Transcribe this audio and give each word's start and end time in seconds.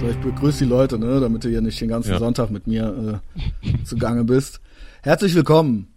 So, 0.00 0.08
ich 0.08 0.16
begrüße 0.18 0.58
die 0.64 0.70
Leute, 0.70 0.96
ne, 0.98 1.18
damit 1.18 1.42
du 1.42 1.48
hier 1.48 1.60
nicht 1.60 1.80
den 1.80 1.88
ganzen 1.88 2.12
Ja. 2.12 2.18
Sonntag 2.18 2.50
mit 2.50 2.68
mir 2.68 3.20
äh, 3.64 3.84
zugange 3.84 4.22
bist. 4.24 4.60
Herzlich 5.02 5.34
willkommen 5.34 5.88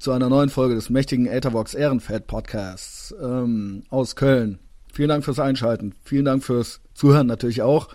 zu 0.00 0.10
einer 0.10 0.28
neuen 0.28 0.48
Folge 0.48 0.74
des 0.74 0.90
mächtigen 0.90 1.26
Etherbox 1.26 1.74
Ehrenfeld 1.74 2.26
Podcasts 2.26 3.14
ähm, 3.22 3.84
aus 3.90 4.16
Köln. 4.16 4.58
Vielen 4.92 5.08
Dank 5.10 5.24
fürs 5.24 5.38
Einschalten. 5.38 5.94
Vielen 6.02 6.24
Dank 6.24 6.42
fürs 6.42 6.80
Zuhören 6.94 7.28
natürlich 7.28 7.62
auch. 7.62 7.88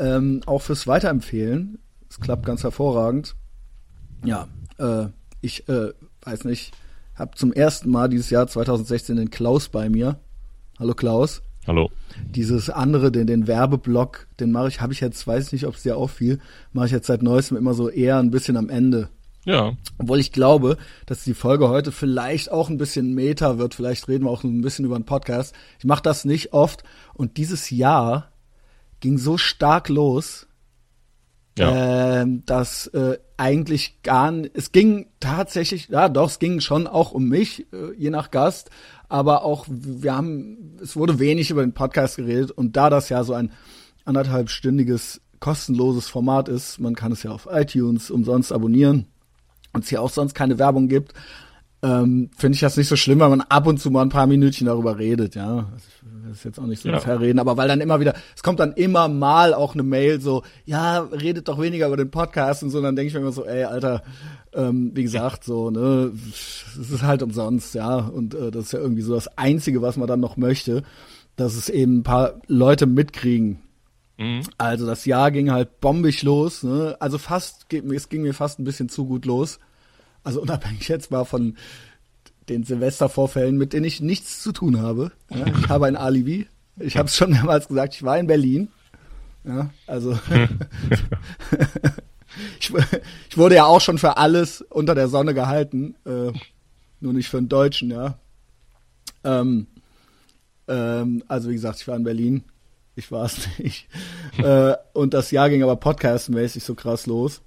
Ähm, 0.00 0.40
auch 0.46 0.62
fürs 0.62 0.88
Weiterempfehlen. 0.88 1.78
Es 2.08 2.18
klappt 2.18 2.44
ganz 2.44 2.64
hervorragend. 2.64 3.36
Ja, 4.24 4.48
äh, 4.78 5.06
ich 5.40 5.68
äh, 5.68 5.92
weiß 6.22 6.44
nicht, 6.44 6.72
habe 7.14 7.36
zum 7.36 7.52
ersten 7.52 7.90
Mal 7.90 8.08
dieses 8.08 8.30
Jahr 8.30 8.48
2016 8.48 9.16
den 9.16 9.30
Klaus 9.30 9.68
bei 9.68 9.88
mir. 9.88 10.18
Hallo 10.80 10.94
Klaus. 10.94 11.42
Hallo. 11.66 11.90
Dieses 12.30 12.70
andere, 12.70 13.12
den, 13.12 13.26
den 13.26 13.46
Werbeblock, 13.46 14.26
den 14.40 14.50
mache 14.50 14.68
ich, 14.68 14.80
habe 14.80 14.92
ich 14.92 15.00
jetzt, 15.00 15.26
weiß 15.26 15.52
nicht, 15.52 15.66
ob 15.66 15.74
es 15.74 15.82
dir 15.82 15.96
auffiel, 15.96 16.40
mache 16.72 16.86
ich 16.86 16.92
jetzt 16.92 17.06
seit 17.06 17.22
neuestem 17.22 17.56
immer 17.56 17.74
so 17.74 17.88
eher 17.88 18.18
ein 18.18 18.30
bisschen 18.30 18.56
am 18.56 18.68
Ende. 18.70 19.08
Ja, 19.46 19.72
Obwohl 19.98 20.18
ich 20.18 20.32
glaube, 20.32 20.76
dass 21.06 21.24
die 21.24 21.32
Folge 21.32 21.68
heute 21.70 21.92
vielleicht 21.92 22.50
auch 22.50 22.68
ein 22.68 22.76
bisschen 22.76 23.14
Meta 23.14 23.56
wird. 23.56 23.74
Vielleicht 23.74 24.06
reden 24.06 24.24
wir 24.24 24.30
auch 24.30 24.44
ein 24.44 24.60
bisschen 24.60 24.84
über 24.84 24.96
einen 24.96 25.06
Podcast. 25.06 25.54
Ich 25.78 25.86
mache 25.86 26.02
das 26.02 26.26
nicht 26.26 26.52
oft. 26.52 26.82
Und 27.14 27.38
dieses 27.38 27.70
Jahr 27.70 28.32
ging 29.00 29.16
so 29.16 29.38
stark 29.38 29.88
los, 29.88 30.46
ja. 31.58 32.20
ähm, 32.20 32.42
dass 32.44 32.88
äh, 32.88 33.16
eigentlich 33.38 34.02
gar 34.02 34.28
n- 34.28 34.50
es 34.52 34.72
ging 34.72 35.06
tatsächlich, 35.20 35.88
ja 35.88 36.10
doch, 36.10 36.28
es 36.28 36.38
ging 36.38 36.60
schon 36.60 36.86
auch 36.86 37.12
um 37.12 37.26
mich, 37.26 37.66
äh, 37.72 37.94
je 37.96 38.10
nach 38.10 38.30
Gast, 38.30 38.70
aber 39.10 39.44
auch 39.44 39.66
wir 39.68 40.14
haben, 40.14 40.78
es 40.80 40.96
wurde 40.96 41.18
wenig 41.18 41.50
über 41.50 41.62
den 41.62 41.74
Podcast 41.74 42.16
geredet 42.16 42.52
und 42.52 42.76
da 42.76 42.88
das 42.88 43.08
ja 43.08 43.24
so 43.24 43.34
ein 43.34 43.52
anderthalbstündiges 44.04 45.20
kostenloses 45.40 46.08
Format 46.08 46.48
ist, 46.48 46.78
man 46.78 46.94
kann 46.94 47.12
es 47.12 47.24
ja 47.24 47.32
auf 47.32 47.48
iTunes 47.50 48.10
umsonst 48.10 48.52
abonnieren 48.52 49.06
und 49.72 49.84
es 49.84 49.90
hier 49.90 50.00
auch 50.00 50.10
sonst 50.10 50.34
keine 50.34 50.58
Werbung 50.58 50.88
gibt, 50.88 51.12
ähm, 51.82 52.30
finde 52.36 52.54
ich 52.56 52.60
das 52.60 52.76
nicht 52.76 52.88
so 52.88 52.96
schlimm, 52.96 53.20
weil 53.20 53.30
man 53.30 53.40
ab 53.40 53.66
und 53.66 53.78
zu 53.80 53.90
mal 53.90 54.02
ein 54.02 54.08
paar 54.10 54.26
Minütchen 54.26 54.66
darüber 54.66 54.98
redet, 54.98 55.34
ja. 55.34 55.68
Ich 55.78 56.04
will 56.04 56.28
das 56.30 56.44
jetzt 56.44 56.58
auch 56.60 56.66
nicht 56.66 56.82
so 56.82 56.90
Ja. 56.90 56.98
verreden, 57.00 57.38
aber 57.38 57.56
weil 57.56 57.68
dann 57.68 57.80
immer 57.80 58.00
wieder, 58.00 58.14
es 58.36 58.42
kommt 58.42 58.60
dann 58.60 58.72
immer 58.72 59.08
mal 59.08 59.54
auch 59.54 59.72
eine 59.74 59.82
Mail 59.82 60.20
so, 60.20 60.42
ja, 60.66 61.00
redet 61.00 61.48
doch 61.48 61.58
weniger 61.60 61.86
über 61.86 61.96
den 61.96 62.10
Podcast 62.10 62.62
und 62.62 62.70
so, 62.70 62.78
und 62.78 62.84
dann 62.84 62.96
denke 62.96 63.08
ich 63.08 63.14
mir 63.14 63.20
immer 63.20 63.32
so, 63.32 63.46
ey, 63.46 63.64
Alter, 63.64 64.02
ähm, 64.52 64.90
wie 64.94 65.02
gesagt, 65.04 65.44
so, 65.44 65.70
ne, 65.70 66.12
es 66.80 66.90
ist 66.90 67.02
halt 67.02 67.22
umsonst, 67.22 67.74
ja, 67.74 67.96
und 67.96 68.34
äh, 68.34 68.50
das 68.50 68.66
ist 68.66 68.72
ja 68.72 68.78
irgendwie 68.80 69.02
so 69.02 69.14
das 69.14 69.38
Einzige, 69.38 69.80
was 69.80 69.96
man 69.96 70.06
dann 70.08 70.20
noch 70.20 70.36
möchte, 70.36 70.82
dass 71.36 71.54
es 71.54 71.68
eben 71.70 71.98
ein 71.98 72.02
paar 72.02 72.34
Leute 72.46 72.86
mitkriegen, 72.86 73.60
Mhm. 74.18 74.42
also 74.58 74.84
das 74.84 75.06
Jahr 75.06 75.30
ging 75.30 75.50
halt 75.50 75.80
bombig 75.80 76.22
los, 76.24 76.62
ne? 76.62 76.94
Also 77.00 77.16
fast, 77.16 77.64
es 77.72 78.08
ging 78.10 78.20
mir 78.20 78.34
fast 78.34 78.58
ein 78.58 78.64
bisschen 78.64 78.90
zu 78.90 79.06
gut 79.06 79.24
los. 79.24 79.58
Also 80.22 80.42
unabhängig 80.42 80.88
jetzt 80.88 81.10
mal 81.10 81.24
von 81.24 81.56
den 82.48 82.64
Silvestervorfällen, 82.64 83.56
mit 83.56 83.72
denen 83.72 83.84
ich 83.84 84.00
nichts 84.00 84.42
zu 84.42 84.52
tun 84.52 84.80
habe. 84.80 85.12
Ja? 85.30 85.46
Ich 85.46 85.68
habe 85.68 85.86
ein 85.86 85.96
Alibi. 85.96 86.48
Ich 86.78 86.96
habe 86.96 87.08
es 87.08 87.16
schon 87.16 87.30
mehrmals 87.30 87.68
gesagt, 87.68 87.94
ich 87.94 88.02
war 88.02 88.18
in 88.18 88.26
Berlin. 88.26 88.68
Ja, 89.44 89.70
also 89.86 90.12
ich, 92.60 92.72
ich 93.30 93.38
wurde 93.38 93.54
ja 93.54 93.64
auch 93.64 93.80
schon 93.80 93.98
für 93.98 94.16
alles 94.16 94.60
unter 94.62 94.94
der 94.94 95.08
Sonne 95.08 95.32
gehalten, 95.32 95.94
äh, 96.04 96.32
nur 97.00 97.12
nicht 97.14 97.28
für 97.28 97.38
einen 97.38 97.48
Deutschen, 97.48 97.90
ja. 97.90 98.18
Ähm, 99.24 99.66
ähm, 100.68 101.24
also 101.28 101.48
wie 101.48 101.54
gesagt, 101.54 101.80
ich 101.80 101.88
war 101.88 101.96
in 101.96 102.04
Berlin. 102.04 102.44
Ich 102.96 103.10
war 103.10 103.24
es 103.24 103.48
nicht. 103.58 103.88
äh, 104.38 104.74
und 104.92 105.14
das 105.14 105.30
Jahr 105.30 105.48
ging 105.48 105.62
aber 105.62 105.76
podcastmäßig 105.76 106.64
so 106.64 106.74
krass 106.74 107.06
los. 107.06 107.40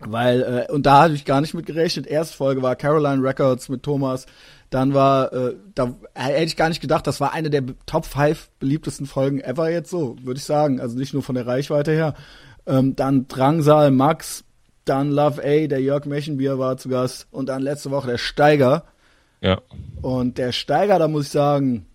Weil, 0.00 0.66
äh, 0.68 0.72
und 0.72 0.86
da 0.86 1.02
hatte 1.02 1.14
ich 1.14 1.24
gar 1.24 1.40
nicht 1.40 1.54
mit 1.54 1.66
gerechnet. 1.66 2.06
Erste 2.06 2.36
Folge 2.36 2.62
war 2.62 2.76
Caroline 2.76 3.22
Records 3.22 3.68
mit 3.68 3.82
Thomas. 3.82 4.26
Dann 4.70 4.94
war, 4.94 5.32
äh, 5.32 5.56
da 5.74 5.94
hätte 6.14 6.44
ich 6.44 6.56
gar 6.56 6.68
nicht 6.68 6.80
gedacht, 6.80 7.06
das 7.06 7.20
war 7.20 7.32
eine 7.32 7.50
der 7.50 7.64
Top 7.86 8.04
5 8.04 8.50
beliebtesten 8.60 9.06
Folgen 9.06 9.40
ever 9.40 9.70
jetzt 9.70 9.90
so, 9.90 10.16
würde 10.22 10.38
ich 10.38 10.44
sagen. 10.44 10.80
Also 10.80 10.96
nicht 10.96 11.14
nur 11.14 11.22
von 11.22 11.34
der 11.34 11.46
Reichweite 11.46 11.92
her. 11.92 12.14
Ähm, 12.66 12.94
dann 12.94 13.26
Drangsal, 13.28 13.90
Max, 13.90 14.44
dann 14.84 15.10
Love 15.10 15.42
A, 15.42 15.66
der 15.66 15.80
Jörg 15.80 16.04
Mechenbier 16.04 16.58
war 16.58 16.76
zu 16.76 16.88
Gast 16.88 17.26
und 17.30 17.48
dann 17.48 17.62
letzte 17.62 17.90
Woche 17.90 18.08
der 18.08 18.18
Steiger. 18.18 18.84
Ja. 19.40 19.60
Und 20.02 20.38
der 20.38 20.52
Steiger, 20.52 20.98
da 20.98 21.08
muss 21.08 21.26
ich 21.26 21.30
sagen, 21.32 21.86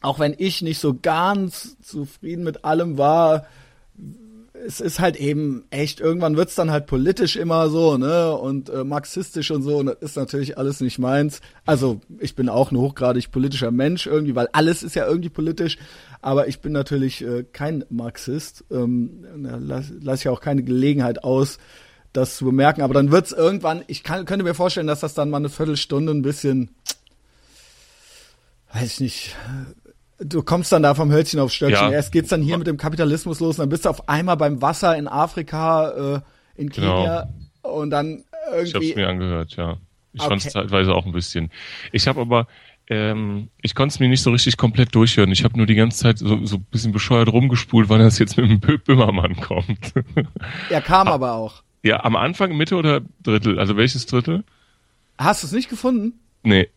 auch 0.00 0.18
wenn 0.18 0.34
ich 0.38 0.62
nicht 0.62 0.78
so 0.78 0.94
ganz 0.94 1.76
zufrieden 1.80 2.44
mit 2.44 2.64
allem 2.64 2.98
war, 2.98 3.46
es 4.66 4.80
ist 4.80 5.00
halt 5.00 5.16
eben 5.16 5.64
echt, 5.70 6.00
irgendwann 6.00 6.36
wird's 6.36 6.54
dann 6.54 6.70
halt 6.70 6.86
politisch 6.86 7.36
immer 7.36 7.68
so, 7.68 7.98
ne, 7.98 8.32
und 8.32 8.68
äh, 8.68 8.84
marxistisch 8.84 9.50
und 9.50 9.62
so, 9.62 9.78
und 9.78 9.86
das 9.86 9.96
ist 10.00 10.16
natürlich 10.16 10.58
alles 10.58 10.80
nicht 10.80 10.98
meins. 10.98 11.40
Also, 11.64 12.00
ich 12.18 12.34
bin 12.34 12.48
auch 12.48 12.70
ein 12.70 12.78
hochgradig 12.78 13.30
politischer 13.30 13.70
Mensch 13.70 14.06
irgendwie, 14.06 14.34
weil 14.34 14.48
alles 14.52 14.82
ist 14.82 14.94
ja 14.94 15.06
irgendwie 15.06 15.28
politisch, 15.28 15.78
aber 16.22 16.48
ich 16.48 16.60
bin 16.60 16.72
natürlich 16.72 17.22
äh, 17.22 17.44
kein 17.44 17.84
Marxist, 17.90 18.64
ähm, 18.70 19.24
da 19.42 19.56
lass, 19.60 19.92
lass 20.00 20.20
ich 20.20 20.28
auch 20.28 20.40
keine 20.40 20.62
Gelegenheit 20.62 21.24
aus, 21.24 21.58
das 22.12 22.36
zu 22.36 22.44
bemerken, 22.44 22.82
aber 22.82 22.94
dann 22.94 23.10
wird's 23.10 23.32
irgendwann, 23.32 23.82
ich 23.88 24.02
kann, 24.02 24.24
könnte 24.24 24.44
mir 24.44 24.54
vorstellen, 24.54 24.86
dass 24.86 25.00
das 25.00 25.14
dann 25.14 25.30
mal 25.30 25.38
eine 25.38 25.50
Viertelstunde 25.50 26.12
ein 26.12 26.22
bisschen, 26.22 26.70
weiß 28.72 28.84
ich 28.84 29.00
nicht, 29.00 29.36
du 30.18 30.42
kommst 30.42 30.72
dann 30.72 30.82
da 30.82 30.94
vom 30.94 31.10
Hölzchen 31.12 31.40
aufs 31.40 31.54
Stöckchen. 31.54 31.86
Ja. 31.88 31.92
Erst 31.92 32.12
geht's 32.12 32.28
dann 32.30 32.42
hier 32.42 32.58
mit 32.58 32.66
dem 32.66 32.76
Kapitalismus 32.76 33.40
los 33.40 33.58
und 33.58 33.62
dann 33.62 33.68
bist 33.68 33.84
du 33.84 33.90
auf 33.90 34.08
einmal 34.08 34.36
beim 34.36 34.62
Wasser 34.62 34.96
in 34.96 35.08
Afrika, 35.08 36.16
äh, 36.16 36.20
in 36.60 36.70
Kenia 36.70 37.28
und 37.62 37.90
dann 37.90 38.24
Ich 38.62 38.74
habe 38.74 38.84
irgendwie. 38.84 38.90
es 38.90 38.96
mir 38.96 39.08
angehört, 39.08 39.56
ja. 39.56 39.76
Ich 40.12 40.20
Okay. 40.22 40.28
fand 40.30 40.46
es 40.46 40.52
zeitweise 40.52 40.94
auch 40.94 41.04
ein 41.04 41.12
bisschen. 41.12 41.50
Ich 41.92 42.08
habe 42.08 42.20
aber, 42.22 42.46
ähm, 42.88 43.48
ich 43.60 43.74
konnte 43.74 43.92
es 43.92 44.00
mir 44.00 44.08
nicht 44.08 44.22
so 44.22 44.30
richtig 44.30 44.56
komplett 44.56 44.94
durchhören. 44.94 45.30
Ich 45.32 45.44
habe 45.44 45.56
nur 45.58 45.66
die 45.66 45.74
ganze 45.74 45.98
Zeit 45.98 46.18
so, 46.18 46.44
so 46.46 46.56
ein 46.56 46.66
bisschen 46.70 46.92
bescheuert 46.92 47.28
rumgespult, 47.30 47.88
wann 47.90 47.98
das 48.00 48.18
jetzt 48.18 48.36
mit 48.38 48.48
dem 48.48 48.60
Bö- 48.60 48.78
Böhmermann 48.82 49.36
kommt. 49.36 49.92
Er 50.70 50.80
kam 50.80 51.08
aber 51.08 51.32
auch. 51.32 51.62
ja, 51.82 52.02
am 52.04 52.16
Anfang, 52.16 52.56
Mitte 52.56 52.76
oder 52.76 53.00
Drittel? 53.22 53.58
Also 53.58 53.76
welches 53.76 54.06
Drittel? 54.06 54.44
Hast 55.18 55.42
du 55.42 55.46
es 55.48 55.52
nicht 55.52 55.68
gefunden? 55.68 56.14
Nee, 56.42 56.68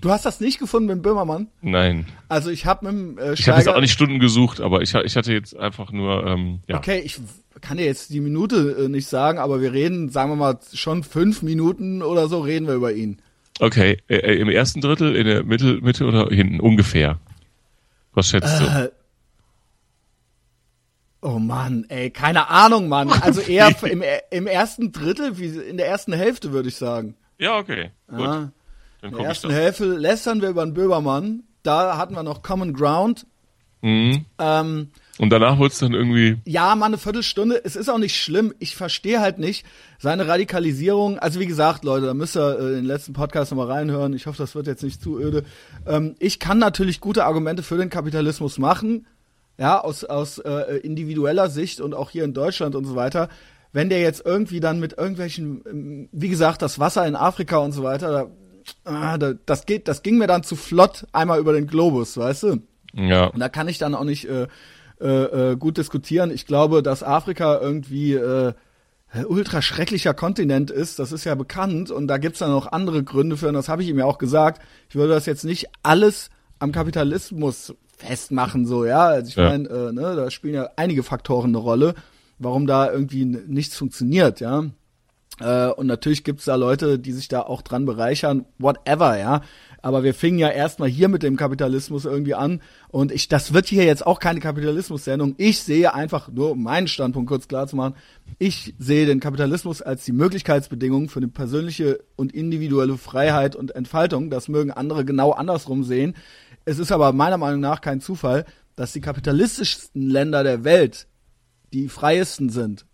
Du 0.00 0.10
hast 0.10 0.26
das 0.26 0.38
nicht 0.38 0.58
gefunden 0.58 0.86
mit 0.88 0.96
dem 0.96 1.02
Böhmermann? 1.02 1.48
nein. 1.62 2.06
Also 2.28 2.50
ich 2.50 2.66
habe 2.66 2.84
mit 2.84 2.94
dem 2.94 3.18
äh, 3.18 3.32
Ich 3.32 3.48
habe 3.48 3.58
jetzt 3.58 3.68
auch 3.68 3.80
nicht 3.80 3.92
Stunden 3.92 4.18
gesucht, 4.18 4.60
aber 4.60 4.82
ich, 4.82 4.92
ich 4.92 5.16
hatte 5.16 5.32
jetzt 5.32 5.56
einfach 5.56 5.92
nur, 5.92 6.26
ähm, 6.26 6.60
ja. 6.66 6.76
Okay, 6.76 7.00
ich 7.02 7.18
kann 7.62 7.78
dir 7.78 7.86
jetzt 7.86 8.10
die 8.10 8.20
Minute 8.20 8.84
äh, 8.84 8.88
nicht 8.88 9.08
sagen, 9.08 9.38
aber 9.38 9.62
wir 9.62 9.72
reden, 9.72 10.10
sagen 10.10 10.30
wir 10.30 10.36
mal, 10.36 10.58
schon 10.74 11.04
fünf 11.04 11.40
Minuten 11.40 12.02
oder 12.02 12.28
so 12.28 12.40
reden 12.40 12.66
wir 12.66 12.74
über 12.74 12.92
ihn. 12.92 13.18
Okay, 13.60 13.96
äh, 14.08 14.16
äh, 14.16 14.34
im 14.40 14.50
ersten 14.50 14.82
Drittel, 14.82 15.16
in 15.16 15.26
der 15.26 15.42
Mitte, 15.42 15.78
Mitte 15.80 16.04
oder 16.04 16.28
hinten? 16.28 16.60
Ungefähr. 16.60 17.18
Was 18.12 18.28
schätzt 18.28 18.60
du? 18.60 18.64
Äh, 18.64 18.90
Oh 21.22 21.38
Mann, 21.38 21.86
ey, 21.88 22.10
keine 22.10 22.50
Ahnung, 22.50 22.88
Mann. 22.88 23.08
Also 23.08 23.40
eher 23.48 23.74
im, 23.84 24.02
im 24.30 24.46
ersten 24.46 24.92
Drittel, 24.92 25.38
wie 25.38 25.46
in 25.46 25.78
der 25.78 25.88
ersten 25.88 26.12
Hälfte, 26.12 26.52
würde 26.52 26.68
ich 26.68 26.76
sagen. 26.76 27.14
Ja, 27.38 27.56
okay. 27.56 27.90
Gut. 28.08 28.20
Ja. 28.20 28.52
In 29.04 29.16
der 29.16 29.26
ersten. 29.26 29.50
Hälfte 29.50 29.84
lästern 29.84 30.40
wir 30.40 30.48
über 30.48 30.64
den 30.64 30.74
Böhmermann. 30.74 31.42
Da 31.62 31.96
hatten 31.96 32.14
wir 32.14 32.22
noch 32.22 32.42
Common 32.42 32.72
Ground. 32.72 33.26
Mhm. 33.82 34.24
Ähm, 34.38 34.88
Und 35.18 35.28
danach 35.28 35.58
wurde 35.58 35.72
es 35.72 35.78
dann 35.78 35.92
irgendwie, 35.92 36.38
ja, 36.46 36.74
mal 36.74 36.86
eine 36.86 36.96
Viertelstunde. 36.96 37.62
Es 37.64 37.76
ist 37.76 37.90
auch 37.90 37.98
nicht 37.98 38.16
schlimm. 38.16 38.54
Ich 38.58 38.76
verstehe 38.76 39.20
halt 39.20 39.38
nicht 39.38 39.66
seine 39.98 40.26
Radikalisierung. 40.26 41.18
Also 41.18 41.38
wie 41.38 41.46
gesagt, 41.46 41.84
Leute, 41.84 42.06
da 42.06 42.14
müsst 42.14 42.34
ihr 42.34 42.58
äh, 42.58 42.76
den 42.76 42.86
letzten 42.86 43.12
Podcast 43.12 43.52
nochmal 43.52 43.70
reinhören. 43.70 44.14
Ich 44.14 44.26
hoffe, 44.26 44.38
das 44.38 44.54
wird 44.54 44.66
jetzt 44.66 44.82
nicht 44.82 45.02
zu 45.02 45.20
öde. 45.20 45.44
Ähm, 45.86 46.14
ich 46.18 46.40
kann 46.40 46.56
natürlich 46.58 47.00
gute 47.00 47.26
Argumente 47.26 47.62
für 47.62 47.76
den 47.76 47.90
Kapitalismus 47.90 48.56
machen. 48.56 49.06
Ja, 49.58 49.80
aus, 49.82 50.02
aus 50.02 50.38
äh, 50.38 50.78
individueller 50.78 51.50
Sicht 51.50 51.82
und 51.82 51.92
auch 51.92 52.08
hier 52.08 52.24
in 52.24 52.32
Deutschland 52.32 52.74
und 52.74 52.86
so 52.86 52.96
weiter. 52.96 53.28
Wenn 53.72 53.90
der 53.90 54.00
jetzt 54.00 54.24
irgendwie 54.24 54.60
dann 54.60 54.80
mit 54.80 54.96
irgendwelchen, 54.96 55.62
ähm, 55.68 56.08
wie 56.10 56.30
gesagt, 56.30 56.62
das 56.62 56.78
Wasser 56.78 57.06
in 57.06 57.16
Afrika 57.16 57.58
und 57.58 57.72
so 57.72 57.82
weiter, 57.82 58.10
da, 58.10 58.30
ah, 58.84 59.18
da, 59.18 59.34
das 59.46 59.66
geht, 59.66 59.88
das 59.88 60.02
ging 60.02 60.18
mir 60.18 60.26
dann 60.26 60.42
zu 60.42 60.56
flott 60.56 61.06
einmal 61.12 61.38
über 61.40 61.52
den 61.52 61.66
Globus, 61.66 62.16
weißt 62.16 62.42
du? 62.44 62.62
ja, 62.94 63.26
Und 63.26 63.40
da 63.40 63.48
kann 63.48 63.68
ich 63.68 63.78
dann 63.78 63.94
auch 63.94 64.04
nicht 64.04 64.28
äh, 64.28 64.46
äh, 65.00 65.52
äh, 65.52 65.56
gut 65.56 65.76
diskutieren. 65.78 66.30
Ich 66.30 66.46
glaube, 66.46 66.82
dass 66.82 67.02
Afrika 67.02 67.58
irgendwie 67.60 68.14
äh, 68.14 68.52
ultra 69.28 69.62
schrecklicher 69.62 70.14
Kontinent 70.14 70.70
ist, 70.70 70.98
das 70.98 71.12
ist 71.12 71.24
ja 71.24 71.34
bekannt 71.34 71.90
und 71.90 72.06
da 72.08 72.18
gibt's 72.18 72.40
dann 72.40 72.50
noch 72.50 72.72
andere 72.72 73.02
Gründe 73.04 73.36
für 73.36 73.48
und 73.48 73.54
das 73.54 73.68
habe 73.68 73.82
ich 73.82 73.88
ihm 73.88 73.98
ja 73.98 74.04
auch 74.04 74.18
gesagt. 74.18 74.62
Ich 74.88 74.94
würde 74.96 75.12
das 75.14 75.26
jetzt 75.26 75.44
nicht 75.44 75.68
alles 75.82 76.30
am 76.58 76.72
Kapitalismus 76.72 77.74
festmachen, 77.96 78.66
so, 78.66 78.84
ja. 78.84 79.06
Also 79.06 79.28
ich 79.28 79.36
Ja. 79.36 79.50
meine, 79.50 79.68
äh, 79.68 79.92
ne, 79.92 80.16
da 80.16 80.30
spielen 80.30 80.54
ja 80.54 80.68
einige 80.76 81.02
Faktoren 81.02 81.50
eine 81.50 81.58
Rolle, 81.58 81.94
warum 82.38 82.66
da 82.66 82.90
irgendwie 82.90 83.24
nichts 83.24 83.76
funktioniert, 83.76 84.40
ja. 84.40 84.64
Äh, 85.40 85.68
und 85.68 85.86
natürlich 85.86 86.24
gibt's 86.24 86.44
da 86.44 86.54
Leute, 86.54 86.98
die 86.98 87.12
sich 87.12 87.28
da 87.28 87.40
auch 87.40 87.62
dran 87.62 87.86
bereichern, 87.86 88.46
whatever, 88.58 89.18
ja. 89.18 89.42
Aber 89.82 90.02
wir 90.02 90.14
fingen 90.14 90.38
ja 90.38 90.48
erstmal 90.48 90.88
hier 90.88 91.08
mit 91.08 91.22
dem 91.22 91.36
Kapitalismus 91.36 92.06
irgendwie 92.06 92.34
an. 92.34 92.62
Und 92.88 93.12
ich, 93.12 93.28
das 93.28 93.52
wird 93.52 93.66
hier 93.66 93.84
jetzt 93.84 94.06
auch 94.06 94.18
keine 94.18 94.40
Kapitalismus-Sendung. 94.40 95.34
Ich 95.36 95.62
sehe 95.62 95.92
einfach, 95.92 96.28
nur 96.28 96.52
um 96.52 96.62
meinen 96.62 96.88
Standpunkt 96.88 97.28
kurz 97.28 97.48
klar 97.48 97.66
zu 97.66 97.76
machen, 97.76 97.94
ich 98.38 98.74
sehe 98.78 99.04
den 99.04 99.20
Kapitalismus 99.20 99.82
als 99.82 100.04
die 100.04 100.12
Möglichkeitsbedingung 100.12 101.10
für 101.10 101.18
eine 101.18 101.28
persönliche 101.28 101.98
und 102.16 102.32
individuelle 102.32 102.96
Freiheit 102.96 103.56
und 103.56 103.74
Entfaltung. 103.74 104.30
Das 104.30 104.48
mögen 104.48 104.70
andere 104.70 105.04
genau 105.04 105.32
andersrum 105.32 105.84
sehen. 105.84 106.14
Es 106.64 106.78
ist 106.78 106.92
aber 106.92 107.12
meiner 107.12 107.36
Meinung 107.36 107.60
nach 107.60 107.82
kein 107.82 108.00
Zufall, 108.00 108.46
dass 108.76 108.92
die 108.92 109.02
kapitalistischsten 109.02 110.08
Länder 110.08 110.44
der 110.44 110.64
Welt 110.64 111.08
die 111.74 111.88
freiesten 111.88 112.48
sind. 112.48 112.86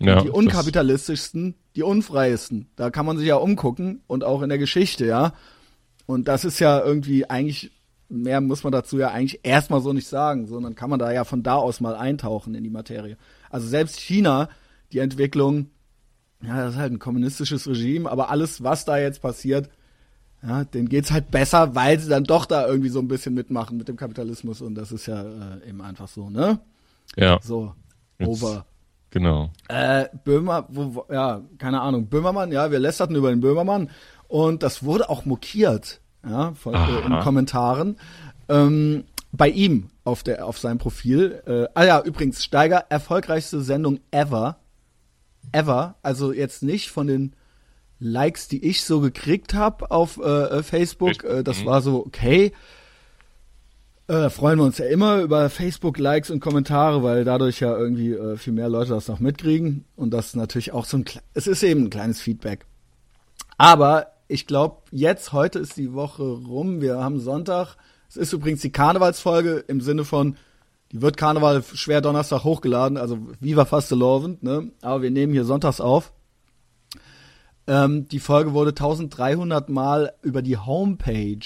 Ja, 0.00 0.22
die 0.22 0.30
unkapitalistischsten, 0.30 1.54
die 1.76 1.82
unfreiesten. 1.82 2.68
Da 2.76 2.90
kann 2.90 3.04
man 3.04 3.18
sich 3.18 3.26
ja 3.26 3.36
umgucken 3.36 4.02
und 4.06 4.24
auch 4.24 4.42
in 4.42 4.48
der 4.48 4.58
Geschichte, 4.58 5.04
ja. 5.06 5.34
Und 6.06 6.26
das 6.26 6.44
ist 6.44 6.58
ja 6.58 6.82
irgendwie 6.82 7.28
eigentlich, 7.28 7.70
mehr 8.08 8.40
muss 8.40 8.64
man 8.64 8.72
dazu 8.72 8.98
ja 8.98 9.10
eigentlich 9.10 9.40
erstmal 9.42 9.82
so 9.82 9.92
nicht 9.92 10.08
sagen, 10.08 10.46
sondern 10.46 10.74
kann 10.74 10.90
man 10.90 10.98
da 10.98 11.12
ja 11.12 11.24
von 11.24 11.42
da 11.42 11.56
aus 11.56 11.80
mal 11.80 11.94
eintauchen 11.94 12.54
in 12.54 12.64
die 12.64 12.70
Materie. 12.70 13.16
Also 13.50 13.68
selbst 13.68 14.00
China, 14.00 14.48
die 14.92 15.00
Entwicklung, 15.00 15.70
ja, 16.42 16.56
das 16.64 16.74
ist 16.74 16.80
halt 16.80 16.92
ein 16.92 16.98
kommunistisches 16.98 17.68
Regime, 17.68 18.10
aber 18.10 18.30
alles, 18.30 18.62
was 18.62 18.86
da 18.86 18.96
jetzt 18.96 19.20
passiert, 19.20 19.68
ja, 20.42 20.64
denen 20.64 20.88
geht's 20.88 21.12
halt 21.12 21.30
besser, 21.30 21.74
weil 21.74 22.00
sie 22.00 22.08
dann 22.08 22.24
doch 22.24 22.46
da 22.46 22.66
irgendwie 22.66 22.88
so 22.88 23.00
ein 23.00 23.08
bisschen 23.08 23.34
mitmachen 23.34 23.76
mit 23.76 23.88
dem 23.88 23.96
Kapitalismus 23.96 24.62
und 24.62 24.74
das 24.74 24.90
ist 24.92 25.04
ja 25.06 25.22
äh, 25.22 25.68
eben 25.68 25.82
einfach 25.82 26.08
so, 26.08 26.30
ne? 26.30 26.58
Ja. 27.16 27.38
So, 27.42 27.74
over. 28.18 28.64
Genau. 29.10 29.50
Äh, 29.68 30.06
Böhmer, 30.24 30.66
wo, 30.68 31.04
ja, 31.10 31.42
keine 31.58 31.80
Ahnung, 31.80 32.06
Böhmermann, 32.06 32.52
ja, 32.52 32.70
wir 32.70 32.78
lästerten 32.78 33.16
über 33.16 33.30
den 33.30 33.40
Böhmermann 33.40 33.90
und 34.28 34.62
das 34.62 34.84
wurde 34.84 35.10
auch 35.10 35.24
mokiert, 35.24 36.00
ja, 36.24 36.52
von, 36.54 36.74
äh, 36.74 37.00
in. 37.06 37.20
Kommentaren. 37.20 37.96
Ähm, 38.48 39.04
bei 39.32 39.48
ihm 39.48 39.90
auf 40.04 40.22
der 40.22 40.44
auf 40.46 40.58
seinem 40.58 40.78
Profil. 40.78 41.42
Äh, 41.46 41.66
ah 41.74 41.84
ja, 41.84 42.00
übrigens, 42.02 42.44
Steiger, 42.44 42.86
erfolgreichste 42.88 43.60
Sendung 43.60 44.00
ever. 44.10 44.56
Ever. 45.52 45.96
Also 46.02 46.32
jetzt 46.32 46.62
nicht 46.62 46.90
von 46.90 47.06
den 47.06 47.36
Likes, 48.00 48.48
die 48.48 48.64
ich 48.64 48.82
so 48.84 49.00
gekriegt 49.00 49.54
habe 49.54 49.90
auf 49.90 50.18
äh, 50.18 50.22
äh, 50.58 50.62
Facebook. 50.62 51.22
Äh, 51.24 51.44
das 51.44 51.60
Mhm. 51.60 51.66
war 51.66 51.80
so, 51.82 52.04
okay. 52.06 52.52
Äh, 54.10 54.28
freuen 54.28 54.58
wir 54.58 54.64
uns 54.64 54.78
ja 54.78 54.86
immer 54.86 55.20
über 55.20 55.48
Facebook-Likes 55.48 56.30
und 56.30 56.40
Kommentare, 56.40 57.04
weil 57.04 57.22
dadurch 57.22 57.60
ja 57.60 57.78
irgendwie 57.78 58.12
äh, 58.12 58.36
viel 58.36 58.52
mehr 58.52 58.68
Leute 58.68 58.90
das 58.90 59.06
noch 59.06 59.20
mitkriegen. 59.20 59.84
Und 59.94 60.10
das 60.10 60.26
ist 60.26 60.34
natürlich 60.34 60.72
auch 60.72 60.84
so 60.84 60.96
ein, 60.96 61.04
es 61.32 61.46
ist 61.46 61.62
eben 61.62 61.84
ein 61.84 61.90
kleines 61.90 62.20
Feedback. 62.20 62.66
Aber 63.56 64.08
ich 64.26 64.48
glaube, 64.48 64.78
jetzt, 64.90 65.32
heute 65.32 65.60
ist 65.60 65.76
die 65.76 65.92
Woche 65.92 66.24
rum, 66.24 66.80
wir 66.80 66.98
haben 66.98 67.20
Sonntag. 67.20 67.76
Es 68.08 68.16
ist 68.16 68.32
übrigens 68.32 68.62
die 68.62 68.72
Karnevalsfolge 68.72 69.62
im 69.68 69.80
Sinne 69.80 70.04
von, 70.04 70.36
die 70.90 71.00
wird 71.02 71.16
Karneval 71.16 71.62
schwer 71.62 72.00
Donnerstag 72.00 72.42
hochgeladen, 72.42 72.98
also 72.98 73.16
Viva 73.38 73.64
Fastelovend, 73.64 74.42
ne? 74.42 74.72
Aber 74.82 75.02
wir 75.02 75.12
nehmen 75.12 75.32
hier 75.32 75.44
sonntags 75.44 75.80
auf. 75.80 76.12
Ähm, 77.68 78.08
die 78.08 78.18
Folge 78.18 78.54
wurde 78.54 78.70
1300 78.70 79.68
Mal 79.68 80.14
über 80.22 80.42
die 80.42 80.56
Homepage 80.56 81.38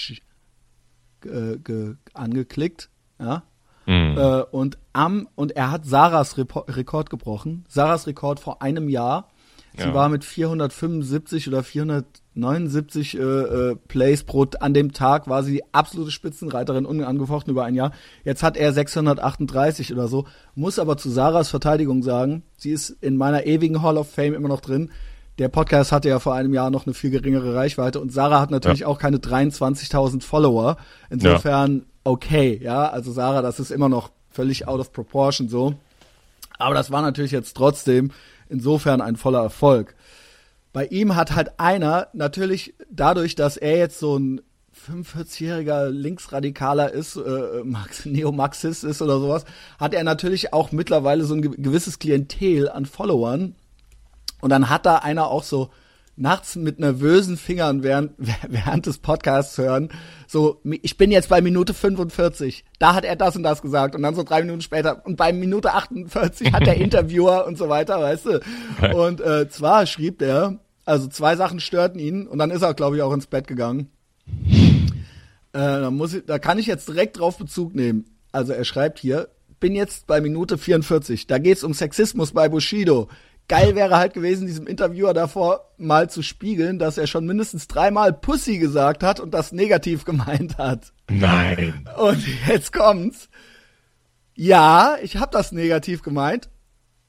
äh, 1.25 1.57
ge 1.57 1.95
angeklickt, 2.13 2.89
ja. 3.19 3.43
Mhm. 3.85 4.17
Äh, 4.17 4.41
und 4.51 4.77
am 4.93 5.27
und 5.35 5.55
er 5.55 5.71
hat 5.71 5.85
Sarahs 5.85 6.37
Repo 6.37 6.61
Rekord 6.61 7.09
gebrochen. 7.09 7.65
Sarahs 7.67 8.07
Rekord 8.07 8.39
vor 8.39 8.61
einem 8.61 8.89
Jahr. 8.89 9.29
Sie 9.77 9.83
Ja. 9.83 9.93
war 9.93 10.07
mit 10.09 10.23
475 10.23 11.47
oder 11.49 11.61
479 11.61 13.17
äh, 13.17 13.21
äh, 13.21 13.75
Plays 13.75 14.23
pro 14.23 14.45
an 14.59 14.73
dem 14.73 14.93
Tag 14.93 15.27
war 15.27 15.43
sie 15.43 15.51
die 15.53 15.73
absolute 15.73 16.11
Spitzenreiterin 16.11 16.85
unangefochten 16.85 17.51
über 17.51 17.65
ein 17.65 17.75
Jahr. 17.75 17.91
Jetzt 18.23 18.41
hat 18.41 18.57
er 18.57 18.73
638 18.73 19.91
oder 19.93 20.07
so. 20.07 20.25
Muss 20.55 20.79
aber 20.79 20.97
zu 20.97 21.09
Sarahs 21.09 21.49
Verteidigung 21.49 22.03
sagen, 22.03 22.43
sie 22.57 22.71
ist 22.71 22.89
in 22.89 23.17
meiner 23.17 23.45
ewigen 23.45 23.81
Hall 23.81 23.97
of 23.97 24.09
Fame 24.09 24.33
immer 24.33 24.49
noch 24.49 24.61
drin. 24.61 24.91
Der 25.37 25.49
Podcast 25.49 25.91
hatte 25.91 26.07
ja 26.09 26.19
vor 26.19 26.33
einem 26.33 26.53
Jahr 26.53 26.69
noch 26.69 26.85
eine 26.85 26.93
viel 26.93 27.09
geringere 27.09 27.55
Reichweite 27.55 27.99
und 27.99 28.11
Sarah 28.13 28.39
hat 28.39 28.51
natürlich 28.51 28.81
Ja. 28.81 28.87
auch 28.87 28.99
keine 28.99 29.17
23.000 29.17 30.21
Follower. 30.23 30.77
Insofern 31.09 31.85
okay, 32.03 32.59
ja, 32.63 32.87
also 32.89 33.11
Sarah, 33.11 33.41
das 33.41 33.59
ist 33.59 33.71
immer 33.71 33.89
noch 33.89 34.11
völlig 34.29 34.67
out 34.67 34.79
of 34.79 34.93
proportion 34.93 35.49
so. 35.49 35.73
Aber 36.57 36.73
das 36.75 36.89
war 36.91 37.01
natürlich 37.01 37.31
jetzt 37.31 37.57
trotzdem 37.57 38.11
insofern 38.47 39.01
ein 39.01 39.17
voller 39.17 39.41
Erfolg. 39.41 39.95
Bei 40.71 40.85
ihm 40.85 41.15
hat 41.15 41.35
halt 41.35 41.59
einer 41.59 42.07
natürlich 42.13 42.73
dadurch, 42.89 43.35
dass 43.35 43.57
er 43.57 43.77
jetzt 43.77 43.99
so 43.99 44.17
ein 44.17 44.41
45-jähriger 44.87 45.89
Linksradikaler 45.89 46.91
ist, 46.91 47.15
äh, 47.17 47.63
Max, 47.63 48.05
Neomarxist 48.05 48.83
ist 48.83 49.01
oder 49.01 49.19
sowas, 49.19 49.45
hat 49.79 49.93
er 49.93 50.03
natürlich 50.03 50.53
auch 50.53 50.71
mittlerweile 50.71 51.23
so 51.25 51.33
ein 51.33 51.41
ge- 51.41 51.55
gewisses 51.57 51.99
Klientel 51.99 52.69
an 52.69 52.85
Followern. 52.85 53.55
Und 54.45 54.51
dann 54.51 54.69
hat 54.69 54.85
da 54.85 54.97
einer 54.97 55.31
auch 55.31 55.41
so 55.41 55.71
nachts 56.15 56.55
mit 56.55 56.77
nervösen 56.77 57.35
Fingern 57.35 57.81
während, 57.81 58.11
während 58.47 58.85
des 58.85 58.99
Podcasts 58.99 59.57
hören, 59.57 59.89
so, 60.27 60.61
ich 60.83 60.97
bin 60.97 61.09
jetzt 61.09 61.29
bei 61.29 61.41
Minute 61.41 61.73
45, 61.73 62.63
da 62.77 62.93
hat 62.93 63.05
er 63.05 63.15
das 63.15 63.35
und 63.35 63.41
das 63.41 63.63
gesagt 63.63 63.95
und 63.95 64.03
dann 64.03 64.13
so 64.13 64.21
drei 64.21 64.41
Minuten 64.41 64.61
später 64.61 65.03
und 65.03 65.15
bei 65.15 65.33
Minute 65.33 65.73
48 65.73 66.53
hat 66.53 66.67
der 66.67 66.77
Interviewer 66.79 67.47
und 67.47 67.57
so 67.57 67.69
weiter, 67.69 67.99
weißt 67.99 68.25
du. 68.27 68.41
Und 68.95 69.19
äh, 69.19 69.49
zwar 69.49 69.87
schrieb 69.87 70.19
der, 70.19 70.59
also 70.85 71.07
zwei 71.07 71.35
Sachen 71.35 71.59
störten 71.59 71.97
ihn 71.97 72.27
und 72.27 72.37
dann 72.37 72.51
ist 72.51 72.61
er, 72.61 72.75
glaube 72.75 72.97
ich, 72.97 73.01
auch 73.01 73.13
ins 73.13 73.25
Bett 73.25 73.47
gegangen. 73.47 73.89
Äh, 75.53 75.57
da, 75.57 75.89
muss 75.89 76.13
ich, 76.13 76.23
da 76.23 76.37
kann 76.37 76.59
ich 76.59 76.67
jetzt 76.67 76.87
direkt 76.87 77.17
drauf 77.17 77.39
Bezug 77.39 77.73
nehmen. 77.73 78.05
Also 78.31 78.53
er 78.53 78.63
schreibt 78.63 78.99
hier, 78.99 79.29
bin 79.59 79.73
jetzt 79.73 80.05
bei 80.05 80.21
Minute 80.21 80.59
44, 80.59 81.25
da 81.25 81.39
geht's 81.39 81.63
um 81.63 81.73
Sexismus 81.73 82.31
bei 82.31 82.47
Bushido. 82.47 83.09
Geil 83.47 83.75
wäre 83.75 83.97
halt 83.97 84.13
gewesen, 84.13 84.47
diesem 84.47 84.65
Interviewer 84.65 85.13
davor 85.13 85.69
mal 85.77 86.09
zu 86.09 86.23
spiegeln, 86.23 86.79
dass 86.79 86.97
er 86.97 87.05
schon 87.05 87.25
mindestens 87.25 87.67
dreimal 87.67 88.11
Pussy 88.11 88.57
gesagt 88.57 89.03
hat 89.03 89.19
und 89.19 89.33
das 89.33 89.51
negativ 89.51 90.05
gemeint 90.05 90.57
hat. 90.57 90.93
Nein. 91.09 91.87
Und 91.97 92.23
jetzt 92.47 92.73
kommt's. 92.73 93.29
Ja, 94.33 94.97
ich 95.01 95.17
habe 95.17 95.31
das 95.31 95.51
negativ 95.51 96.01
gemeint. 96.01 96.49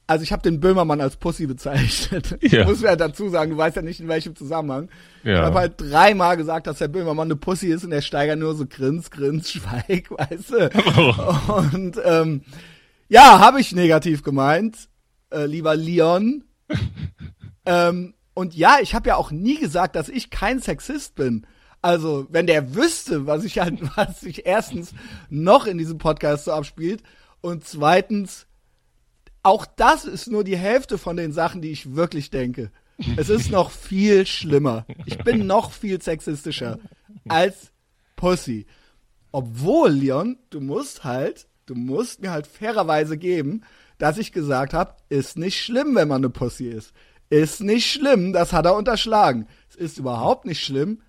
Also 0.09 0.23
ich 0.23 0.31
habe 0.31 0.41
den 0.41 0.61
Böhmermann 0.61 1.01
als 1.01 1.17
Pussy 1.17 1.47
bezeichnet. 1.47 2.37
Ja. 2.47 2.61
Ich 2.61 2.67
muss 2.67 2.81
ja 2.81 2.95
dazu 2.95 3.27
sagen, 3.27 3.51
du 3.51 3.57
weißt 3.57 3.75
ja 3.75 3.81
nicht 3.81 3.99
in 3.99 4.07
welchem 4.07 4.35
Zusammenhang. 4.35 4.89
Ja. 5.23 5.33
Ich 5.33 5.39
habe 5.41 5.59
halt 5.59 5.73
dreimal 5.77 6.37
gesagt, 6.37 6.67
dass 6.67 6.77
der 6.77 6.87
Böhmermann 6.87 7.27
eine 7.27 7.35
Pussy 7.35 7.67
ist 7.67 7.83
und 7.83 7.89
der 7.89 8.01
Steiger 8.01 8.37
nur 8.37 8.55
so 8.55 8.65
grins, 8.65 9.11
grins, 9.11 9.51
schweig, 9.51 10.09
weißt 10.09 10.51
du. 10.51 11.73
Und 11.73 11.99
ähm, 12.05 12.41
ja, 13.09 13.39
habe 13.39 13.59
ich 13.59 13.73
negativ 13.73 14.23
gemeint, 14.23 14.87
äh, 15.31 15.45
lieber 15.45 15.75
Leon. 15.75 16.43
ähm, 17.65 18.13
und 18.33 18.55
ja, 18.55 18.77
ich 18.81 18.93
habe 18.93 19.09
ja 19.09 19.15
auch 19.15 19.31
nie 19.31 19.59
gesagt, 19.59 19.95
dass 19.95 20.09
ich 20.09 20.29
kein 20.29 20.59
Sexist 20.59 21.15
bin. 21.15 21.47
Also, 21.81 22.27
wenn 22.29 22.47
der 22.47 22.75
wüsste, 22.75 23.27
was 23.27 23.43
ich 23.43 23.59
halt, 23.59 23.79
was 23.97 24.21
sich 24.21 24.45
erstens 24.45 24.93
noch 25.29 25.65
in 25.65 25.77
diesem 25.77 25.97
Podcast 25.97 26.45
so 26.45 26.51
abspielt 26.51 27.01
und 27.41 27.65
zweitens, 27.65 28.47
auch 29.43 29.65
das 29.65 30.05
ist 30.05 30.27
nur 30.27 30.43
die 30.43 30.57
Hälfte 30.57 30.97
von 30.97 31.15
den 31.15 31.31
Sachen, 31.31 31.61
die 31.61 31.71
ich 31.71 31.95
wirklich 31.95 32.29
denke. 32.29 32.71
Es 33.15 33.29
ist 33.29 33.51
noch 33.51 33.71
viel 33.71 34.25
schlimmer. 34.25 34.85
Ich 35.05 35.19
bin 35.19 35.47
noch 35.47 35.71
viel 35.71 36.01
sexistischer 36.01 36.79
als 37.27 37.71
Pussy. 38.15 38.65
Obwohl, 39.31 39.91
Leon, 39.91 40.37
du 40.49 40.59
musst 40.59 41.03
halt, 41.03 41.47
du 41.65 41.75
musst 41.75 42.21
mir 42.21 42.31
halt 42.31 42.47
fairerweise 42.47 43.17
geben, 43.17 43.63
dass 43.97 44.17
ich 44.17 44.31
gesagt 44.31 44.73
habe, 44.73 44.95
ist 45.09 45.37
nicht 45.37 45.61
schlimm, 45.61 45.95
wenn 45.95 46.07
man 46.07 46.23
eine 46.23 46.29
Pussy 46.29 46.67
ist. 46.67 46.93
Ist 47.29 47.61
nicht 47.61 47.91
schlimm, 47.91 48.31
das 48.31 48.53
hat 48.53 48.65
er 48.65 48.75
unterschlagen. 48.75 49.47
Es 49.69 49.75
ist 49.75 49.97
überhaupt 49.97 50.45
nicht 50.45 50.63
schlimm, 50.63 51.01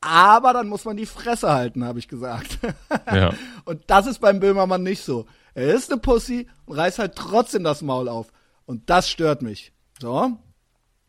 aber 0.00 0.52
dann 0.52 0.68
muss 0.68 0.84
man 0.84 0.96
die 0.96 1.06
Fresse 1.06 1.50
halten, 1.52 1.84
habe 1.84 1.98
ich 1.98 2.08
gesagt. 2.08 2.58
Ja. 3.06 3.32
Und 3.64 3.82
das 3.86 4.06
ist 4.06 4.20
beim 4.20 4.40
Böhmermann 4.40 4.82
nicht 4.82 5.04
so. 5.04 5.26
Er 5.54 5.72
ist 5.72 5.90
eine 5.90 6.00
Pussy 6.00 6.48
und 6.64 6.76
reißt 6.76 6.98
halt 6.98 7.14
trotzdem 7.14 7.62
das 7.62 7.82
Maul 7.82 8.08
auf. 8.08 8.32
Und 8.64 8.88
das 8.88 9.08
stört 9.10 9.42
mich. 9.42 9.72
So. 10.00 10.38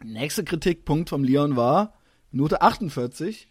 Nächster 0.04 0.44
Kritikpunkt 0.44 1.10
vom 1.10 1.24
Leon 1.24 1.56
war, 1.56 1.94
Minute 2.30 2.62
48. 2.62 3.48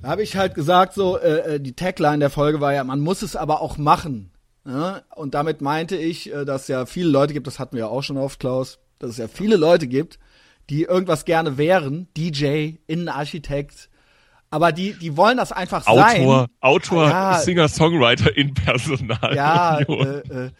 Da 0.00 0.08
habe 0.08 0.22
ich 0.22 0.36
halt 0.36 0.54
gesagt, 0.54 0.94
so, 0.94 1.18
äh, 1.18 1.56
äh, 1.56 1.60
die 1.60 1.74
Tagline 1.74 2.18
der 2.18 2.30
Folge 2.30 2.60
war 2.60 2.72
ja, 2.72 2.84
man 2.84 3.00
muss 3.00 3.22
es 3.22 3.36
aber 3.36 3.60
auch 3.60 3.76
machen. 3.76 4.30
Ja? 4.66 5.02
Und 5.14 5.34
damit 5.34 5.60
meinte 5.60 5.96
ich, 5.96 6.32
äh, 6.32 6.44
dass 6.44 6.68
ja 6.68 6.86
viele 6.86 7.08
Leute 7.08 7.32
gibt, 7.32 7.46
das 7.46 7.58
hatten 7.58 7.76
wir 7.76 7.84
ja 7.84 7.88
auch 7.88 8.02
schon 8.02 8.16
oft, 8.16 8.40
Klaus, 8.40 8.78
dass 8.98 9.10
es 9.10 9.16
ja 9.18 9.28
viele 9.28 9.56
Leute 9.56 9.86
gibt, 9.86 10.18
die 10.70 10.82
irgendwas 10.82 11.24
gerne 11.24 11.58
wären, 11.58 12.08
DJ, 12.16 12.72
Innenarchitekt, 12.86 13.88
aber 14.50 14.72
die, 14.72 14.92
die 14.94 15.16
wollen 15.16 15.36
das 15.36 15.52
einfach 15.52 15.82
sein. 15.84 16.22
Autor, 16.22 16.46
Autor, 16.60 17.08
Ja. 17.08 17.38
Singer, 17.38 17.68
Songwriter 17.68 18.36
in 18.36 18.54
Personal. 18.54 19.34
Ja, 19.34 19.78
äh, 19.80 20.46
äh, 20.46 20.50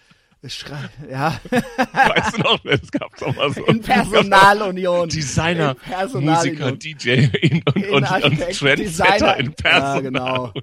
Schrei 0.49 0.79
ja. 1.11 1.41
Weißt 1.51 2.37
du 2.37 2.43
noch, 2.43 2.65
es 2.67 2.91
gab 2.93 3.17
doch 3.19 3.35
mal 3.35 3.53
so. 3.53 3.65
In 3.65 3.81
Personalunion. 3.81 5.09
Designer, 5.09 5.71
In 5.71 5.77
Personalunion. 5.93 6.35
Musiker, 6.35 6.73
DJ 6.73 7.11
in, 7.41 7.63
und, 7.65 7.77
In 7.77 7.95
und, 7.95 8.05
und 8.05 8.05
Trendsetter 8.05 8.77
Designer. 8.77 9.37
in 9.39 9.53
Personal. 9.55 9.95
Ja, 9.97 10.01
genau. 10.01 10.53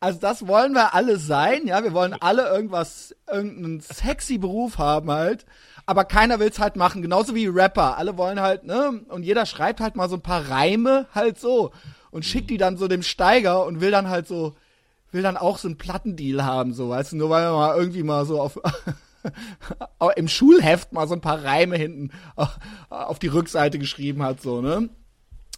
Also 0.00 0.18
das 0.18 0.46
wollen 0.46 0.72
wir 0.72 0.94
alle 0.94 1.18
sein, 1.18 1.66
ja. 1.66 1.84
Wir 1.84 1.92
wollen 1.92 2.14
alle 2.14 2.48
irgendwas, 2.48 3.14
irgendeinen 3.30 3.80
sexy 3.80 4.38
Beruf 4.38 4.78
haben 4.78 5.10
halt. 5.10 5.44
Aber 5.84 6.04
keiner 6.04 6.40
will's 6.40 6.58
halt 6.58 6.76
machen. 6.76 7.02
Genauso 7.02 7.34
wie 7.34 7.46
Rapper. 7.46 7.98
Alle 7.98 8.16
wollen 8.16 8.40
halt, 8.40 8.64
ne? 8.64 9.02
Und 9.08 9.24
jeder 9.24 9.44
schreibt 9.44 9.80
halt 9.80 9.96
mal 9.96 10.08
so 10.08 10.16
ein 10.16 10.22
paar 10.22 10.48
Reime 10.48 11.06
halt 11.14 11.38
so. 11.38 11.72
Und 12.10 12.24
schickt 12.24 12.50
die 12.50 12.56
dann 12.56 12.78
so 12.78 12.88
dem 12.88 13.02
Steiger 13.02 13.66
und 13.66 13.80
will 13.80 13.90
dann 13.90 14.08
halt 14.08 14.26
so, 14.26 14.54
will 15.12 15.22
dann 15.22 15.36
auch 15.36 15.58
so 15.58 15.68
einen 15.68 15.78
Plattendeal 15.78 16.44
haben, 16.44 16.72
so, 16.72 16.88
weißt 16.88 17.12
du, 17.12 17.16
nur 17.16 17.30
weil 17.30 17.44
er 17.44 17.52
mal 17.52 17.76
irgendwie 17.76 18.02
mal 18.02 18.24
so 18.24 18.40
auf, 18.40 18.60
im 20.16 20.28
Schulheft 20.28 20.92
mal 20.92 21.08
so 21.08 21.14
ein 21.14 21.20
paar 21.20 21.44
Reime 21.44 21.76
hinten 21.76 22.10
auf 22.88 23.18
die 23.18 23.28
Rückseite 23.28 23.78
geschrieben 23.78 24.22
hat, 24.22 24.40
so, 24.40 24.60
ne? 24.60 24.88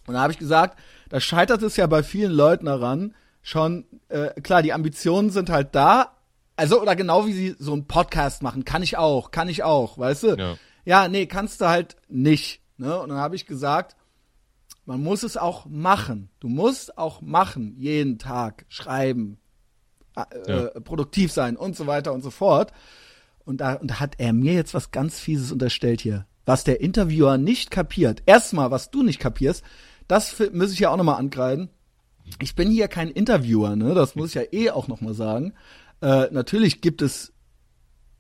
Und 0.07 0.15
da 0.15 0.21
habe 0.21 0.33
ich 0.33 0.39
gesagt, 0.39 0.79
da 1.11 1.21
scheitert 1.21 1.63
es 1.63 1.77
ja 1.77 1.87
bei 1.87 2.03
vielen 2.03 2.33
Leuten 2.33 2.67
daran, 2.67 3.15
schon, 3.43 3.87
äh, 4.09 4.41
klar, 4.41 4.63
die 4.63 4.73
Ambitionen 4.73 5.31
sind 5.31 5.51
halt 5.51 5.75
da, 5.75 6.17
also, 6.57 6.81
oder 6.81 6.97
genau 6.97 7.27
wie 7.27 7.33
sie 7.33 7.57
so 7.59 7.73
einen 7.73 7.87
Podcast 7.87 8.43
machen, 8.43 8.65
kann 8.65 8.83
ich 8.83 8.97
auch, 8.97 9.31
kann 9.31 9.49
ich 9.49 9.63
auch, 9.65 9.99
weißt 9.99 10.23
du? 10.25 10.29
Ja. 10.37 10.57
Ja, 10.85 11.09
nee, 11.09 11.27
kannst 11.27 11.61
du 11.61 11.67
halt 11.69 11.97
nicht, 12.09 12.61
ne? 12.77 12.99
Und 13.01 13.09
dann 13.11 13.19
habe 13.19 13.37
ich 13.37 13.47
gesagt, 13.47 13.97
man 14.85 15.01
muss 15.01 15.23
es 15.23 15.37
auch 15.37 15.67
machen. 15.67 16.29
Du 16.41 16.49
musst 16.49 16.99
auch 16.99 17.21
machen, 17.21 17.75
jeden 17.79 18.19
Tag 18.19 18.65
schreiben, 18.69 19.39
äh, 20.17 20.23
Ja. 20.49 20.65
äh, 20.67 20.81
produktiv 20.81 21.31
sein 21.33 21.57
und 21.57 21.77
so 21.77 21.87
weiter 21.87 22.13
und 22.13 22.23
so 22.23 22.31
fort. 22.31 22.73
Und 23.45 23.61
da, 23.61 23.75
und 23.75 23.91
da 23.93 24.01
hat 24.01 24.15
er 24.19 24.33
mir 24.33 24.55
jetzt 24.55 24.75
was 24.75 24.91
ganz 24.91 25.19
Fieses 25.21 25.53
unterstellt 25.53 26.01
hier. 26.01 26.27
Was 26.45 26.65
der 26.65 26.81
Interviewer 26.81 27.39
nicht 27.39 27.71
kapiert. 27.71 28.23
Erstmal, 28.27 28.73
was 28.73 28.91
du 28.91 29.03
nicht 29.05 29.21
kapierst, 29.21 29.63
das 30.09 30.35
muss 30.53 30.73
ich 30.73 30.81
ja 30.81 30.91
auch 30.91 30.97
nochmal 30.97 31.19
ankreiden. 31.19 31.71
Ich 32.41 32.55
bin 32.55 32.71
hier 32.71 32.89
kein 32.89 33.11
Interviewer, 33.11 33.77
ne? 33.77 33.95
Das 33.95 34.15
muss 34.15 34.31
ich 34.31 34.35
ja 34.35 34.43
eh 34.53 34.71
auch 34.71 34.89
nochmal 34.89 35.15
sagen. 35.15 35.55
Äh, 36.01 36.29
natürlich 36.31 36.81
gibt 36.81 37.03
es 37.03 37.33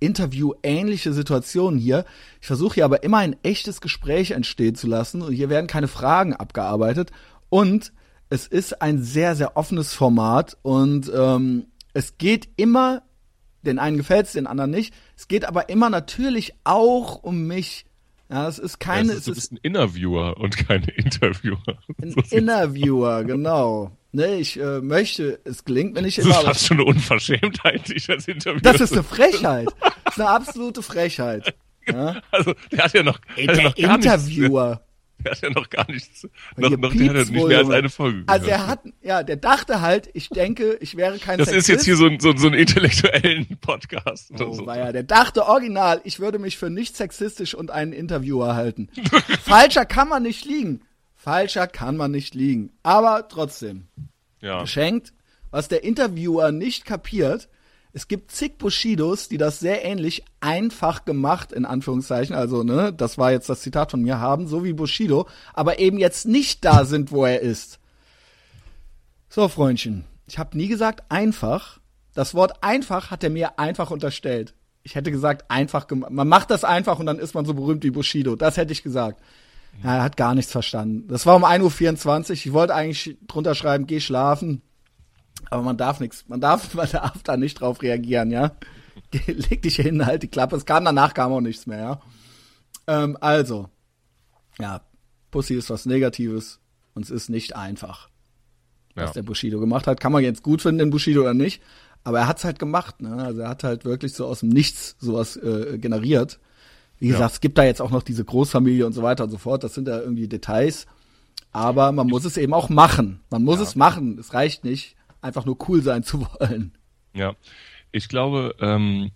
interviewähnliche 0.03 1.13
Situationen 1.13 1.79
hier. 1.79 2.05
Ich 2.41 2.47
versuche 2.47 2.75
hier 2.75 2.85
aber 2.85 3.05
immer 3.05 3.19
ein 3.19 3.37
echtes 3.43 3.81
Gespräch 3.81 4.33
entstehen 4.33 4.75
zu 4.75 4.89
lassen 4.89 5.23
und 5.23 5.33
hier 5.33 5.49
werden 5.49 5.69
keine 5.69 5.89
Fragen 5.89 6.35
abgearbeitet. 6.35 7.13
Und 7.49 7.93
es 8.29 8.47
ist 8.47 8.83
ein 8.83 9.03
sehr, 9.03 9.37
sehr 9.37 9.57
offenes 9.57 9.95
Format 9.95 10.57
und 10.63 11.11
ähm, 11.15 11.67
es 11.93 12.19
geht 12.19 12.49
immer, 12.57 13.03
den 13.63 13.79
einen 13.79 13.97
gefällt's, 13.97 14.33
den 14.33 14.47
anderen 14.47 14.71
nicht. 14.71 14.93
Es 15.17 15.29
geht 15.29 15.45
aber 15.45 15.69
immer 15.69 15.91
natürlich 15.91 16.55
auch 16.65 17.23
um 17.23 17.47
mich. 17.47 17.85
Ja, 18.29 18.49
es 18.49 18.59
ist 18.59 18.81
keine, 18.81 19.13
Ja, 19.13 19.19
es 19.19 19.19
ist, 19.19 19.19
es 19.19 19.25
du 19.27 19.31
ist 19.33 19.37
bist 19.37 19.53
ein 19.53 19.59
Interviewer 19.63 20.39
und 20.39 20.57
kein 20.57 20.85
Interviewer. 20.85 21.63
ein 22.03 22.13
So 22.13 22.37
Interviewer, 22.37 23.25
genau. 23.25 23.93
Ne, 24.15 24.37
ich 24.39 24.61
äh, 24.61 24.81
möchte, 24.83 25.41
es 25.45 25.65
gelingt 25.65 25.95
mir 25.95 26.03
nicht 26.03 26.19
Das 26.19 26.27
immer, 26.27 26.35
ist 26.35 26.41
aber 26.41 26.49
fast 26.49 26.67
schon 26.67 26.77
eine 26.79 26.85
Unverschämtheit, 26.87 27.89
dich 27.89 28.11
als 28.11 28.29
Interviewer. 28.29 28.61
das 28.61 28.81
ist 28.83 28.93
eine 28.93 29.03
Frechheit. 29.03 29.69
Das 30.05 30.15
ist 30.17 30.21
eine 30.21 30.29
absolute 30.29 30.83
Frechheit. 30.83 31.55
Ja? 31.89 32.21
Also, 32.31 32.53
der 32.71 32.85
hat 32.85 32.93
ja 32.93 33.03
noch, 33.03 33.19
Ey, 33.37 33.47
hat 33.47 33.57
ja 33.57 33.63
der 33.63 33.65
noch 33.65 33.75
gar 33.77 33.97
nichts, 33.97 34.07
Interviewer. 34.29 34.83
der 35.19 35.33
hat 35.33 35.41
ja 35.43 35.51
noch 35.51 35.71
gar 35.71 35.91
nichts, 35.91 36.23
noch, 36.57 36.71
noch, 36.71 36.93
der 36.93 37.09
hat 37.09 37.17
ja 37.17 37.25
nicht 37.25 37.33
mehr 37.49 37.59
als 37.59 37.71
eine 37.71 37.89
Folge 37.89 38.23
Also 38.27 38.47
er 38.49 38.57
gehört. 38.59 38.71
hat, 38.71 38.81
ja, 39.01 39.23
der 39.23 39.37
dachte 39.37 39.81
halt, 39.81 40.11
ich 40.13 40.29
denke, 40.29 40.77
ich 40.83 40.95
wäre 40.99 41.19
kein 41.19 41.39
Das 41.39 41.51
ist 41.51 41.69
jetzt 41.69 41.85
hier 41.87 41.97
so 41.97 42.05
ein, 42.07 42.21
so, 42.21 42.37
so 42.37 42.49
ein 42.49 42.55
intellektuellen 42.55 43.47
Podcast 43.63 44.31
oder 44.33 44.49
Oh, 44.49 44.53
so. 44.53 44.67
weia, 44.67 44.93
der 44.93 45.05
dachte 45.05 45.47
original, 45.47 46.03
ich 46.05 46.21
würde 46.21 46.39
mich 46.39 46.59
für 46.59 46.69
nicht 46.69 46.97
sexistisch 46.99 47.55
und 47.55 47.71
einen 47.71 47.95
Interviewer 47.95 48.55
halten. 48.57 48.91
Falscher 49.43 49.87
kann 49.87 50.09
man 50.09 50.23
nicht 50.25 50.45
liegen. 50.45 50.83
Falscher 51.23 51.69
kann 51.69 51.97
man 51.97 52.11
nicht 52.11 52.35
liegen. 52.35 52.73
Aber 52.83 53.29
trotzdem. 53.29 53.87
Ja. 54.41 54.63
geschenkt. 54.63 55.13
Was 55.53 55.69
der 55.69 55.85
Interviewer 55.85 56.51
nicht 56.51 56.85
kapiert, 56.85 57.49
es 57.93 58.09
gibt 58.09 58.33
zig 58.33 58.59
Bushidos, 58.59 59.29
die 59.29 59.39
das 59.39 59.61
sehr 59.61 59.85
ähnlich 59.85 60.25
einfach 60.41 61.05
gemacht, 61.05 61.53
in 61.53 61.65
Anführungszeichen, 61.65 62.35
also, 62.35 62.65
ne, 62.65 62.93
das 62.93 63.19
war 63.19 63.31
jetzt 63.31 63.49
das 63.49 63.61
Zitat 63.61 63.93
von 63.93 64.03
mir, 64.03 64.19
haben, 64.19 64.49
so 64.49 64.65
wie 64.65 64.73
Bushido, 64.73 65.29
aber 65.53 65.79
eben 65.79 65.99
jetzt 65.99 66.27
nicht 66.27 66.65
da 66.65 66.85
sind, 66.85 67.13
wo 67.13 67.25
er 67.25 67.41
ist. 67.41 67.79
So, 69.29 69.47
Freundchen, 69.47 70.05
ich 70.27 70.39
habe 70.39 70.57
nie 70.57 70.69
gesagt 70.69 71.05
einfach. 71.09 71.79
Das 72.15 72.35
Wort 72.35 72.65
einfach 72.65 73.13
hat 73.13 73.23
er 73.23 73.31
mir 73.31 73.61
einfach 73.61 73.93
unterstellt. 73.93 74.55
Ich 74.83 74.97
hätte 74.97 75.13
gesagt 75.13 75.51
einfach 75.51 75.87
gemacht. 75.87 76.11
Man 76.11 76.27
macht 76.27 76.51
das 76.51 76.65
einfach 76.65 76.99
und 76.99 77.07
dann 77.07 77.21
ist 77.21 77.35
man 77.35 77.45
so 77.45 77.55
berühmt 77.55 77.85
wie 77.85 77.91
Bushido. 77.93 78.35
Das 78.35 78.57
hätte 78.57 78.73
ich 78.73 78.83
gesagt. 78.83 79.23
Ja, 79.83 79.97
er 79.97 80.03
hat 80.03 80.17
gar 80.17 80.35
nichts 80.35 80.53
verstanden. 80.53 81.09
Das 81.09 81.27
war 81.27 81.35
um 81.37 81.45
1.24 81.45 82.29
Uhr. 82.29 82.31
Ich 82.33 82.53
wollte 82.53 82.75
eigentlich 82.75 83.17
drunter 83.27 83.55
schreiben, 83.55 83.87
geh 83.87 84.01
schlafen. 84.01 84.63
Aber 85.51 85.63
man 85.63 85.77
darf 85.77 85.99
nichts. 86.01 86.25
Man 86.29 86.41
darf, 86.41 86.75
man 86.75 86.89
darf 86.91 87.23
da 87.23 87.37
nicht 87.37 87.61
drauf 87.61 87.83
reagieren, 87.83 88.31
ja. 88.31 88.53
Leg 89.27 89.63
dich 89.63 89.77
hin, 89.77 90.05
halt 90.07 90.23
die 90.23 90.29
Klappe. 90.29 90.57
Es 90.57 90.67
kam 90.67 90.85
danach 90.85 91.15
kam 91.15 91.33
auch 91.33 91.41
nichts 91.41 91.67
mehr, 91.67 91.79
ja. 91.79 92.01
Ähm, 92.87 93.17
also, 93.21 93.69
ja, 94.59 94.83
Pussy 95.31 95.55
ist 95.55 95.71
was 95.71 95.87
Negatives 95.87 96.61
und 96.95 97.05
es 97.05 97.11
ist 97.11 97.29
nicht 97.31 97.57
einfach, 97.57 98.09
was 98.95 99.11
Ja. 99.11 99.13
der 99.15 99.23
Bushido 99.23 99.61
gemacht 99.61 99.87
hat. 99.87 100.01
Kann 100.01 100.13
man 100.13 100.23
jetzt 100.23 100.43
gut 100.43 100.63
finden, 100.63 100.79
den 100.79 100.91
Bushido 100.91 101.23
oder 101.23 101.35
nicht. 101.35 101.63
Aber 102.05 102.19
er 102.19 102.29
hat's 102.29 102.45
halt 102.45 102.59
gemacht, 102.59 103.01
ne? 103.01 103.15
Also 103.25 103.41
er 103.43 103.49
hat 103.49 103.63
halt 103.65 103.85
wirklich 103.85 104.13
so 104.13 104.27
aus 104.27 104.41
dem 104.41 104.49
Nichts 104.49 104.97
sowas 104.99 105.37
äh, 105.37 105.79
generiert. 105.79 106.41
Wie 107.03 107.09
Ja. 107.09 107.15
gesagt, 107.15 107.33
es 107.35 107.41
gibt 107.41 107.59
da 107.59 107.65
jetzt 107.65 107.83
auch 107.83 107.91
noch 107.91 108.05
diese 108.05 108.25
Großfamilie 108.25 108.87
und 108.87 108.93
so 108.93 109.03
weiter 109.03 109.25
und 109.25 109.31
so 109.31 109.39
fort. 109.39 109.65
Das 109.65 109.75
sind 109.75 109.89
ja 109.89 109.99
irgendwie 109.99 110.29
Details. 110.29 110.87
Aber 111.51 111.91
man 111.91 112.07
muss 112.07 112.25
es 112.25 112.37
eben 112.37 112.55
auch 112.55 112.69
machen. 112.69 113.21
Man 113.29 113.43
muss 113.43 113.57
Ja. 113.57 113.65
es 113.65 113.75
machen. 113.75 114.19
Es 114.21 114.33
reicht 114.35 114.63
nicht, 114.65 114.95
einfach 115.21 115.45
nur 115.45 115.57
cool 115.69 115.83
sein 115.83 116.05
zu 116.05 116.21
wollen. 116.21 116.73
Ja, 117.13 117.35
ich 117.91 118.07
glaube 118.09 118.55
ähm, 118.61 119.11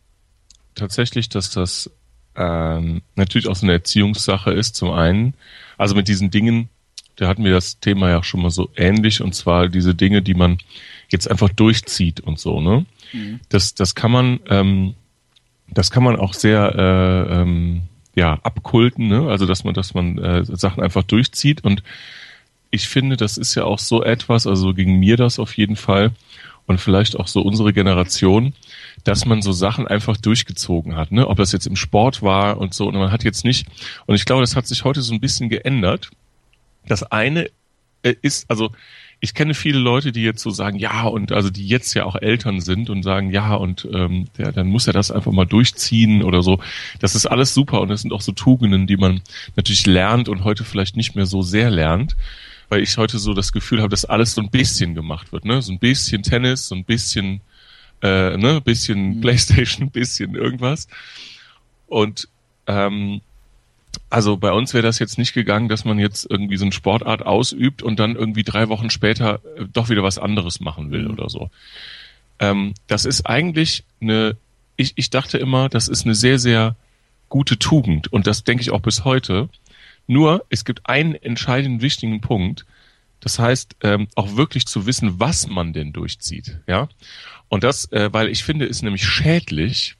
tatsächlich, 0.74 1.28
dass 1.28 1.50
das 1.50 1.88
ähm, 2.34 3.02
natürlich 3.14 3.46
auch 3.48 3.54
so 3.56 3.64
eine 3.66 3.72
Erziehungssache 3.74 4.50
ist, 4.52 4.74
zum 4.74 4.90
einen. 4.90 5.34
Also 5.78 5.94
mit 5.94 6.08
diesen 6.08 6.30
Dingen, 6.32 6.68
da 7.14 7.28
hatten 7.28 7.44
wir 7.44 7.52
das 7.52 7.78
Thema 7.78 8.10
ja 8.10 8.22
schon 8.24 8.42
mal 8.42 8.50
so 8.50 8.68
ähnlich, 8.76 9.22
und 9.22 9.32
zwar 9.34 9.68
diese 9.68 9.94
Dinge, 9.94 10.22
die 10.22 10.34
man 10.34 10.58
jetzt 11.08 11.30
einfach 11.30 11.48
durchzieht 11.50 12.18
und 12.20 12.38
so, 12.40 12.60
ne? 12.60 12.84
Das, 13.48 13.74
das 13.74 13.94
kann 13.94 14.10
man, 14.10 14.40
ähm, 14.48 14.94
das 15.68 15.90
kann 15.90 16.02
man 16.02 16.16
auch 16.16 16.34
sehr 16.34 16.74
äh, 16.74 17.40
ähm, 17.40 17.82
ja, 18.14 18.38
abkulten, 18.42 19.08
ne? 19.08 19.28
Also 19.28 19.46
dass 19.46 19.64
man, 19.64 19.74
dass 19.74 19.94
man 19.94 20.18
äh, 20.18 20.44
Sachen 20.44 20.82
einfach 20.82 21.02
durchzieht 21.02 21.64
und 21.64 21.82
ich 22.70 22.88
finde, 22.88 23.16
das 23.16 23.38
ist 23.38 23.54
ja 23.54 23.64
auch 23.64 23.78
so 23.78 24.02
etwas, 24.02 24.46
also 24.46 24.74
gegen 24.74 24.98
mir 24.98 25.16
das 25.16 25.38
auf 25.38 25.56
jeden 25.56 25.76
Fall 25.76 26.12
und 26.66 26.80
vielleicht 26.80 27.18
auch 27.18 27.28
so 27.28 27.42
unsere 27.42 27.72
Generation, 27.72 28.54
dass 29.04 29.24
man 29.24 29.40
so 29.40 29.52
Sachen 29.52 29.86
einfach 29.86 30.16
durchgezogen 30.16 30.96
hat, 30.96 31.12
ne? 31.12 31.28
Ob 31.28 31.36
das 31.36 31.52
jetzt 31.52 31.66
im 31.66 31.76
Sport 31.76 32.22
war 32.22 32.58
und 32.58 32.74
so, 32.74 32.88
und 32.88 32.94
man 32.94 33.12
hat 33.12 33.24
jetzt 33.24 33.44
nicht, 33.44 33.66
und 34.06 34.14
ich 34.14 34.24
glaube, 34.24 34.42
das 34.42 34.56
hat 34.56 34.66
sich 34.66 34.84
heute 34.84 35.02
so 35.02 35.14
ein 35.14 35.20
bisschen 35.20 35.48
geändert. 35.48 36.10
Das 36.88 37.02
eine 37.02 37.50
äh, 38.02 38.14
ist, 38.22 38.50
also 38.50 38.72
ich 39.26 39.34
kenne 39.34 39.54
viele 39.54 39.80
Leute, 39.80 40.12
die 40.12 40.22
jetzt 40.22 40.40
so 40.40 40.50
sagen, 40.50 40.78
ja, 40.78 41.02
und 41.02 41.32
also 41.32 41.50
die 41.50 41.66
jetzt 41.66 41.94
ja 41.94 42.04
auch 42.04 42.14
Eltern 42.14 42.60
sind 42.60 42.90
und 42.90 43.02
sagen, 43.02 43.32
ja, 43.32 43.56
und 43.56 43.84
ähm, 43.92 44.26
der, 44.38 44.52
dann 44.52 44.68
muss 44.68 44.86
er 44.86 44.92
das 44.92 45.10
einfach 45.10 45.32
mal 45.32 45.46
durchziehen 45.46 46.22
oder 46.22 46.42
so. 46.42 46.60
Das 47.00 47.16
ist 47.16 47.26
alles 47.26 47.52
super 47.52 47.80
und 47.80 47.88
das 47.88 48.02
sind 48.02 48.12
auch 48.12 48.20
so 48.20 48.30
Tugenden, 48.30 48.86
die 48.86 48.96
man 48.96 49.22
natürlich 49.56 49.84
lernt 49.84 50.28
und 50.28 50.44
heute 50.44 50.62
vielleicht 50.62 50.96
nicht 50.96 51.16
mehr 51.16 51.26
so 51.26 51.42
sehr 51.42 51.70
lernt, 51.70 52.16
weil 52.68 52.82
ich 52.82 52.98
heute 52.98 53.18
so 53.18 53.34
das 53.34 53.50
Gefühl 53.50 53.80
habe, 53.80 53.88
dass 53.88 54.04
alles 54.04 54.32
so 54.32 54.40
ein 54.42 54.50
bisschen 54.50 54.94
gemacht 54.94 55.32
wird, 55.32 55.44
ne? 55.44 55.60
So 55.60 55.72
ein 55.72 55.80
bisschen 55.80 56.22
Tennis, 56.22 56.68
so 56.68 56.76
ein 56.76 56.84
bisschen, 56.84 57.40
äh, 58.02 58.36
ne, 58.36 58.60
bisschen 58.60 59.20
Playstation, 59.20 59.88
ein 59.88 59.90
bisschen 59.92 60.36
irgendwas. 60.36 60.86
Und 61.88 62.28
ähm, 62.68 63.22
also 64.10 64.36
bei 64.36 64.52
uns 64.52 64.72
wäre 64.74 64.82
das 64.82 64.98
jetzt 64.98 65.18
nicht 65.18 65.32
gegangen, 65.34 65.68
dass 65.68 65.84
man 65.84 65.98
jetzt 65.98 66.26
irgendwie 66.30 66.56
so 66.56 66.64
eine 66.64 66.72
Sportart 66.72 67.26
ausübt 67.26 67.82
und 67.82 67.98
dann 67.98 68.14
irgendwie 68.14 68.44
drei 68.44 68.68
Wochen 68.68 68.90
später 68.90 69.40
äh, 69.56 69.64
doch 69.72 69.88
wieder 69.88 70.02
was 70.02 70.18
anderes 70.18 70.60
machen 70.60 70.90
will 70.90 71.04
Mhm. 71.04 71.10
oder 71.10 71.28
so. 71.28 71.50
Ähm, 72.38 72.74
das 72.86 73.04
ist 73.04 73.26
eigentlich 73.26 73.84
eine, 74.00 74.36
ich, 74.76 74.92
ich 74.96 75.10
dachte 75.10 75.38
immer, 75.38 75.68
das 75.68 75.88
ist 75.88 76.04
eine 76.04 76.14
sehr, 76.14 76.38
sehr 76.38 76.76
gute 77.28 77.58
Tugend 77.58 78.12
und 78.12 78.26
das 78.26 78.44
denke 78.44 78.62
ich 78.62 78.70
auch 78.70 78.80
bis 78.80 79.04
heute. 79.04 79.48
Nur, 80.06 80.44
es 80.50 80.64
gibt 80.64 80.88
einen 80.88 81.14
entscheidenden 81.16 81.80
wichtigen 81.82 82.20
Punkt. 82.20 82.64
Das 83.20 83.38
heißt, 83.40 83.76
ähm, 83.82 84.06
auch 84.14 84.36
wirklich 84.36 84.66
zu 84.66 84.86
wissen, 84.86 85.18
was 85.18 85.48
man 85.48 85.72
denn 85.72 85.92
durchzieht, 85.92 86.58
ja. 86.68 86.88
Und 87.48 87.64
das, 87.64 87.90
äh, 87.90 88.12
weil 88.12 88.28
ich 88.28 88.44
finde, 88.44 88.66
ist 88.66 88.82
nämlich 88.82 89.04
schädlich, 89.04 89.96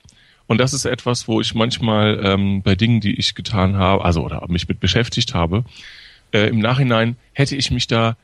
und 0.47 0.59
das 0.59 0.73
ist 0.73 0.85
etwas, 0.85 1.29
wo 1.29 1.41
ich 1.41 1.55
manchmal 1.55 2.21
ähm, 2.23 2.63
bei 2.63 2.75
Dingen, 2.75 3.01
die 3.01 3.19
ich 3.19 3.35
getan 3.35 3.77
habe, 3.77 4.05
also 4.05 4.25
oder 4.25 4.47
mich 4.49 4.69
mit 4.69 4.81
beschäftigt 4.81 5.35
habe, 5.35 5.65
äh, 6.33 6.49
im 6.49 6.59
Nachhinein 6.59 7.17
hätte 7.33 7.57
ich 7.57 7.71
mich 7.71 7.87
da 7.87 8.17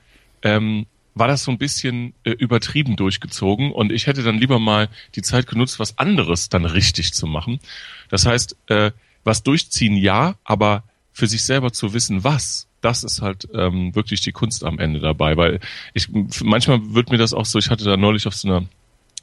ähm, 0.42 0.86
war 1.14 1.28
das 1.28 1.44
so 1.44 1.50
ein 1.50 1.58
bisschen 1.58 2.14
äh, 2.24 2.30
übertrieben 2.30 2.96
durchgezogen 2.96 3.72
und 3.72 3.92
ich 3.92 4.06
hätte 4.06 4.22
dann 4.22 4.38
lieber 4.38 4.58
mal 4.58 4.88
die 5.14 5.22
Zeit 5.22 5.46
genutzt, 5.46 5.78
was 5.78 5.98
anderes 5.98 6.48
dann 6.48 6.64
richtig 6.64 7.12
zu 7.12 7.26
machen. 7.26 7.60
Das 8.08 8.26
heißt, 8.26 8.56
äh, 8.68 8.92
was 9.24 9.42
durchziehen 9.42 9.96
ja, 9.96 10.36
aber 10.44 10.84
für 11.12 11.26
sich 11.26 11.44
selber 11.44 11.72
zu 11.72 11.92
wissen, 11.92 12.24
was, 12.24 12.66
das 12.80 13.04
ist 13.04 13.20
halt 13.20 13.46
ähm, 13.54 13.94
wirklich 13.94 14.22
die 14.22 14.32
Kunst 14.32 14.64
am 14.64 14.78
Ende 14.78 15.00
dabei, 15.00 15.36
weil 15.36 15.60
ich 15.92 16.08
manchmal 16.42 16.94
wird 16.94 17.10
mir 17.10 17.18
das 17.18 17.34
auch 17.34 17.44
so, 17.44 17.58
ich 17.58 17.70
hatte 17.70 17.84
da 17.84 17.96
neulich 17.96 18.26
auf 18.26 18.34
so 18.34 18.48
einer 18.48 18.66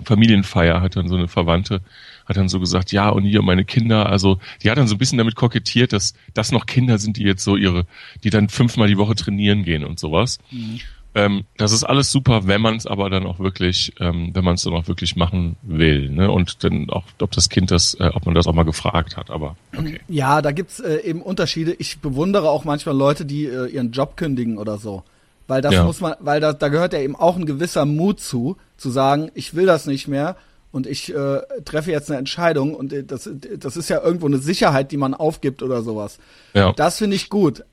Familienfeier, 0.03 0.81
hat 0.81 0.95
dann 0.95 1.07
so 1.07 1.15
eine 1.15 1.27
Verwandte, 1.27 1.81
hat 2.25 2.37
dann 2.37 2.49
so 2.49 2.59
gesagt, 2.59 2.91
ja, 2.91 3.09
und 3.09 3.23
hier 3.23 3.41
meine 3.41 3.65
Kinder, 3.65 4.07
also 4.07 4.39
die 4.63 4.69
hat 4.69 4.77
dann 4.77 4.87
so 4.87 4.95
ein 4.95 4.97
bisschen 4.97 5.17
damit 5.17 5.35
kokettiert, 5.35 5.93
dass 5.93 6.13
das 6.33 6.51
noch 6.51 6.65
Kinder 6.65 6.97
sind, 6.97 7.17
die 7.17 7.23
jetzt 7.23 7.43
so 7.43 7.55
ihre, 7.55 7.85
die 8.23 8.29
dann 8.29 8.49
fünfmal 8.49 8.87
die 8.87 8.97
Woche 8.97 9.15
trainieren 9.15 9.63
gehen 9.63 9.83
und 9.83 9.99
sowas. 9.99 10.39
Mhm. 10.51 10.79
Ähm, 11.15 11.43
das 11.57 11.71
ist 11.71 11.83
alles 11.83 12.11
super, 12.11 12.45
wenn 12.45 12.61
man 12.61 12.75
es 12.75 12.85
aber 12.85 13.09
dann 13.09 13.25
auch 13.25 13.39
wirklich, 13.39 13.93
ähm, 13.99 14.29
wenn 14.33 14.43
man 14.43 14.55
es 14.55 14.63
dann 14.63 14.73
auch 14.73 14.87
wirklich 14.87 15.15
machen 15.15 15.57
will, 15.63 16.09
ne? 16.09 16.29
Und 16.29 16.63
dann 16.63 16.89
auch, 16.91 17.03
ob 17.19 17.31
das 17.31 17.49
Kind 17.49 17.71
das, 17.71 17.95
äh, 17.95 18.11
ob 18.13 18.27
man 18.27 18.35
das 18.35 18.45
auch 18.45 18.53
mal 18.53 18.63
gefragt 18.63 19.17
hat, 19.17 19.31
aber 19.31 19.55
okay. 19.75 19.99
Ja, 20.07 20.43
da 20.43 20.51
gibt's 20.51 20.79
äh, 20.79 20.97
eben 21.03 21.23
Unterschiede. 21.23 21.73
Ich 21.73 21.99
bewundere 21.99 22.49
auch 22.49 22.63
manchmal 22.63 22.95
Leute, 22.95 23.25
die 23.25 23.45
äh, 23.45 23.67
ihren 23.67 23.91
Job 23.91 24.17
kündigen 24.17 24.59
oder 24.59 24.77
so. 24.77 25.03
Weil 25.47 25.61
das 25.61 25.73
ja. 25.73 25.83
muss 25.83 25.99
man, 25.99 26.13
weil 26.19 26.39
da, 26.39 26.53
da 26.53 26.67
gehört 26.67 26.93
ja 26.93 26.99
eben 26.99 27.15
auch 27.15 27.35
ein 27.35 27.47
gewisser 27.47 27.85
Mut 27.85 28.19
zu, 28.19 28.57
zu 28.79 28.89
sagen, 28.89 29.31
ich 29.33 29.53
will 29.53 29.65
das 29.65 29.85
nicht 29.85 30.07
mehr 30.07 30.37
und 30.71 30.87
ich 30.87 31.13
äh, 31.13 31.41
treffe 31.65 31.91
jetzt 31.91 32.09
eine 32.09 32.19
Entscheidung 32.19 32.75
und 32.75 32.93
äh, 32.93 33.03
das, 33.03 33.29
das 33.57 33.77
ist 33.77 33.89
ja 33.89 34.01
irgendwo 34.01 34.27
eine 34.27 34.37
Sicherheit, 34.37 34.91
die 34.91 34.97
man 34.97 35.13
aufgibt 35.13 35.63
oder 35.63 35.81
sowas. 35.81 36.19
Ja. 36.53 36.73
Das 36.73 36.97
finde 36.97 37.15
ich 37.15 37.29
gut. 37.29 37.63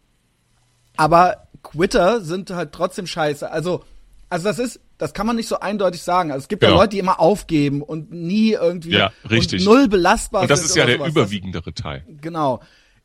Aber 0.96 1.48
Quitter 1.62 2.20
sind 2.20 2.50
halt 2.50 2.72
trotzdem 2.72 3.06
scheiße. 3.06 3.50
Also, 3.50 3.84
also 4.30 4.44
das 4.44 4.58
ist, 4.58 4.80
das 4.98 5.12
kann 5.12 5.26
man 5.26 5.36
nicht 5.36 5.48
so 5.48 5.60
eindeutig 5.60 6.02
sagen. 6.02 6.30
Also 6.30 6.44
es 6.44 6.48
gibt 6.48 6.62
ja, 6.62 6.70
ja 6.70 6.74
Leute, 6.74 6.90
die 6.90 6.98
immer 6.98 7.20
aufgeben 7.20 7.82
und 7.82 8.12
nie 8.12 8.52
irgendwie 8.52 8.92
ja, 8.92 9.12
richtig. 9.28 9.64
null 9.64 9.88
belastbar 9.88 10.42
sind. 10.42 10.50
Und 10.50 10.50
das 10.50 10.64
ist 10.64 10.76
ja 10.76 10.86
der 10.86 10.96
sowas. 10.96 11.10
überwiegendere 11.10 11.74
Teil. 11.74 12.04
Genau. 12.20 12.60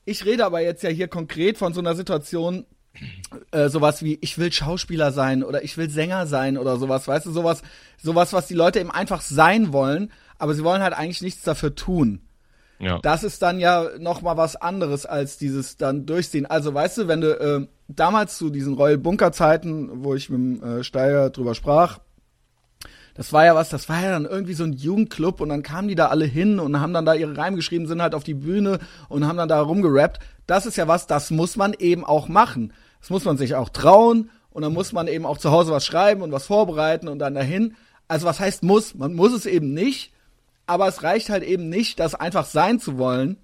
Ich 0.05 0.25
rede 0.25 0.46
aber 0.46 0.62
jetzt 0.62 0.84
ja 0.84 0.89
hier 0.89 1.08
konkret 1.08 1.58
von 1.58 1.74
so 1.74 1.79
einer 1.79 1.96
Situation, 1.96 2.65
äh, 3.51 3.69
sowas 3.69 4.03
wie 4.03 4.17
ich 4.21 4.38
will 4.38 4.51
Schauspieler 4.51 5.12
sein 5.12 5.43
oder 5.43 5.63
ich 5.63 5.77
will 5.77 5.89
Sänger 5.89 6.27
sein 6.27 6.57
oder 6.57 6.77
sowas, 6.77 7.07
weißt 7.07 7.25
du, 7.25 7.31
sowas, 7.31 7.62
sowas, 8.01 8.33
was 8.33 8.48
die 8.48 8.53
Leute 8.53 8.79
eben 8.79 8.91
einfach 8.91 9.21
sein 9.21 9.74
wollen, 9.74 10.12
aber 10.38 10.53
sie 10.53 10.63
wollen 10.63 10.81
halt 10.81 10.93
eigentlich 10.93 11.21
nichts 11.21 11.43
dafür 11.43 11.75
tun. 11.75 12.21
Ja. 12.79 12.98
Das 13.00 13.24
ist 13.24 13.41
dann 13.43 13.60
ja 13.60 13.89
noch 14.00 14.21
mal 14.24 14.38
was 14.38 14.55
anderes 14.55 15.05
als 15.05 15.38
dieses 15.38 15.77
dann 15.77 16.07
durchziehen. 16.07 16.48
Also 16.48 16.74
weißt 16.74 16.98
du, 16.98 17.07
wenn 17.07 17.21
du 17.21 17.39
äh, 17.39 17.67
damals 17.88 18.38
zu 18.38 18.50
diesen 18.50 18.74
Royal 18.74 18.98
Bunker 18.98 19.31
Zeiten, 19.31 20.03
wo 20.03 20.15
ich 20.15 20.29
mit 20.29 20.39
dem 20.39 20.63
äh, 20.63 20.83
Steiger 20.83 21.29
drüber 21.29 21.53
sprach, 21.53 22.00
das 23.13 23.34
war 23.34 23.46
ja 23.46 23.56
was, 23.56 23.70
das 23.70 23.89
war 23.89 24.01
ja 24.01 24.12
dann 24.12 24.25
irgendwie 24.25 24.53
so 24.53 24.63
ein 24.63 24.74
Jugendclub 24.74 25.41
und 25.41 25.50
dann 25.50 25.63
kamen 25.63 25.88
die 25.88 25.96
da 25.96 26.08
alle 26.08 26.25
hin 26.25 26.60
und 26.60 26.80
haben 26.80 26.94
dann 26.94 27.06
da 27.06 27.13
ihre 27.13 27.36
Reime 27.36 27.58
geschrieben, 27.58 27.88
sind 27.88 28.01
halt 28.01 28.15
auf 28.15 28.24
die 28.24 28.34
Bühne 28.34 28.80
und 29.10 29.27
haben 29.27 29.38
dann 29.38 29.50
da 29.50 29.62
rumgerappt. 29.62 30.20
Das 30.48 30.65
ist 30.65 30.77
ja 30.77 30.88
was, 30.88 31.08
das 31.08 31.32
muss 31.32 31.58
man 31.58 31.74
eben 31.74 32.06
auch 32.06 32.27
machen. 32.27 32.74
Das 33.00 33.10
muss 33.10 33.25
man 33.25 33.38
sich 33.38 33.56
auch 33.56 33.70
trauen 33.70 34.30
und 34.51 34.62
dann 34.62 34.74
muss 34.74 34.94
man 34.94 35.08
eben 35.08 35.25
auch 35.25 35.38
zu 35.38 35.51
Hause 35.51 35.72
was 35.72 35.86
schreiben 35.86 36.22
und 36.22 36.32
was 36.32 36.48
vorbereiten 36.48 37.08
und 37.08 37.20
dann 37.20 37.34
dahin. 37.34 37.75
Also 38.08 38.25
was 38.25 38.39
heißt 38.39 38.63
muss? 38.63 38.96
Man 38.96 39.13
muss 39.13 39.34
es 39.34 39.46
eben 39.46 39.74
nicht, 39.74 40.13
aber 40.65 40.88
es 40.88 41.03
reicht 41.03 41.30
halt 41.30 41.44
eben 41.44 41.70
nicht, 41.70 42.00
das 42.00 42.15
einfach 42.15 42.46
sein 42.46 42.80
zu 42.80 42.98
wollen. 42.98 43.38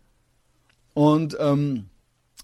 Und 0.93 1.37
ähm, 1.39 1.89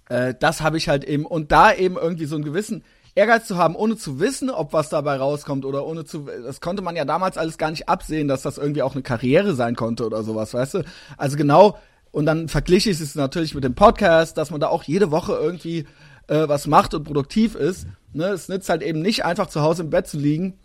äh, 0.10 0.34
das 0.40 0.62
habe 0.62 0.78
ich 0.78 0.90
halt 0.90 1.04
eben 1.04 1.26
und 1.26 1.52
da 1.52 1.74
eben 1.74 1.96
irgendwie 1.96 2.26
so 2.26 2.36
einen 2.36 2.46
gewissen 2.46 2.84
Ehrgeiz 3.16 3.46
zu 3.46 3.58
haben, 3.58 3.76
ohne 3.76 3.96
zu 3.96 4.20
wissen, 4.20 4.50
ob 4.50 4.74
was 4.74 4.90
dabei 4.90 5.18
rauskommt 5.18 5.66
oder 5.66 5.86
ohne 5.86 6.04
zu, 6.04 6.26
das 6.44 6.62
konnte 6.62 6.82
man 6.82 6.96
ja 6.96 7.06
damals 7.06 7.38
alles 7.38 7.58
gar 7.58 7.70
nicht 7.70 7.88
absehen, 7.88 8.28
dass 8.28 8.42
das 8.42 8.58
irgendwie 8.58 8.82
auch 8.82 8.94
eine 8.94 9.04
Karriere 9.04 9.54
sein 9.54 9.76
konnte 9.76 10.06
oder 10.06 10.24
sowas, 10.24 10.54
weißt 10.54 10.76
du? 10.76 10.84
Also 11.18 11.38
genau, 11.38 11.78
und 12.12 12.26
dann 12.26 12.48
vergliche 12.48 12.90
ich 12.90 13.00
es 13.00 13.16
natürlich 13.16 13.56
mit 13.56 13.64
dem 13.64 13.76
Podcast, 13.76 14.38
dass 14.38 14.52
man 14.52 14.60
da 14.60 14.68
auch 14.68 14.84
jede 14.84 15.12
Woche 15.12 15.34
irgendwie 15.34 15.86
äh, 16.28 16.48
was 16.48 16.68
macht 16.68 16.94
und 16.94 17.04
produktiv 17.04 17.56
ist. 17.56 17.88
Ne? 18.14 18.26
Es 18.26 18.50
nützt 18.50 18.70
halt 18.70 18.82
eben 18.82 19.02
nicht 19.02 19.26
einfach 19.26 19.48
zu 19.48 19.62
Hause 19.62 19.84
im 19.84 19.90
Bett 19.90 20.08
zu 20.08 20.18
liegen 20.18 20.60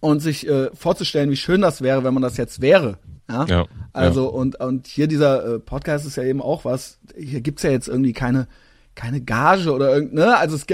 und 0.00 0.20
sich 0.20 0.46
äh, 0.48 0.70
vorzustellen, 0.74 1.30
wie 1.30 1.36
schön 1.36 1.60
das 1.60 1.80
wäre, 1.82 2.04
wenn 2.04 2.14
man 2.14 2.22
das 2.22 2.36
jetzt 2.36 2.60
wäre. 2.60 2.98
Ja. 3.28 3.44
ja 3.46 3.66
also 3.92 4.24
ja. 4.24 4.30
und 4.30 4.60
und 4.60 4.86
hier 4.86 5.06
dieser 5.06 5.54
äh, 5.54 5.58
Podcast 5.58 6.06
ist 6.06 6.16
ja 6.16 6.24
eben 6.24 6.42
auch 6.42 6.64
was. 6.64 6.98
Hier 7.16 7.40
gibt's 7.40 7.62
ja 7.62 7.70
jetzt 7.70 7.88
irgendwie 7.88 8.12
keine 8.12 8.48
keine 8.94 9.20
Gage 9.20 9.72
oder 9.72 9.94
irgend, 9.94 10.14
ne? 10.14 10.36
Also 10.36 10.56
es, 10.56 10.66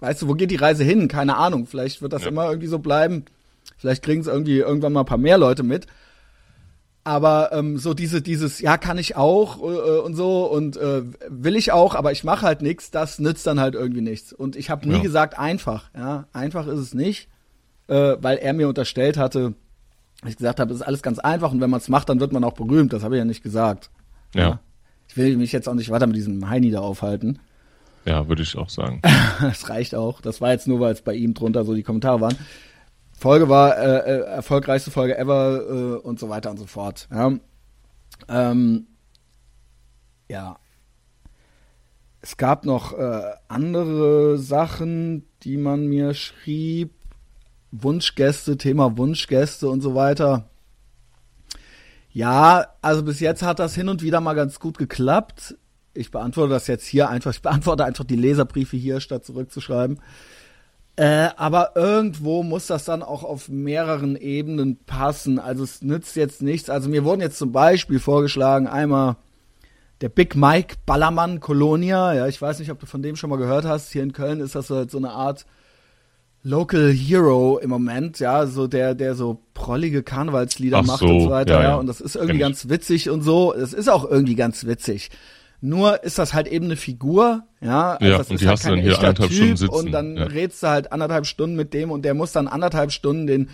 weißt 0.00 0.22
du, 0.22 0.28
wo 0.28 0.34
geht 0.34 0.50
die 0.50 0.56
Reise 0.56 0.84
hin? 0.84 1.08
Keine 1.08 1.36
Ahnung. 1.36 1.66
Vielleicht 1.66 2.02
wird 2.02 2.12
das 2.12 2.22
ja. 2.22 2.28
immer 2.28 2.48
irgendwie 2.48 2.68
so 2.68 2.78
bleiben. 2.78 3.24
Vielleicht 3.76 4.02
kriegen 4.02 4.20
es 4.20 4.26
irgendwie 4.26 4.58
irgendwann 4.58 4.92
mal 4.92 5.00
ein 5.00 5.06
paar 5.06 5.18
mehr 5.18 5.38
Leute 5.38 5.62
mit. 5.62 5.86
Aber 7.06 7.50
ähm, 7.52 7.76
so 7.76 7.92
diese, 7.92 8.22
dieses, 8.22 8.60
ja, 8.60 8.78
kann 8.78 8.96
ich 8.96 9.14
auch 9.14 9.58
äh, 9.58 10.00
und 10.00 10.14
so 10.14 10.46
und 10.46 10.78
äh, 10.78 11.02
will 11.28 11.54
ich 11.54 11.70
auch, 11.70 11.94
aber 11.94 12.12
ich 12.12 12.24
mache 12.24 12.46
halt 12.46 12.62
nichts, 12.62 12.90
das 12.90 13.18
nützt 13.18 13.46
dann 13.46 13.60
halt 13.60 13.74
irgendwie 13.74 14.00
nichts. 14.00 14.32
Und 14.32 14.56
ich 14.56 14.70
habe 14.70 14.88
nie 14.88 14.96
ja. 14.96 15.02
gesagt 15.02 15.38
einfach, 15.38 15.90
ja, 15.94 16.28
einfach 16.32 16.66
ist 16.66 16.78
es 16.78 16.94
nicht, 16.94 17.28
äh, 17.88 18.16
weil 18.20 18.38
er 18.38 18.54
mir 18.54 18.68
unterstellt 18.68 19.18
hatte, 19.18 19.52
ich 20.26 20.38
gesagt 20.38 20.60
habe, 20.60 20.72
es 20.72 20.80
ist 20.80 20.86
alles 20.86 21.02
ganz 21.02 21.18
einfach 21.18 21.52
und 21.52 21.60
wenn 21.60 21.68
man 21.68 21.80
es 21.80 21.90
macht, 21.90 22.08
dann 22.08 22.20
wird 22.20 22.32
man 22.32 22.42
auch 22.42 22.54
berühmt. 22.54 22.94
Das 22.94 23.02
habe 23.02 23.16
ich 23.16 23.18
ja 23.18 23.26
nicht 23.26 23.42
gesagt. 23.42 23.90
Ja. 24.34 24.40
ja. 24.40 24.60
Ich 25.14 25.18
will 25.18 25.36
mich 25.36 25.52
jetzt 25.52 25.68
auch 25.68 25.74
nicht 25.74 25.90
weiter 25.90 26.08
mit 26.08 26.16
diesem 26.16 26.50
Heini 26.50 26.72
da 26.72 26.80
aufhalten. 26.80 27.38
Ja, 28.04 28.26
würde 28.26 28.42
ich 28.42 28.58
auch 28.58 28.68
sagen. 28.68 29.00
das 29.40 29.70
reicht 29.70 29.94
auch. 29.94 30.20
Das 30.20 30.40
war 30.40 30.50
jetzt 30.50 30.66
nur, 30.66 30.80
weil 30.80 30.92
es 30.92 31.02
bei 31.02 31.14
ihm 31.14 31.34
drunter 31.34 31.64
so 31.64 31.72
die 31.72 31.84
Kommentare 31.84 32.20
waren. 32.20 32.36
Folge 33.12 33.48
war 33.48 33.78
äh, 33.78 33.98
äh, 33.98 34.20
erfolgreichste 34.24 34.90
Folge 34.90 35.16
ever 35.16 35.60
äh, 35.60 36.04
und 36.04 36.18
so 36.18 36.30
weiter 36.30 36.50
und 36.50 36.56
so 36.56 36.66
fort. 36.66 37.06
Ja. 37.12 37.32
Ähm, 38.28 38.88
ja. 40.28 40.58
Es 42.20 42.36
gab 42.36 42.66
noch 42.66 42.92
äh, 42.98 43.22
andere 43.46 44.36
Sachen, 44.38 45.26
die 45.44 45.58
man 45.58 45.86
mir 45.86 46.14
schrieb. 46.14 46.90
Wunschgäste, 47.70 48.58
Thema 48.58 48.98
Wunschgäste 48.98 49.68
und 49.68 49.80
so 49.80 49.94
weiter. 49.94 50.50
Ja, 52.14 52.68
also 52.80 53.02
bis 53.02 53.18
jetzt 53.18 53.42
hat 53.42 53.58
das 53.58 53.74
hin 53.74 53.88
und 53.88 54.00
wieder 54.00 54.20
mal 54.20 54.34
ganz 54.34 54.60
gut 54.60 54.78
geklappt. 54.78 55.56
Ich 55.94 56.12
beantworte 56.12 56.50
das 56.50 56.68
jetzt 56.68 56.86
hier 56.86 57.10
einfach. 57.10 57.32
Ich 57.32 57.42
beantworte 57.42 57.84
einfach 57.84 58.04
die 58.04 58.14
Leserbriefe 58.14 58.76
hier, 58.76 59.00
statt 59.00 59.24
zurückzuschreiben. 59.24 60.00
Äh, 60.94 61.30
aber 61.36 61.72
irgendwo 61.74 62.44
muss 62.44 62.68
das 62.68 62.84
dann 62.84 63.02
auch 63.02 63.24
auf 63.24 63.48
mehreren 63.48 64.14
Ebenen 64.14 64.76
passen. 64.86 65.40
Also 65.40 65.64
es 65.64 65.82
nützt 65.82 66.14
jetzt 66.14 66.40
nichts. 66.40 66.70
Also 66.70 66.88
mir 66.88 67.02
wurden 67.02 67.20
jetzt 67.20 67.36
zum 67.36 67.50
Beispiel 67.50 67.98
vorgeschlagen, 67.98 68.68
einmal 68.68 69.16
der 70.00 70.08
Big 70.08 70.36
Mike 70.36 70.76
Ballermann 70.86 71.40
Colonia. 71.40 72.14
Ja, 72.14 72.28
ich 72.28 72.40
weiß 72.40 72.60
nicht, 72.60 72.70
ob 72.70 72.78
du 72.78 72.86
von 72.86 73.02
dem 73.02 73.16
schon 73.16 73.30
mal 73.30 73.38
gehört 73.38 73.64
hast. 73.64 73.90
Hier 73.90 74.04
in 74.04 74.12
Köln 74.12 74.38
ist 74.38 74.54
das 74.54 74.70
halt 74.70 74.92
so 74.92 74.98
eine 74.98 75.10
Art 75.10 75.46
Local 76.46 76.92
Hero 76.92 77.58
im 77.58 77.70
Moment, 77.70 78.20
ja, 78.20 78.46
so 78.46 78.66
der, 78.66 78.94
der 78.94 79.14
so 79.14 79.40
prollige 79.54 80.02
Karnevalslieder 80.02 80.78
Ach 80.80 80.86
macht 80.86 80.98
so, 81.00 81.06
und 81.06 81.20
so 81.22 81.30
weiter, 81.30 81.54
ja, 81.54 81.62
ja. 81.62 81.74
Und 81.76 81.86
das 81.86 82.02
ist 82.02 82.16
irgendwie 82.16 82.38
ganz 82.38 82.68
witzig 82.68 83.08
und 83.08 83.22
so. 83.22 83.54
Es 83.54 83.72
ist 83.72 83.88
auch 83.88 84.08
irgendwie 84.08 84.34
ganz 84.34 84.66
witzig. 84.66 85.10
Nur 85.62 86.04
ist 86.04 86.18
das 86.18 86.34
halt 86.34 86.46
eben 86.46 86.66
eine 86.66 86.76
Figur, 86.76 87.44
ja. 87.62 87.94
Also 87.94 88.04
ja, 88.04 88.18
und 88.18 88.28
die 88.28 88.46
halt 88.46 88.58
hast 88.58 88.66
du 88.66 88.70
dann 88.70 88.78
hier 88.80 88.98
anderthalb 88.98 89.30
typ 89.30 89.36
Stunden 89.38 89.56
sitzen. 89.56 89.74
Und 89.74 89.92
dann 89.92 90.16
ja. 90.18 90.24
redst 90.24 90.62
du 90.62 90.66
halt 90.66 90.92
anderthalb 90.92 91.24
Stunden 91.24 91.56
mit 91.56 91.72
dem 91.72 91.90
und 91.90 92.04
der 92.04 92.12
muss 92.12 92.32
dann 92.32 92.46
anderthalb 92.46 92.92
Stunden 92.92 93.26
den 93.26 93.48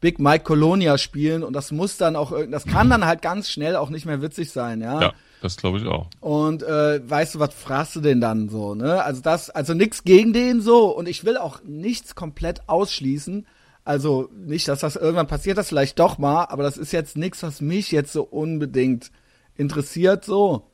Big 0.00 0.20
Mike 0.20 0.44
Colonia 0.44 0.98
spielen 0.98 1.42
und 1.42 1.52
das 1.52 1.72
muss 1.72 1.96
dann 1.96 2.14
auch, 2.14 2.32
das 2.48 2.64
kann 2.64 2.88
dann 2.90 3.06
halt 3.06 3.22
ganz 3.22 3.50
schnell 3.50 3.74
auch 3.74 3.90
nicht 3.90 4.06
mehr 4.06 4.22
witzig 4.22 4.52
sein, 4.52 4.80
ja. 4.80 5.00
Ja. 5.00 5.12
Das 5.42 5.56
glaube 5.56 5.78
ich 5.78 5.86
auch. 5.86 6.08
Und 6.20 6.62
äh, 6.62 7.08
weißt 7.08 7.34
du, 7.34 7.38
was 7.38 7.54
fragst 7.54 7.96
du 7.96 8.00
denn 8.00 8.20
dann 8.20 8.48
so, 8.48 8.74
ne? 8.74 9.02
Also 9.02 9.20
das, 9.20 9.50
also 9.50 9.74
nichts 9.74 10.04
gegen 10.04 10.32
den 10.32 10.60
so 10.60 10.96
und 10.96 11.08
ich 11.08 11.24
will 11.24 11.36
auch 11.36 11.62
nichts 11.64 12.14
komplett 12.14 12.68
ausschließen. 12.68 13.46
Also 13.84 14.28
nicht, 14.34 14.66
dass 14.66 14.80
das 14.80 14.96
irgendwann 14.96 15.28
passiert, 15.28 15.58
das 15.58 15.68
vielleicht 15.68 15.98
doch 16.00 16.18
mal, 16.18 16.46
aber 16.46 16.64
das 16.64 16.76
ist 16.76 16.92
jetzt 16.92 17.16
nichts, 17.16 17.42
was 17.42 17.60
mich 17.60 17.92
jetzt 17.92 18.12
so 18.12 18.24
unbedingt 18.24 19.12
interessiert 19.54 20.24
so. 20.24 20.70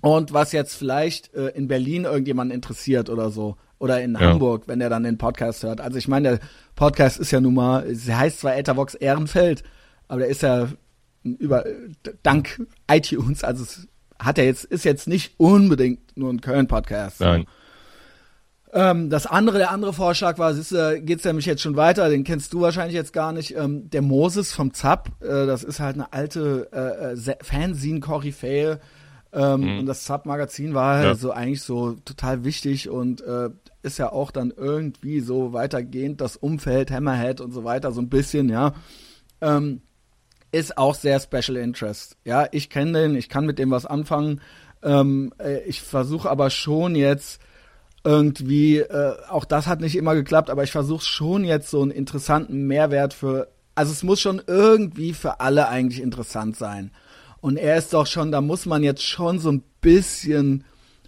Und 0.00 0.32
was 0.32 0.52
jetzt 0.52 0.74
vielleicht 0.74 1.34
äh, 1.34 1.48
in 1.48 1.68
Berlin 1.68 2.04
irgendjemand 2.04 2.52
interessiert 2.52 3.10
oder 3.10 3.30
so. 3.30 3.56
Oder 3.78 4.02
in 4.02 4.14
ja. 4.14 4.20
Hamburg, 4.20 4.64
wenn 4.66 4.80
er 4.80 4.90
dann 4.90 5.02
den 5.02 5.18
Podcast 5.18 5.62
hört. 5.62 5.80
Also 5.80 5.98
ich 5.98 6.08
meine, 6.08 6.30
der 6.30 6.40
Podcast 6.74 7.18
ist 7.18 7.30
ja 7.30 7.40
nun 7.40 7.54
mal, 7.54 7.86
es 7.86 8.08
heißt 8.08 8.40
zwar 8.40 8.56
Ethervox 8.56 8.94
Ehrenfeld, 8.94 9.62
aber 10.08 10.20
der 10.20 10.28
ist 10.28 10.42
ja 10.42 10.68
über 11.22 11.64
dank 12.22 12.66
iTunes, 12.90 13.44
also 13.44 13.62
es 13.62 13.88
hat 14.20 14.38
er 14.38 14.44
jetzt, 14.44 14.64
ist 14.64 14.84
jetzt 14.84 15.08
nicht 15.08 15.34
unbedingt 15.38 16.16
nur 16.16 16.32
ein 16.32 16.40
Köln-Podcast. 16.40 17.20
Nein. 17.20 17.46
Ähm, 18.72 19.10
das 19.10 19.26
andere, 19.26 19.58
der 19.58 19.72
andere 19.72 19.92
Vorschlag 19.92 20.38
war, 20.38 20.50
es 20.50 20.70
äh, 20.70 21.00
geht's 21.00 21.24
nämlich 21.24 21.46
jetzt 21.46 21.62
schon 21.62 21.74
weiter, 21.74 22.08
den 22.08 22.22
kennst 22.22 22.52
du 22.52 22.60
wahrscheinlich 22.60 22.94
jetzt 22.94 23.12
gar 23.12 23.32
nicht. 23.32 23.56
Ähm, 23.56 23.90
der 23.90 24.02
Moses 24.02 24.52
vom 24.52 24.72
Zapp, 24.72 25.10
äh, 25.20 25.46
das 25.46 25.64
ist 25.64 25.80
halt 25.80 25.96
eine 25.96 26.12
alte 26.12 26.68
äh, 26.72 27.14
äh 27.14 27.36
Fanzine-Koryphäe, 27.42 28.78
Ähm, 29.32 29.60
mhm. 29.60 29.78
Und 29.80 29.86
das 29.86 30.06
Sub-Magazin 30.06 30.74
war 30.74 30.96
halt 30.96 31.04
Ja. 31.04 31.14
so 31.14 31.30
eigentlich 31.30 31.62
so 31.62 31.92
total 32.04 32.44
wichtig 32.44 32.88
und 32.88 33.20
äh, 33.20 33.50
ist 33.82 33.98
ja 33.98 34.10
auch 34.10 34.32
dann 34.32 34.52
irgendwie 34.56 35.20
so 35.20 35.52
weitergehend 35.52 36.20
das 36.20 36.36
Umfeld, 36.36 36.90
Hammerhead 36.90 37.40
und 37.40 37.52
so 37.52 37.62
weiter, 37.62 37.92
so 37.92 38.00
ein 38.00 38.08
bisschen, 38.08 38.48
ja. 38.48 38.74
Ähm, 39.40 39.82
ist 40.52 40.78
auch 40.78 40.94
sehr 40.94 41.20
Special 41.20 41.56
Interest. 41.56 42.16
Ja, 42.24 42.46
ich 42.50 42.70
kenne 42.70 43.02
den, 43.02 43.16
ich 43.16 43.28
kann 43.28 43.46
mit 43.46 43.58
dem 43.58 43.70
was 43.70 43.86
anfangen. 43.86 44.40
Ähm, 44.82 45.32
äh, 45.38 45.60
ich 45.64 45.82
versuche 45.82 46.30
aber 46.30 46.50
schon 46.50 46.94
jetzt 46.94 47.40
irgendwie, 48.02 48.78
äh, 48.78 49.14
auch 49.28 49.44
das 49.44 49.66
hat 49.66 49.80
nicht 49.80 49.96
immer 49.96 50.14
geklappt, 50.14 50.50
aber 50.50 50.64
ich 50.64 50.72
versuche 50.72 51.04
schon 51.04 51.44
jetzt 51.44 51.70
so 51.70 51.82
einen 51.82 51.90
interessanten 51.90 52.66
Mehrwert 52.66 53.12
für, 53.12 53.48
also 53.74 53.92
es 53.92 54.02
muss 54.02 54.20
schon 54.20 54.40
irgendwie 54.46 55.12
für 55.12 55.40
alle 55.40 55.68
eigentlich 55.68 56.00
interessant 56.00 56.56
sein. 56.56 56.90
Und 57.40 57.56
er 57.56 57.76
ist 57.76 57.92
doch 57.92 58.06
schon, 58.06 58.32
da 58.32 58.40
muss 58.40 58.66
man 58.66 58.82
jetzt 58.82 59.02
schon 59.02 59.38
so 59.38 59.50
ein 59.50 59.62
bisschen 59.80 60.64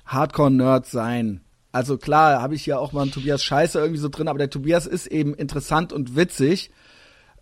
Hardcore-Nerd 0.07 0.87
sein. 0.87 1.40
Also 1.72 1.96
klar, 1.96 2.42
habe 2.42 2.55
ich 2.55 2.64
hier 2.64 2.78
auch 2.78 2.92
mal 2.92 3.02
einen 3.02 3.12
Tobias 3.12 3.42
Scheiße 3.42 3.78
irgendwie 3.78 4.00
so 4.00 4.11
drin, 4.11 4.28
aber 4.28 4.38
der 4.38 4.50
Tobias 4.50 4.87
ist 4.87 5.07
eben 5.07 5.35
interessant 5.35 5.92
und 5.92 6.16
witzig 6.16 6.70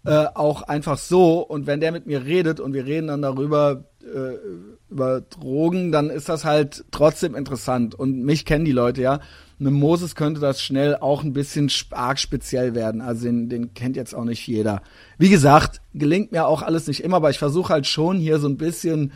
äh, 0.04 0.26
auch 0.34 0.62
einfach 0.62 0.98
so. 0.98 1.40
Und 1.40 1.66
wenn 1.66 1.80
der 1.80 1.92
mit 1.92 2.06
mir 2.06 2.24
redet 2.24 2.60
und 2.60 2.72
wir 2.72 2.86
reden 2.86 3.08
dann 3.08 3.22
darüber, 3.22 3.84
äh, 4.02 4.36
über 4.90 5.20
Drogen, 5.20 5.92
dann 5.92 6.10
ist 6.10 6.28
das 6.28 6.44
halt 6.44 6.84
trotzdem 6.90 7.34
interessant. 7.34 7.94
Und 7.94 8.22
mich 8.24 8.44
kennen 8.44 8.64
die 8.64 8.72
Leute 8.72 9.02
ja. 9.02 9.20
Mit 9.58 9.74
Moses 9.74 10.14
könnte 10.14 10.40
das 10.40 10.62
schnell 10.62 10.96
auch 10.96 11.22
ein 11.22 11.34
bisschen 11.34 11.70
arg 11.90 12.18
speziell 12.18 12.74
werden. 12.74 13.02
Also 13.02 13.26
den, 13.26 13.50
den 13.50 13.74
kennt 13.74 13.94
jetzt 13.94 14.14
auch 14.14 14.24
nicht 14.24 14.46
jeder. 14.46 14.80
Wie 15.18 15.28
gesagt, 15.28 15.82
gelingt 15.92 16.32
mir 16.32 16.46
auch 16.46 16.62
alles 16.62 16.86
nicht 16.86 17.04
immer, 17.04 17.16
aber 17.16 17.28
ich 17.28 17.38
versuche 17.38 17.70
halt 17.70 17.86
schon 17.86 18.16
hier 18.16 18.38
so 18.38 18.48
ein 18.48 18.56
bisschen 18.56 19.12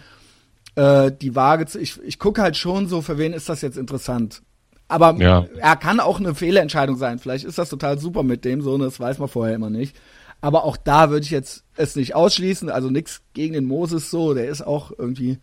äh, 0.74 1.10
die 1.10 1.34
Waage 1.34 1.64
zu. 1.64 1.80
Ich, 1.80 1.98
ich 2.02 2.18
gucke 2.18 2.42
halt 2.42 2.58
schon 2.58 2.88
so, 2.88 3.00
für 3.00 3.16
wen 3.16 3.32
ist 3.32 3.48
das 3.48 3.62
jetzt 3.62 3.78
interessant. 3.78 4.42
Aber 4.86 5.14
Ja. 5.18 5.46
er 5.56 5.76
kann 5.76 5.98
auch 5.98 6.20
eine 6.20 6.34
Fehlentscheidung 6.34 6.96
sein. 6.96 7.18
Vielleicht 7.18 7.46
ist 7.46 7.56
das 7.56 7.70
total 7.70 7.98
super 7.98 8.22
mit 8.22 8.44
dem, 8.44 8.60
so, 8.60 8.74
und 8.74 8.80
das 8.80 9.00
weiß 9.00 9.18
man 9.18 9.28
vorher 9.28 9.54
immer 9.54 9.70
nicht. 9.70 9.96
Aber 10.44 10.64
auch 10.64 10.76
da 10.76 11.08
würde 11.08 11.24
ich 11.24 11.30
jetzt 11.30 11.64
es 11.74 11.96
nicht 11.96 12.14
ausschließen. 12.14 12.68
Also 12.68 12.90
nichts 12.90 13.22
gegen 13.32 13.54
den 13.54 13.64
Moses 13.64 14.10
so. 14.10 14.34
Der 14.34 14.46
ist 14.46 14.60
auch 14.60 14.92
irgendwie 14.98 15.38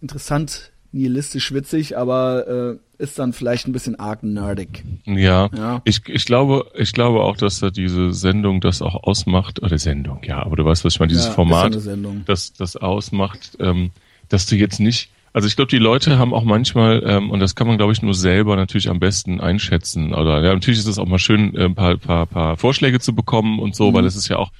interessant, 0.00 0.70
nihilistisch 0.92 1.52
witzig, 1.52 1.98
aber 1.98 2.78
äh, 2.78 3.02
ist 3.02 3.18
dann 3.18 3.32
vielleicht 3.32 3.66
ein 3.66 3.72
bisschen 3.72 3.98
arg 3.98 4.22
nerdig. 4.22 4.84
Ja, 5.06 5.50
Ja. 5.56 5.82
Ich, 5.84 6.02
ich 6.06 6.24
glaube, 6.24 6.70
ich 6.76 6.92
glaube 6.92 7.22
auch, 7.22 7.36
dass 7.36 7.58
da 7.58 7.70
diese 7.70 8.12
Sendung 8.12 8.60
das 8.60 8.80
auch 8.80 8.94
ausmacht, 9.02 9.60
oder 9.60 9.76
Sendung, 9.76 10.20
ja, 10.22 10.40
aber 10.40 10.54
du 10.54 10.64
weißt, 10.64 10.84
was 10.84 10.94
ich 10.94 11.00
meine, 11.00 11.10
dieses 11.10 11.26
Ja, 11.26 11.32
Format, 11.32 11.76
das 12.26 12.52
das 12.52 12.76
ausmacht, 12.76 13.56
ähm, 13.58 13.90
dass 14.28 14.46
du 14.46 14.54
jetzt 14.54 14.78
nicht, 14.78 15.10
also 15.34 15.48
ich 15.48 15.56
glaube, 15.56 15.68
die 15.68 15.78
Leute 15.78 16.16
haben 16.16 16.32
auch 16.32 16.44
manchmal, 16.44 17.02
ähm, 17.04 17.30
und 17.30 17.40
das 17.40 17.56
kann 17.56 17.66
man, 17.66 17.76
glaube 17.76 17.92
ich, 17.92 18.02
nur 18.02 18.14
selber 18.14 18.54
natürlich 18.54 18.88
am 18.88 19.00
besten 19.00 19.40
einschätzen, 19.40 20.14
oder 20.14 20.40
ja, 20.44 20.54
natürlich 20.54 20.78
ist 20.78 20.86
es 20.86 20.98
auch 20.98 21.06
mal 21.06 21.18
schön, 21.18 21.56
äh, 21.56 21.64
ein 21.64 21.74
paar, 21.74 21.96
paar, 21.96 22.26
paar 22.26 22.56
Vorschläge 22.56 23.00
zu 23.00 23.16
bekommen 23.16 23.58
und 23.58 23.74
so, 23.74 23.92
weil 23.92 24.06
es 24.06 24.14
ist 24.14 24.28
ja 24.28 24.36
auch 24.36 24.52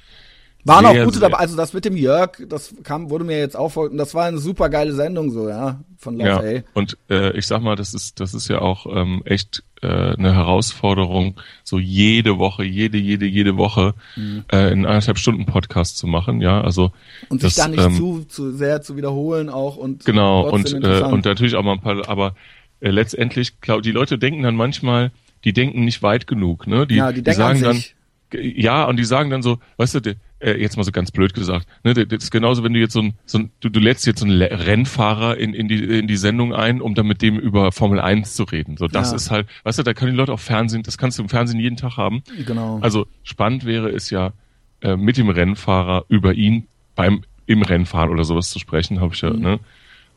Waren 0.65 0.85
sehr, 0.85 1.01
auch 1.01 1.05
gute 1.05 1.19
dabei. 1.19 1.37
Also 1.37 1.55
das 1.55 1.73
mit 1.73 1.85
dem 1.85 1.95
Jörg, 1.95 2.31
das 2.49 2.73
kam, 2.83 3.09
wurde 3.09 3.23
mir 3.23 3.37
jetzt 3.37 3.55
auch 3.55 3.75
und 3.75 3.97
das 3.97 4.13
war 4.15 4.25
eine 4.25 4.39
super 4.39 4.69
geile 4.69 4.93
Sendung 4.93 5.31
so, 5.31 5.47
ja, 5.47 5.79
von 5.97 6.17
Love 6.17 6.27
Ja, 6.27 6.59
A. 6.59 6.63
und 6.73 6.97
äh, 7.09 7.37
ich 7.37 7.45
sag 7.45 7.61
mal, 7.61 7.75
das 7.75 7.93
ist 7.93 8.19
das 8.19 8.33
ist 8.33 8.47
ja 8.47 8.59
auch 8.59 8.87
ähm, 8.89 9.21
echt 9.25 9.63
äh, 9.81 9.87
eine 9.87 10.33
Herausforderung, 10.33 11.39
so 11.63 11.77
jede 11.77 12.39
Woche, 12.39 12.63
jede, 12.63 12.97
jede, 12.97 13.25
jede 13.25 13.57
Woche 13.57 13.93
äh, 14.17 14.55
einen 14.55 14.85
anderthalb 14.85 15.19
Stunden 15.19 15.45
Podcast 15.45 15.97
zu 15.97 16.07
machen, 16.07 16.41
ja, 16.41 16.61
also 16.61 16.85
Mhm. 16.85 16.91
Und 17.29 17.41
sich 17.41 17.55
das, 17.55 17.63
da 17.63 17.67
nicht 17.69 17.83
ähm, 17.83 17.95
zu, 17.95 18.25
zu 18.27 18.51
sehr 18.51 18.81
zu 18.81 18.97
wiederholen 18.97 19.49
auch 19.49 19.77
und 19.77 20.05
genau 20.05 20.49
und 20.49 20.73
äh, 20.73 21.01
und 21.01 21.25
natürlich 21.25 21.55
auch 21.55 21.63
mal 21.63 21.73
ein 21.73 21.81
paar, 21.81 22.07
aber 22.09 22.35
äh, 22.79 22.89
letztendlich, 22.89 23.61
glaub, 23.61 23.81
die 23.81 23.91
Leute 23.91 24.17
denken 24.17 24.43
dann 24.43 24.55
manchmal, 24.55 25.11
die 25.43 25.53
denken 25.53 25.85
nicht 25.85 26.01
weit 26.03 26.27
genug, 26.27 26.67
ne? 26.67 26.87
Die, 26.87 26.95
ja, 26.95 27.11
die 27.11 27.21
denken 27.21 27.37
sagen 27.37 27.65
an 27.65 27.83
dann, 28.31 28.41
ja, 28.41 28.85
und 28.85 28.97
die 28.97 29.05
sagen 29.05 29.29
dann 29.29 29.41
so, 29.41 29.59
weißt 29.77 29.95
du, 29.95 29.99
die, 30.01 30.15
äh, 30.39 30.59
jetzt 30.59 30.77
mal 30.77 30.83
so 30.83 30.91
ganz 30.91 31.11
blöd 31.11 31.33
gesagt, 31.33 31.67
ne, 31.83 31.93
das 31.93 32.23
ist 32.23 32.31
genauso, 32.31 32.63
wenn 32.63 32.73
du 32.73 32.79
jetzt 32.79 32.93
so 32.93 33.01
ein, 33.01 33.13
so 33.25 33.39
ein 33.39 33.51
du, 33.61 33.69
du 33.69 33.79
lädst 33.79 34.05
jetzt 34.05 34.19
so 34.19 34.25
einen 34.25 34.41
Rennfahrer 34.41 35.37
in, 35.37 35.53
in, 35.53 35.67
die, 35.67 35.83
in 35.83 36.07
die 36.07 36.17
Sendung 36.17 36.53
ein, 36.53 36.81
um 36.81 36.93
dann 36.95 37.07
mit 37.07 37.21
dem 37.21 37.37
über 37.39 37.71
Formel 37.71 37.99
1 37.99 38.33
zu 38.35 38.43
reden. 38.43 38.77
So, 38.77 38.87
das 38.87 39.11
Ja. 39.11 39.15
ist 39.15 39.31
halt, 39.31 39.47
weißt 39.63 39.79
du, 39.79 39.83
da 39.83 39.93
können 39.93 40.11
die 40.11 40.17
Leute 40.17 40.33
auch 40.33 40.39
Fernsehen, 40.39 40.83
das 40.83 40.97
kannst 40.97 41.17
du 41.19 41.23
im 41.23 41.29
Fernsehen 41.29 41.59
jeden 41.59 41.77
Tag 41.77 41.97
haben. 41.97 42.23
Genau. 42.45 42.79
Also 42.81 43.07
spannend 43.23 43.65
wäre 43.65 43.89
es 43.89 44.09
ja, 44.09 44.33
äh, 44.81 44.95
mit 44.97 45.17
dem 45.17 45.29
Rennfahrer 45.29 46.05
über 46.09 46.33
ihn 46.33 46.67
beim 46.95 47.23
im 47.47 47.61
Rennfahren 47.61 48.09
oder 48.09 48.23
sowas 48.23 48.49
zu 48.49 48.59
sprechen, 48.59 48.99
habe 49.01 49.13
ich 49.13 49.21
Mhm. 49.23 49.29
ja, 49.29 49.33
ne? 49.35 49.59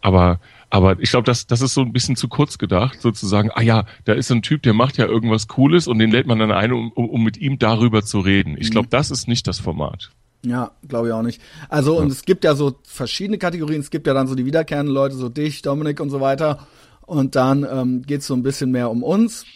Aber 0.00 0.40
aber 0.70 1.00
ich 1.00 1.10
glaube, 1.10 1.24
das, 1.24 1.46
das 1.46 1.62
ist 1.62 1.72
so 1.72 1.80
ein 1.80 1.92
bisschen 1.94 2.14
zu 2.14 2.28
kurz 2.28 2.58
gedacht, 2.58 3.00
sozusagen, 3.00 3.50
ah 3.54 3.62
ja, 3.62 3.86
da 4.04 4.12
ist 4.12 4.28
so 4.28 4.34
ein 4.34 4.42
Typ, 4.42 4.62
der 4.62 4.74
macht 4.74 4.98
ja 4.98 5.06
irgendwas 5.06 5.48
Cooles 5.48 5.88
und 5.88 5.98
den 5.98 6.10
lädt 6.10 6.26
man 6.26 6.38
dann 6.38 6.52
ein, 6.52 6.72
um, 6.72 6.92
um, 6.92 7.24
mit 7.24 7.38
ihm 7.38 7.58
darüber 7.58 8.04
zu 8.04 8.20
reden. 8.20 8.54
Ich 8.58 8.68
Mhm. 8.68 8.72
glaube, 8.72 8.88
das 8.90 9.10
ist 9.10 9.28
nicht 9.28 9.46
das 9.46 9.60
Format. 9.60 10.10
Ja, 10.44 10.72
glaube 10.86 11.08
ich 11.08 11.14
auch 11.14 11.22
nicht. 11.22 11.40
Also, 11.70 11.98
und 11.98 12.12
es 12.12 12.22
gibt 12.24 12.44
ja 12.44 12.54
so 12.54 12.76
verschiedene 12.84 13.38
Kategorien. 13.38 13.80
Es 13.80 13.90
gibt 13.90 14.06
ja 14.06 14.12
dann 14.14 14.26
so 14.28 14.34
die 14.34 14.44
wiederkehrenden 14.44 14.94
Leute, 14.94 15.16
so 15.16 15.28
dich, 15.30 15.62
Dominik 15.62 16.00
und 16.00 16.10
so 16.10 16.20
weiter. 16.20 16.66
Und 17.06 17.34
dann 17.34 17.66
ähm, 17.70 18.02
geht's 18.02 18.26
so 18.26 18.34
ein 18.34 18.42
bisschen 18.42 18.70
mehr 18.70 18.90
um 18.90 19.02
uns. 19.02 19.46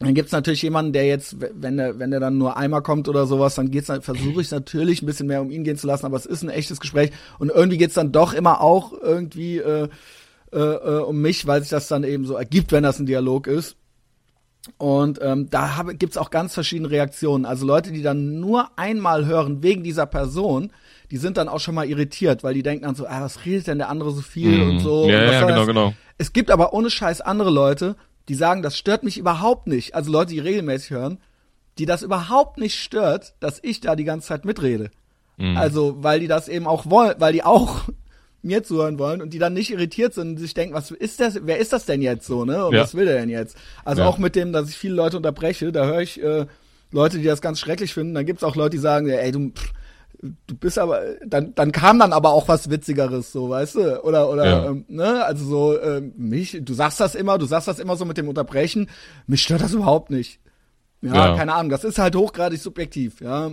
Dann 0.00 0.14
gibt's 0.14 0.30
natürlich 0.30 0.62
jemanden, 0.62 0.92
der 0.92 1.06
jetzt, 1.06 1.36
wenn 1.40 1.76
der, 1.76 1.98
wenn 1.98 2.12
der 2.12 2.20
dann 2.20 2.38
nur 2.38 2.56
einmal 2.56 2.82
kommt 2.82 3.08
oder 3.08 3.26
sowas, 3.26 3.56
dann 3.56 3.72
geht's, 3.72 3.90
versuche 4.00 4.40
ich 4.40 4.50
natürlich 4.50 5.02
ein 5.02 5.06
bisschen 5.06 5.26
mehr 5.26 5.42
um 5.42 5.50
ihn 5.50 5.64
gehen 5.64 5.76
zu 5.76 5.88
lassen, 5.88 6.06
aber 6.06 6.16
es 6.16 6.26
ist 6.26 6.42
ein 6.42 6.50
echtes 6.50 6.78
Gespräch. 6.78 7.10
Und 7.40 7.50
irgendwie 7.50 7.78
geht's 7.78 7.94
dann 7.94 8.12
doch 8.12 8.32
immer 8.32 8.60
auch 8.60 8.92
irgendwie 8.92 9.58
äh, 9.58 9.88
äh, 10.52 10.58
äh, 10.58 11.00
um 11.02 11.20
mich, 11.20 11.46
weil 11.48 11.62
sich 11.62 11.70
das 11.70 11.88
dann 11.88 12.04
eben 12.04 12.26
so 12.26 12.34
ergibt, 12.34 12.70
wenn 12.70 12.84
das 12.84 13.00
ein 13.00 13.06
Dialog 13.06 13.48
ist. 13.48 13.76
Und 14.76 15.18
ähm, 15.22 15.48
da 15.50 15.76
habe, 15.76 15.94
gibt's 15.94 16.16
auch 16.16 16.30
ganz 16.30 16.54
verschiedene 16.54 16.90
Reaktionen. 16.90 17.44
Also 17.44 17.66
Leute, 17.66 17.90
die 17.90 18.02
dann 18.02 18.38
nur 18.38 18.68
einmal 18.76 19.26
hören 19.26 19.62
wegen 19.62 19.82
dieser 19.82 20.06
Person, 20.06 20.72
die 21.10 21.16
sind 21.16 21.38
dann 21.38 21.48
auch 21.48 21.60
schon 21.60 21.74
mal 21.74 21.88
irritiert, 21.88 22.44
weil 22.44 22.54
die 22.54 22.62
denken 22.62 22.84
dann 22.84 22.94
so, 22.94 23.06
ah, 23.06 23.22
was 23.22 23.46
redet 23.46 23.66
denn 23.66 23.78
der 23.78 23.88
andere 23.88 24.12
so 24.12 24.20
viel 24.20 24.58
Mhm. 24.58 24.70
und 24.70 24.78
so. 24.80 25.08
Ja, 25.08 25.20
und 25.26 25.32
ja, 25.32 25.40
genau, 25.40 25.56
das? 25.56 25.66
genau. 25.66 25.94
Es 26.18 26.32
gibt 26.32 26.50
aber 26.50 26.72
ohne 26.72 26.90
Scheiß 26.90 27.20
andere 27.20 27.50
Leute, 27.50 27.96
die 28.28 28.34
sagen, 28.34 28.62
das 28.62 28.76
stört 28.76 29.02
mich 29.04 29.18
überhaupt 29.18 29.66
nicht. 29.66 29.94
Also 29.94 30.10
Leute, 30.12 30.32
die 30.32 30.38
regelmäßig 30.40 30.90
hören, 30.90 31.18
die 31.78 31.86
das 31.86 32.02
überhaupt 32.02 32.58
nicht 32.58 32.74
stört, 32.78 33.34
dass 33.40 33.58
ich 33.62 33.80
da 33.80 33.96
die 33.96 34.04
ganze 34.04 34.28
Zeit 34.28 34.44
mitrede. 34.44 34.90
Mhm. 35.36 35.56
Also, 35.56 35.96
weil 36.02 36.20
die 36.20 36.26
das 36.26 36.48
eben 36.48 36.66
auch 36.66 36.90
wollen, 36.90 37.14
weil 37.18 37.32
die 37.32 37.44
auch 37.44 37.82
mir 38.42 38.62
zuhören 38.62 38.98
wollen 38.98 39.22
und 39.22 39.32
die 39.32 39.38
dann 39.38 39.54
nicht 39.54 39.70
irritiert 39.70 40.14
sind 40.14 40.30
und 40.30 40.36
sich 40.38 40.54
denken, 40.54 40.74
was 40.74 40.90
ist 40.90 41.20
das, 41.20 41.40
wer 41.42 41.58
ist 41.58 41.72
das 41.72 41.86
denn 41.86 42.02
jetzt 42.02 42.26
so, 42.26 42.44
ne? 42.44 42.66
Und 42.66 42.74
Ja. 42.74 42.82
was 42.82 42.94
will 42.94 43.04
der 43.06 43.16
denn 43.20 43.28
jetzt? 43.30 43.56
Also 43.84 44.02
Ja. 44.02 44.08
auch 44.08 44.18
mit 44.18 44.36
dem, 44.36 44.52
dass 44.52 44.68
ich 44.68 44.76
viele 44.76 44.94
Leute 44.94 45.16
unterbreche, 45.16 45.72
da 45.72 45.86
höre 45.86 46.00
ich 46.00 46.22
äh, 46.22 46.46
Leute, 46.90 47.18
die 47.18 47.24
das 47.24 47.40
ganz 47.40 47.60
schrecklich 47.60 47.92
finden. 47.94 48.14
Dann 48.14 48.26
gibt's 48.26 48.42
auch 48.44 48.56
Leute, 48.56 48.70
die 48.70 48.78
sagen, 48.78 49.08
ey, 49.08 49.30
du, 49.32 49.50
pff, 49.50 49.72
du 50.20 50.54
bist 50.56 50.78
aber, 50.78 51.00
dann, 51.24 51.54
dann 51.54 51.72
kam 51.72 51.98
dann 51.98 52.12
aber 52.12 52.30
auch 52.30 52.48
was 52.48 52.70
Witzigeres, 52.70 53.32
so, 53.32 53.48
weißt 53.50 53.74
du? 53.76 54.02
Oder, 54.04 54.30
oder, 54.30 54.46
Ja. 54.46 54.66
ähm, 54.66 54.84
ne? 54.88 55.24
Also 55.24 55.44
so, 55.44 55.80
ähm, 55.80 56.12
mich, 56.16 56.58
du 56.60 56.74
sagst 56.74 57.00
das 57.00 57.14
immer, 57.14 57.38
du 57.38 57.46
sagst 57.46 57.68
das 57.68 57.78
immer 57.78 57.96
so 57.96 58.04
mit 58.04 58.16
dem 58.18 58.28
Unterbrechen. 58.28 58.88
Mich 59.26 59.42
stört 59.42 59.62
das 59.62 59.72
überhaupt 59.74 60.10
nicht. 60.10 60.40
Ja, 61.02 61.14
Ja. 61.30 61.36
keine 61.36 61.54
Ahnung, 61.54 61.70
das 61.70 61.84
ist 61.84 61.98
halt 61.98 62.16
hochgradig 62.16 62.60
subjektiv, 62.60 63.20
ja. 63.20 63.52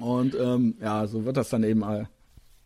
Und 0.00 0.34
ähm, 0.38 0.76
ja, 0.80 1.06
so 1.06 1.24
wird 1.24 1.36
das 1.36 1.48
dann 1.48 1.64
eben 1.64 1.82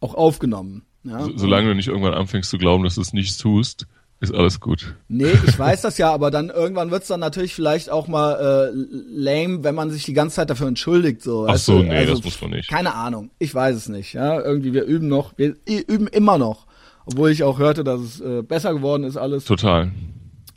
auch 0.01 0.15
aufgenommen. 0.15 0.83
Ja? 1.05 1.21
So, 1.25 1.33
solange 1.37 1.69
du 1.69 1.75
nicht 1.75 1.89
irgendwann 1.89 2.15
anfängst 2.15 2.51
zu 2.51 2.59
glauben, 2.59 2.85
dass 2.85 2.97
du 2.97 3.01
es 3.01 3.13
nicht 3.13 3.41
tust, 3.41 3.87
ist 4.21 4.35
alles 4.35 4.61
gut. 4.61 4.95
Nee, 5.09 5.33
ich 5.47 5.59
weiß 5.59 5.83
das 5.83 5.99
ja, 5.99 6.13
aber 6.13 6.31
dann 6.31 6.49
irgendwann 6.49 6.91
wird's 6.91 7.09
dann 7.09 7.21
natürlich 7.21 7.55
vielleicht 7.55 7.91
auch 7.91 8.09
mal 8.09 8.71
äh, 8.71 8.71
lame, 8.73 9.65
wenn 9.65 9.75
man 9.75 9.91
sich 9.91 10.05
die 10.05 10.15
ganze 10.15 10.37
Zeit 10.37 10.51
dafür 10.51 10.69
entschuldigt. 10.69 11.23
So, 11.23 11.47
Ach 11.49 11.57
so, 11.57 11.83
nee, 11.83 11.91
Also, 11.91 12.15
das 12.15 12.25
muss 12.25 12.41
man 12.41 12.51
nicht. 12.51 12.69
Keine 12.71 12.95
Ahnung, 12.95 13.31
ich 13.39 13.55
weiß 13.55 13.77
es 13.77 13.89
nicht. 13.89 14.15
Ja, 14.15 14.41
irgendwie 14.41 14.73
wir 14.73 14.85
üben 14.85 15.09
noch, 15.09 15.37
wir 15.37 15.57
üben 15.67 16.07
immer 16.07 16.39
noch, 16.39 16.67
obwohl 17.07 17.31
ich 17.31 17.43
auch 17.43 17.59
hörte, 17.59 17.85
dass 17.85 18.01
es 18.01 18.21
äh, 18.21 18.43
besser 18.43 18.73
geworden 18.73 19.05
ist 19.05 19.17
alles. 19.17 19.45
Total. 19.45 19.93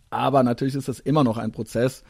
Aber 0.10 0.44
natürlich 0.44 0.76
ist 0.76 0.88
das 0.88 1.00
immer 1.00 1.24
noch 1.24 1.38
ein 1.38 1.52
Prozess 1.52 2.04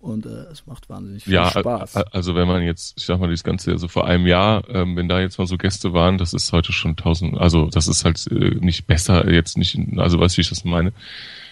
und 0.00 0.26
äh, 0.26 0.46
es 0.50 0.66
macht 0.66 0.88
wahnsinnig 0.88 1.24
viel 1.24 1.34
Ja, 1.34 1.50
Spaß. 1.50 1.96
also 1.96 2.34
wenn 2.34 2.48
man 2.48 2.62
jetzt, 2.62 2.98
ich 2.98 3.04
sag 3.04 3.20
mal, 3.20 3.30
das 3.30 3.44
Ganze, 3.44 3.70
also 3.72 3.86
vor 3.86 4.06
einem 4.06 4.26
Jahr, 4.26 4.68
ähm, 4.70 4.96
wenn 4.96 5.08
da 5.08 5.20
jetzt 5.20 5.38
mal 5.38 5.46
so 5.46 5.56
Gäste 5.56 5.92
waren, 5.92 6.18
das 6.18 6.32
ist 6.32 6.52
heute 6.52 6.72
schon 6.72 6.96
tausend, 6.96 7.38
also 7.38 7.66
das 7.66 7.86
ist 7.86 8.04
halt 8.04 8.26
äh, 8.30 8.56
nicht 8.60 8.86
besser, 8.86 9.30
jetzt 9.30 9.56
nicht, 9.58 9.78
also 9.96 10.18
weißt 10.18 10.36
du, 10.36 10.38
wie 10.38 10.42
ich 10.42 10.48
das 10.48 10.64
meine? 10.64 10.92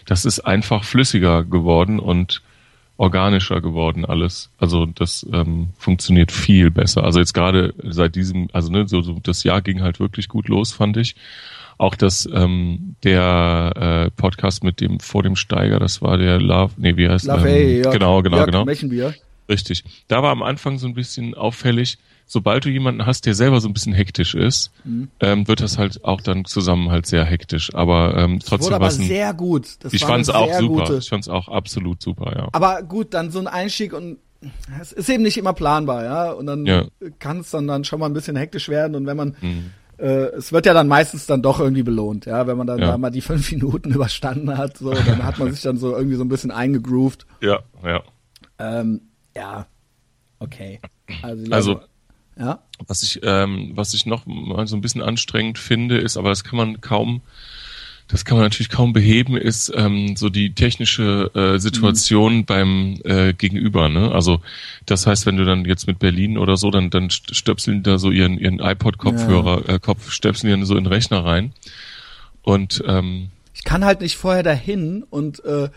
Das 0.07 0.25
ist 0.25 0.41
einfach 0.41 0.85
flüssiger 0.85 1.45
geworden 1.45 2.01
und 2.01 2.43
organischer 2.97 3.61
geworden 3.61 4.05
alles. 4.05 4.51
Also 4.59 4.87
das 4.87 5.25
ähm, 5.33 5.69
funktioniert 5.79 6.33
viel 6.33 6.71
besser. 6.71 7.05
Also 7.05 7.21
jetzt 7.21 7.33
gerade 7.33 7.73
seit 7.85 8.17
diesem, 8.17 8.49
also 8.53 8.73
ne, 8.73 8.89
so, 8.89 9.03
so 9.03 9.21
das 9.23 9.45
Jahr 9.45 9.63
ging 9.63 9.83
halt 9.83 10.01
wirklich 10.01 10.29
gut 10.29 10.49
los, 10.49 10.73
fand 10.73 10.97
ich. 10.97 11.15
Auch 11.79 11.95
das 11.95 12.29
ähm, 12.33 12.97
der 13.05 13.73
äh, 13.77 14.11
Podcast 14.11 14.65
mit 14.65 14.81
dem 14.81 14.99
vor 15.01 15.23
dem 15.23 15.37
Steiger, 15.37 15.79
das 15.79 16.03
war 16.03 16.19
der 16.19 16.41
Love, 16.41 16.73
nee, 16.77 16.97
wie 16.97 17.09
heißt 17.09 17.27
Love 17.27 17.49
ähm, 17.49 17.55
A, 17.55 17.59
Jörg, 17.59 17.93
genau, 17.93 18.23
genau, 18.23 18.37
Jörg 18.37 18.47
genau. 18.47 18.65
Mechenbier. 18.65 19.15
Richtig. 19.49 19.85
Da 20.09 20.23
war 20.23 20.31
am 20.31 20.43
Anfang 20.43 20.79
so 20.79 20.87
ein 20.87 20.95
bisschen 20.95 21.35
auffällig, 21.35 21.99
sobald 22.27 22.65
du 22.65 22.69
jemanden 22.69 23.07
hast, 23.07 23.25
der 23.27 23.35
selber 23.35 23.61
so 23.61 23.69
ein 23.69 23.73
bisschen 23.73 23.95
hektisch 23.95 24.35
ist, 24.35 24.71
mhm. 24.85 25.09
ähm, 25.21 25.49
wird 25.49 25.61
das 25.61 25.79
halt 25.79 26.05
auch 26.05 26.21
dann 26.21 26.45
zusammen 26.45 26.91
halt 26.91 27.07
sehr 27.07 27.25
hektisch. 27.25 27.75
Aber 27.75 28.17
ähm, 28.17 28.41
trotzdem 28.45 28.79
war 28.79 28.89
es 28.89 28.97
sehr 28.97 29.33
gut. 29.33 29.77
Das 29.81 29.93
ich 29.93 30.05
fand 30.05 30.23
es 30.23 30.31
auch 30.31 30.53
super. 30.53 30.85
Gute. 30.85 30.99
Ich 30.99 31.09
fand 31.09 31.25
es 31.25 31.29
auch 31.29 31.49
absolut 31.49 32.03
super, 32.03 32.33
ja. 32.37 32.49
Aber 32.53 32.83
gut, 32.83 33.15
dann 33.15 33.31
so 33.31 33.39
ein 33.39 33.47
Einstieg 33.47 33.95
und 33.95 34.19
es 34.81 34.93
ist 34.93 35.09
eben 35.09 35.23
nicht 35.23 35.39
immer 35.39 35.53
planbar, 35.53 36.05
ja. 36.05 36.31
Und 36.33 36.47
dann 36.47 36.67
ja. 36.67 36.85
kann 37.19 37.41
es 37.41 37.51
dann, 37.51 37.67
dann 37.67 37.85
schon 37.85 37.99
mal 37.99 38.07
ein 38.07 38.13
bisschen 38.13 38.37
hektisch 38.37 38.69
werden. 38.69 38.95
Und 38.95 39.07
wenn 39.07 39.17
man 39.17 39.37
mhm. 39.41 39.71
Äh, 39.99 40.37
es 40.37 40.53
wird 40.53 40.67
ja 40.67 40.75
dann 40.75 40.89
meistens 40.89 41.27
dann 41.27 41.43
doch 41.43 41.61
irgendwie 41.61 41.83
belohnt, 41.83 42.27
ja, 42.27 42.47
wenn 42.47 42.57
man 42.57 42.67
dann 42.67 42.79
ja. 42.79 42.87
da 42.87 42.99
mal 42.99 43.11
die 43.11 43.21
fünf 43.21 43.51
Minuten 43.53 43.93
überstanden 43.93 44.57
hat, 44.57 44.79
so, 44.79 44.93
dann 44.93 45.25
hat 45.25 45.39
man 45.39 45.53
sich 45.53 45.63
dann 45.63 45.77
so 45.77 45.95
irgendwie 45.95 46.17
so 46.17 46.25
ein 46.25 46.29
bisschen 46.29 46.51
eingegroovt. 46.51 47.27
Ja, 47.41 47.61
ja. 47.85 48.03
Ähm, 48.59 49.03
ja, 49.37 49.67
okay. 50.39 50.81
Also, 51.23 51.53
also 51.53 51.81
ja. 52.39 52.63
Was 52.87 53.03
ich, 53.03 53.21
ähm, 53.25 53.73
was 53.75 53.95
ich 53.95 54.07
noch 54.07 54.27
mal 54.27 54.67
so 54.67 54.77
ein 54.77 54.81
bisschen 54.81 55.03
anstrengend 55.03 55.59
finde, 55.59 55.99
ist, 55.99 56.17
aber 56.17 56.29
das 56.29 56.45
kann 56.45 56.57
man 56.57 56.81
kaum, 56.81 57.23
das 58.09 58.25
kann 58.25 58.39
man 58.39 58.47
natürlich 58.47 58.71
kaum 58.71 58.95
beheben, 58.95 59.37
ist 59.37 59.71
ähm, 59.75 60.17
so 60.17 60.31
die 60.31 60.55
technische 60.55 61.31
äh, 61.35 61.59
Situation 61.59 62.39
mhm. 62.39 62.45
beim 62.47 63.01
äh, 63.05 63.35
Gegenüber. 63.35 63.89
Ne? 63.91 64.11
Also 64.11 64.41
das 64.87 65.07
heißt, 65.07 65.27
wenn 65.27 65.37
du 65.37 65.45
dann 65.45 65.67
jetzt 65.67 65.87
mit 65.87 65.99
Berlin 65.99 66.39
oder 66.39 66.57
so, 66.57 66.71
dann 66.71 66.89
dann 66.91 67.11
stöpseln 67.11 67.83
da 67.83 67.99
so 67.99 68.11
ihren 68.11 68.39
ihren 68.39 68.61
iPod-Kopfhörer, 68.61 69.69
ja. 69.69 69.75
äh, 69.75 69.79
Kopf 69.79 70.11
stöpseln 70.11 70.61
die 70.61 70.67
so 70.67 70.75
in 70.75 70.85
den 70.85 70.93
Rechner 70.93 71.25
rein. 71.25 71.53
Und 72.43 72.83
ähm, 72.87 73.29
ich 73.55 73.65
kann 73.65 73.85
halt 73.85 74.01
nicht 74.01 74.17
vorher 74.17 74.43
dahin 74.43 75.05
und 75.11 75.45
äh, 75.45 75.69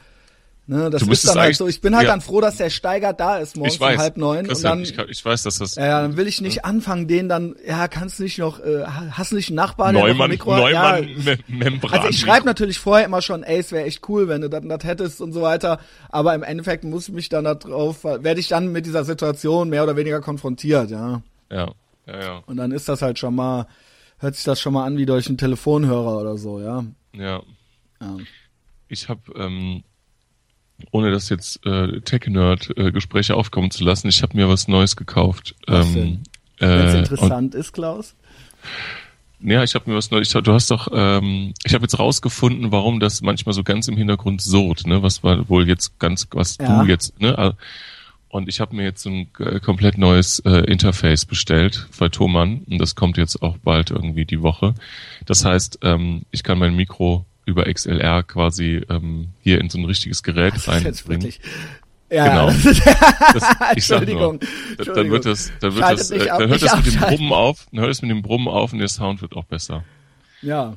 Ne, 0.71 0.89
das 0.89 1.01
ist 1.01 1.27
dann 1.27 1.37
halt 1.37 1.57
so. 1.57 1.67
Ich 1.67 1.81
bin 1.81 1.97
halt 1.97 2.05
ja. 2.05 2.11
dann 2.11 2.21
froh, 2.21 2.39
dass 2.39 2.55
der 2.55 2.69
Steiger 2.69 3.11
da 3.11 3.39
ist 3.39 3.57
morgens 3.57 3.77
um 3.77 3.87
halb 3.87 4.15
neun. 4.15 4.47
und 4.47 4.63
dann, 4.63 4.79
ich, 4.83 4.97
ich, 4.97 5.25
weiß, 5.25 5.43
dass 5.43 5.57
das. 5.57 5.75
Ja, 5.75 6.01
dann 6.01 6.15
will 6.15 6.27
ich 6.27 6.39
nicht 6.39 6.63
anfangen, 6.63 7.09
den 7.09 7.27
dann. 7.27 7.57
Ja, 7.67 7.89
kannst 7.89 8.19
du 8.19 8.23
nicht 8.23 8.37
noch. 8.37 8.61
Äh, 8.61 8.85
hast 8.85 9.33
du 9.33 9.35
nicht 9.35 9.49
einen 9.49 9.57
Nachbarn, 9.57 9.95
Neumann, 9.95 10.31
Mikro 10.31 10.55
Neumann 10.55 11.09
ja, 11.25 11.35
Membran. 11.49 11.91
Also 11.91 12.07
ich 12.07 12.21
schreibe 12.21 12.45
natürlich 12.45 12.79
vorher 12.79 13.05
immer 13.05 13.21
schon, 13.21 13.43
ey, 13.43 13.59
es 13.59 13.73
wäre 13.73 13.83
echt 13.83 14.07
cool, 14.07 14.29
wenn 14.29 14.39
du 14.39 14.49
das, 14.49 14.63
das 14.65 14.83
hättest 14.85 15.19
und 15.19 15.33
so 15.33 15.41
weiter. 15.41 15.81
Aber 16.07 16.33
im 16.35 16.43
Endeffekt 16.43 16.85
muss 16.85 17.09
ich 17.09 17.13
mich 17.13 17.27
dann 17.27 17.43
da 17.43 17.55
drauf, 17.55 18.05
werde 18.05 18.39
ich 18.39 18.47
dann 18.47 18.71
mit 18.71 18.85
dieser 18.85 19.03
Situation 19.03 19.67
mehr 19.67 19.83
oder 19.83 19.97
weniger 19.97 20.21
konfrontiert, 20.21 20.89
ja. 20.89 21.21
Ja, 21.51 21.73
ja, 22.07 22.21
ja. 22.21 22.43
Und 22.45 22.55
dann 22.55 22.71
ist 22.71 22.87
das 22.87 23.01
halt 23.01 23.19
schon 23.19 23.35
mal, 23.35 23.67
hört 24.19 24.35
sich 24.35 24.45
das 24.45 24.61
schon 24.61 24.71
mal 24.71 24.85
an 24.85 24.95
wie 24.95 25.05
durch 25.05 25.27
einen 25.27 25.37
Telefonhörer 25.37 26.21
oder 26.21 26.37
so, 26.37 26.61
ja. 26.61 26.85
Ja. 27.11 27.41
ja. 27.99 28.17
Ich 28.87 29.09
habe 29.09 29.21
ähm, 29.35 29.83
ohne 30.91 31.11
das 31.11 31.29
jetzt 31.29 31.65
äh, 31.65 32.01
Tech-Nerd-Gespräche 32.01 33.33
äh, 33.33 33.35
aufkommen 33.35 33.71
zu 33.71 33.83
lassen, 33.83 34.07
ich 34.07 34.23
habe 34.23 34.35
mir 34.35 34.49
was 34.49 34.67
Neues 34.67 34.95
gekauft. 34.95 35.55
Was 35.67 35.87
ähm, 35.95 36.19
Wenn 36.59 36.87
es 36.87 36.93
äh, 36.93 36.99
interessant 36.99 37.55
ist, 37.55 37.73
Klaus? 37.73 38.15
Ja, 39.43 39.63
ich 39.63 39.73
habe 39.73 39.89
mir 39.89 39.95
was 39.95 40.11
Neues. 40.11 40.29
Du 40.29 40.53
hast 40.53 40.69
doch, 40.69 40.87
ähm, 40.93 41.53
ich 41.63 41.73
habe 41.73 41.83
jetzt 41.83 41.97
rausgefunden, 41.97 42.71
warum 42.71 42.99
das 42.99 43.21
manchmal 43.21 43.53
so 43.53 43.63
ganz 43.63 43.87
im 43.87 43.97
Hintergrund 43.97 44.41
surrt, 44.41 44.85
ne? 44.85 45.01
Was 45.01 45.23
war 45.23 45.49
wohl 45.49 45.67
jetzt 45.67 45.97
ganz, 45.99 46.27
was 46.31 46.57
ja. 46.59 46.83
du 46.83 46.89
jetzt, 46.89 47.19
ne? 47.19 47.55
Und 48.31 48.47
ich 48.47 48.61
habe 48.61 48.75
mir 48.75 48.83
jetzt 48.83 49.05
ein 49.05 49.27
äh, 49.39 49.59
komplett 49.59 49.97
neues 49.97 50.39
äh, 50.39 50.59
Interface 50.71 51.25
bestellt 51.25 51.87
bei 51.99 52.07
Thomann 52.07 52.61
und 52.69 52.77
das 52.77 52.95
kommt 52.95 53.17
jetzt 53.17 53.41
auch 53.41 53.57
bald 53.57 53.91
irgendwie 53.91 54.23
die 54.23 54.41
Woche. 54.41 54.73
Das 55.25 55.43
heißt, 55.43 55.79
ähm, 55.81 56.21
ich 56.31 56.43
kann 56.43 56.57
mein 56.57 56.75
Mikro 56.75 57.25
über 57.51 57.71
XLR 57.71 58.23
quasi 58.23 58.81
ähm, 58.89 59.29
hier 59.41 59.59
in 59.59 59.69
so 59.69 59.77
ein 59.77 59.85
richtiges 59.85 60.23
Gerät 60.23 60.55
das 60.55 60.67
reinbringen. 60.67 61.33
Ja, 62.09 62.27
genau. 62.27 62.51
Das, 63.33 63.55
Entschuldigung. 63.71 64.39
Nur, 64.77 64.95
dann 64.95 65.11
wird 65.11 65.25
das, 65.25 65.51
dann 65.61 65.75
wird 65.75 65.85
das, 65.85 66.11
äh, 66.11 66.25
dann 66.25 66.49
hört 66.49 66.61
das 66.61 66.75
mit 66.75 66.85
dem 66.87 66.99
Brummen 66.99 67.31
auf, 67.31 67.67
dann 67.71 67.81
hört 67.81 67.91
es 67.91 68.01
mit 68.01 68.11
dem 68.11 68.21
Brummen 68.21 68.49
auf 68.49 68.73
und 68.73 68.79
der 68.79 68.89
Sound 68.89 69.21
wird 69.21 69.35
auch 69.35 69.45
besser. 69.45 69.85
Ja. 70.41 70.75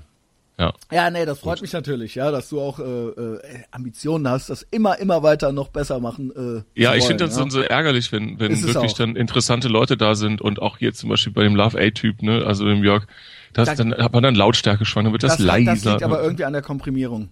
Ja. 0.57 0.73
Ja, 0.93 1.11
nee, 1.11 1.25
das 1.25 1.41
freut 1.41 1.57
Gut. 1.57 1.63
mich 1.63 1.73
natürlich, 1.73 2.15
ja, 2.15 2.31
dass 2.31 2.49
du 2.49 2.61
auch 2.61 2.79
äh, 2.79 2.83
äh, 2.83 3.41
Ambitionen 3.73 4.29
hast, 4.29 4.51
das 4.51 4.63
immer, 4.71 4.99
immer 5.01 5.25
weiter 5.25 5.51
noch 5.51 5.69
besser 5.69 5.99
machen. 5.99 6.65
Äh, 6.77 6.81
ja, 6.81 6.95
ich 6.95 7.05
finde 7.05 7.25
das 7.25 7.35
ja. 7.35 7.43
dann 7.43 7.51
so 7.51 7.61
ärgerlich, 7.61 8.13
wenn, 8.13 8.39
wenn 8.39 8.63
wirklich 8.63 8.95
dann 8.95 9.17
interessante 9.17 9.67
Leute 9.67 9.97
da 9.97 10.15
sind 10.15 10.41
und 10.41 10.63
auch 10.63 10.79
hier 10.79 10.95
zum 10.95 11.11
Beispiel 11.11 11.33
bei 11.33 11.43
dem 11.43 11.57
Love 11.57 11.81
A-Typ, 11.81 12.23
ne, 12.23 12.45
also 12.47 12.65
dem 12.67 12.85
Jörg, 12.85 13.07
das, 13.55 13.69
da, 13.69 13.75
dann 13.77 13.95
hat 13.95 14.13
man 14.13 14.23
dann 14.23 14.35
Lautstärke 14.35 14.85
schwanger, 14.85 15.13
wird 15.13 15.23
das, 15.23 15.37
das 15.37 15.47
leiser. 15.47 15.73
Das 15.73 15.85
liegt 15.85 16.03
aber 16.03 16.23
irgendwie 16.23 16.45
an 16.45 16.53
der 16.53 16.63
Komprimierung. 16.63 17.31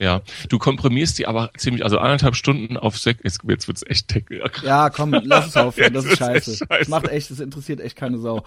Ja, 0.00 0.22
du 0.48 0.58
komprimierst 0.58 1.18
die 1.18 1.26
aber 1.26 1.50
ziemlich, 1.58 1.84
also 1.84 1.98
anderthalb 1.98 2.34
Stunden 2.34 2.78
auf 2.78 2.96
sechs, 2.96 3.20
jetzt, 3.22 3.40
jetzt 3.46 3.68
wird's 3.68 3.84
echt 3.86 4.08
technisch. 4.08 4.62
Ja, 4.62 4.88
komm, 4.88 5.12
lass 5.24 5.48
es 5.48 5.56
aufhören, 5.58 5.92
das 5.92 6.06
ist 6.06 6.16
scheiße. 6.16 6.56
scheiße. 6.56 6.66
Das 6.66 6.88
macht 6.88 7.08
echt, 7.08 7.30
das 7.30 7.38
interessiert 7.38 7.80
echt 7.80 7.96
keine 7.96 8.16
Sau. 8.16 8.42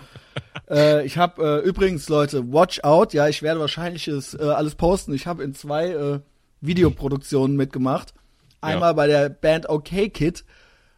äh, 0.67 1.06
ich 1.06 1.19
habe 1.19 1.62
äh, 1.63 1.67
übrigens, 1.67 2.10
Leute, 2.10 2.52
watch 2.52 2.84
out, 2.84 3.13
ja, 3.13 3.28
ich 3.28 3.43
werde 3.43 3.60
wahrscheinlich 3.60 4.08
es, 4.08 4.34
äh, 4.34 4.41
alles 4.41 4.73
posten. 4.73 5.13
Ich 5.13 5.28
habe 5.28 5.43
in 5.43 5.54
zwei 5.54 5.89
äh, 5.89 6.19
Videoproduktionen 6.62 7.56
mitgemacht. 7.56 8.15
Einmal 8.60 8.89
ja. 8.89 8.93
bei 8.93 9.06
der 9.08 9.30
Band 9.30 9.69
OK 9.69 10.12
Kid 10.12 10.43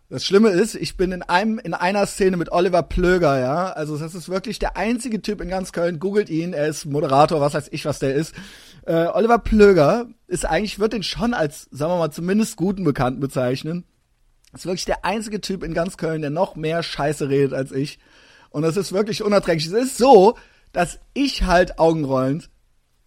das 0.09 0.23
Schlimme 0.23 0.49
ist, 0.49 0.75
ich 0.75 0.97
bin 0.97 1.11
in 1.11 1.23
einem, 1.23 1.57
in 1.57 1.73
einer 1.73 2.05
Szene 2.05 2.37
mit 2.37 2.51
Oliver 2.51 2.83
Plöger, 2.83 3.39
ja. 3.39 3.71
Also 3.71 3.97
das 3.97 4.13
ist 4.13 4.29
wirklich 4.29 4.59
der 4.59 4.77
einzige 4.77 5.21
Typ 5.21 5.41
in 5.41 5.49
ganz 5.49 5.71
Köln. 5.71 5.99
Googelt 5.99 6.29
ihn, 6.29 6.53
er 6.53 6.67
ist 6.67 6.85
Moderator, 6.85 7.41
was 7.41 7.55
weiß 7.55 7.69
ich, 7.71 7.85
was 7.85 7.99
der 7.99 8.13
ist. 8.13 8.35
Äh, 8.85 9.07
Oliver 9.07 9.39
Plöger 9.39 10.07
ist 10.27 10.45
eigentlich, 10.45 10.77
wird 10.77 10.93
den 10.93 11.01
schon 11.01 11.33
als, 11.33 11.67
sagen 11.71 11.91
wir 11.91 11.97
mal, 11.97 12.11
zumindest 12.11 12.55
guten 12.55 12.83
Bekannten 12.83 13.19
bezeichnen. 13.19 13.83
Ist 14.53 14.67
wirklich 14.67 14.85
der 14.85 15.03
einzige 15.03 15.41
Typ 15.41 15.63
in 15.63 15.73
ganz 15.73 15.97
Köln, 15.97 16.21
der 16.21 16.29
noch 16.29 16.55
mehr 16.55 16.83
Scheiße 16.83 17.27
redet 17.27 17.53
als 17.53 17.71
ich. 17.71 17.99
Und 18.51 18.61
das 18.61 18.77
ist 18.77 18.93
wirklich 18.93 19.23
unerträglich. 19.23 19.67
Es 19.67 19.73
ist 19.73 19.97
so, 19.97 20.37
dass 20.71 20.99
ich 21.13 21.43
halt 21.43 21.79
augenrollend, 21.79 22.49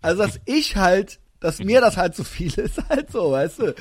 also 0.03 0.23
dass 0.23 0.41
ich 0.47 0.77
halt 0.77 1.21
dass 1.41 1.59
mir 1.61 1.81
das 1.81 1.97
halt 1.97 2.15
zu 2.15 2.25
viel 2.25 2.53
ist, 2.55 2.79
halt 2.89 3.11
so, 3.11 3.33
weißt 3.33 3.61
du. 3.61 3.75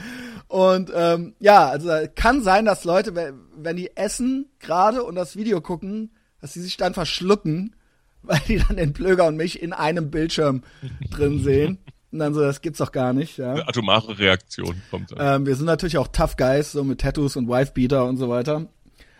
Und 0.48 0.92
ähm, 0.94 1.36
ja, 1.40 1.68
also 1.68 1.90
kann 2.16 2.42
sein, 2.42 2.66
dass 2.66 2.84
Leute, 2.84 3.36
wenn 3.56 3.76
die 3.76 3.96
essen 3.96 4.50
gerade 4.60 5.04
und 5.04 5.16
das 5.16 5.36
Video 5.36 5.62
gucken, 5.62 6.12
dass 6.42 6.54
sie 6.54 6.62
sich 6.62 6.78
dann 6.78 6.94
verschlucken, 6.94 7.76
weil 8.22 8.42
die 8.48 8.58
dann 8.58 8.78
den 8.78 8.94
Plöger 8.94 9.26
und 9.26 9.38
mich 9.38 9.62
in 9.62 9.74
einem 9.74 10.12
Bildschirm 10.12 10.64
drin 11.12 11.44
sehen. 11.44 11.80
Und 12.12 12.20
dann 12.20 12.34
so, 12.34 12.42
das 12.42 12.62
gibt's 12.62 12.80
doch 12.80 12.94
gar 12.94 13.12
nicht, 13.12 13.38
ja. 13.38 13.52
Eine 13.52 13.68
atomare 13.68 14.18
Reaktion 14.18 14.82
kommt 14.90 15.12
dann. 15.12 15.42
Ähm, 15.42 15.46
wir 15.46 15.56
sind 15.56 15.66
natürlich 15.66 15.98
auch 15.98 16.08
Tough 16.08 16.38
Guys, 16.38 16.72
so 16.72 16.84
mit 16.84 17.02
Tattoos 17.02 17.36
und 17.36 17.50
Wifebeater 17.50 18.06
und 18.06 18.16
so 18.16 18.30
weiter. 18.30 18.68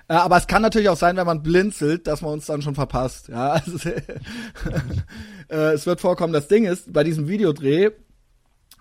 Äh, 0.08 0.14
aber 0.14 0.38
es 0.38 0.48
kann 0.48 0.62
natürlich 0.62 0.88
auch 0.88 0.98
sein, 0.98 1.18
wenn 1.18 1.26
man 1.26 1.44
blinzelt, 1.44 2.08
dass 2.08 2.22
man 2.22 2.32
uns 2.32 2.46
dann 2.46 2.62
schon 2.62 2.76
verpasst, 2.76 3.28
ja. 3.28 3.52
Also, 3.52 3.90
äh, 5.50 5.74
es 5.74 5.86
wird 5.86 6.00
vorkommen, 6.00 6.32
das 6.32 6.48
Ding 6.48 6.64
ist, 6.64 6.94
bei 6.94 7.04
diesem 7.04 7.28
Videodreh 7.28 7.92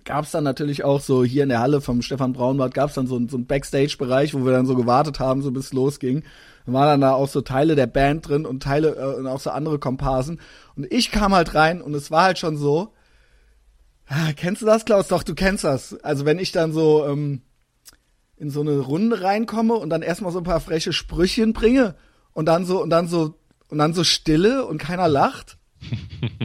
gab 0.07 0.25
es 0.25 0.31
dann 0.31 0.45
natürlich 0.45 0.85
auch 0.85 1.01
so 1.01 1.25
hier 1.25 1.43
in 1.43 1.51
der 1.51 1.61
Halle 1.61 1.83
vom 1.83 2.01
Stefan 2.01 2.33
Braunbart 2.33 2.73
gab 2.73 2.89
es 2.89 2.95
dann 2.95 3.07
so, 3.07 3.21
so 3.29 3.37
einen 3.37 3.47
Backstage-Bereich, 3.47 4.33
wo 4.33 4.45
wir 4.45 4.53
dann 4.53 4.65
so 4.65 4.77
gewartet 4.77 5.21
haben, 5.21 5.43
so 5.43 5.51
bis 5.51 5.67
es 5.67 5.73
losging. 5.75 6.23
Da 6.65 6.73
waren 6.73 6.87
dann 6.87 7.01
da 7.03 7.13
auch 7.13 7.29
so 7.29 7.43
Teile 7.43 7.75
der 7.75 7.89
Band 7.89 8.29
drin 8.29 8.47
und 8.47 8.63
Teile 8.63 8.95
äh, 8.95 9.19
und 9.19 9.27
auch 9.27 9.41
so 9.41 9.51
andere 9.51 9.79
Komparsen. 9.79 10.41
Und 10.77 10.91
ich 10.91 11.11
kam 11.11 11.35
halt 11.35 11.55
rein 11.55 11.83
und 11.83 11.93
es 11.95 12.11
war 12.11 12.25
halt 12.25 12.39
schon 12.39 12.57
so. 12.57 12.95
Ah, 14.07 14.33
kennst 14.35 14.63
du 14.63 14.67
das, 14.67 14.85
Klaus? 14.85 15.09
Doch, 15.09 15.25
du 15.25 15.35
kennst 15.35 15.65
das. 15.65 15.99
Also 16.03 16.25
wenn 16.25 16.39
ich 16.39 16.53
dann 16.53 16.73
so 16.73 17.05
ähm, 17.07 17.43
in 18.37 18.51
so 18.51 18.61
eine 18.61 18.79
Runde 18.79 19.23
reinkomme 19.23 19.75
und 19.75 19.91
dann 19.91 20.03
erstmal 20.03 20.31
so 20.31 20.39
ein 20.39 20.45
paar 20.45 20.61
freche 20.61 20.93
Sprüchen 20.93 21.53
bringe 21.53 21.97
und 22.33 22.47
dann 22.47 22.65
so 22.65 22.81
und 22.81 22.91
dann 22.91 23.09
so 23.09 23.35
und 23.69 23.79
dann 23.79 23.93
so 23.93 24.05
Stille 24.05 24.65
und 24.65 24.79
keiner 24.79 25.09
lacht. 25.09 25.59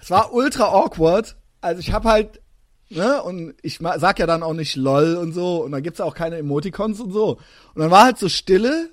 Es 0.00 0.10
war 0.10 0.34
ultra 0.34 0.64
awkward. 0.64 1.34
Also 1.62 1.80
ich 1.80 1.90
habe 1.94 2.10
halt 2.10 2.42
ne? 2.90 3.22
Und 3.22 3.54
ich 3.62 3.78
sag 3.78 4.18
ja 4.18 4.26
dann 4.26 4.42
auch 4.42 4.54
nicht 4.54 4.76
lol 4.76 5.16
und 5.16 5.32
so. 5.32 5.64
Und 5.64 5.72
dann 5.72 5.82
gibt's 5.82 6.00
auch 6.00 6.14
keine 6.14 6.38
Emoticons 6.38 7.00
und 7.00 7.12
so. 7.12 7.38
Und 7.74 7.80
dann 7.80 7.90
war 7.90 8.04
halt 8.04 8.18
so 8.18 8.28
Stille. 8.28 8.90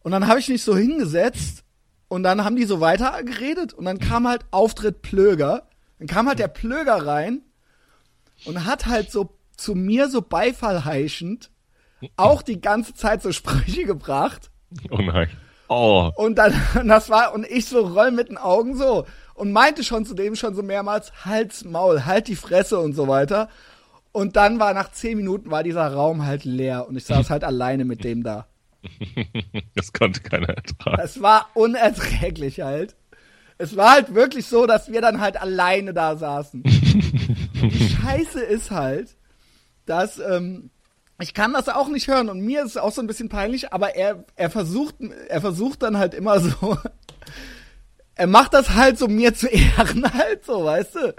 Und 0.00 0.12
dann 0.12 0.26
habe 0.26 0.40
ich 0.40 0.48
mich 0.48 0.62
so 0.62 0.76
hingesetzt. 0.76 1.64
Und 2.08 2.24
dann 2.24 2.44
haben 2.44 2.56
die 2.56 2.64
so 2.64 2.80
weiter 2.80 3.22
geredet. 3.22 3.72
Und 3.72 3.84
dann 3.84 3.98
kam 3.98 4.28
halt 4.28 4.44
Auftritt 4.50 5.02
Plöger. 5.02 5.68
Dann 5.98 6.08
kam 6.08 6.28
halt 6.28 6.38
der 6.38 6.48
Plöger 6.48 7.06
rein. 7.06 7.42
Und 8.44 8.66
hat 8.66 8.86
halt 8.86 9.10
so 9.10 9.38
zu 9.56 9.74
mir 9.74 10.08
so 10.08 10.20
Beifall 10.22 10.84
heischend 10.84 11.52
auch 12.16 12.42
die 12.42 12.60
ganze 12.60 12.94
Zeit 12.94 13.22
so 13.22 13.32
Sprüche 13.32 13.84
gebracht. 13.84 14.50
Oh 14.90 14.98
nein. 14.98 15.28
Oh. 15.68 16.10
Und 16.16 16.36
dann, 16.36 16.54
das 16.86 17.10
war, 17.10 17.34
und 17.34 17.46
ich 17.46 17.66
so 17.66 17.86
roll 17.86 18.10
mit 18.10 18.28
den 18.28 18.38
Augen 18.38 18.76
so 18.76 19.06
und 19.42 19.50
meinte 19.50 19.82
schon 19.82 20.06
zu 20.06 20.14
dem 20.14 20.36
schon 20.36 20.54
so 20.54 20.62
mehrmals, 20.62 21.24
Hals, 21.24 21.64
Maul, 21.64 22.04
halt 22.04 22.28
die 22.28 22.36
Fresse 22.36 22.78
und 22.78 22.92
so 22.92 23.08
weiter. 23.08 23.48
Und 24.12 24.36
dann 24.36 24.60
war 24.60 24.72
nach 24.72 24.92
zehn 24.92 25.16
Minuten 25.16 25.50
war 25.50 25.64
dieser 25.64 25.92
Raum 25.92 26.24
halt 26.24 26.44
leer 26.44 26.86
und 26.86 26.94
ich 26.94 27.04
saß 27.06 27.28
halt 27.28 27.42
alleine 27.42 27.84
mit 27.84 28.04
dem 28.04 28.22
da. 28.22 28.46
Das 29.74 29.92
konnte 29.92 30.20
keiner 30.20 30.50
ertragen. 30.50 31.02
Es 31.02 31.22
war 31.22 31.48
unerträglich 31.54 32.60
halt. 32.60 32.94
Es 33.58 33.76
war 33.76 33.90
halt 33.90 34.14
wirklich 34.14 34.46
so, 34.46 34.66
dass 34.66 34.92
wir 34.92 35.00
dann 35.00 35.20
halt 35.20 35.40
alleine 35.40 35.92
da 35.92 36.16
saßen. 36.16 36.62
die 36.62 37.96
Scheiße 38.00 38.40
ist 38.40 38.70
halt, 38.70 39.16
dass 39.86 40.20
ähm, 40.20 40.70
ich 41.20 41.34
kann 41.34 41.52
das 41.52 41.68
auch 41.68 41.88
nicht 41.88 42.06
hören 42.06 42.28
und 42.28 42.42
mir 42.42 42.60
ist 42.62 42.70
es 42.70 42.76
auch 42.76 42.92
so 42.92 43.00
ein 43.00 43.08
bisschen 43.08 43.28
peinlich, 43.28 43.72
aber 43.72 43.96
er, 43.96 44.24
er 44.36 44.50
versucht, 44.50 44.96
er 45.28 45.40
versucht 45.40 45.82
dann 45.82 45.98
halt 45.98 46.14
immer 46.14 46.38
so, 46.38 46.78
er 48.22 48.28
macht 48.28 48.54
das 48.54 48.76
halt 48.76 48.98
so 48.98 49.08
mir 49.08 49.34
zu 49.34 49.48
Ehren 49.48 50.12
halt 50.14 50.44
so, 50.44 50.64
weißt 50.64 50.94
du? 50.94 51.14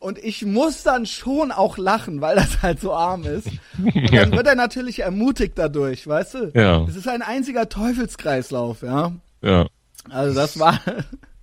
Und 0.00 0.18
ich 0.18 0.44
muss 0.44 0.82
dann 0.82 1.06
schon 1.06 1.52
auch 1.52 1.78
lachen, 1.78 2.20
weil 2.20 2.34
das 2.34 2.62
halt 2.62 2.80
so 2.80 2.92
arm 2.92 3.22
ist. 3.22 3.46
Und 3.78 4.12
dann 4.12 4.32
wird 4.32 4.46
er 4.48 4.56
natürlich 4.56 5.00
ermutigt 5.00 5.52
dadurch, 5.56 6.04
weißt 6.04 6.34
du? 6.34 6.52
Ja. 6.54 6.82
Es 6.88 6.96
ist 6.96 7.06
ein 7.06 7.22
einziger 7.22 7.68
Teufelskreislauf, 7.68 8.82
ja. 8.82 9.12
Ja. 9.40 9.66
Also 10.10 10.34
das 10.34 10.58
war, 10.58 10.80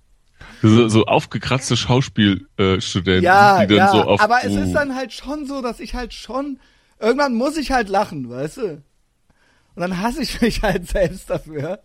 So, 0.62 0.88
so 0.88 1.04
aufgekratzte 1.06 1.78
Schauspielstudenten, 1.78 3.22
ja, 3.22 3.60
die 3.60 3.68
dann 3.68 3.76
ja, 3.76 3.92
so 3.92 4.02
auf. 4.02 4.20
aber 4.20 4.44
es 4.44 4.54
ist 4.54 4.72
dann 4.72 4.94
halt 4.94 5.14
schon 5.14 5.46
so, 5.46 5.62
dass 5.62 5.80
ich 5.80 5.94
halt 5.94 6.12
schon, 6.12 6.58
irgendwann 7.00 7.34
muss 7.34 7.56
ich 7.56 7.72
halt 7.72 7.88
lachen, 7.88 8.28
weißt 8.28 8.56
du? 8.58 8.68
Und 9.76 9.80
dann 9.80 9.98
hasse 9.98 10.22
ich 10.22 10.42
mich 10.42 10.62
halt 10.62 10.88
selbst 10.88 11.30
dafür, 11.30 11.80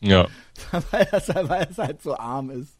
Ja. 0.00 0.26
weil 0.90 1.08
das, 1.10 1.28
weil 1.28 1.68
es 1.70 1.78
halt 1.78 2.02
so 2.02 2.16
arm 2.16 2.50
ist. 2.50 2.72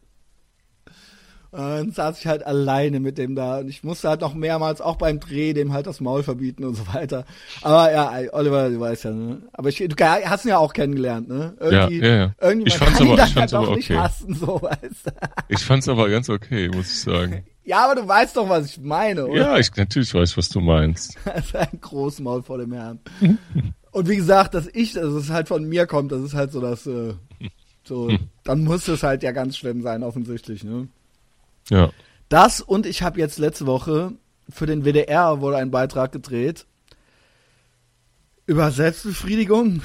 Und 1.52 1.58
dann 1.58 1.90
saß 1.90 2.20
ich 2.20 2.28
halt 2.28 2.46
alleine 2.46 3.00
mit 3.00 3.18
dem 3.18 3.34
da 3.34 3.58
und 3.58 3.68
ich 3.68 3.82
musste 3.82 4.08
halt 4.08 4.20
noch 4.20 4.34
mehrmals 4.34 4.80
auch 4.80 4.94
beim 4.94 5.18
Dreh 5.18 5.52
dem 5.52 5.72
halt 5.72 5.88
das 5.88 6.00
Maul 6.00 6.22
verbieten 6.22 6.62
und 6.62 6.76
so 6.76 6.86
weiter. 6.94 7.24
Aber 7.62 7.90
ja, 7.90 8.12
Oliver, 8.34 8.70
du 8.70 8.78
weißt 8.78 9.02
ja, 9.04 9.10
ne? 9.10 9.42
Aber 9.52 9.68
ich, 9.68 9.78
du 9.78 9.96
hast 9.98 10.44
ihn 10.44 10.50
ja 10.50 10.58
auch 10.58 10.72
kennengelernt, 10.72 11.28
ne? 11.28 11.54
Irgendwie, 11.58 11.98
Ja, 11.98 12.06
ja, 12.08 12.16
ja. 12.16 12.34
irgendwie 12.40 12.68
Ich 12.68 12.78
fand's 12.78 13.00
aber- 13.00 13.14
ich 13.14 13.18
fand's 13.18 13.36
halt 13.36 13.54
auch 13.54 13.66
aber 13.66 13.76
nicht 13.76 13.90
okay. 13.90 13.98
hassen, 13.98 14.34
so, 14.34 14.62
weißt 14.62 15.06
du? 15.06 15.10
Ich 15.48 15.64
fand's 15.64 15.88
aber 15.88 16.08
ganz 16.08 16.28
okay, 16.30 16.68
muss 16.68 16.90
ich 16.92 17.00
sagen. 17.00 17.44
Ja, 17.62 17.84
aber 17.84 18.00
du 18.00 18.08
weißt 18.08 18.36
doch, 18.36 18.48
was 18.48 18.66
ich 18.66 18.80
meine, 18.80 19.26
oder? 19.26 19.40
Ja, 19.52 19.56
ich 19.58 19.70
natürlich 19.76 20.12
weiß, 20.12 20.36
was 20.36 20.48
du 20.48 20.60
meinst. 20.60 21.16
Das 21.24 21.44
ist 21.46 21.54
ein 21.54 21.78
Großmaul 21.80 22.42
vor 22.42 22.58
dem 22.58 22.72
Herrn. 22.72 22.98
Und 23.92 24.08
wie 24.08 24.16
gesagt, 24.16 24.54
dass 24.54 24.68
ich, 24.68 24.92
dass 24.92 25.12
es 25.12 25.30
halt 25.30 25.48
von 25.48 25.68
mir 25.68 25.86
kommt, 25.86 26.12
das 26.12 26.22
ist 26.22 26.34
halt 26.34 26.52
so 26.52 26.60
das, 26.60 26.86
äh, 26.86 27.14
so, 27.84 28.10
dann 28.44 28.64
muss 28.64 28.86
es 28.88 29.02
halt 29.02 29.22
ja 29.22 29.32
ganz 29.32 29.56
schlimm 29.56 29.82
sein, 29.82 30.02
offensichtlich, 30.02 30.64
ne? 30.64 30.88
Ja. 31.68 31.90
Das 32.28 32.60
und 32.60 32.86
ich 32.86 33.02
habe 33.02 33.18
jetzt 33.18 33.38
letzte 33.38 33.66
Woche 33.66 34.12
für 34.48 34.66
den 34.66 34.84
WDR 34.84 35.40
wurde 35.40 35.56
ein 35.56 35.70
Beitrag 35.70 36.12
gedreht 36.12 36.66
über 38.46 38.70
Selbstbefriedigung. 38.70 39.82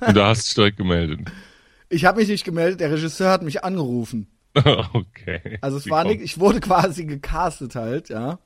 Und 0.00 0.16
da 0.16 0.28
hast 0.28 0.42
du 0.42 0.48
dich 0.48 0.54
direkt 0.54 0.76
gemeldet. 0.78 1.20
Ich 1.88 2.04
habe 2.06 2.20
mich 2.20 2.28
nicht 2.28 2.44
gemeldet, 2.44 2.80
der 2.80 2.90
Regisseur 2.90 3.30
hat 3.30 3.42
mich 3.42 3.64
angerufen. 3.64 4.28
okay. 4.54 5.58
Also 5.60 5.76
es 5.76 5.86
Wie 5.86 5.90
war 5.90 6.04
nicht, 6.04 6.22
ich 6.22 6.38
wurde 6.38 6.60
quasi 6.60 7.04
gecastet 7.04 7.74
halt, 7.74 8.08
ja. 8.08 8.38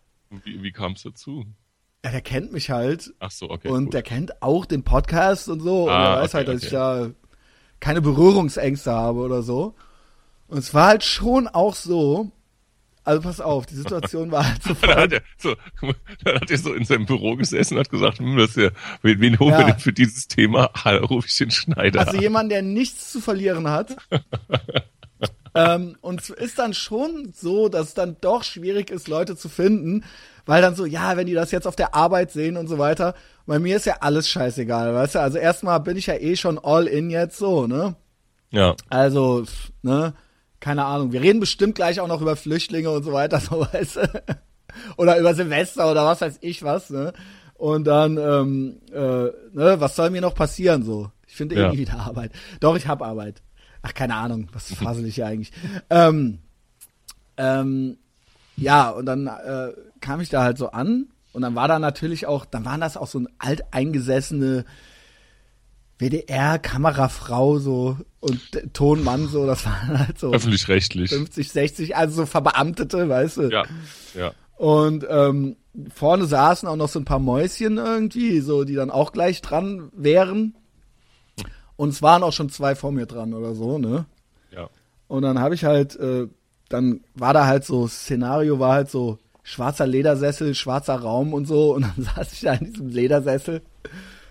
Wie, 0.44 0.62
wie 0.62 0.72
kam 0.72 0.92
es 0.92 1.02
dazu? 1.02 1.46
Der 2.12 2.20
kennt 2.22 2.52
mich 2.52 2.70
halt 2.70 3.12
Ach 3.20 3.30
so, 3.30 3.50
okay. 3.50 3.68
und 3.68 3.86
gut. 3.86 3.94
der 3.94 4.02
kennt 4.02 4.42
auch 4.42 4.64
den 4.66 4.82
Podcast 4.84 5.48
und 5.48 5.60
so. 5.60 5.84
und 5.84 5.90
Ah, 5.90 6.14
er 6.16 6.22
weiß 6.22 6.30
okay, 6.30 6.36
halt, 6.38 6.48
dass 6.48 6.56
okay. 6.56 6.66
ich 6.66 6.72
da 6.72 7.10
keine 7.80 8.00
Berührungsängste 8.00 8.90
habe 8.92 9.20
oder 9.20 9.42
so. 9.42 9.74
Und 10.48 10.58
es 10.58 10.72
war 10.74 10.86
halt 10.88 11.04
schon 11.04 11.48
auch 11.48 11.74
so, 11.74 12.30
also 13.04 13.20
pass 13.22 13.40
auf, 13.40 13.66
die 13.66 13.74
Situation 13.74 14.30
war 14.30 14.48
halt 14.48 14.62
so 14.64 14.74
Dann 14.74 14.96
hat 14.96 15.12
er 15.12 15.22
so, 15.38 15.54
dann 16.24 16.34
hat 16.40 16.50
er 16.50 16.58
so 16.58 16.72
in 16.72 16.84
seinem 16.84 17.06
Büro 17.06 17.36
gesessen 17.36 17.74
und 17.74 17.80
hat 17.80 17.90
gesagt, 17.90 18.18
hm, 18.18 18.36
das 18.36 18.54
ja, 18.56 18.70
wen, 19.02 19.20
wen 19.20 19.38
holen 19.38 19.52
wir 19.52 19.60
Ja. 19.60 19.66
denn 19.70 19.78
für 19.78 19.92
dieses 19.92 20.26
Thema? 20.28 20.70
Ah, 20.84 20.92
da 20.92 20.98
rufe 21.04 21.26
ich 21.28 21.36
den 21.36 21.50
Schneider 21.50 22.00
Also 22.00 22.16
an. 22.16 22.22
jemand, 22.22 22.50
der 22.52 22.62
nichts 22.62 23.12
zu 23.12 23.20
verlieren 23.20 23.68
hat. 23.68 23.96
ähm, 25.54 25.96
und 26.00 26.20
es 26.20 26.30
ist 26.30 26.58
dann 26.58 26.74
schon 26.74 27.32
so, 27.34 27.68
dass 27.68 27.88
es 27.88 27.94
dann 27.94 28.16
doch 28.20 28.44
schwierig 28.44 28.90
ist, 28.90 29.08
Leute 29.08 29.36
zu 29.36 29.48
finden, 29.48 30.04
weil 30.46 30.62
dann 30.62 30.74
so, 30.74 30.86
ja, 30.86 31.16
wenn 31.16 31.26
die 31.26 31.34
das 31.34 31.50
jetzt 31.50 31.66
auf 31.66 31.76
der 31.76 31.94
Arbeit 31.94 32.30
sehen 32.32 32.56
und 32.56 32.68
so 32.68 32.78
weiter, 32.78 33.14
bei 33.46 33.58
mir 33.58 33.76
ist 33.76 33.84
ja 33.86 33.96
alles 34.00 34.28
scheißegal, 34.28 34.94
weißt 34.94 35.16
du? 35.16 35.20
Also 35.20 35.38
erstmal 35.38 35.80
bin 35.80 35.96
ich 35.96 36.06
ja 36.06 36.14
eh 36.14 36.36
schon 36.36 36.58
all 36.58 36.86
in 36.86 37.10
jetzt 37.10 37.36
so, 37.36 37.66
ne? 37.66 37.94
Ja, 38.50 38.74
Also, 38.88 39.44
ne? 39.82 40.14
Keine 40.60 40.84
Ahnung. 40.84 41.12
Wir 41.12 41.20
reden 41.20 41.38
bestimmt 41.40 41.74
gleich 41.74 42.00
auch 42.00 42.08
noch 42.08 42.22
über 42.22 42.34
Flüchtlinge 42.36 42.90
und 42.90 43.02
so 43.02 43.12
weiter, 43.12 43.38
so 43.40 43.66
weißt 43.72 43.96
du? 43.96 44.22
Oder 44.96 45.18
über 45.18 45.34
Silvester 45.34 45.90
oder 45.90 46.04
was 46.06 46.20
weiß 46.22 46.38
ich 46.40 46.62
was, 46.62 46.90
ne? 46.90 47.12
Und 47.54 47.84
dann, 47.86 48.16
ähm, 48.18 48.80
äh, 48.92 48.98
ne, 48.98 49.76
was 49.78 49.96
soll 49.96 50.10
mir 50.10 50.20
noch 50.20 50.34
passieren 50.34 50.82
so? 50.82 51.10
Ich 51.26 51.34
finde 51.36 51.54
eh 51.56 51.60
Ja. 51.60 51.70
nie 51.70 51.78
wieder 51.78 51.98
Arbeit. 51.98 52.32
Doch, 52.60 52.76
ich 52.76 52.86
hab 52.86 53.02
Arbeit. 53.02 53.42
Ach, 53.82 53.94
keine 53.94 54.14
Ahnung, 54.16 54.48
was 54.52 54.72
fassel 54.74 55.06
ich 55.06 55.14
hier 55.16 55.26
eigentlich? 55.26 55.52
Ähm, 55.90 56.38
ähm, 57.36 57.98
ja, 58.56 58.90
und 58.90 59.06
dann 59.06 59.26
äh, 59.26 59.72
kam 60.00 60.20
ich 60.20 60.28
da 60.28 60.42
halt 60.42 60.58
so 60.58 60.70
an 60.70 61.06
und 61.32 61.42
dann 61.42 61.54
war 61.54 61.68
da 61.68 61.78
natürlich 61.78 62.26
auch, 62.26 62.44
dann 62.44 62.64
waren 62.64 62.80
das 62.80 62.96
auch 62.96 63.06
so 63.06 63.18
ein 63.18 63.28
alteingesessene 63.38 64.64
WDR-Kamerafrau 65.98 67.58
so 67.58 67.96
und 68.20 68.40
Tonmann 68.74 69.28
so, 69.28 69.46
das 69.46 69.64
waren 69.64 69.98
halt 69.98 70.18
so 70.18 70.32
öffentlich-rechtlich. 70.32 71.10
50, 71.10 71.50
60, 71.50 71.96
also 71.96 72.16
so 72.16 72.26
Verbeamtete, 72.26 73.08
weißt 73.08 73.36
du? 73.38 73.42
Ja, 73.50 73.64
ja. 74.14 74.32
Und 74.56 75.06
ähm, 75.08 75.56
vorne 75.94 76.24
saßen 76.24 76.68
auch 76.68 76.76
noch 76.76 76.88
so 76.88 76.98
ein 76.98 77.04
paar 77.04 77.18
Mäuschen 77.18 77.76
irgendwie, 77.76 78.40
so 78.40 78.64
die 78.64 78.74
dann 78.74 78.90
auch 78.90 79.12
gleich 79.12 79.42
dran 79.42 79.90
wären. 79.94 80.54
Und 81.76 81.90
es 81.90 82.02
waren 82.02 82.22
auch 82.22 82.32
schon 82.32 82.48
zwei 82.48 82.74
vor 82.74 82.92
mir 82.92 83.06
dran 83.06 83.34
oder 83.34 83.54
so, 83.54 83.78
ne? 83.78 84.06
Ja. 84.50 84.70
Und 85.08 85.22
dann 85.22 85.38
habe 85.38 85.54
ich 85.54 85.64
halt, 85.64 85.96
äh, 85.96 86.26
dann 86.68 87.00
war 87.14 87.32
da 87.32 87.46
halt 87.46 87.64
so, 87.64 87.86
Szenario 87.88 88.58
war 88.58 88.74
halt 88.74 88.90
so 88.90 89.18
schwarzer 89.42 89.86
Ledersessel, 89.86 90.54
schwarzer 90.54 90.96
Raum 90.96 91.32
und 91.32 91.46
so. 91.46 91.74
Und 91.74 91.82
dann 91.82 91.94
saß 92.16 92.32
ich 92.32 92.40
da 92.40 92.54
in 92.54 92.72
diesem 92.72 92.88
Ledersessel 92.88 93.62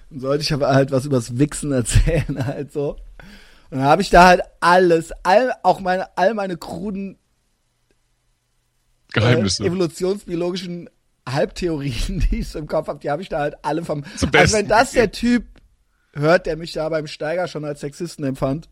und 0.09 0.19
sollte 0.19 0.43
ich 0.43 0.53
aber 0.53 0.69
halt 0.69 0.91
was 0.91 1.05
übers 1.05 1.37
Wichsen 1.37 1.71
erzählen, 1.71 2.45
halt 2.45 2.71
so. 2.71 2.97
Und 3.71 3.79
dann 3.79 3.83
habe 3.83 4.01
ich 4.01 4.09
da 4.09 4.27
halt 4.27 4.41
alles, 4.59 5.11
all, 5.23 5.53
auch 5.63 5.79
meine, 5.79 6.17
all 6.17 6.33
meine 6.33 6.57
kruden 6.57 7.17
Geheimnisse. 9.13 9.63
äh, 9.63 9.67
evolutionsbiologischen 9.67 10.89
Halbtheorien, 11.27 12.19
die 12.31 12.39
ich 12.39 12.49
so 12.49 12.59
im 12.59 12.67
Kopf 12.67 12.87
habe, 12.87 12.99
die 12.99 13.09
habe 13.09 13.21
ich 13.21 13.29
da 13.29 13.39
halt 13.39 13.55
alle 13.63 13.83
vom. 13.83 14.03
Zum 14.03 14.11
also 14.11 14.27
Besten 14.27 14.57
wenn 14.57 14.67
das 14.67 14.91
der. 14.91 15.11
Typ 15.11 15.45
hört, 16.13 16.45
der 16.45 16.57
mich 16.57 16.73
da 16.73 16.87
beim 16.89 17.07
Steiger 17.07 17.47
schon 17.47 17.65
als 17.65 17.81
Sexisten 17.81 18.23
empfand, 18.23 18.69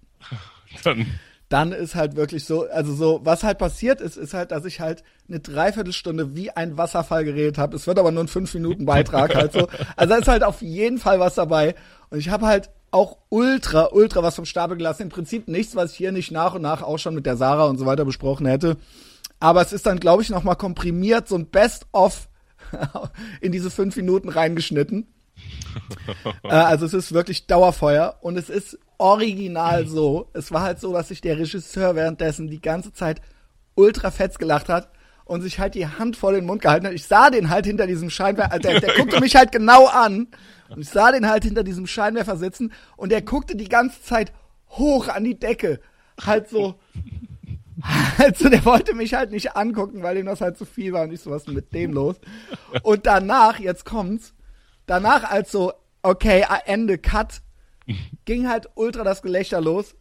Dann, 0.84 1.06
dann 1.54 1.72
ist 1.72 1.94
halt 1.94 2.16
wirklich 2.16 2.46
so, 2.46 2.68
also 2.68 2.96
so, 2.96 3.22
was 3.24 3.44
halt 3.44 3.60
passiert 3.60 4.02
ist, 4.02 4.18
ist 4.18 4.34
halt, 4.34 4.50
dass 4.50 4.66
ich 4.66 4.80
halt 4.80 5.04
eine 5.30 5.39
Dreiviertelstunde 5.39 6.36
wie 6.36 6.50
ein 6.50 6.80
Wasserfall 6.80 7.24
geredet 7.24 7.60
habe. 7.60 7.76
Es 7.76 7.86
wird 7.86 8.00
aber 8.00 8.10
nur 8.12 8.24
ein 8.24 8.28
fünf 8.28 8.52
Minuten 8.56 8.86
Beitrag 8.86 9.36
halt 9.36 9.54
so. 9.54 9.68
Also 9.96 10.13
da 10.16 10.20
ist 10.20 10.28
halt 10.28 10.44
auf 10.44 10.63
jeden 10.63 10.98
Fall 10.98 11.20
was 11.20 11.36
dabei. 11.36 11.76
Und 12.10 12.18
ich 12.18 12.30
habe 12.30 12.48
halt 12.48 12.72
auch 12.89 13.18
ultra, 13.30 13.89
ultra 13.92 14.24
was 14.24 14.36
vom 14.36 14.46
Stapel 14.46 14.78
gelassen. 14.78 15.04
Im 15.04 15.10
Prinzip 15.10 15.48
nichts, 15.48 15.76
was 15.76 15.92
ich 15.92 15.98
hier 15.98 16.12
nicht 16.12 16.32
nach 16.32 16.56
und 16.56 16.63
nach 16.63 16.82
auch 16.82 16.98
schon 16.98 17.13
mit 17.13 17.28
der 17.28 17.38
Sarah 17.38 17.66
und 17.66 17.78
so 17.78 17.86
weiter 17.86 18.04
besprochen 18.04 18.48
hätte. 18.48 18.78
Aber 19.39 19.62
es 19.62 19.74
ist 19.74 19.86
dann, 19.86 20.00
glaube 20.00 20.24
ich, 20.24 20.32
nochmal 20.32 20.56
komprimiert, 20.56 21.28
so 21.28 21.36
ein 21.36 21.46
Best-of 21.46 22.30
in 23.42 23.52
diese 23.52 23.70
fünf 23.70 23.96
Minuten 23.96 24.30
reingeschnitten. 24.30 25.06
äh, 26.44 26.50
also 26.50 26.86
es 26.86 26.94
ist 26.94 27.14
wirklich 27.14 27.48
Dauerfeuer 27.48 28.18
und 28.22 28.38
es 28.38 28.50
ist 28.50 28.78
original 28.98 29.88
so. 29.88 30.30
Es 30.34 30.52
war 30.52 30.62
halt 30.62 30.80
so, 30.80 30.94
dass 30.94 31.10
sich 31.10 31.22
der 31.22 31.38
Regisseur 31.38 31.96
währenddessen 31.96 32.50
die 32.50 32.62
ganze 32.62 32.94
Zeit 32.94 33.22
ultra 33.76 34.12
fetz 34.12 34.38
gelacht 34.38 34.70
hat 34.70 34.90
und 35.26 35.42
sich 35.42 35.60
halt 35.60 35.76
die 35.76 35.88
Hand 35.88 36.16
vor 36.16 36.32
den 36.32 36.46
Mund 36.46 36.62
gehalten 36.62 36.88
hat. 36.88 36.94
Ich 36.94 37.06
sah 37.06 37.30
den 37.30 37.50
halt 37.50 37.66
hinter 37.66 37.88
diesem 37.88 38.10
Scheinwerfer, 38.10 38.52
also 38.52 38.70
der, 38.70 38.80
der 38.82 38.96
guckte 38.96 39.20
mich 39.20 39.36
halt 39.36 39.52
genau 39.52 39.88
an 39.88 40.28
und 40.70 40.82
ich 40.82 40.90
sah 40.90 41.12
den 41.12 41.28
halt 41.28 41.44
hinter 41.44 41.64
diesem 41.64 41.88
Scheinwerfer 41.88 42.38
sitzen 42.38 42.72
und 42.98 43.12
der 43.12 43.22
guckte 43.22 43.56
die 43.56 43.70
ganze 43.70 44.02
Zeit 44.02 44.32
hoch 44.70 45.08
an 45.08 45.24
die 45.24 45.40
Decke. 45.40 45.80
Halt 46.24 46.50
so, 46.50 46.76
also 48.18 48.50
der 48.50 48.66
wollte 48.66 48.94
mich 48.94 49.14
halt 49.14 49.32
nicht 49.32 49.56
angucken, 49.56 50.04
weil 50.04 50.18
ihm 50.18 50.26
das 50.26 50.42
halt 50.42 50.58
zu 50.58 50.66
viel 50.66 50.94
war 50.94 51.04
und 51.04 51.14
ich 51.14 51.22
so, 51.22 51.32
was 51.32 51.44
ist 51.44 51.54
mit 51.54 51.74
dem 51.74 51.94
los? 51.94 52.16
Und 52.84 53.06
danach, 53.06 53.60
jetzt 53.60 53.86
kommt's, 53.86 54.34
danach 54.86 55.24
als 55.24 55.52
so, 55.52 55.74
okay, 56.02 56.46
Ende, 56.65 56.98
Cut, 56.98 57.41
ging 58.26 58.48
halt 58.48 58.69
ultra 58.76 59.04
das 59.04 59.22
Gelächter 59.22 59.62
los. 59.62 59.96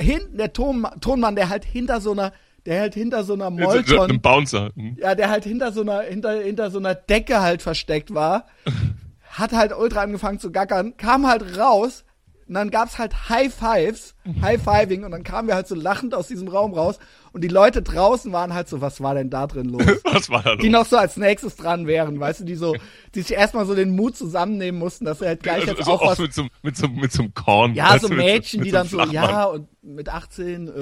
Hinten 0.00 0.38
der 0.38 0.52
Ton, 0.52 0.86
Tonmann, 1.00 1.36
der 1.36 1.48
halt 1.48 1.64
hinter 1.64 2.00
so 2.00 2.12
einer, 2.12 2.32
der 2.66 2.80
halt 2.80 2.94
hinter 2.94 3.24
so 3.24 3.34
einer 3.34 3.48
ein 3.48 3.56
Molton, 3.56 4.20
Bouncer. 4.20 4.70
Hm. 4.74 4.96
ja, 4.98 5.14
der 5.14 5.30
halt 5.30 5.44
hinter 5.44 5.72
so 5.72 5.82
einer, 5.82 6.02
hinter, 6.02 6.40
hinter 6.40 6.70
so 6.70 6.78
einer 6.78 6.94
Decke 6.94 7.40
halt 7.40 7.62
versteckt 7.62 8.14
war, 8.14 8.46
hat 9.30 9.52
halt 9.52 9.76
ultra 9.76 10.02
angefangen 10.02 10.38
zu 10.38 10.50
gackern, 10.50 10.96
kam 10.96 11.26
halt 11.26 11.58
raus, 11.58 12.04
und 12.52 12.56
dann 12.56 12.70
gab's 12.70 12.98
halt 12.98 13.30
High 13.30 13.50
Fives, 13.50 14.14
High 14.42 14.62
Fiving, 14.62 15.04
und 15.04 15.10
dann 15.10 15.22
kamen 15.24 15.48
wir 15.48 15.54
halt 15.54 15.66
so 15.66 15.74
lachend 15.74 16.14
aus 16.14 16.28
diesem 16.28 16.48
Raum 16.48 16.74
raus, 16.74 16.98
und 17.32 17.42
die 17.42 17.48
Leute 17.48 17.80
draußen 17.80 18.30
waren 18.30 18.52
halt 18.52 18.68
so, 18.68 18.82
was 18.82 19.00
war 19.00 19.14
denn 19.14 19.30
da 19.30 19.46
drin 19.46 19.70
los? 19.70 19.86
Was 20.04 20.28
war 20.28 20.42
da 20.42 20.50
los? 20.52 20.60
die 20.60 20.68
noch 20.68 20.84
so 20.84 20.98
als 20.98 21.16
nächstes 21.16 21.56
dran 21.56 21.86
wären, 21.86 22.20
weißt 22.20 22.40
du, 22.40 22.44
die 22.44 22.56
so, 22.56 22.76
die 23.14 23.22
sich 23.22 23.32
erstmal 23.32 23.64
so 23.64 23.74
den 23.74 23.96
Mut 23.96 24.18
zusammennehmen 24.18 24.78
mussten, 24.78 25.06
dass 25.06 25.20
sie 25.20 25.26
halt 25.28 25.42
gleich 25.42 25.62
also, 25.62 25.72
jetzt 25.72 25.84
so 25.86 25.92
auch 25.92 26.06
was, 26.06 26.18
mit 26.18 26.34
so, 26.34 26.46
mit 26.62 26.76
so, 26.76 26.88
mit 26.88 27.10
so 27.10 27.22
einem 27.22 27.32
Korn. 27.32 27.74
ja, 27.74 27.98
so 27.98 28.10
Mädchen, 28.10 28.60
mit 28.60 28.66
die 28.66 28.70
dann 28.70 28.86
so, 28.86 28.98
Flachmann. 28.98 29.14
ja, 29.14 29.44
und 29.44 29.68
mit 29.82 30.10
18, 30.10 30.68
äh, 30.68 30.72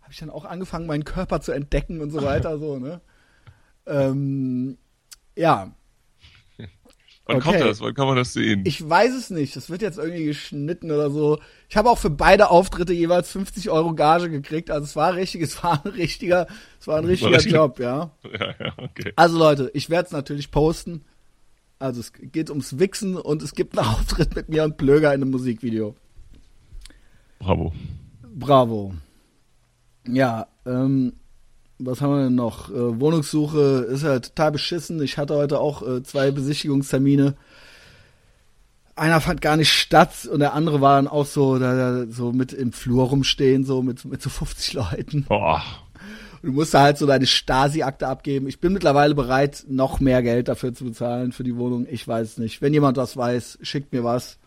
habe 0.00 0.12
ich 0.12 0.18
dann 0.18 0.30
auch 0.30 0.46
angefangen, 0.46 0.86
meinen 0.86 1.04
Körper 1.04 1.42
zu 1.42 1.52
entdecken 1.52 2.00
und 2.00 2.10
so 2.10 2.22
weiter, 2.22 2.58
so, 2.58 2.78
ne? 2.78 3.02
Ähm, 3.86 4.78
ja. 5.36 5.72
Wann 7.26 7.38
okay. 7.38 7.58
kommt 7.58 7.60
das? 7.60 7.80
Wann 7.80 7.92
kann 7.92 8.06
man 8.06 8.16
das 8.16 8.32
sehen? 8.32 8.62
Ich 8.64 8.88
weiß 8.88 9.12
es 9.12 9.30
nicht. 9.30 9.56
Das 9.56 9.68
wird 9.68 9.82
jetzt 9.82 9.98
irgendwie 9.98 10.26
geschnitten 10.26 10.92
oder 10.92 11.10
so. 11.10 11.40
Ich 11.68 11.76
habe 11.76 11.90
auch 11.90 11.98
für 11.98 12.08
beide 12.10 12.50
Auftritte 12.50 12.92
jeweils 12.92 13.32
50 13.32 13.68
Euro 13.68 13.94
Gage 13.94 14.30
gekriegt. 14.30 14.70
Also 14.70 14.84
es 14.84 14.94
war 14.94 15.16
richtig, 15.16 15.42
es 15.42 15.62
war 15.62 15.84
ein 15.84 15.90
richtiger, 15.90 16.46
es 16.80 16.86
war 16.86 16.98
ein 16.98 17.04
richtiger 17.04 17.32
war 17.32 17.40
Job, 17.40 17.80
ja. 17.80 18.10
Ja, 18.32 18.54
ja, 18.60 18.72
okay. 18.76 19.12
Also 19.16 19.38
Leute, 19.38 19.72
ich 19.74 19.90
werde 19.90 20.06
es 20.06 20.12
natürlich 20.12 20.52
posten. 20.52 21.04
Also 21.80 22.00
es 22.00 22.12
geht 22.12 22.48
ums 22.48 22.78
Wichsen 22.78 23.16
und 23.16 23.42
es 23.42 23.54
gibt 23.54 23.76
einen 23.76 23.88
Auftritt 23.94 24.36
mit 24.36 24.48
mir 24.48 24.62
und 24.62 24.76
Plöger 24.76 25.12
in 25.12 25.22
einem 25.22 25.32
Musikvideo. 25.32 25.96
Bravo. 27.40 27.72
Bravo. 28.22 28.94
Ja, 30.06 30.46
ähm, 30.64 31.14
was 31.78 32.00
haben 32.00 32.14
wir 32.14 32.24
denn 32.24 32.34
noch? 32.34 32.70
Äh, 32.70 33.00
Wohnungssuche 33.00 33.86
ist 33.90 34.04
halt 34.04 34.34
total 34.34 34.52
beschissen. 34.52 35.00
Ich 35.02 35.18
hatte 35.18 35.34
heute 35.34 35.60
auch 35.60 35.86
äh, 35.86 36.02
zwei 36.02 36.30
Besichtigungstermine. 36.30 37.34
Einer 38.94 39.20
fand 39.20 39.42
gar 39.42 39.56
nicht 39.58 39.72
statt 39.72 40.26
und 40.30 40.40
der 40.40 40.54
andere 40.54 40.80
war 40.80 40.96
dann 40.96 41.08
auch 41.08 41.26
so, 41.26 41.58
da, 41.58 42.06
so 42.08 42.32
mit 42.32 42.54
im 42.54 42.72
Flur 42.72 43.08
rumstehen, 43.08 43.64
so 43.64 43.82
mit, 43.82 44.06
mit 44.06 44.22
so 44.22 44.30
50 44.30 44.72
Leuten. 44.72 45.24
Boah. 45.28 45.62
du 46.42 46.52
musst 46.52 46.72
da 46.72 46.80
halt 46.80 46.96
so 46.96 47.06
deine 47.06 47.26
Stasi-Akte 47.26 48.08
abgeben. 48.08 48.46
Ich 48.46 48.58
bin 48.58 48.72
mittlerweile 48.72 49.14
bereit, 49.14 49.66
noch 49.68 50.00
mehr 50.00 50.22
Geld 50.22 50.48
dafür 50.48 50.72
zu 50.72 50.84
bezahlen 50.84 51.32
für 51.32 51.44
die 51.44 51.56
Wohnung. 51.56 51.86
Ich 51.90 52.08
weiß 52.08 52.26
es 52.26 52.38
nicht. 52.38 52.62
Wenn 52.62 52.72
jemand 52.72 52.96
was 52.96 53.18
weiß, 53.18 53.58
schickt 53.60 53.92
mir 53.92 54.02
was. 54.02 54.38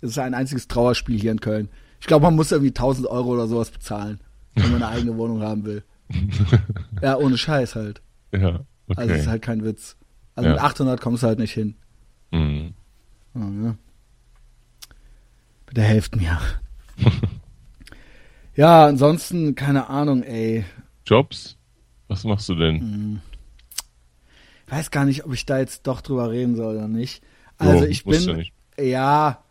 Es 0.00 0.10
ist 0.10 0.18
ein 0.18 0.34
einziges 0.34 0.68
Trauerspiel 0.68 1.20
hier 1.20 1.32
in 1.32 1.40
Köln. 1.40 1.68
Ich 2.00 2.06
glaube, 2.06 2.24
man 2.24 2.36
muss 2.36 2.52
irgendwie 2.52 2.70
1000 2.70 3.08
Euro 3.08 3.30
oder 3.30 3.46
sowas 3.46 3.70
bezahlen, 3.70 4.20
wenn 4.54 4.70
man 4.70 4.82
eine 4.82 4.94
eigene 4.94 5.16
Wohnung 5.18 5.42
haben 5.42 5.66
will. 5.66 5.82
ja, 7.02 7.16
ohne 7.16 7.38
Scheiß 7.38 7.74
halt. 7.74 8.00
Ja, 8.32 8.60
okay. 8.88 9.00
Also 9.00 9.14
es 9.14 9.20
ist 9.22 9.28
halt 9.28 9.42
kein 9.42 9.64
Witz. 9.64 9.96
Also 10.34 10.48
ja. 10.48 10.54
mit 10.54 10.62
800 10.62 11.00
kommst 11.00 11.22
du 11.22 11.26
halt 11.26 11.38
nicht 11.38 11.52
hin. 11.52 11.74
Mhm. 12.30 12.74
Ja, 13.34 13.40
ne? 13.40 13.78
Bitte 15.66 15.82
helft 15.82 16.16
mir. 16.16 16.38
ja, 18.56 18.86
ansonsten, 18.86 19.54
keine 19.54 19.88
Ahnung, 19.88 20.22
ey. 20.22 20.64
Jobs? 21.06 21.56
Was 22.08 22.24
machst 22.24 22.48
du 22.48 22.54
denn? 22.54 22.76
Mhm. 22.76 23.20
Ich 24.66 24.72
weiß 24.72 24.90
gar 24.90 25.04
nicht, 25.04 25.24
ob 25.24 25.32
ich 25.32 25.46
da 25.46 25.58
jetzt 25.58 25.86
doch 25.86 26.00
drüber 26.00 26.30
reden 26.30 26.56
soll 26.56 26.76
oder 26.76 26.88
nicht. 26.88 27.22
Also 27.58 27.84
oh, 27.84 27.88
ich 27.88 28.04
bin, 28.04 28.44
ja, 28.78 29.42
ich 29.42 29.47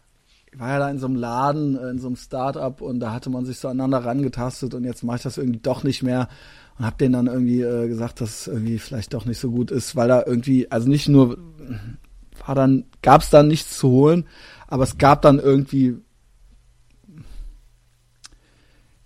war 0.58 0.70
ja 0.70 0.80
da 0.80 0.90
in 0.90 1.00
so 1.00 1.06
einem 1.08 1.16
Laden, 1.16 1.78
äh, 1.78 1.90
in 1.90 2.00
so 2.00 2.08
einem 2.08 2.16
Start-up 2.16 2.82
und 2.82 3.00
da 3.00 3.14
hatte 3.14 3.30
man 3.30 3.46
sich 3.46 3.60
so 3.60 3.68
aneinander 3.68 4.06
rangetastet 4.06 4.74
und 4.74 4.84
jetzt 4.84 5.04
mache 5.04 5.18
ich 5.18 5.24
das 5.24 5.38
irgendwie 5.38 5.60
doch 5.60 5.84
nicht 5.84 6.04
mehr 6.04 6.28
und 6.78 6.86
habe 6.86 6.98
denen 6.98 7.14
dann 7.14 7.28
irgendwie 7.28 7.62
äh, 7.62 7.88
gesagt, 7.88 8.22
dass 8.22 8.42
es 8.42 8.48
irgendwie 8.48 8.80
vielleicht 8.80 9.14
doch 9.14 9.26
nicht 9.26 9.40
so 9.40 9.52
gut 9.52 9.72
ist, 9.72 9.96
weil 9.96 10.08
da 10.08 10.24
irgendwie, 10.26 10.70
also 10.72 10.90
nicht 10.90 11.08
nur 11.08 11.38
war 12.46 12.56
dann, 12.56 12.86
gab 13.02 13.22
es 13.22 13.30
dann 13.30 13.48
nichts 13.48 13.78
zu 13.78 13.90
holen, 13.90 14.26
aber 14.68 14.84
es 14.84 14.98
gab 14.98 15.22
dann 15.22 15.40
irgendwie 15.40 15.98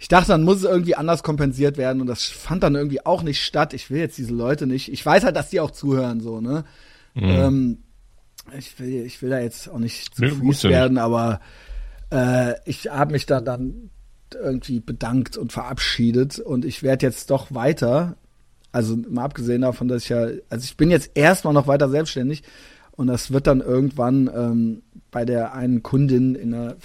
ich 0.02 0.08
dachte, 0.08 0.30
dann 0.30 0.42
muss 0.42 0.58
es 0.58 0.64
irgendwie 0.64 0.96
anders 0.96 1.22
kompensiert 1.22 1.78
werden 1.78 2.02
und 2.02 2.08
das 2.08 2.24
fand 2.24 2.64
dann 2.64 2.74
irgendwie 2.74 3.06
auch 3.06 3.22
nicht 3.22 3.44
statt. 3.44 3.76
Ich 3.76 3.92
will 3.92 4.00
jetzt 4.00 4.18
diese 4.18 4.34
Leute 4.34 4.66
nicht. 4.66 4.92
Ich 4.92 5.06
weiß 5.06 5.24
halt, 5.24 5.36
dass 5.36 5.52
die 5.52 5.60
auch 5.60 5.70
zuhören, 5.70 6.22
so, 6.22 6.42
ne? 6.42 6.64
Mhm. 7.14 7.24
Ähm, 7.24 7.78
ich 8.58 8.80
will, 8.80 9.06
ich 9.06 9.22
will 9.22 9.30
da 9.30 9.40
jetzt 9.40 9.70
auch 9.70 9.80
nicht 9.80 10.16
zu 10.16 10.24
nee, 10.24 10.32
fies 10.32 10.64
werden, 10.64 10.94
nicht. 10.94 11.04
aber 11.04 11.40
äh, 12.12 12.56
ich 12.66 12.90
habe 12.90 13.14
mich 13.14 13.26
da 13.26 13.42
dann 13.42 13.90
irgendwie 14.34 14.80
bedankt 14.80 15.38
und 15.38 15.52
verabschiedet 15.52 16.40
und 16.40 16.66
ich 16.66 16.84
werde 16.84 17.06
jetzt 17.06 17.30
doch 17.30 17.54
weiter, 17.54 18.16
also 18.72 18.96
mal 18.96 19.26
abgesehen 19.26 19.62
davon, 19.62 19.88
dass 19.88 20.04
ich 20.04 20.10
ja, 20.10 20.28
also 20.50 20.64
ich 20.64 20.78
bin 20.78 20.90
jetzt 20.90 21.12
erstmal 21.16 21.54
noch 21.54 21.68
weiter 21.68 21.90
selbstständig 21.90 22.44
und 22.92 23.08
das 23.08 23.32
wird 23.32 23.48
dann 23.48 23.62
irgendwann 23.62 24.30
ähm, 24.34 24.84
bei 25.12 25.26
der 25.26 25.54
einen 25.54 25.84
Kundin 25.84 26.36
in 26.36 26.54
einer 26.54 26.76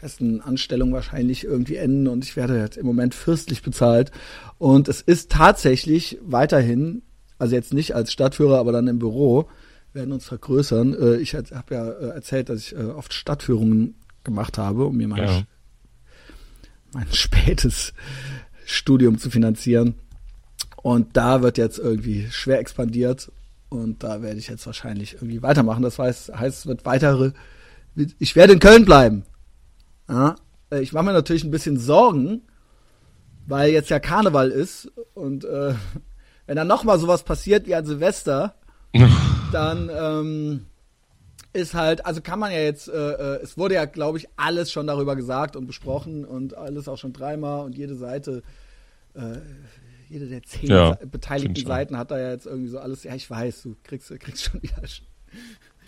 festen 0.00 0.40
Anstellung 0.40 0.92
wahrscheinlich 0.92 1.44
irgendwie 1.44 1.76
enden 1.76 2.06
und 2.06 2.24
ich 2.24 2.36
werde 2.36 2.58
jetzt 2.58 2.76
im 2.76 2.86
Moment 2.86 3.14
fürstlich 3.14 3.62
bezahlt 3.62 4.12
und 4.58 4.88
es 4.88 5.00
ist 5.00 5.30
tatsächlich 5.30 6.18
weiterhin, 6.22 7.02
also 7.38 7.54
jetzt 7.54 7.74
nicht 7.74 7.94
als 7.94 8.12
Stadtführer, 8.12 8.58
aber 8.58 8.72
dann 8.72 8.86
im 8.86 8.98
Büro, 8.98 9.48
werden 9.92 10.12
uns 10.12 10.24
vergrößern. 10.24 10.94
Äh, 10.94 11.16
ich 11.16 11.34
habe 11.34 11.74
ja 11.74 11.88
äh, 11.88 12.08
erzählt, 12.14 12.48
dass 12.48 12.60
ich 12.60 12.76
äh, 12.76 12.84
oft 12.84 13.12
Stadtführungen 13.12 13.94
gemacht 14.24 14.58
habe, 14.58 14.86
um 14.86 14.96
mir 14.96 15.08
mein, 15.08 15.24
ja. 15.24 15.42
mein 16.92 17.06
spätes 17.12 17.92
Studium 18.64 19.18
zu 19.18 19.30
finanzieren. 19.30 19.94
Und 20.82 21.16
da 21.16 21.42
wird 21.42 21.58
jetzt 21.58 21.78
irgendwie 21.78 22.28
schwer 22.30 22.58
expandiert 22.58 23.30
und 23.68 24.02
da 24.02 24.20
werde 24.20 24.38
ich 24.38 24.48
jetzt 24.48 24.66
wahrscheinlich 24.66 25.14
irgendwie 25.14 25.42
weitermachen. 25.42 25.82
Das 25.82 25.98
heißt, 25.98 26.34
heißt 26.34 26.58
es 26.58 26.66
wird 26.66 26.84
weitere. 26.84 27.32
Ich 28.18 28.34
werde 28.34 28.54
in 28.54 28.58
Köln 28.58 28.84
bleiben. 28.84 29.24
Ja, 30.08 30.34
ich 30.80 30.92
mache 30.92 31.04
mir 31.04 31.12
natürlich 31.12 31.44
ein 31.44 31.50
bisschen 31.50 31.78
Sorgen, 31.78 32.42
weil 33.46 33.70
jetzt 33.70 33.90
ja 33.90 34.00
Karneval 34.00 34.50
ist 34.50 34.90
und 35.14 35.44
äh, 35.44 35.74
wenn 36.46 36.56
dann 36.56 36.66
noch 36.66 36.84
mal 36.84 36.98
sowas 36.98 37.22
passiert 37.22 37.66
wie 37.66 37.74
an 37.74 37.86
Silvester, 37.86 38.56
dann 39.52 39.90
ähm, 39.92 40.66
ist 41.52 41.74
halt, 41.74 42.06
also 42.06 42.20
kann 42.20 42.38
man 42.38 42.50
ja 42.50 42.58
jetzt, 42.58 42.88
äh, 42.88 42.92
äh, 42.92 43.42
es 43.42 43.58
wurde 43.58 43.74
ja, 43.74 43.84
glaube 43.84 44.18
ich, 44.18 44.28
alles 44.36 44.72
schon 44.72 44.86
darüber 44.86 45.16
gesagt 45.16 45.56
und 45.56 45.66
besprochen 45.66 46.24
und 46.24 46.56
alles 46.56 46.88
auch 46.88 46.98
schon 46.98 47.12
dreimal 47.12 47.64
und 47.64 47.76
jede 47.76 47.94
Seite, 47.94 48.42
äh, 49.14 49.38
jede 50.08 50.28
der 50.28 50.42
zehn 50.42 50.70
ja, 50.70 50.98
beteiligten 51.10 51.66
Seiten 51.66 51.96
hat 51.96 52.10
da 52.10 52.18
ja 52.18 52.30
jetzt 52.30 52.46
irgendwie 52.46 52.68
so 52.68 52.78
alles, 52.78 53.04
ja, 53.04 53.14
ich 53.14 53.28
weiß, 53.28 53.62
du 53.62 53.76
kriegst, 53.82 54.08
kriegst 54.20 54.44
schon 54.44 54.62
wieder. 54.62 54.82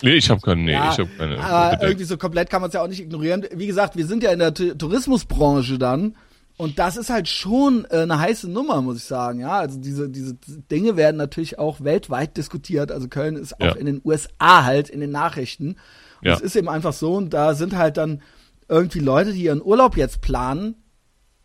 Nee, 0.01 0.15
ich 0.15 0.29
habe 0.29 0.41
keine, 0.41 0.61
nee, 0.61 0.71
ja, 0.71 0.91
ich 0.91 0.99
habe 0.99 1.09
keine. 1.17 1.39
Aber 1.39 1.71
bitte. 1.71 1.85
irgendwie 1.85 2.05
so 2.05 2.17
komplett 2.17 2.49
kann 2.49 2.61
man 2.61 2.67
es 2.67 2.73
ja 2.73 2.81
auch 2.81 2.87
nicht 2.87 2.99
ignorieren. 2.99 3.45
Wie 3.53 3.67
gesagt, 3.67 3.95
wir 3.95 4.05
sind 4.05 4.23
ja 4.23 4.31
in 4.31 4.39
der 4.39 4.53
T 4.53 4.75
Tourismusbranche 4.75 5.77
dann 5.77 6.15
und 6.57 6.79
das 6.79 6.95
ist 6.95 7.09
halt 7.09 7.27
schon 7.27 7.85
äh, 7.89 7.99
eine 7.99 8.19
heiße 8.19 8.49
Nummer, 8.49 8.81
muss 8.81 8.97
ich 8.97 9.03
sagen. 9.03 9.39
Ja, 9.41 9.59
also 9.59 9.77
diese, 9.77 10.09
diese 10.09 10.35
Dinge 10.71 10.95
werden 10.95 11.17
natürlich 11.17 11.59
auch 11.59 11.81
weltweit 11.81 12.37
diskutiert. 12.37 12.91
Also 12.91 13.09
Köln 13.09 13.35
ist 13.35 13.55
auch 13.55 13.65
ja. 13.65 13.71
in 13.73 13.85
den 13.85 14.01
USA 14.05 14.63
halt 14.63 14.89
in 14.89 15.01
den 15.01 15.11
Nachrichten. 15.11 15.75
Und 16.21 16.27
ja. 16.27 16.33
es 16.33 16.41
ist 16.41 16.55
eben 16.55 16.69
einfach 16.69 16.93
so, 16.93 17.15
und 17.15 17.33
da 17.33 17.55
sind 17.55 17.75
halt 17.75 17.97
dann 17.97 18.21
irgendwie 18.69 18.99
Leute, 18.99 19.33
die 19.33 19.43
ihren 19.43 19.61
Urlaub 19.61 19.97
jetzt 19.97 20.21
planen. 20.21 20.75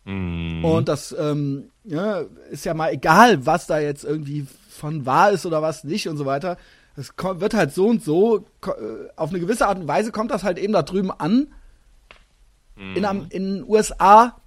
Mhm. 0.05 0.63
Und 0.63 0.87
das 0.87 1.13
ähm, 1.19 1.71
ja, 1.83 2.23
ist 2.49 2.63
ja 2.63 2.73
mal 2.73 2.93
egal, 2.93 3.45
was 3.45 3.67
da 3.67 3.79
jetzt 3.79 4.05
irgendwie 4.05 4.47
von 4.69 5.05
wahr 5.05 5.31
ist 5.31 5.45
oder 5.45 5.61
was 5.61 5.83
nicht 5.83 6.07
und 6.07 6.15
so 6.15 6.25
weiter. 6.25 6.57
Es 6.95 7.13
wird 7.17 7.53
halt 7.53 7.73
so 7.73 7.87
und 7.87 8.01
so, 8.03 8.45
äh, 8.65 8.71
auf 9.17 9.29
eine 9.29 9.41
gewisse 9.41 9.67
Art 9.67 9.77
und 9.77 9.89
Weise 9.89 10.11
kommt 10.11 10.31
das 10.31 10.43
halt 10.43 10.57
eben 10.57 10.73
da 10.73 10.83
drüben 10.83 11.11
an. 11.11 11.47
Mhm. 12.77 12.95
In, 12.95 13.03
in 13.29 13.55
den 13.55 13.65
USA 13.67 14.40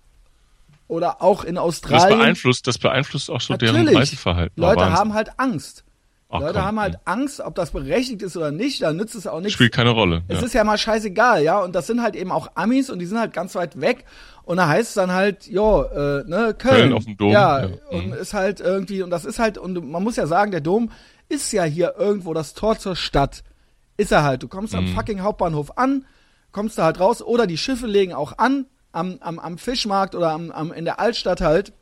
oder 0.88 1.22
auch 1.22 1.44
in 1.44 1.58
Australien. 1.58 2.08
Das 2.08 2.18
beeinflusst, 2.18 2.66
das 2.66 2.78
beeinflusst 2.78 3.30
auch 3.30 3.40
so 3.40 3.54
Natürlich. 3.54 3.84
deren 3.84 3.96
Reiseverhalten. 3.96 4.60
Leute 4.60 4.80
Wahnsinn. 4.80 4.98
haben 4.98 5.14
halt 5.14 5.30
Angst. 5.38 5.84
Ach, 6.34 6.40
Leute 6.40 6.54
komm, 6.54 6.62
haben 6.64 6.80
halt 6.80 6.98
Angst, 7.04 7.40
ob 7.40 7.54
das 7.54 7.70
berechtigt 7.70 8.22
ist 8.22 8.36
oder 8.36 8.50
nicht, 8.50 8.82
da 8.82 8.92
nützt 8.92 9.14
es 9.14 9.26
auch 9.26 9.38
nichts. 9.38 9.52
Spielt 9.52 9.72
keine 9.72 9.90
Rolle. 9.90 10.24
Es 10.26 10.40
ja. 10.40 10.46
ist 10.46 10.54
ja 10.54 10.64
mal 10.64 10.78
scheißegal, 10.78 11.44
ja. 11.44 11.60
Und 11.60 11.74
das 11.74 11.86
sind 11.86 12.02
halt 12.02 12.16
eben 12.16 12.32
auch 12.32 12.48
Amis 12.56 12.90
und 12.90 12.98
die 12.98 13.06
sind 13.06 13.18
halt 13.18 13.32
ganz 13.32 13.54
weit 13.54 13.80
weg. 13.80 14.04
Und 14.42 14.56
da 14.56 14.66
heißt 14.68 14.88
es 14.88 14.94
dann 14.94 15.12
halt, 15.12 15.46
jo, 15.46 15.84
äh, 15.84 16.24
ne, 16.26 16.54
Köln. 16.58 16.76
Köln 16.76 16.92
auf 16.92 17.04
dem 17.04 17.16
Dom. 17.16 17.30
Ja, 17.30 17.66
ja. 17.66 17.74
und 17.90 18.08
mhm. 18.08 18.12
ist 18.14 18.34
halt 18.34 18.60
irgendwie, 18.60 19.02
und 19.02 19.10
das 19.10 19.24
ist 19.24 19.38
halt, 19.38 19.58
und 19.58 19.88
man 19.88 20.02
muss 20.02 20.16
ja 20.16 20.26
sagen, 20.26 20.50
der 20.50 20.60
Dom 20.60 20.90
ist 21.28 21.52
ja 21.52 21.62
hier 21.64 21.94
irgendwo 21.98 22.34
das 22.34 22.54
Tor 22.54 22.78
zur 22.78 22.96
Stadt. 22.96 23.44
Ist 23.96 24.10
er 24.10 24.24
halt. 24.24 24.42
Du 24.42 24.48
kommst 24.48 24.72
mhm. 24.72 24.80
am 24.80 24.88
fucking 24.88 25.20
Hauptbahnhof 25.20 25.78
an, 25.78 26.04
kommst 26.50 26.78
da 26.78 26.84
halt 26.84 26.98
raus, 26.98 27.22
oder 27.22 27.46
die 27.46 27.58
Schiffe 27.58 27.86
legen 27.86 28.12
auch 28.12 28.38
an, 28.38 28.66
am, 28.94 29.18
am, 29.20 29.38
am 29.38 29.58
Fischmarkt 29.58 30.14
oder 30.14 30.30
am, 30.30 30.50
am, 30.50 30.72
in 30.72 30.84
der 30.84 31.00
Altstadt 31.00 31.40
halt. 31.40 31.72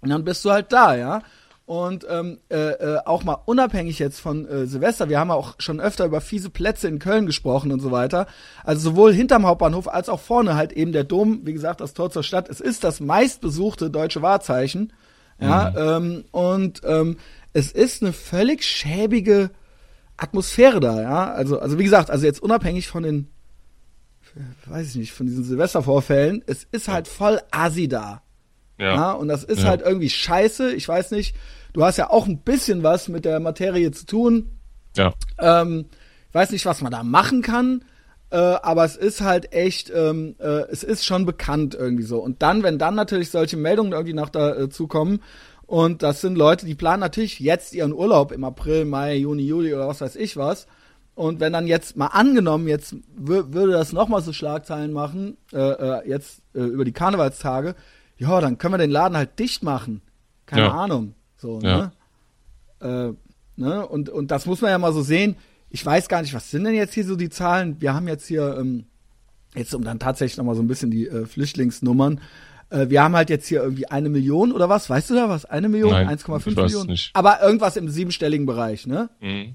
Und 0.00 0.10
dann 0.10 0.24
bist 0.24 0.44
du 0.44 0.50
halt 0.50 0.72
da, 0.72 0.94
ja. 0.94 1.22
Und 1.66 2.06
ähm, 2.10 2.40
äh, 2.50 2.72
äh, 2.72 2.98
auch 3.06 3.24
mal 3.24 3.38
unabhängig 3.46 3.98
jetzt 3.98 4.20
von 4.20 4.46
äh, 4.46 4.66
Silvester, 4.66 5.08
wir 5.08 5.18
haben 5.18 5.30
auch 5.30 5.54
schon 5.58 5.80
öfter 5.80 6.04
über 6.04 6.20
fiese 6.20 6.50
Plätze 6.50 6.88
in 6.88 6.98
Köln 6.98 7.24
gesprochen 7.24 7.72
und 7.72 7.80
so 7.80 7.90
weiter. 7.90 8.26
Also 8.64 8.90
sowohl 8.90 9.14
hinterm 9.14 9.46
Hauptbahnhof 9.46 9.88
als 9.88 10.10
auch 10.10 10.20
vorne 10.20 10.56
halt 10.56 10.72
eben 10.72 10.92
der 10.92 11.04
Dom, 11.04 11.40
wie 11.46 11.54
gesagt, 11.54 11.80
das 11.80 11.94
Tor 11.94 12.10
zur 12.10 12.22
Stadt. 12.22 12.50
Es 12.50 12.60
ist 12.60 12.84
das 12.84 13.00
meistbesuchte 13.00 13.88
deutsche 13.88 14.20
Wahrzeichen. 14.20 14.92
Ja, 15.40 15.70
mhm. 15.70 15.76
ähm, 15.78 16.24
und 16.32 16.82
ähm, 16.84 17.16
es 17.54 17.72
ist 17.72 18.02
eine 18.02 18.12
völlig 18.12 18.62
schäbige 18.62 19.50
Atmosphäre 20.18 20.80
da, 20.80 21.00
ja. 21.00 21.32
Also, 21.32 21.58
also 21.58 21.78
wie 21.78 21.84
gesagt, 21.84 22.10
also 22.10 22.26
jetzt 22.26 22.42
unabhängig 22.42 22.88
von 22.88 23.02
den 23.02 23.33
weiß 24.66 24.88
ich 24.90 24.96
nicht, 24.96 25.12
von 25.12 25.26
diesen 25.26 25.44
Silvestervorfällen, 25.44 26.42
es 26.46 26.66
ist 26.70 26.88
halt 26.88 27.08
voll 27.08 27.40
assi 27.50 27.88
da. 27.88 28.22
Ja. 28.78 28.94
ja. 28.94 29.12
Und 29.12 29.28
das 29.28 29.44
ist 29.44 29.60
ja. 29.62 29.68
halt 29.68 29.82
irgendwie 29.82 30.10
scheiße. 30.10 30.72
Ich 30.72 30.88
weiß 30.88 31.12
nicht, 31.12 31.36
du 31.72 31.84
hast 31.84 31.98
ja 31.98 32.10
auch 32.10 32.26
ein 32.26 32.38
bisschen 32.38 32.82
was 32.82 33.08
mit 33.08 33.24
der 33.24 33.40
Materie 33.40 33.90
zu 33.92 34.06
tun. 34.06 34.58
Ja. 34.96 35.14
Ähm, 35.38 35.86
ich 36.28 36.34
weiß 36.34 36.50
nicht, 36.50 36.66
was 36.66 36.80
man 36.80 36.90
da 36.92 37.02
machen 37.02 37.42
kann. 37.42 37.84
Äh, 38.30 38.36
aber 38.36 38.84
es 38.84 38.96
ist 38.96 39.20
halt 39.20 39.52
echt, 39.52 39.92
ähm, 39.94 40.34
äh, 40.40 40.62
es 40.70 40.82
ist 40.82 41.04
schon 41.04 41.24
bekannt 41.26 41.74
irgendwie 41.74 42.02
so. 42.02 42.18
Und 42.18 42.42
dann, 42.42 42.64
wenn 42.64 42.78
dann 42.78 42.96
natürlich 42.96 43.30
solche 43.30 43.56
Meldungen 43.56 43.92
irgendwie 43.92 44.14
noch 44.14 44.30
dazu 44.30 44.84
äh, 44.84 44.88
kommen, 44.88 45.20
und 45.66 46.02
das 46.02 46.20
sind 46.20 46.36
Leute, 46.36 46.66
die 46.66 46.74
planen 46.74 47.00
natürlich 47.00 47.40
jetzt 47.40 47.72
ihren 47.74 47.92
Urlaub 47.92 48.32
im 48.32 48.44
April, 48.44 48.84
Mai, 48.84 49.16
Juni, 49.16 49.44
Juli 49.44 49.72
oder 49.72 49.88
was 49.88 50.00
weiß 50.00 50.16
ich 50.16 50.36
was. 50.36 50.66
Und 51.14 51.40
wenn 51.40 51.52
dann 51.52 51.66
jetzt 51.66 51.96
mal 51.96 52.08
angenommen, 52.08 52.66
jetzt 52.66 52.96
würde 53.14 53.72
das 53.72 53.92
nochmal 53.92 54.22
so 54.22 54.32
Schlagzeilen 54.32 54.92
machen, 54.92 55.36
äh, 55.52 55.58
äh, 55.58 56.08
jetzt 56.08 56.42
äh, 56.54 56.60
über 56.60 56.84
die 56.84 56.92
Karnevalstage, 56.92 57.76
ja, 58.16 58.40
dann 58.40 58.58
können 58.58 58.74
wir 58.74 58.78
den 58.78 58.90
Laden 58.90 59.16
halt 59.16 59.38
dicht 59.38 59.62
machen. 59.62 60.02
Keine 60.46 60.62
ja. 60.62 60.72
Ahnung. 60.72 61.14
So, 61.36 61.60
ja. 61.60 61.92
ne? 62.80 63.16
Ne? 63.56 63.86
Und, 63.86 64.10
und 64.10 64.30
das 64.30 64.46
muss 64.46 64.60
man 64.60 64.70
ja 64.70 64.78
mal 64.78 64.92
so 64.92 65.02
sehen. 65.02 65.36
Ich 65.70 65.84
weiß 65.84 66.08
gar 66.08 66.22
nicht, 66.22 66.34
was 66.34 66.50
sind 66.50 66.64
denn 66.64 66.74
jetzt 66.74 66.94
hier 66.94 67.04
so 67.04 67.16
die 67.16 67.30
Zahlen? 67.30 67.80
Wir 67.80 67.94
haben 67.94 68.08
jetzt 68.08 68.26
hier, 68.26 68.56
ähm, 68.58 68.84
jetzt 69.54 69.74
um 69.74 69.84
dann 69.84 69.98
tatsächlich 69.98 70.36
nochmal 70.36 70.54
so 70.54 70.62
ein 70.62 70.68
bisschen 70.68 70.90
die 70.90 71.06
äh, 71.06 71.26
Flüchtlingsnummern. 71.26 72.20
Äh, 72.70 72.88
wir 72.88 73.02
haben 73.02 73.16
halt 73.16 73.30
jetzt 73.30 73.46
hier 73.46 73.62
irgendwie 73.62 73.86
eine 73.86 74.08
Million 74.08 74.52
oder 74.52 74.68
was? 74.68 74.88
Weißt 74.90 75.10
du 75.10 75.14
da 75.14 75.28
was? 75.28 75.44
Eine 75.44 75.68
Million? 75.68 75.92
1,5 75.92 76.62
Millionen? 76.62 76.90
Nicht. 76.90 77.10
Aber 77.14 77.42
irgendwas 77.42 77.76
im 77.76 77.88
siebenstelligen 77.88 78.46
Bereich, 78.46 78.86
ne? 78.86 79.10
Mhm. 79.20 79.54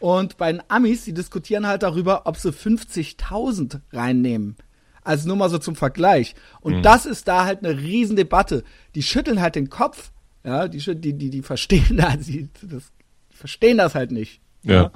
Und 0.00 0.36
bei 0.36 0.52
den 0.52 0.62
Amis, 0.68 1.04
die 1.04 1.14
diskutieren 1.14 1.66
halt 1.66 1.82
darüber, 1.82 2.22
ob 2.26 2.36
sie 2.36 2.50
50.000 2.50 3.80
reinnehmen. 3.92 4.56
Also 5.02 5.26
nur 5.26 5.36
mal 5.36 5.48
so 5.48 5.58
zum 5.58 5.74
Vergleich. 5.74 6.34
Und 6.60 6.78
mhm. 6.78 6.82
das 6.82 7.06
ist 7.06 7.28
da 7.28 7.44
halt 7.44 7.64
eine 7.64 7.78
Riesendebatte. 7.78 8.62
Die 8.94 9.02
schütteln 9.02 9.40
halt 9.40 9.54
den 9.54 9.70
Kopf. 9.70 10.10
Ja, 10.44 10.68
die, 10.68 10.78
die, 10.78 11.14
die, 11.14 11.30
die 11.30 11.42
verstehen 11.42 11.96
das, 11.96 12.26
die, 12.26 12.48
das, 12.62 12.92
verstehen 13.30 13.78
das 13.78 13.94
halt 13.94 14.10
nicht. 14.12 14.40
Ja. 14.62 14.74
ja. 14.74 14.92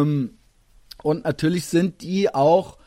Ähm, 0.00 0.38
und 1.02 1.24
natürlich 1.24 1.66
sind 1.66 2.02
die 2.02 2.34
auch, 2.34 2.77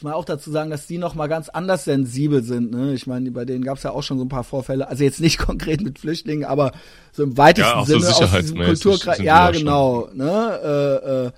muss 0.00 0.04
man 0.04 0.12
auch 0.14 0.24
dazu 0.24 0.50
sagen, 0.50 0.70
dass 0.70 0.86
die 0.86 0.96
noch 0.96 1.14
mal 1.14 1.26
ganz 1.26 1.50
anders 1.50 1.84
sensibel 1.84 2.42
sind. 2.42 2.70
Ne? 2.70 2.94
Ich 2.94 3.06
meine, 3.06 3.30
bei 3.32 3.44
denen 3.44 3.62
gab 3.62 3.76
es 3.76 3.82
ja 3.82 3.90
auch 3.90 4.02
schon 4.02 4.16
so 4.16 4.24
ein 4.24 4.30
paar 4.30 4.44
Vorfälle. 4.44 4.88
Also 4.88 5.04
jetzt 5.04 5.20
nicht 5.20 5.36
konkret 5.46 5.82
mit 5.82 5.98
Flüchtlingen, 5.98 6.46
aber 6.46 6.72
so 7.12 7.22
im 7.22 7.36
weitesten 7.36 7.80
ja, 7.80 7.84
Sinne 7.84 8.00
so 8.00 8.24
aus 8.24 8.32
diesem 8.32 8.56
Kulturkreis. 8.56 9.18
Ja, 9.18 9.50
genau. 9.50 10.08
Ne? 10.14 11.32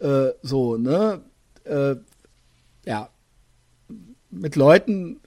Äh, 0.00 0.06
äh, 0.06 0.28
äh, 0.28 0.34
so, 0.40 0.78
ne? 0.78 1.20
Äh, 1.64 1.96
ja, 2.86 3.10
mit 4.30 4.56
Leuten 4.56 5.20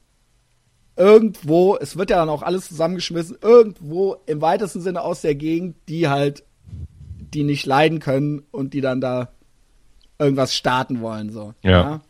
irgendwo, 0.96 1.78
es 1.78 1.96
wird 1.96 2.10
ja 2.10 2.18
dann 2.18 2.30
auch 2.30 2.42
alles 2.42 2.70
zusammengeschmissen, 2.70 3.38
irgendwo 3.40 4.16
im 4.26 4.42
weitesten 4.42 4.82
Sinne 4.82 5.02
aus 5.02 5.22
der 5.22 5.36
Gegend, 5.36 5.76
die 5.90 6.08
halt, 6.08 6.44
die 7.20 7.44
nicht 7.44 7.68
leiden 7.68 8.00
können 8.00 8.42
und 8.50 8.74
die 8.74 8.82
dann 8.82 9.00
da 9.00 9.30
irgendwas 10.18 10.56
starten 10.56 11.02
wollen, 11.02 11.32
so. 11.32 11.54
Ja. 11.62 11.70
ja? 11.70 12.02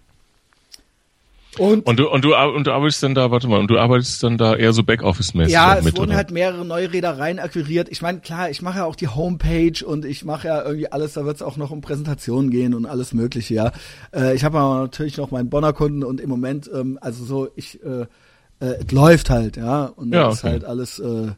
Und, 1.60 1.86
und, 1.86 2.00
du, 2.00 2.10
und, 2.10 2.24
du, 2.24 2.36
und 2.36 2.66
du 2.66 2.72
arbeitest 2.72 3.04
dann 3.04 3.16
da, 3.16 3.30
warte 3.32 3.48
mal, 3.48 3.60
und 3.60 3.68
du 3.68 3.78
arbeitest 3.78 4.24
dann 4.24 4.38
da 4.38 4.56
eher 4.56 4.74
so 4.74 4.84
Backoffice-mäßig 4.84 5.52
Ja, 5.52 5.78
es 5.78 5.86
mit, 5.86 5.98
wurden 5.98 6.10
oder? 6.10 6.18
halt 6.18 6.32
mehrere 6.32 6.66
neue 6.66 6.92
Reedereien 6.92 7.40
akquiriert. 7.40 7.90
Ich 7.90 8.02
meine, 8.02 8.20
klar, 8.20 8.50
ich 8.50 8.62
mache 8.62 8.80
ja 8.80 8.86
auch 8.86 8.96
die 8.96 9.08
Homepage 9.08 9.86
und 9.86 10.06
ich 10.06 10.26
mache 10.26 10.48
ja 10.48 10.64
irgendwie 10.64 10.92
alles, 10.92 11.14
da 11.14 11.26
wird 11.26 11.36
es 11.36 11.42
auch 11.42 11.58
noch 11.58 11.72
um 11.72 11.82
Präsentationen 11.82 12.50
gehen 12.50 12.74
und 12.74 12.86
alles 12.86 13.14
mögliche, 13.14 13.54
ja. 13.54 13.72
Äh, 14.14 14.36
ich 14.36 14.44
habe 14.44 14.60
aber 14.60 14.82
natürlich 14.82 15.18
noch 15.18 15.32
meinen 15.32 15.50
Bonner 15.50 15.74
Kunden 15.74 16.04
und 16.04 16.20
im 16.20 16.30
Moment, 16.30 16.70
ähm, 16.74 16.98
also 17.02 17.24
so, 17.24 17.50
ich, 17.56 17.84
äh, 17.84 18.06
äh, 18.60 18.76
es 18.86 18.92
läuft 18.92 19.30
halt, 19.30 19.58
ja. 19.58 19.86
Und 19.86 20.14
ja, 20.14 20.24
das 20.24 20.40
okay. 20.40 20.48
ist 20.48 20.52
halt 20.54 20.66
alles, 20.66 21.00
äh, 21.00 21.32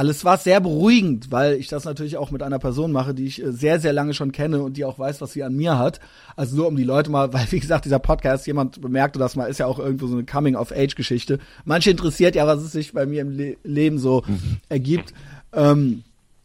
alles 0.00 0.24
war 0.24 0.38
sehr 0.38 0.62
beruhigend, 0.62 1.30
weil 1.30 1.56
ich 1.56 1.68
das 1.68 1.84
natürlich 1.84 2.16
auch 2.16 2.30
mit 2.30 2.42
einer 2.42 2.58
Person 2.58 2.90
mache, 2.90 3.12
die 3.12 3.26
ich 3.26 3.42
äh, 3.42 3.52
sehr, 3.52 3.78
sehr 3.80 3.92
lange 3.92 4.14
schon 4.14 4.32
kenne 4.32 4.62
und 4.62 4.78
die 4.78 4.86
auch 4.86 4.98
weiß, 4.98 5.20
was 5.20 5.34
sie 5.34 5.44
an 5.44 5.54
mir 5.54 5.78
hat. 5.78 6.00
Also 6.36 6.56
nur 6.56 6.68
um 6.68 6.76
die 6.76 6.84
Leute 6.84 7.10
mal, 7.10 7.30
weil 7.34 7.46
wie 7.50 7.60
gesagt, 7.60 7.84
dieser 7.84 7.98
Podcast, 7.98 8.46
jemand 8.46 8.80
bemerkte 8.80 9.18
das 9.18 9.36
mal, 9.36 9.44
ist 9.44 9.60
ja 9.60 9.66
auch 9.66 9.78
irgendwo 9.78 10.06
so 10.06 10.14
eine 10.14 10.24
Coming-of-Age-Geschichte. 10.24 11.38
Manche 11.66 11.90
interessiert 11.90 12.34
ja, 12.34 12.46
was 12.46 12.62
es 12.62 12.72
sich 12.72 12.94
bei 12.94 13.04
mir 13.04 13.20
im 13.20 13.36
Le 13.36 13.58
Leben 13.62 13.98
so 13.98 14.22
mhm. 14.26 14.60
ergibt. 14.70 15.12
Ähm, 15.52 16.02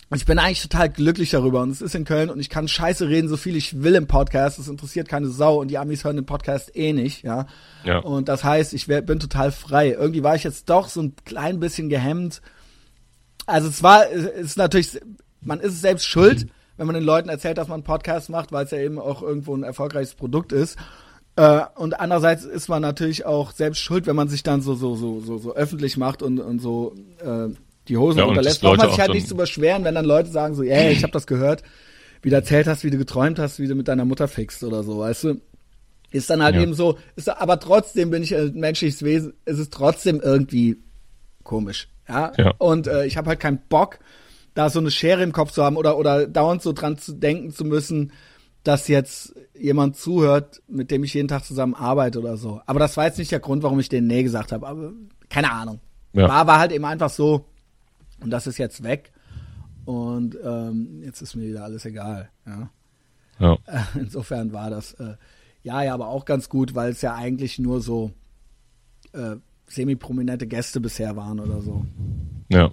und 0.09 0.17
ich 0.17 0.25
bin 0.25 0.37
eigentlich 0.37 0.61
total 0.61 0.89
glücklich 0.89 1.29
darüber. 1.29 1.61
Und 1.61 1.69
es 1.69 1.81
ist 1.81 1.95
in 1.95 2.03
Köln 2.03 2.29
und 2.29 2.41
ich 2.41 2.49
kann 2.49 2.67
scheiße 2.67 3.07
reden, 3.07 3.29
so 3.29 3.37
viel 3.37 3.55
ich 3.55 3.81
will 3.81 3.95
im 3.95 4.07
Podcast. 4.07 4.59
Das 4.59 4.67
interessiert 4.67 5.07
keine 5.07 5.29
Sau 5.29 5.61
und 5.61 5.69
die 5.69 5.77
Amis 5.77 6.03
hören 6.03 6.17
den 6.17 6.25
Podcast 6.25 6.75
eh 6.75 6.91
nicht, 6.91 7.23
ja. 7.23 7.47
ja. 7.85 7.99
Und 7.99 8.27
das 8.27 8.43
heißt, 8.43 8.73
ich 8.73 8.89
wär, 8.89 9.01
bin 9.01 9.21
total 9.21 9.53
frei. 9.53 9.91
Irgendwie 9.91 10.23
war 10.23 10.35
ich 10.35 10.43
jetzt 10.43 10.69
doch 10.69 10.89
so 10.89 11.01
ein 11.01 11.13
klein 11.23 11.61
bisschen 11.61 11.87
gehemmt 11.87 12.41
also 13.45 13.69
es 13.69 13.83
war, 13.83 14.09
es 14.11 14.25
ist 14.25 14.57
natürlich, 14.57 14.99
man 15.41 15.59
ist 15.59 15.81
selbst 15.81 16.05
schuld, 16.05 16.47
wenn 16.77 16.87
man 16.87 16.95
den 16.95 17.03
Leuten 17.03 17.29
erzählt, 17.29 17.57
dass 17.57 17.67
man 17.67 17.75
einen 17.75 17.83
Podcast 17.83 18.29
macht, 18.29 18.51
weil 18.51 18.65
es 18.65 18.71
ja 18.71 18.79
eben 18.79 18.99
auch 18.99 19.21
irgendwo 19.21 19.55
ein 19.55 19.63
erfolgreiches 19.63 20.15
Produkt 20.15 20.51
ist. 20.51 20.77
Äh, 21.35 21.61
und 21.75 21.99
andererseits 21.99 22.45
ist 22.45 22.69
man 22.69 22.81
natürlich 22.81 23.25
auch 23.25 23.51
selbst 23.51 23.79
schuld, 23.79 24.07
wenn 24.07 24.15
man 24.15 24.27
sich 24.27 24.43
dann 24.43 24.61
so 24.61 24.73
so 24.73 24.95
so 24.95 25.19
so, 25.19 25.37
so 25.37 25.55
öffentlich 25.55 25.97
macht 25.97 26.21
und 26.21 26.39
und 26.39 26.59
so 26.59 26.95
äh, 27.19 27.53
die 27.87 27.97
Hosen 27.97 28.19
ja, 28.19 28.25
runterlässt. 28.25 28.61
Braucht 28.61 28.77
man 28.77 28.89
sich 28.89 28.99
halt 28.99 29.13
nicht 29.13 29.27
zu 29.27 29.35
beschweren, 29.35 29.83
wenn 29.83 29.95
dann 29.95 30.05
Leute 30.05 30.29
sagen 30.29 30.55
so, 30.55 30.63
ey, 30.63 30.91
ich 30.91 31.03
habe 31.03 31.13
das 31.13 31.27
gehört, 31.27 31.63
wie 32.21 32.29
du 32.29 32.35
erzählt 32.35 32.67
hast, 32.67 32.83
wie 32.83 32.89
du 32.89 32.97
geträumt 32.97 33.37
hast, 33.37 33.59
wie 33.59 33.67
du 33.67 33.75
mit 33.75 33.87
deiner 33.87 34.05
Mutter 34.05 34.27
fixt 34.27 34.63
oder 34.63 34.83
so, 34.83 34.99
weißt 34.99 35.25
du? 35.25 35.41
Ist 36.11 36.29
dann 36.29 36.41
halt 36.41 36.55
ja. 36.55 36.61
eben 36.61 36.73
so, 36.73 36.97
ist, 37.15 37.29
aber 37.29 37.59
trotzdem 37.59 38.09
bin 38.09 38.23
ich 38.23 38.33
ein 38.35 38.53
menschliches 38.53 39.03
Wesen, 39.03 39.33
ist 39.45 39.59
es 39.59 39.69
trotzdem 39.69 40.21
irgendwie 40.21 40.77
komisch. 41.43 41.89
Ja. 42.07 42.31
ja. 42.37 42.53
Und 42.57 42.87
äh, 42.87 43.05
ich 43.05 43.17
habe 43.17 43.29
halt 43.29 43.39
keinen 43.39 43.59
Bock, 43.69 43.99
da 44.53 44.69
so 44.69 44.79
eine 44.79 44.91
Schere 44.91 45.23
im 45.23 45.31
Kopf 45.31 45.51
zu 45.51 45.63
haben 45.63 45.77
oder, 45.77 45.97
oder 45.97 46.27
dauernd 46.27 46.61
so 46.61 46.71
dran 46.71 46.97
zu 46.97 47.13
denken 47.13 47.51
zu 47.51 47.65
müssen, 47.65 48.11
dass 48.63 48.87
jetzt 48.87 49.35
jemand 49.53 49.95
zuhört, 49.95 50.61
mit 50.67 50.91
dem 50.91 51.03
ich 51.03 51.13
jeden 51.13 51.27
Tag 51.27 51.43
zusammen 51.43 51.75
arbeite 51.75 52.19
oder 52.19 52.37
so. 52.37 52.61
Aber 52.65 52.79
das 52.79 52.97
war 52.97 53.05
jetzt 53.05 53.19
nicht 53.19 53.31
der 53.31 53.39
Grund, 53.39 53.63
warum 53.63 53.79
ich 53.79 53.89
den 53.89 54.07
Nee 54.07 54.23
gesagt 54.23 54.51
habe. 54.51 54.67
Aber 54.67 54.93
keine 55.29 55.51
Ahnung. 55.51 55.79
Ja. 56.13 56.27
War, 56.27 56.47
war 56.47 56.59
halt 56.59 56.71
eben 56.71 56.85
einfach 56.85 57.09
so. 57.09 57.45
Und 58.21 58.31
das 58.31 58.47
ist 58.47 58.57
jetzt 58.57 58.83
weg. 58.83 59.11
Und 59.83 60.37
ähm, 60.43 61.01
jetzt 61.03 61.21
ist 61.21 61.35
mir 61.35 61.47
wieder 61.47 61.63
alles 61.63 61.85
egal. 61.85 62.29
Ja. 62.47 62.69
ja. 63.39 63.57
Insofern 63.99 64.51
war 64.51 64.69
das 64.69 64.93
äh, 64.93 65.15
ja, 65.65 65.81
ja, 65.81 65.95
aber 65.95 66.09
auch 66.09 66.25
ganz 66.25 66.47
gut, 66.47 66.75
weil 66.75 66.91
es 66.91 67.01
ja 67.01 67.15
eigentlich 67.15 67.57
nur 67.57 67.81
so 67.81 68.11
äh, 69.13 69.37
semi-prominente 69.67 70.47
Gäste 70.47 70.79
bisher 70.79 71.15
waren 71.15 71.39
oder 71.39 71.61
so. 71.61 71.85
Ja. 72.49 72.71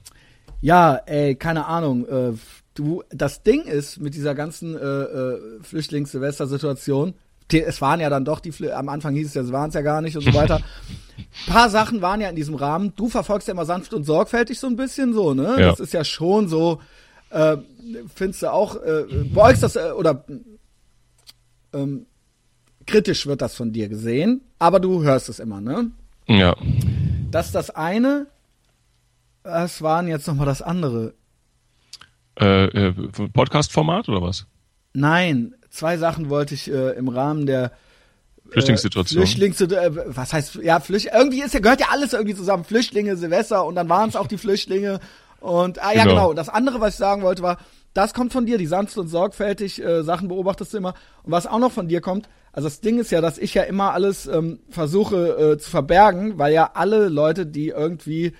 Ja, 0.61 0.95
ey, 1.07 1.35
keine 1.35 1.67
Ahnung. 1.67 2.07
Äh, 2.07 2.33
du, 2.75 3.03
das 3.11 3.43
Ding 3.43 3.63
ist 3.63 4.01
mit 4.01 4.15
dieser 4.15 4.35
ganzen 4.35 4.77
äh, 4.77 4.81
äh, 4.81 5.39
Flüchtlings-Silvester-Situation, 5.63 7.15
es 7.61 7.81
waren 7.81 8.01
ja 8.01 8.09
dann 8.09 8.25
doch 8.25 8.41
die, 8.41 8.53
Flü 8.53 8.71
am 8.71 8.89
Anfang 8.89 9.15
hieß 9.15 9.29
es 9.29 9.35
ja, 9.35 9.43
es 9.43 9.53
waren 9.53 9.69
es 9.69 9.75
ja 9.75 9.83
gar 9.83 10.01
nicht 10.01 10.17
und 10.17 10.25
so 10.25 10.33
weiter. 10.33 10.57
Ein 10.57 10.63
paar 11.53 11.69
Sachen 11.69 12.01
waren 12.01 12.21
ja 12.21 12.31
in 12.31 12.37
diesem 12.37 12.55
Rahmen. 12.55 12.95
Du 12.97 13.09
verfolgst 13.09 13.49
ja 13.49 13.53
immer 13.53 13.67
sanft 13.67 13.93
und 13.93 14.05
sorgfältig 14.05 14.59
so 14.59 14.67
ein 14.67 14.77
bisschen 14.77 15.13
so, 15.13 15.35
ne? 15.35 15.57
Ja. 15.59 15.71
Das 15.71 15.81
ist 15.81 15.93
ja 15.93 16.05
schon 16.05 16.49
so, 16.49 16.81
äh, 17.31 17.59
findest 18.15 18.43
du 18.43 18.53
auch, 18.53 18.77
äh, 18.77 19.05
beugst 19.33 19.63
das, 19.63 19.77
äh, 19.77 19.91
oder 19.97 20.25
ähm, 21.73 22.07
kritisch 22.87 23.27
wird 23.27 23.43
das 23.43 23.55
von 23.55 23.73
dir 23.73 23.89
gesehen, 23.89 24.43
aber 24.59 24.81
du 24.81 25.03
hörst 25.03 25.29
es 25.29 25.39
immer, 25.39 25.61
ne? 25.61 25.91
Ja. 26.27 26.57
Das 27.31 27.47
ist 27.47 27.55
das 27.55 27.71
eine. 27.71 28.27
Was 29.43 29.83
waren 29.83 30.07
jetzt 30.07 30.27
nochmal 30.27 30.47
das 30.47 30.63
andere? 30.63 31.15
Äh, 32.39 32.65
äh, 32.65 32.93
Podcast-Format 33.33 34.09
oder 34.09 34.23
was? 34.23 34.47
Nein, 34.93 35.55
zwei 35.71 35.97
Sachen 35.97 36.31
wollte 36.31 36.55
ich 36.55 36.71
äh, 36.71 36.91
im 36.93 37.09
Rahmen 37.09 37.47
der 37.47 37.65
äh, 37.65 38.53
Flüchtlingssituation. 38.53 39.23
Flüchtlings, 39.23 39.61
äh, 39.61 39.91
was 40.15 40.33
heißt, 40.33 40.57
ja, 40.57 40.81
Flücht, 40.81 41.09
irgendwie 41.13 41.43
ist 41.43 41.61
gehört 41.61 41.81
ja 41.81 41.89
alles 41.91 42.13
irgendwie 42.13 42.35
zusammen. 42.35 42.65
Flüchtlinge, 42.65 43.17
Silvester 43.17 43.65
und 43.65 43.75
dann 43.75 43.89
waren 43.89 44.09
es 44.09 44.17
auch 44.17 44.27
die 44.27 44.39
Flüchtlinge. 44.39 45.01
Und, 45.41 45.83
ah 45.83 45.93
ja, 45.93 46.05
genau. 46.05 46.15
genau. 46.15 46.33
Das 46.35 46.49
andere, 46.49 46.81
was 46.81 46.95
ich 46.95 46.99
sagen 46.99 47.23
wollte, 47.23 47.43
war, 47.43 47.59
das 47.95 48.15
kommt 48.15 48.33
von 48.33 48.47
dir, 48.47 48.59
die 48.59 48.67
sanft 48.67 48.97
und 48.97 49.09
sorgfältig 49.09 49.83
äh, 49.83 50.03
Sachen 50.03 50.29
beobachtest 50.29 50.73
du 50.73 50.79
immer. 50.79 50.95
Und 51.25 51.33
was 51.33 51.47
auch 51.47 51.59
noch 51.59 51.73
von 51.73 51.89
dir 51.89 52.01
kommt, 52.01 52.29
also 52.53 52.69
das 52.69 52.81
Ding 52.81 52.99
ist 52.99 53.11
ja, 53.11 53.21
dass 53.21 53.39
ich 53.39 53.55
ja 53.55 53.63
immer 53.63 53.93
alles 53.93 54.27
ähm, 54.27 54.61
versuche 54.69 55.53
äh, 55.55 55.59
zu 55.59 55.71
verbergen, 55.71 56.39
weil 56.39 56.53
ja 56.53 56.73
alle 56.75 57.09
Leute, 57.09 57.47
die 57.47 57.69
irgendwie 57.69 58.35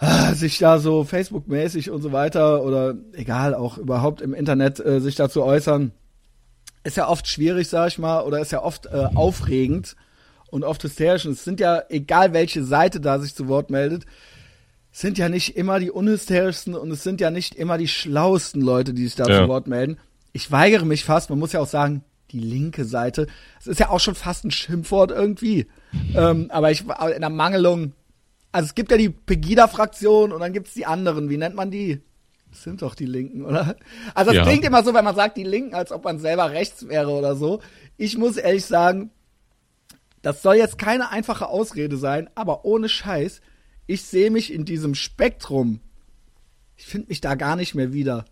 äh, 0.00 0.32
sich 0.34 0.58
da 0.58 0.78
so 0.78 1.04
Facebook-mäßig 1.04 1.90
und 1.90 2.00
so 2.00 2.12
weiter 2.12 2.64
oder 2.64 2.94
egal, 3.12 3.54
auch 3.54 3.76
überhaupt 3.76 4.22
im 4.22 4.32
Internet 4.32 4.80
äh, 4.80 5.00
sich 5.00 5.16
dazu 5.16 5.42
äußern, 5.42 5.92
ist 6.82 6.96
ja 6.96 7.08
oft 7.08 7.28
schwierig, 7.28 7.68
sag 7.68 7.88
ich 7.88 7.98
mal, 7.98 8.22
oder 8.22 8.40
ist 8.40 8.52
ja 8.52 8.62
oft 8.62 8.86
äh, 8.86 9.06
aufregend 9.14 9.94
und 10.48 10.64
oft 10.64 10.82
hysterisch. 10.82 11.26
Und 11.26 11.32
es 11.32 11.44
sind 11.44 11.60
ja, 11.60 11.82
egal 11.90 12.32
welche 12.32 12.64
Seite 12.64 13.00
da 13.00 13.18
sich 13.18 13.34
zu 13.34 13.48
Wort 13.48 13.70
meldet, 13.70 14.06
sind 14.90 15.18
ja 15.18 15.28
nicht 15.28 15.56
immer 15.56 15.78
die 15.78 15.90
unhysterischsten 15.90 16.74
und 16.74 16.90
es 16.90 17.02
sind 17.02 17.20
ja 17.20 17.30
nicht 17.30 17.54
immer 17.54 17.76
die 17.76 17.88
schlauesten 17.88 18.62
Leute, 18.62 18.94
die 18.94 19.04
sich 19.04 19.14
da 19.14 19.26
ja. 19.26 19.42
zu 19.42 19.48
Wort 19.48 19.66
melden. 19.66 19.98
Ich 20.32 20.50
weigere 20.50 20.86
mich 20.86 21.04
fast, 21.04 21.30
man 21.30 21.38
muss 21.38 21.52
ja 21.52 21.60
auch 21.60 21.66
sagen, 21.68 22.02
die 22.32 22.40
linke 22.40 22.84
Seite. 22.84 23.26
Es 23.60 23.66
ist 23.66 23.80
ja 23.80 23.90
auch 23.90 24.00
schon 24.00 24.14
fast 24.14 24.44
ein 24.44 24.50
Schimpfwort 24.50 25.10
irgendwie. 25.10 25.66
ähm, 26.14 26.46
aber 26.50 26.70
ich 26.70 26.82
in 26.82 27.20
der 27.20 27.30
Mangelung. 27.30 27.92
Also 28.50 28.66
es 28.66 28.74
gibt 28.74 28.90
ja 28.90 28.96
die 28.96 29.08
Pegida-Fraktion 29.08 30.32
und 30.32 30.40
dann 30.40 30.52
gibt 30.52 30.68
es 30.68 30.74
die 30.74 30.86
anderen. 30.86 31.30
Wie 31.30 31.38
nennt 31.38 31.54
man 31.54 31.70
die? 31.70 32.02
Das 32.50 32.64
sind 32.64 32.82
doch 32.82 32.94
die 32.94 33.06
Linken, 33.06 33.44
oder? 33.44 33.76
Also 34.14 34.30
es 34.30 34.36
ja. 34.36 34.42
klingt 34.42 34.64
immer 34.64 34.84
so, 34.84 34.92
wenn 34.92 35.04
man 35.04 35.16
sagt 35.16 35.38
die 35.38 35.44
Linken, 35.44 35.74
als 35.74 35.90
ob 35.90 36.04
man 36.04 36.18
selber 36.18 36.50
rechts 36.50 36.86
wäre 36.86 37.10
oder 37.10 37.34
so. 37.34 37.60
Ich 37.96 38.18
muss 38.18 38.36
ehrlich 38.36 38.66
sagen, 38.66 39.10
das 40.20 40.42
soll 40.42 40.56
jetzt 40.56 40.78
keine 40.78 41.10
einfache 41.10 41.48
Ausrede 41.48 41.96
sein, 41.96 42.28
aber 42.34 42.64
ohne 42.64 42.88
Scheiß, 42.88 43.40
ich 43.86 44.02
sehe 44.02 44.30
mich 44.30 44.52
in 44.52 44.64
diesem 44.64 44.94
Spektrum. 44.94 45.80
Ich 46.76 46.86
finde 46.86 47.08
mich 47.08 47.20
da 47.20 47.34
gar 47.34 47.56
nicht 47.56 47.74
mehr 47.74 47.92
wieder. 47.92 48.24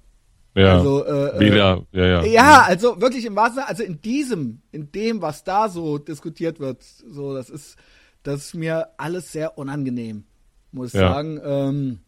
Ja. 0.55 0.79
Also, 0.79 1.05
äh, 1.07 1.39
Weder, 1.39 1.87
ja, 1.93 2.07
ja. 2.07 2.25
Ja, 2.25 2.63
also 2.63 3.01
wirklich 3.01 3.25
im 3.25 3.37
wahrsten 3.37 3.63
also 3.63 3.83
in 3.83 4.01
diesem, 4.01 4.63
in 4.73 4.91
dem, 4.91 5.23
was 5.23 5.45
da 5.45 5.69
so 5.69 5.99
diskutiert 5.99 6.59
wird, 6.59 6.83
so, 6.83 7.35
das 7.35 7.51
ist, 7.51 7.77
das 8.23 8.47
ist 8.47 8.55
mir 8.55 8.89
alles 8.97 9.31
sehr 9.33 9.59
unangenehm, 9.59 10.25
muss 10.73 10.89
ich 10.93 11.01
Ja. 11.01 11.13
sagen. 11.13 11.41
Ähm, 11.45 12.01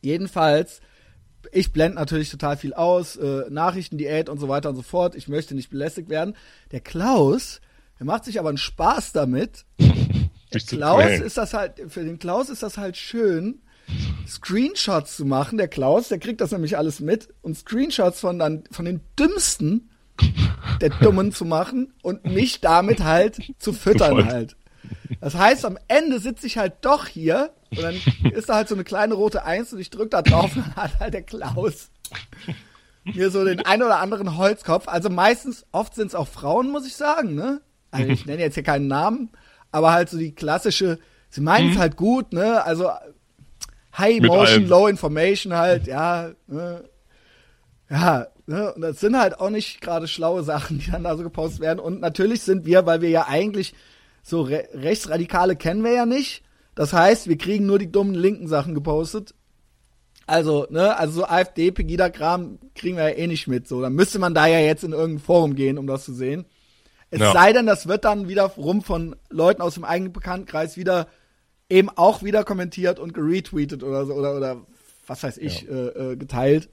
jedenfalls, 0.00 0.80
ich 1.52 1.72
blende 1.72 1.96
natürlich 1.96 2.30
total 2.30 2.56
viel 2.56 2.72
aus, 2.74 3.16
äh, 3.16 3.44
Nachrichten, 3.50 3.98
Diät 3.98 4.28
und 4.28 4.38
so 4.38 4.48
weiter 4.48 4.70
und 4.70 4.76
so 4.76 4.82
fort. 4.82 5.14
Ich 5.14 5.28
möchte 5.28 5.54
nicht 5.54 5.70
belästigt 5.70 6.08
werden. 6.08 6.34
Der 6.72 6.80
Klaus, 6.80 7.60
der 7.98 8.06
macht 8.06 8.24
sich 8.24 8.38
aber 8.40 8.48
einen 8.48 8.58
Spaß 8.58 9.12
damit. 9.12 9.64
Klaus 10.66 11.04
ist 11.20 11.36
das 11.36 11.52
halt, 11.54 11.82
für 11.88 12.04
den 12.04 12.18
Klaus 12.18 12.48
ist 12.48 12.62
das 12.62 12.78
halt 12.78 12.96
schön, 12.96 13.60
Screenshots 14.26 15.16
zu 15.16 15.24
machen. 15.24 15.58
Der 15.58 15.68
Klaus, 15.68 16.08
der 16.08 16.18
kriegt 16.18 16.40
das 16.40 16.52
nämlich 16.52 16.76
alles 16.76 17.00
mit 17.00 17.28
und 17.42 17.56
Screenshots 17.56 18.20
von 18.20 18.38
dann, 18.38 18.64
von 18.70 18.84
den 18.84 19.00
dümmsten 19.18 19.90
der 20.80 20.90
Dummen 20.90 21.32
zu 21.32 21.44
machen 21.44 21.92
und 22.02 22.24
mich 22.24 22.60
damit 22.60 23.04
halt 23.04 23.38
zu 23.58 23.72
füttern 23.72 24.12
Voll. 24.12 24.24
halt. 24.26 24.56
Das 25.20 25.34
heißt, 25.34 25.64
am 25.64 25.78
Ende 25.88 26.20
sitze 26.20 26.46
ich 26.46 26.58
halt 26.58 26.74
doch 26.82 27.06
hier 27.06 27.50
und 27.70 27.82
dann 27.82 27.96
ist 28.32 28.48
da 28.48 28.54
halt 28.54 28.68
so 28.68 28.74
eine 28.74 28.84
kleine 28.84 29.14
rote 29.14 29.44
Eins 29.44 29.72
und 29.72 29.78
ich 29.78 29.90
drück 29.90 30.10
da 30.10 30.22
drauf 30.22 30.56
und 30.56 30.66
dann 30.66 30.76
hat 30.76 31.00
halt 31.00 31.14
der 31.14 31.22
Klaus 31.22 31.90
mir 33.04 33.30
so 33.30 33.44
den 33.44 33.60
ein 33.60 33.82
oder 33.82 34.00
anderen 34.00 34.36
Holzkopf. 34.36 34.88
Also 34.88 35.10
meistens, 35.10 35.66
oft 35.72 35.94
sind 35.94 36.08
es 36.08 36.14
auch 36.14 36.28
Frauen, 36.28 36.70
muss 36.70 36.86
ich 36.86 36.96
sagen, 36.96 37.34
ne? 37.34 37.60
Also 37.90 38.10
ich 38.10 38.26
nenne 38.26 38.42
jetzt 38.42 38.54
hier 38.54 38.62
keinen 38.62 38.88
Namen, 38.88 39.30
aber 39.70 39.92
halt 39.92 40.10
so 40.10 40.18
die 40.18 40.34
klassische, 40.34 40.98
sie 41.30 41.40
meinen 41.40 41.72
es 41.72 41.78
halt 41.78 41.96
gut, 41.96 42.32
ne? 42.32 42.64
Also 42.64 42.90
High 43.98 44.18
Emotion, 44.18 44.46
allem. 44.62 44.68
Low 44.68 44.86
Information 44.88 45.54
halt, 45.54 45.86
ja, 45.86 46.30
ne? 46.46 46.84
Ja, 47.88 48.26
ne? 48.46 48.74
Und 48.74 48.82
das 48.82 49.00
sind 49.00 49.18
halt 49.18 49.40
auch 49.40 49.50
nicht 49.50 49.80
gerade 49.80 50.08
schlaue 50.08 50.42
Sachen, 50.42 50.78
die 50.78 50.90
dann 50.90 51.04
da 51.04 51.16
so 51.16 51.22
gepostet 51.22 51.60
werden. 51.60 51.78
Und 51.78 52.00
natürlich 52.00 52.42
sind 52.42 52.66
wir, 52.66 52.84
weil 52.86 53.00
wir 53.00 53.10
ja 53.10 53.26
eigentlich 53.28 53.74
so 54.22 54.42
Re 54.42 54.64
Rechtsradikale 54.74 55.56
kennen 55.56 55.84
wir 55.84 55.92
ja 55.92 56.04
nicht. 56.06 56.42
Das 56.74 56.92
heißt, 56.92 57.28
wir 57.28 57.38
kriegen 57.38 57.64
nur 57.66 57.78
die 57.78 57.90
dummen 57.90 58.14
linken 58.14 58.48
Sachen 58.48 58.74
gepostet. 58.74 59.34
Also, 60.26 60.66
ne, 60.70 60.96
also 60.98 61.20
so 61.20 61.26
AfD, 61.26 61.70
Pegida-Kram 61.70 62.58
kriegen 62.74 62.96
wir 62.96 63.08
ja 63.10 63.16
eh 63.16 63.28
nicht 63.28 63.46
mit. 63.46 63.68
So, 63.68 63.80
dann 63.80 63.92
müsste 63.94 64.18
man 64.18 64.34
da 64.34 64.46
ja 64.48 64.58
jetzt 64.58 64.82
in 64.82 64.92
irgendein 64.92 65.24
Forum 65.24 65.54
gehen, 65.54 65.78
um 65.78 65.86
das 65.86 66.04
zu 66.04 66.12
sehen. 66.12 66.44
Es 67.10 67.20
Ja. 67.20 67.32
sei 67.32 67.52
denn, 67.52 67.66
das 67.66 67.86
wird 67.86 68.04
dann 68.04 68.26
wieder 68.26 68.42
rum 68.42 68.82
von 68.82 69.14
Leuten 69.30 69.62
aus 69.62 69.74
dem 69.74 69.84
eigenen 69.84 70.12
Bekanntenkreis 70.12 70.76
wieder 70.76 71.06
eben 71.68 71.88
auch 71.90 72.22
wieder 72.22 72.44
kommentiert 72.44 72.98
und 72.98 73.12
geretweetet 73.14 73.82
oder 73.82 74.06
so 74.06 74.14
oder 74.14 74.36
oder 74.36 74.66
was 75.06 75.22
weiß 75.22 75.38
ich 75.38 75.68
äh, 75.68 75.72
äh, 76.12 76.16
geteilt. 76.16 76.68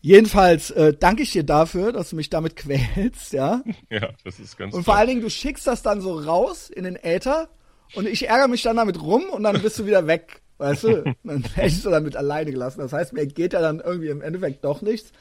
Jedenfalls 0.00 0.70
äh, 0.70 0.94
danke 0.94 1.22
ich 1.22 1.32
dir 1.32 1.42
dafür, 1.42 1.92
dass 1.92 2.10
du 2.10 2.16
mich 2.16 2.30
damit 2.30 2.54
quälst, 2.56 3.32
ja. 3.32 3.62
Ja, 3.90 4.10
das 4.24 4.38
ist 4.38 4.56
ganz 4.56 4.74
Und 4.74 4.84
vor 4.84 4.94
toll. 4.94 4.98
allen 5.00 5.08
Dingen, 5.08 5.20
du 5.22 5.30
schickst 5.30 5.66
das 5.66 5.82
dann 5.82 6.00
so 6.00 6.18
raus 6.18 6.70
in 6.70 6.84
den 6.84 6.96
Äther 6.96 7.48
und 7.94 8.06
ich 8.06 8.28
ärgere 8.28 8.48
mich 8.48 8.62
dann 8.62 8.76
damit 8.76 9.00
rum 9.02 9.24
und 9.30 9.42
dann 9.42 9.60
bist 9.62 9.78
du 9.78 9.86
wieder 9.86 10.06
weg. 10.06 10.42
Weißt 10.58 10.84
du? 10.84 11.14
Dann 11.22 11.44
hättest 11.54 11.84
du 11.84 11.90
damit 11.90 12.16
alleine 12.16 12.50
gelassen. 12.50 12.80
Das 12.80 12.90
heißt, 12.94 13.12
mir 13.12 13.26
geht 13.26 13.52
ja 13.52 13.60
dann 13.60 13.78
irgendwie 13.80 14.08
im 14.08 14.22
Endeffekt 14.22 14.64
doch 14.64 14.80
nichts. 14.80 15.12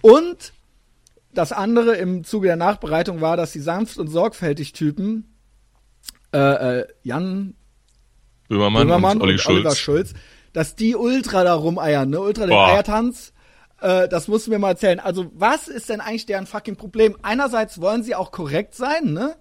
Und 0.00 0.52
das 1.34 1.50
andere 1.50 1.96
im 1.96 2.22
Zuge 2.22 2.46
der 2.46 2.54
Nachbereitung 2.56 3.20
war, 3.20 3.36
dass 3.36 3.50
die 3.50 3.58
sanft 3.58 3.98
und 3.98 4.06
sorgfältig 4.06 4.72
Typen, 4.72 5.29
äh, 6.32 6.80
äh, 6.80 6.86
Jan 7.02 7.54
Böhmermann, 8.48 8.86
Böhmermann 8.86 9.16
und 9.18 9.22
Olli 9.22 9.34
und 9.34 9.46
Oliver 9.46 9.74
Schulz. 9.74 10.10
Schulz, 10.10 10.14
dass 10.52 10.74
die 10.74 10.96
ultra 10.96 11.44
da 11.44 11.54
rumeiern, 11.54 12.10
ne? 12.10 12.20
Ultra 12.20 12.46
den 12.46 12.50
Boah. 12.50 12.68
Eiertanz. 12.68 13.32
Äh, 13.80 14.08
das 14.08 14.28
musst 14.28 14.46
du 14.46 14.50
mir 14.50 14.58
mal 14.58 14.70
erzählen. 14.70 15.00
Also, 15.00 15.30
was 15.34 15.68
ist 15.68 15.88
denn 15.88 16.00
eigentlich 16.00 16.26
deren 16.26 16.46
fucking 16.46 16.76
Problem? 16.76 17.16
Einerseits 17.22 17.80
wollen 17.80 18.02
sie 18.02 18.14
auch 18.14 18.32
korrekt 18.32 18.74
sein, 18.74 19.12
ne? 19.12 19.36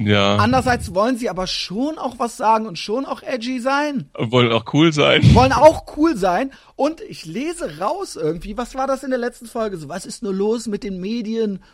Ja, 0.00 0.36
Andererseits 0.36 0.94
wollen 0.94 1.18
sie 1.18 1.28
aber 1.28 1.48
schon 1.48 1.98
auch 1.98 2.20
was 2.20 2.36
sagen 2.36 2.66
und 2.66 2.78
schon 2.78 3.04
auch 3.04 3.20
edgy 3.20 3.58
sein. 3.58 4.08
wollen 4.16 4.52
auch 4.52 4.72
cool 4.72 4.92
sein. 4.92 5.34
Wollen 5.34 5.52
auch 5.52 5.96
cool 5.96 6.16
sein. 6.16 6.52
Und 6.76 7.00
ich 7.00 7.26
lese 7.26 7.80
raus 7.80 8.14
irgendwie, 8.14 8.56
was 8.56 8.76
war 8.76 8.86
das 8.86 9.02
in 9.02 9.10
der 9.10 9.18
letzten 9.18 9.46
Folge? 9.46 9.76
So, 9.76 9.88
was 9.88 10.06
ist 10.06 10.22
nur 10.22 10.32
los 10.32 10.68
mit 10.68 10.84
den 10.84 11.00
Medien? 11.00 11.64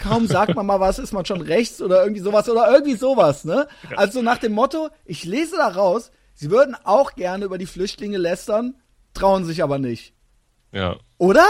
Kaum 0.00 0.26
sagt 0.26 0.54
man 0.54 0.66
mal 0.66 0.80
was, 0.80 0.98
ist 0.98 1.12
man 1.12 1.24
schon 1.24 1.40
rechts 1.40 1.80
oder 1.80 2.02
irgendwie 2.02 2.22
sowas 2.22 2.48
oder 2.48 2.70
irgendwie 2.72 2.96
sowas, 2.96 3.44
ne? 3.44 3.68
Also 3.96 4.22
nach 4.22 4.38
dem 4.38 4.52
Motto, 4.52 4.90
ich 5.04 5.24
lese 5.24 5.56
da 5.56 5.68
raus, 5.68 6.10
sie 6.34 6.50
würden 6.50 6.76
auch 6.84 7.14
gerne 7.14 7.44
über 7.44 7.58
die 7.58 7.66
Flüchtlinge 7.66 8.18
lästern, 8.18 8.74
trauen 9.14 9.44
sich 9.44 9.62
aber 9.62 9.78
nicht. 9.78 10.14
Ja. 10.72 10.96
Oder? 11.18 11.46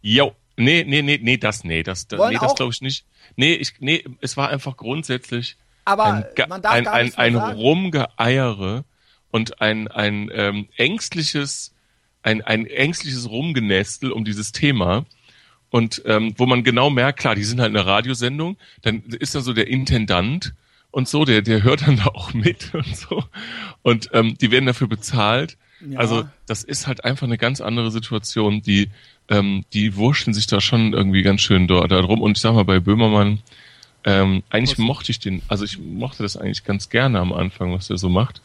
Jo. 0.00 0.32
Nee, 0.56 0.84
nee, 0.86 1.02
nee, 1.02 1.18
nee, 1.20 1.38
das, 1.38 1.64
nee, 1.64 1.82
das, 1.82 2.06
Wollen 2.10 2.34
nee, 2.34 2.38
das 2.38 2.54
glaube 2.54 2.72
ich 2.72 2.82
nicht. 2.82 3.06
Nee, 3.36 3.54
ich, 3.54 3.74
nee, 3.80 4.04
es 4.20 4.36
war 4.36 4.50
einfach 4.50 4.76
grundsätzlich 4.76 5.56
Aber 5.84 6.04
ein, 6.04 6.24
man 6.48 6.60
darf 6.60 6.72
ein, 6.72 6.84
gar 6.84 6.94
ein, 6.94 7.14
ein 7.14 7.34
sagen. 7.34 7.58
Rumgeeiere 7.58 8.84
und 9.30 9.60
ein, 9.62 9.88
ein 9.88 10.30
ähm, 10.32 10.68
ängstliches, 10.76 11.74
ein, 12.22 12.42
ein 12.42 12.66
ängstliches 12.66 13.30
Rumgenestel 13.30 14.12
um 14.12 14.24
dieses 14.24 14.52
Thema. 14.52 15.06
Und 15.72 16.02
ähm, 16.04 16.34
wo 16.36 16.44
man 16.44 16.64
genau 16.64 16.90
merkt, 16.90 17.18
klar, 17.20 17.34
die 17.34 17.44
sind 17.44 17.58
halt 17.58 17.70
in 17.70 17.78
einer 17.78 17.86
Radiosendung, 17.86 18.58
dann 18.82 19.02
ist 19.04 19.34
da 19.34 19.40
so 19.40 19.54
der 19.54 19.68
Intendant 19.68 20.52
und 20.90 21.08
so, 21.08 21.24
der, 21.24 21.40
der 21.40 21.62
hört 21.62 21.86
dann 21.86 21.96
da 22.04 22.08
auch 22.08 22.34
mit 22.34 22.74
und 22.74 22.94
so. 22.94 23.24
Und 23.80 24.10
ähm, 24.12 24.36
die 24.38 24.50
werden 24.50 24.66
dafür 24.66 24.86
bezahlt. 24.86 25.56
Ja. 25.80 25.98
Also 25.98 26.24
das 26.46 26.62
ist 26.62 26.86
halt 26.86 27.06
einfach 27.06 27.26
eine 27.26 27.38
ganz 27.38 27.62
andere 27.62 27.90
Situation. 27.90 28.60
Die, 28.60 28.90
ähm, 29.30 29.64
die 29.72 29.96
wurschteln 29.96 30.34
sich 30.34 30.46
da 30.46 30.60
schon 30.60 30.92
irgendwie 30.92 31.22
ganz 31.22 31.40
schön 31.40 31.66
dort 31.66 31.90
da 31.90 32.02
drum. 32.02 32.20
Und 32.20 32.36
ich 32.36 32.42
sag 32.42 32.52
mal, 32.52 32.66
bei 32.66 32.78
Böhmermann, 32.78 33.38
ähm, 34.04 34.42
eigentlich 34.50 34.78
Was? 34.78 34.84
mochte 34.84 35.10
ich 35.10 35.20
den, 35.20 35.40
also 35.48 35.64
ich 35.64 35.78
mochte 35.78 36.22
das 36.22 36.36
eigentlich 36.36 36.64
ganz 36.64 36.90
gerne 36.90 37.18
am 37.18 37.32
Anfang, 37.32 37.72
was 37.72 37.88
er 37.88 37.96
so 37.96 38.10
macht. 38.10 38.42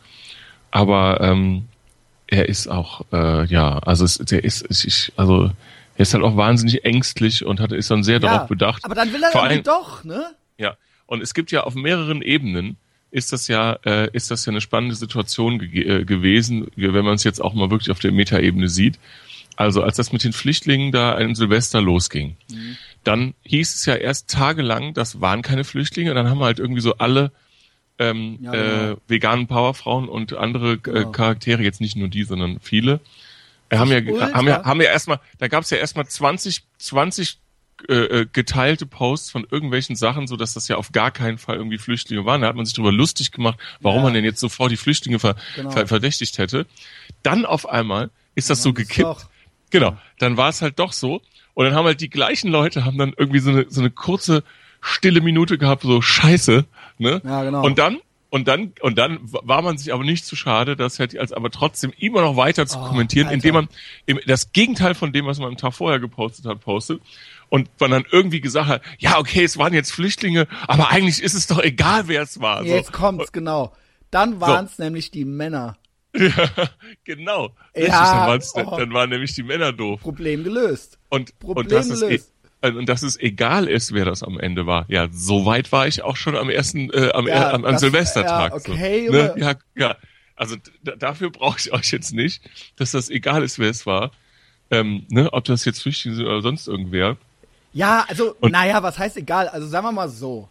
Aber 0.72 1.20
ähm, 1.20 1.66
er 2.28 2.48
ist 2.48 2.70
auch, 2.70 3.02
äh, 3.12 3.46
ja, 3.48 3.80
also 3.80 4.06
es, 4.06 4.18
der 4.18 4.46
ist, 4.46 4.66
ich, 4.86 5.12
also 5.18 5.52
er 5.98 6.02
ist 6.02 6.14
halt 6.14 6.24
auch 6.24 6.38
wahnsinnig 6.38 6.86
ängstlich 6.86 7.44
und 7.46 7.60
hat, 7.60 7.72
ist 7.74 7.92
dann 7.92 8.04
sehr 8.04 8.20
darauf 8.20 8.48
bedacht. 8.48 8.86
Aber 8.86 8.96
dann 8.96 9.12
will 9.12 9.22
er 9.24 9.36
allem- 9.36 9.64
doch, 9.64 10.04
ne? 10.04 10.26
Ja, 10.58 10.76
und 11.06 11.22
es 11.22 11.34
gibt 11.34 11.52
ja 11.52 11.64
auf 11.64 11.76
mehreren 11.76 12.22
Ebenen 12.22 12.78
ist 13.10 13.32
das 13.32 13.48
ja 13.48 13.78
äh, 13.86 14.10
ist 14.12 14.32
das 14.32 14.46
ja 14.46 14.52
eine 14.52 14.60
spannende 14.62 14.94
Situation 14.96 15.60
ge 15.60 15.84
äh, 16.02 16.06
gewesen, 16.06 16.68
wenn 16.76 17.06
man 17.06 17.16
es 17.16 17.24
jetzt 17.24 17.42
auch 17.42 17.54
mal 17.54 17.72
wirklich 17.72 17.90
auf 17.90 18.00
der 18.00 18.12
Metaebene 18.12 18.68
sieht. 18.70 19.00
Also 19.56 19.82
als 19.82 19.96
das 19.96 20.12
mit 20.12 20.24
den 20.24 20.34
Flüchtlingen 20.34 20.92
da 20.92 21.14
an 21.16 21.34
Silvester 21.34 21.82
losging, 21.82 22.36
dann 23.04 23.34
hieß 23.44 23.74
es 23.76 23.86
ja 23.86 23.96
erst 23.96 24.30
tagelang, 24.30 24.94
das 24.94 25.20
waren 25.22 25.42
keine 25.42 25.64
Flüchtlinge. 25.64 26.12
Und 26.12 26.16
dann 26.18 26.30
haben 26.30 26.42
halt 26.44 26.60
irgendwie 26.60 26.82
so 26.82 26.96
alle 26.98 27.32
ähm, 27.98 28.38
Ja, 28.42 28.52
genau. 28.52 28.92
äh, 28.92 28.96
veganen 29.08 29.48
Powerfrauen 29.48 30.10
und 30.10 30.34
andere 30.34 30.74
äh, 30.74 30.78
Genau. 30.78 31.12
Charaktere, 31.12 31.64
jetzt 31.64 31.82
nicht 31.82 31.96
nur 31.96 32.10
die, 32.10 32.24
sondern 32.24 32.60
viele, 32.60 33.00
äh, 33.70 33.78
haben 33.78 33.92
ja, 33.92 34.34
haben 34.34 34.48
ja, 34.48 34.64
haben 34.64 34.82
ja 34.82 34.90
erstmal, 34.90 35.20
da 35.40 35.48
gab 35.48 35.64
es 35.64 35.70
ja 35.70 35.78
erstmal 35.78 36.08
20, 36.08 36.64
20 36.78 37.40
äh, 37.90 37.94
äh, 37.94 38.26
geteilte 38.32 38.86
Posts 38.88 39.30
von 39.30 39.46
irgendwelchen 39.50 39.96
Sachen, 39.96 40.26
so 40.28 40.36
dass 40.36 40.54
das 40.56 40.68
ja 40.68 40.78
auf 40.78 40.92
gar 40.92 41.12
keinen 41.12 41.38
Fall 41.38 41.58
irgendwie 41.58 41.78
Flüchtlinge 41.78 42.26
waren. 42.26 42.42
Da 42.42 42.48
hat 42.48 42.56
man 42.56 42.66
sich 42.66 42.74
darüber 42.74 42.92
lustig 42.92 43.32
gemacht, 43.32 43.60
warum 43.82 44.00
Ja. 44.00 44.04
man 44.06 44.14
denn 44.16 44.26
jetzt 44.26 44.40
sofort 44.40 44.72
die 44.72 44.78
Flüchtlinge 44.78 45.20
ver 45.20 45.36
Genau. 45.56 45.70
ver 45.72 45.86
verdächtigt 45.88 46.38
hätte. 46.40 46.66
Dann 47.24 47.46
auf 47.46 47.70
einmal 47.70 48.10
ist 48.36 48.50
das 48.50 48.64
so 48.64 48.72
Dann 48.72 48.82
ist 48.84 48.90
gekippt. 48.90 49.28
Genau, 49.70 49.98
dann 50.20 50.38
war 50.38 50.50
es 50.50 50.62
halt 50.62 50.80
doch 50.80 50.92
so. 50.94 51.22
Und 51.54 51.66
dann 51.66 51.76
haben 51.76 51.86
halt 51.86 52.02
die 52.02 52.10
gleichen 52.10 52.50
Leute 52.50 52.86
haben 52.86 52.98
dann 52.98 53.14
irgendwie 53.18 53.40
so 53.40 53.50
eine, 53.52 53.66
so 53.70 53.82
eine 53.82 53.92
kurze 53.92 54.44
stille 54.82 55.22
Minute 55.22 55.58
gehabt, 55.58 55.84
so 55.84 56.02
Scheiße, 56.02 56.66
ne? 57.00 57.22
Ja, 57.24 57.44
genau. 57.44 57.64
Und 57.64 57.78
dann 57.80 58.00
und 58.30 58.48
dann 58.48 58.74
und 58.82 58.98
dann 58.98 59.20
war 59.24 59.62
man 59.62 59.78
sich 59.78 59.94
aber 59.94 60.04
nicht 60.04 60.26
zu 60.26 60.36
schade, 60.36 60.76
das 60.76 61.00
hätte 61.00 61.20
als 61.20 61.32
aber 61.32 61.50
trotzdem 61.50 61.94
immer 61.98 62.22
noch 62.22 62.36
weiter 62.36 62.66
zu 62.68 62.78
Oh, 62.80 62.88
kommentieren, 62.88 63.28
Alter. 63.28 63.36
indem 63.36 63.54
man 63.54 63.70
im, 64.06 64.20
das 64.28 64.52
Gegenteil 64.52 64.96
von 64.96 65.14
dem, 65.14 65.26
was 65.26 65.40
man 65.40 65.50
am 65.50 65.58
Tag 65.58 65.74
vorher 65.74 66.00
gepostet 66.00 66.46
hat, 66.46 66.60
postet. 66.62 67.02
Und 67.50 67.70
man 67.80 67.92
dann 67.92 68.04
irgendwie 68.12 68.42
gesagt 68.42 68.68
hat, 68.68 68.82
ja, 69.00 69.18
okay, 69.20 69.44
es 69.46 69.58
waren 69.58 69.74
jetzt 69.74 69.94
Flüchtlinge, 69.94 70.48
aber 70.68 70.90
eigentlich 70.90 71.24
ist 71.24 71.34
es 71.34 71.48
doch 71.48 71.60
egal, 71.64 72.10
wer 72.10 72.22
es 72.22 72.42
war. 72.42 72.60
So. 72.64 72.68
Jetzt 72.70 72.92
kommt's, 72.92 73.32
genau. 73.32 73.74
Dann 74.12 74.42
waren's 74.42 74.78
nämlich 74.80 75.12
die 75.12 75.24
Männer. 75.26 75.78
Genau. 77.04 77.52
Ja, 77.76 78.32
Richtig, 78.34 78.52
dann, 78.56 78.66
oh. 78.68 78.78
dann 78.78 78.94
waren 78.94 79.10
nämlich 79.10 79.34
die 79.34 79.44
Männer 79.44 79.72
doof. 79.72 80.02
Problem 80.02 80.44
gelöst. 80.44 80.98
Und, 81.10 81.38
Problem 81.40 81.66
und, 81.66 81.72
dass 81.72 81.90
es, 81.90 82.00
gelöst. 82.02 82.30
e- 82.30 82.37
und 82.62 82.88
dass 82.90 83.04
es 83.04 83.20
egal 83.20 83.68
ist, 83.68 83.94
wer 83.94 84.06
das 84.06 84.24
am 84.24 84.40
Ende 84.40 84.66
war. 84.66 84.86
Ja, 84.88 85.08
so 85.12 85.46
weit 85.46 85.72
war 85.72 85.88
ich 85.88 86.02
auch 86.04 86.16
schon 86.16 86.36
am 86.36 86.50
ersten, 86.50 86.90
äh, 86.92 87.12
am, 87.14 87.28
Ja, 87.28 87.52
äh, 87.52 87.54
am, 87.54 87.66
am 87.66 87.74
das- 87.74 87.82
Silvestertag. 87.82 88.52
ja, 88.52 88.56
okay, 88.58 89.08
so. 89.08 89.14
ne? 89.14 89.34
Ja, 89.38 89.54
ja. 89.76 89.96
Also 90.36 90.56
dafür 91.00 91.32
brauche 91.32 91.58
ich 91.60 91.72
euch 91.74 91.92
jetzt 91.92 92.14
nicht, 92.14 92.42
dass 92.76 92.92
das 92.92 93.10
egal 93.10 93.44
ist, 93.44 93.58
wer 93.60 93.70
es 93.70 93.86
war. 93.86 94.12
Ähm, 94.70 95.06
ne? 95.10 95.32
Ob 95.34 95.46
das 95.46 95.66
jetzt 95.66 95.82
Flüchtlinge 95.82 96.16
sind 96.18 96.26
oder 96.26 96.42
sonst 96.42 96.68
irgendwer. 96.68 97.18
Ja, 97.74 98.06
also, 98.08 98.36
Und- 98.40 98.52
naja, 98.52 98.82
was 98.84 98.98
heißt 99.00 99.18
egal? 99.18 99.48
Also 99.50 99.68
sagen 99.68 99.86
wir 99.88 99.92
mal 99.92 100.10
so. 100.10 100.48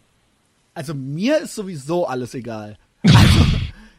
Also 0.73 0.93
mir 0.93 1.39
ist 1.41 1.55
sowieso 1.55 2.05
alles 2.07 2.33
egal. 2.33 2.77
Also, 3.03 3.45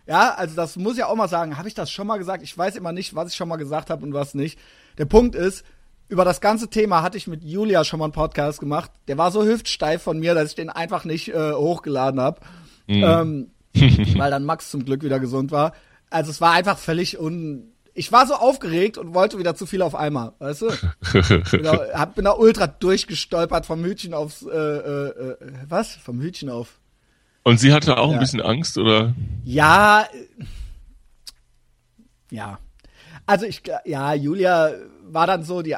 ja, 0.07 0.35
also 0.35 0.57
das 0.57 0.77
muss 0.77 0.97
ich 0.97 1.05
auch 1.05 1.15
mal 1.15 1.29
sagen. 1.29 1.59
Habe 1.59 1.69
ich 1.69 1.75
das 1.75 1.91
schon 1.91 2.07
mal 2.07 2.17
gesagt? 2.17 2.43
Ich 2.43 2.57
weiß 2.57 2.77
immer 2.77 2.93
nicht, 2.93 3.15
was 3.15 3.31
ich 3.31 3.37
schon 3.37 3.49
mal 3.49 3.57
gesagt 3.57 3.91
habe 3.91 4.05
und 4.07 4.15
was 4.15 4.33
nicht. 4.35 4.59
Der 4.97 5.05
Punkt 5.05 5.35
ist, 5.35 5.65
über 6.09 6.25
das 6.25 6.41
ganze 6.41 6.69
Thema 6.69 7.03
hatte 7.03 7.19
ich 7.19 7.27
mit 7.27 7.45
Julia 7.45 7.85
schon 7.85 7.99
mal 7.99 8.07
einen 8.07 8.13
Podcast 8.13 8.61
gemacht. 8.61 8.91
Der 9.09 9.19
war 9.19 9.31
so 9.31 9.45
hüftsteif 9.45 10.03
von 10.03 10.19
mir, 10.19 10.35
dass 10.35 10.51
ich 10.51 10.55
den 10.55 10.71
einfach 10.71 11.05
nicht 11.05 11.29
äh, 11.29 11.53
hochgeladen 11.53 12.21
habe. 12.21 12.41
Mhm. 12.87 13.05
Ähm, 13.05 13.51
weil 14.17 14.31
dann 14.31 14.45
Max 14.45 14.71
zum 14.71 14.85
Glück 14.85 15.03
wieder 15.03 15.21
gesund 15.21 15.51
war. 15.51 15.73
Also 16.11 16.31
es 16.31 16.41
war 16.41 16.53
einfach 16.53 16.79
völlig 16.79 17.21
un. 17.21 17.73
Ich 17.93 18.13
war 18.13 18.27
so 18.27 18.35
aufgeregt 18.35 18.97
und 18.97 19.13
wollte 19.13 19.39
wieder 19.39 19.55
zu 19.55 19.67
viel 19.67 19.83
auf 19.83 19.95
einmal, 19.95 20.33
weißt 20.39 20.63
du? 20.63 20.69
bin, 21.51 21.63
da, 21.65 21.81
hab, 21.95 22.15
bin 22.15 22.25
da 22.25 22.33
ultra 22.33 22.69
durchgestolpert 22.69 23.67
vom 23.67 23.85
Hütchen 23.85 24.15
aufs 24.15 24.43
äh, 24.43 24.57
äh, 24.57 25.09
äh, 25.09 25.37
was? 25.69 25.97
Vom 25.97 26.21
Hütchen 26.21 26.49
auf. 26.49 26.79
Und 27.43 27.59
sie 27.59 27.73
hatte 27.73 27.97
auch 27.99 28.11
ja. 28.11 28.15
ein 28.15 28.21
bisschen 28.21 28.41
Angst, 28.41 28.79
oder? 28.79 29.15
Ja. 29.45 30.07
Ja. 32.31 32.59
Also 33.27 33.47
ich, 33.47 33.63
ja, 33.85 34.15
Julia 34.15 34.73
war 35.13 35.27
dann 35.27 35.43
so, 35.43 35.63
die, 35.63 35.75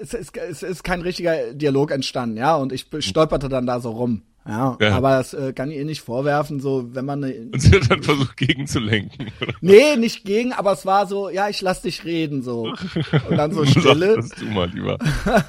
es, 0.00 0.14
es, 0.14 0.30
es 0.30 0.62
ist 0.62 0.84
kein 0.84 1.00
richtiger 1.00 1.52
Dialog 1.54 1.90
entstanden, 1.90 2.36
ja, 2.36 2.56
und 2.56 2.72
ich 2.72 2.86
stolperte 3.00 3.48
dann 3.48 3.66
da 3.66 3.80
so 3.80 3.90
rum. 3.90 4.22
Ja, 4.46 4.76
ja. 4.78 4.94
aber 4.94 5.16
das 5.16 5.32
äh, 5.32 5.54
kann 5.54 5.70
ich 5.70 5.78
ihr 5.78 5.86
nicht 5.86 6.02
vorwerfen, 6.02 6.60
so 6.60 6.94
wenn 6.94 7.06
man 7.06 7.20
ne, 7.20 7.48
Und 7.52 7.60
sie 7.60 7.74
hat 7.74 7.90
dann 7.90 8.02
versucht 8.02 8.36
gegenzulenken. 8.36 9.30
Oder? 9.40 9.54
Nee, 9.62 9.96
nicht 9.96 10.24
gegen, 10.24 10.52
aber 10.52 10.72
es 10.72 10.84
war 10.84 11.06
so, 11.06 11.30
ja, 11.30 11.48
ich 11.48 11.62
lass 11.62 11.80
dich 11.80 12.04
reden 12.04 12.42
so. 12.42 12.74
Und 13.30 13.36
dann 13.36 13.52
so 13.52 13.64
Stille. 13.64 14.16
Sag 14.20 14.30
das 14.30 14.40
du 14.40 14.44
mal 14.46 14.68
lieber. 14.68 14.98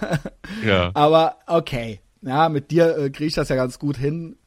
ja. 0.65 0.91
Aber 0.93 1.37
okay. 1.47 1.99
Ja, 2.21 2.47
mit 2.47 2.71
dir 2.71 2.97
äh, 2.97 3.09
kriege 3.09 3.27
ich 3.27 3.35
das 3.35 3.49
ja 3.49 3.55
ganz 3.55 3.79
gut 3.79 3.97
hin. 3.97 4.37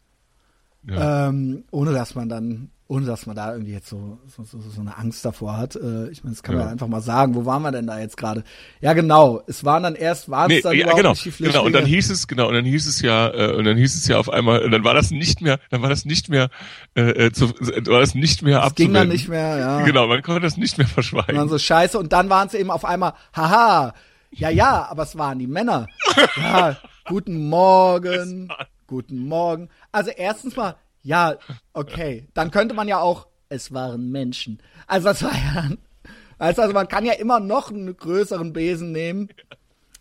Ja. 0.89 1.29
Ähm, 1.29 1.65
ohne 1.71 1.93
dass 1.93 2.15
man 2.15 2.31
dann 2.31 2.71
ohne 2.91 3.05
dass 3.05 3.27
man 3.27 3.37
da 3.37 3.53
irgendwie 3.53 3.73
jetzt 3.73 3.89
so, 3.91 4.19
so, 4.27 4.45
so, 4.45 4.59
so 4.61 4.81
eine 4.81 4.97
Angst 4.97 5.23
davor 5.23 5.59
hat. 5.59 5.77
Äh, 5.77 6.09
ich 6.09 6.25
meine, 6.25 6.35
das 6.35 6.43
kann 6.43 6.57
ja. 6.57 6.63
man 6.63 6.73
einfach 6.73 6.89
mal 6.89 7.03
sagen. 7.03 7.35
Wo 7.35 7.45
waren 7.45 7.61
wir 7.61 7.71
denn 7.71 7.87
da 7.87 7.99
jetzt 7.99 8.17
gerade? 8.17 8.45
Ja, 8.81 8.95
genau. 8.95 9.43
Es 9.47 9.63
waren 9.63 9.83
dann 9.83 9.95
erst, 9.95 10.31
waren 10.31 10.49
nee, 10.49 10.57
es 10.57 10.63
dann 10.63 10.75
ja, 10.75 10.91
genau, 10.95 11.11
nicht 11.11 11.27
die 11.27 11.31
Flüchtlinge. 11.31 11.53
Genau, 11.53 11.67
und 11.67 11.75
dann 11.75 11.85
hieß 11.85 12.09
es, 12.09 12.27
genau, 12.27 12.49
und 12.49 12.55
dann 12.55 12.65
hieß 12.65 12.87
es 12.87 13.03
ja, 13.03 13.29
äh, 13.29 13.53
und 13.53 13.65
dann 13.65 13.77
hieß 13.77 13.95
es 13.95 14.09
ja 14.09 14.17
auf 14.17 14.31
einmal, 14.31 14.65
und 14.65 14.71
dann 14.71 14.85
war 14.85 14.95
das 14.95 15.11
nicht 15.11 15.43
mehr, 15.43 15.61
dann 15.69 15.83
war 15.83 15.91
das 15.91 16.07
nicht 16.07 16.31
mehr, 16.31 16.49
äh, 16.95 17.27
äh 17.27 17.33
zu, 17.33 17.51
war 17.51 18.01
das 18.01 18.15
nicht 18.15 18.43
mehr 18.43 18.61
das 18.61 18.75
ging 18.75 18.95
dann 18.95 19.09
nicht 19.09 19.29
mehr, 19.29 19.59
ja. 19.59 19.85
Genau, 19.85 20.07
man 20.07 20.23
konnte 20.23 20.41
das 20.41 20.57
nicht 20.57 20.79
mehr 20.79 20.87
verschweigen. 20.87 21.33
Und 21.33 21.37
dann 21.37 21.49
so 21.51 21.59
scheiße, 21.59 21.99
und 21.99 22.15
dann 22.15 22.31
waren 22.31 22.49
es 22.49 22.55
eben 22.55 22.71
auf 22.71 22.87
einmal, 22.87 23.13
haha, 23.37 23.93
ja, 24.31 24.49
ja, 24.49 24.89
aber 24.91 25.03
es 25.03 25.17
waren 25.19 25.39
die 25.39 25.47
Männer. 25.47 25.87
Ja, 26.37 26.77
guten 27.07 27.49
Morgen, 27.49 28.49
guten 28.87 29.27
Morgen. 29.29 29.69
Also 29.93 30.11
erstens 30.11 30.57
mal, 30.57 30.77
ja, 31.09 31.37
okay. 31.73 32.29
Dann 32.35 32.51
könnte 32.51 32.75
man 32.75 32.87
ja 32.89 33.01
auch, 33.01 33.27
es 33.49 33.73
waren 33.73 34.11
Menschen. 34.11 34.63
Also 34.87 35.09
das 35.09 35.23
war 35.23 35.33
ja 35.33 35.71
also, 36.39 36.63
also 36.63 36.75
man 36.75 36.89
kann 36.89 37.05
ja 37.05 37.15
immer 37.15 37.41
noch 37.41 37.71
einen 37.71 37.97
größeren 37.97 38.53
Besen 38.53 38.93
nehmen. 38.93 39.29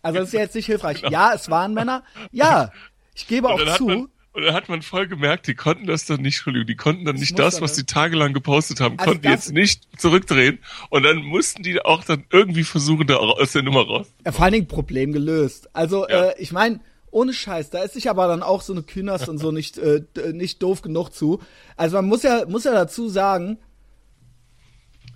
Also 0.02 0.20
das 0.20 0.28
ist 0.28 0.34
ja 0.34 0.40
jetzt 0.40 0.54
nicht 0.54 0.66
hilfreich. 0.66 1.00
Genau. 1.00 1.12
Ja, 1.12 1.32
es 1.34 1.50
waren 1.50 1.74
Männer. 1.74 2.04
Ja, 2.30 2.70
ich 3.14 3.26
gebe 3.26 3.48
auch 3.48 3.76
zu. 3.76 3.86
Man, 3.86 4.08
und 4.32 4.44
dann 4.44 4.54
hat 4.54 4.68
man 4.68 4.82
voll 4.82 5.08
gemerkt, 5.08 5.48
die 5.48 5.56
konnten 5.56 5.86
das 5.86 6.04
dann 6.04 6.20
nicht, 6.20 6.36
Entschuldigung, 6.36 6.68
die 6.68 6.76
konnten 6.76 7.04
dann 7.04 7.16
nicht 7.16 7.36
das, 7.36 7.60
was 7.60 7.74
sie 7.74 7.84
tagelang 7.84 8.32
gepostet 8.34 8.78
haben, 8.78 8.96
also 8.96 9.10
konnten 9.10 9.22
die 9.22 9.30
jetzt 9.30 9.52
nicht 9.52 9.88
zurückdrehen. 9.98 10.60
Und 10.90 11.02
dann 11.02 11.24
mussten 11.24 11.64
die 11.64 11.84
auch 11.84 12.04
dann 12.04 12.24
irgendwie 12.30 12.62
versuchen, 12.62 13.08
da 13.08 13.16
aus 13.16 13.52
der 13.52 13.64
Nummer 13.64 13.84
raus. 13.84 14.06
Ja, 14.24 14.30
vor 14.30 14.44
allen 14.44 14.52
Dingen 14.52 14.68
Problem 14.68 15.12
gelöst. 15.12 15.74
Also, 15.74 16.08
ja. 16.08 16.26
äh, 16.26 16.34
ich 16.40 16.52
meine, 16.52 16.78
ohne 17.10 17.32
Scheiß, 17.32 17.70
da 17.70 17.82
ist 17.82 17.94
sich 17.94 18.10
aber 18.10 18.26
dann 18.28 18.42
auch 18.42 18.62
so 18.62 18.72
eine 18.72 18.82
Künast 18.82 19.28
und 19.28 19.38
so 19.38 19.50
nicht, 19.50 19.78
äh, 19.78 20.02
nicht 20.32 20.62
doof 20.62 20.82
genug 20.82 21.10
zu. 21.10 21.40
Also 21.76 21.96
man 21.96 22.06
muss 22.06 22.22
ja, 22.22 22.44
muss 22.46 22.64
ja 22.64 22.72
dazu 22.72 23.08
sagen, 23.08 23.58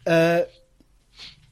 äh, 0.04 0.42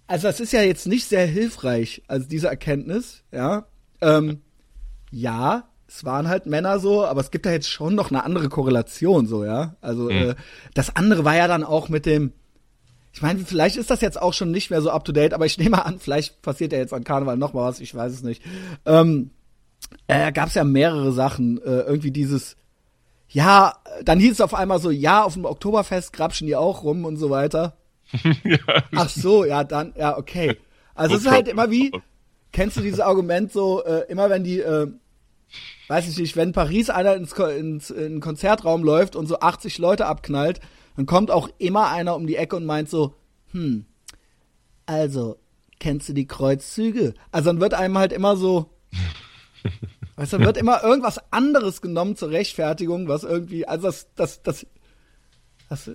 also 0.07 0.27
das 0.27 0.41
ist 0.41 0.53
ja 0.53 0.63
jetzt 0.63 0.87
nicht 0.87 1.07
sehr 1.07 1.27
hilfreich, 1.27 2.03
also 2.09 2.27
diese 2.27 2.49
Erkenntnis, 2.49 3.23
ja. 3.31 3.67
Ähm, 4.01 4.41
ja, 5.13 5.69
es 5.87 6.05
waren 6.05 6.29
halt 6.29 6.47
Männer 6.47 6.81
so, 6.81 7.05
aber 7.05 7.21
es 7.21 7.31
gibt 7.31 7.47
da 7.47 7.53
jetzt 7.53 7.69
schon 7.69 7.95
noch 7.95 8.11
eine 8.11 8.25
andere 8.25 8.49
Korrelation, 8.49 9.27
so, 9.27 9.45
ja. 9.45 9.77
Also 9.81 10.05
mhm. 10.05 10.11
äh, 10.11 10.35
das 10.75 10.97
andere 10.97 11.25
war 11.25 11.37
ja 11.37 11.47
dann 11.49 11.65
auch 11.65 11.89
mit 11.89 12.07
dem, 12.07 12.33
ich 13.13 13.23
meine, 13.23 13.41
vielleicht 13.41 13.77
ist 13.77 13.91
das 13.91 14.01
jetzt 14.01 14.21
auch 14.21 14.33
schon 14.35 14.51
nicht 14.51 14.71
mehr 14.71 14.83
so 14.83 14.91
up 14.91 15.05
to 15.05 15.13
date, 15.13 15.35
aber 15.35 15.47
ich 15.47 15.59
nehme 15.59 15.85
an, 15.85 15.99
vielleicht 15.99 16.43
passiert 16.43 16.73
ja 16.73 16.79
jetzt 16.79 16.95
an 16.95 17.05
Karneval 17.05 17.37
noch 17.37 17.53
mal 17.53 17.69
was, 17.69 17.81
ich 17.81 17.95
weiß 17.95 18.13
es 18.13 18.23
nicht. 18.23 18.43
Ähm, 18.87 19.31
äh, 20.07 20.33
gab 20.33 20.49
es 20.49 20.55
ja 20.55 20.65
mehrere 20.65 21.13
Sachen. 21.13 21.59
Äh, 21.59 21.81
irgendwie 21.81 22.11
dieses, 22.11 22.57
ja, 23.29 23.75
dann 24.05 24.19
hieß 24.19 24.33
es 24.33 24.41
auf 24.41 24.55
einmal 24.55 24.81
so, 24.81 24.91
ja, 24.91 25.23
auf 25.23 25.35
dem 25.35 25.45
Oktoberfest 25.45 26.13
grapschen 26.13 26.47
die 26.47 26.57
auch 26.57 26.83
rum 26.83 27.05
und 27.05 27.17
so 27.17 27.31
weiter. 27.31 27.77
ja. 28.45 28.59
Ach 28.95 29.09
so, 29.09 29.45
ja, 29.45 29.65
dann, 29.65 29.95
ja, 29.97 30.19
okay. 30.19 30.57
Also 30.95 31.17
es 31.17 31.23
ist 31.23 31.31
halt 31.31 31.49
immer 31.49 31.71
wie, 31.71 31.93
kennst 32.53 32.77
du 32.77 32.81
dieses 32.81 33.01
Argument 33.01 33.53
so, 33.53 33.85
äh, 33.85 34.05
immer 34.09 34.29
wenn 34.31 34.45
die, 34.45 34.61
äh, 34.61 34.89
weiß 35.89 36.09
ich 36.09 36.19
nicht, 36.19 36.37
wenn 36.37 36.53
Paris 36.53 36.91
einer 36.91 37.15
ins, 37.15 37.33
ins 37.33 37.91
in 37.91 38.15
den 38.15 38.21
Konzertraum 38.21 38.83
läuft 38.83 39.17
und 39.17 39.27
so 39.27 39.41
80 39.41 39.79
Leute 39.79 40.07
abknallt, 40.07 40.61
dann 40.97 41.07
kommt 41.07 41.31
auch 41.31 41.49
immer 41.59 41.89
einer 41.89 42.17
um 42.17 42.27
die 42.27 42.37
Ecke 42.37 42.57
und 42.57 42.67
meint 42.67 42.89
so, 42.89 43.15
hm, 43.53 43.87
also, 44.87 45.39
kennst 45.79 46.09
du 46.09 46.13
die 46.13 46.27
Kreuzzüge? 46.27 47.15
Also 47.31 47.51
dann 47.51 47.61
wird 47.61 47.75
einem 47.75 47.97
halt 47.97 48.13
immer 48.13 48.37
so, 48.37 48.71
Weißt 50.17 50.35
du, 50.35 50.41
wird 50.41 50.57
immer 50.57 50.83
irgendwas 50.83 51.21
anderes 51.33 51.81
genommen 51.81 52.17
zur 52.17 52.31
Rechtfertigung, 52.31 53.09
was 53.09 53.25
irgendwie, 53.25 53.67
also 53.67 53.87
das, 53.87 54.09
das, 54.15 54.43
das, 54.43 54.67
das 55.69 55.91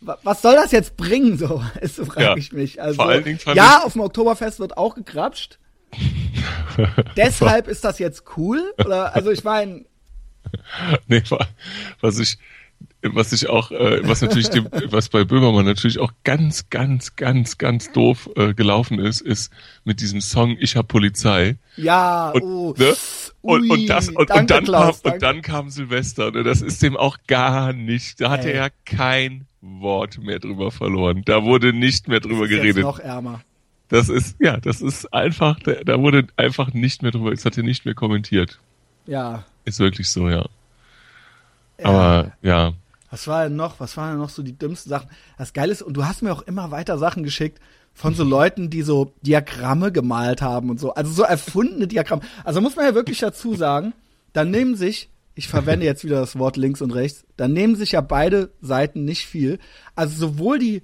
was 0.00 0.42
soll 0.42 0.54
das 0.54 0.72
jetzt 0.72 0.96
bringen, 0.96 1.36
so, 1.36 1.62
ist, 1.80 1.96
so 1.96 2.04
frage 2.04 2.22
ja, 2.22 2.36
ich 2.36 2.52
mich. 2.52 2.80
Also, 2.82 2.96
vor 2.96 3.08
allen 3.08 3.24
Dingen 3.24 3.38
ja, 3.54 3.82
auf 3.84 3.92
dem 3.92 4.02
Oktoberfest 4.02 4.58
wird 4.58 4.76
auch 4.76 4.94
gekrapscht. 4.94 5.58
Deshalb 7.16 7.68
ist 7.68 7.84
das 7.84 7.98
jetzt 7.98 8.24
cool, 8.36 8.72
oder, 8.78 9.14
also 9.14 9.30
ich 9.30 9.44
meine. 9.44 9.84
Nee, 11.06 11.22
was 12.00 12.18
ich, 12.18 12.38
was 13.02 13.32
ich 13.32 13.48
auch, 13.48 13.70
äh, 13.70 14.06
was 14.06 14.20
natürlich 14.20 14.50
dem, 14.50 14.68
was 14.86 15.08
bei 15.08 15.24
Böhmermann 15.24 15.64
natürlich 15.64 15.98
auch 15.98 16.12
ganz, 16.24 16.68
ganz, 16.70 17.16
ganz, 17.16 17.58
ganz 17.58 17.92
doof 17.92 18.28
äh, 18.36 18.54
gelaufen 18.54 18.98
ist, 18.98 19.20
ist 19.20 19.52
mit 19.84 20.00
diesem 20.00 20.20
Song 20.20 20.56
Ich 20.60 20.76
hab 20.76 20.88
Polizei. 20.88 21.56
Ja, 21.76 22.30
und, 22.30 22.42
oh. 22.42 22.74
Ne? 22.76 22.94
Und, 23.42 23.62
Ui, 23.62 23.70
und 23.70 23.86
das 23.86 24.08
und, 24.08 24.28
danke, 24.28 24.40
und 24.40 24.50
dann 24.50 24.64
Klaus, 24.64 25.02
kam 25.02 25.12
und 25.12 25.22
dann 25.22 25.42
kam 25.42 25.70
Silvester. 25.70 26.30
Ne? 26.30 26.42
Das 26.42 26.60
ist 26.60 26.82
dem 26.82 26.96
auch 26.96 27.16
gar 27.26 27.72
nicht. 27.72 28.20
Da 28.20 28.30
hat 28.30 28.44
er 28.44 28.54
ja 28.54 28.68
kein 28.84 29.46
Wort 29.62 30.18
mehr 30.18 30.38
drüber 30.38 30.70
verloren. 30.70 31.22
Da 31.24 31.44
wurde 31.44 31.72
nicht 31.72 32.08
mehr 32.08 32.20
drüber 32.20 32.42
das 32.42 32.50
ist 32.50 32.56
geredet. 32.56 32.76
Jetzt 32.76 32.84
noch 32.84 32.98
ärmer. 32.98 33.40
Das 33.88 34.08
ist 34.08 34.36
ja, 34.40 34.58
das 34.58 34.82
ist 34.82 35.12
einfach. 35.12 35.58
Da, 35.60 36.00
wurde 36.00 36.26
einfach 36.36 36.72
nicht 36.72 37.02
mehr 37.02 37.10
drüber. 37.10 37.32
Es 37.32 37.44
hat 37.44 37.56
er 37.56 37.64
nicht 37.64 37.84
mehr 37.84 37.94
kommentiert. 37.94 38.60
Ja. 39.06 39.44
Ist 39.64 39.80
wirklich 39.80 40.10
so, 40.10 40.28
ja. 40.28 40.46
ja. 41.78 41.84
Aber 41.84 42.32
ja. 42.42 42.72
Was 43.10 43.26
war 43.26 43.44
denn 43.44 43.56
noch? 43.56 43.80
Was 43.80 43.96
waren 43.96 44.10
denn 44.10 44.18
noch 44.18 44.30
so 44.30 44.42
die 44.42 44.56
dümmsten 44.56 44.88
Sachen? 44.88 45.10
Das 45.36 45.52
Geile 45.52 45.72
ist, 45.72 45.82
und 45.82 45.94
du 45.94 46.04
hast 46.04 46.22
mir 46.22 46.32
auch 46.32 46.42
immer 46.42 46.70
weiter 46.70 46.96
Sachen 46.96 47.24
geschickt 47.24 47.60
von 47.92 48.14
so 48.14 48.24
Leuten, 48.24 48.70
die 48.70 48.82
so 48.82 49.12
Diagramme 49.22 49.92
gemalt 49.92 50.42
haben 50.42 50.70
und 50.70 50.78
so. 50.78 50.94
Also 50.94 51.12
so 51.12 51.22
erfundene 51.22 51.88
Diagramme. 51.88 52.22
Also 52.44 52.60
muss 52.60 52.76
man 52.76 52.86
ja 52.86 52.94
wirklich 52.94 53.18
dazu 53.18 53.54
sagen, 53.54 53.92
dann 54.32 54.50
nehmen 54.50 54.76
sich, 54.76 55.10
ich 55.34 55.48
verwende 55.48 55.86
jetzt 55.86 56.04
wieder 56.04 56.20
das 56.20 56.38
Wort 56.38 56.56
links 56.56 56.82
und 56.82 56.92
rechts, 56.92 57.24
dann 57.36 57.52
nehmen 57.52 57.76
sich 57.76 57.92
ja 57.92 58.00
beide 58.00 58.52
Seiten 58.60 59.04
nicht 59.04 59.26
viel. 59.26 59.58
Also 59.96 60.16
sowohl 60.28 60.58
die 60.58 60.82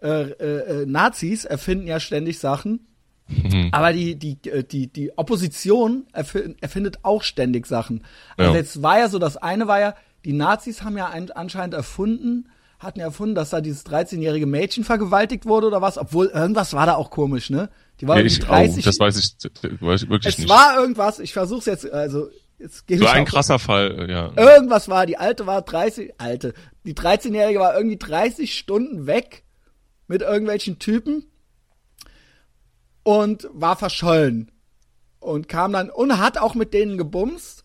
äh, 0.00 0.30
äh, 0.30 0.82
äh 0.82 0.86
Nazis 0.86 1.44
erfinden 1.44 1.86
ja 1.86 1.98
ständig 1.98 2.38
Sachen, 2.38 2.86
mhm. 3.26 3.70
aber 3.72 3.92
die, 3.92 4.16
die, 4.16 4.38
äh, 4.48 4.62
die, 4.62 4.86
die 4.86 5.16
Opposition 5.18 6.06
erfindet 6.12 6.98
auch 7.02 7.22
ständig 7.22 7.66
Sachen. 7.66 8.04
Also 8.36 8.52
ja. 8.52 8.58
jetzt 8.58 8.82
war 8.82 8.98
ja 8.98 9.08
so, 9.08 9.18
das 9.18 9.36
eine 9.36 9.66
war 9.66 9.80
ja, 9.80 9.94
die 10.24 10.32
Nazis 10.32 10.82
haben 10.82 10.96
ja 10.96 11.12
anscheinend 11.34 11.74
erfunden, 11.74 12.48
hatten 12.78 13.00
ja 13.00 13.06
erfunden, 13.06 13.34
dass 13.34 13.50
da 13.50 13.60
dieses 13.60 13.84
13-jährige 13.86 14.46
Mädchen 14.46 14.84
vergewaltigt 14.84 15.46
wurde 15.46 15.66
oder 15.66 15.82
was, 15.82 15.98
obwohl 15.98 16.26
irgendwas 16.26 16.72
war 16.72 16.86
da 16.86 16.94
auch 16.94 17.10
komisch, 17.10 17.50
ne? 17.50 17.70
Die 18.00 18.08
war 18.08 18.18
ja, 18.18 18.24
ich, 18.24 18.38
30. 18.38 18.84
Oh, 18.84 18.88
das 18.88 18.98
weiß 18.98 19.18
ich, 19.18 19.80
weiß 19.80 20.02
ich 20.02 20.10
wirklich 20.10 20.34
es 20.34 20.38
nicht. 20.38 20.50
Es 20.50 20.56
war 20.56 20.76
irgendwas, 20.78 21.18
ich 21.20 21.32
versuch's 21.32 21.66
jetzt, 21.66 21.90
also 21.90 22.28
jetzt 22.58 22.86
gebe 22.86 23.04
so 23.04 23.10
ein 23.10 23.24
krasser 23.24 23.58
Fall, 23.58 24.08
ja. 24.10 24.32
Irgendwas 24.36 24.88
war, 24.88 25.06
die 25.06 25.16
alte 25.16 25.46
war 25.46 25.62
30, 25.62 26.14
alte, 26.18 26.54
die 26.84 26.94
13-jährige 26.94 27.60
war 27.60 27.76
irgendwie 27.76 27.98
30 27.98 28.56
Stunden 28.56 29.06
weg 29.06 29.44
mit 30.06 30.22
irgendwelchen 30.22 30.78
Typen 30.78 31.26
und 33.02 33.48
war 33.52 33.76
verschollen 33.76 34.50
und 35.20 35.48
kam 35.48 35.72
dann 35.72 35.90
und 35.90 36.18
hat 36.18 36.38
auch 36.38 36.54
mit 36.54 36.74
denen 36.74 36.98
gebumst 36.98 37.63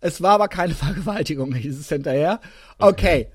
es 0.00 0.22
war 0.22 0.32
aber 0.32 0.48
keine 0.48 0.74
Vergewaltigung, 0.74 1.54
hieß 1.54 1.78
es 1.78 1.88
hinterher. 1.88 2.40
Okay. 2.78 3.28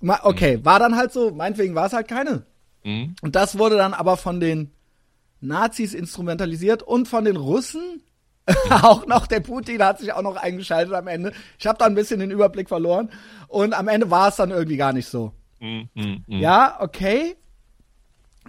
Okay, 0.00 0.18
okay. 0.22 0.56
Mhm. 0.58 0.64
war 0.64 0.78
dann 0.78 0.96
halt 0.96 1.12
so, 1.12 1.30
meinetwegen 1.32 1.74
war 1.74 1.86
es 1.86 1.92
halt 1.92 2.08
keine. 2.08 2.46
Mhm. 2.84 3.14
Und 3.20 3.34
das 3.36 3.58
wurde 3.58 3.76
dann 3.76 3.94
aber 3.94 4.16
von 4.16 4.40
den 4.40 4.70
Nazis 5.40 5.94
instrumentalisiert 5.94 6.82
und 6.82 7.08
von 7.08 7.24
den 7.24 7.36
Russen 7.36 8.02
auch 8.70 9.06
noch, 9.06 9.26
der 9.26 9.40
Putin 9.40 9.82
hat 9.82 9.98
sich 9.98 10.12
auch 10.12 10.22
noch 10.22 10.36
eingeschaltet 10.36 10.94
am 10.94 11.06
Ende. 11.06 11.32
Ich 11.58 11.66
habe 11.66 11.78
da 11.78 11.84
ein 11.84 11.94
bisschen 11.94 12.20
den 12.20 12.30
Überblick 12.30 12.68
verloren 12.68 13.10
und 13.46 13.74
am 13.74 13.88
Ende 13.88 14.10
war 14.10 14.28
es 14.28 14.36
dann 14.36 14.50
irgendwie 14.50 14.78
gar 14.78 14.92
nicht 14.92 15.08
so. 15.08 15.32
Mh, 15.60 15.88
mh. 15.94 16.16
Ja, 16.28 16.78
okay. 16.80 17.36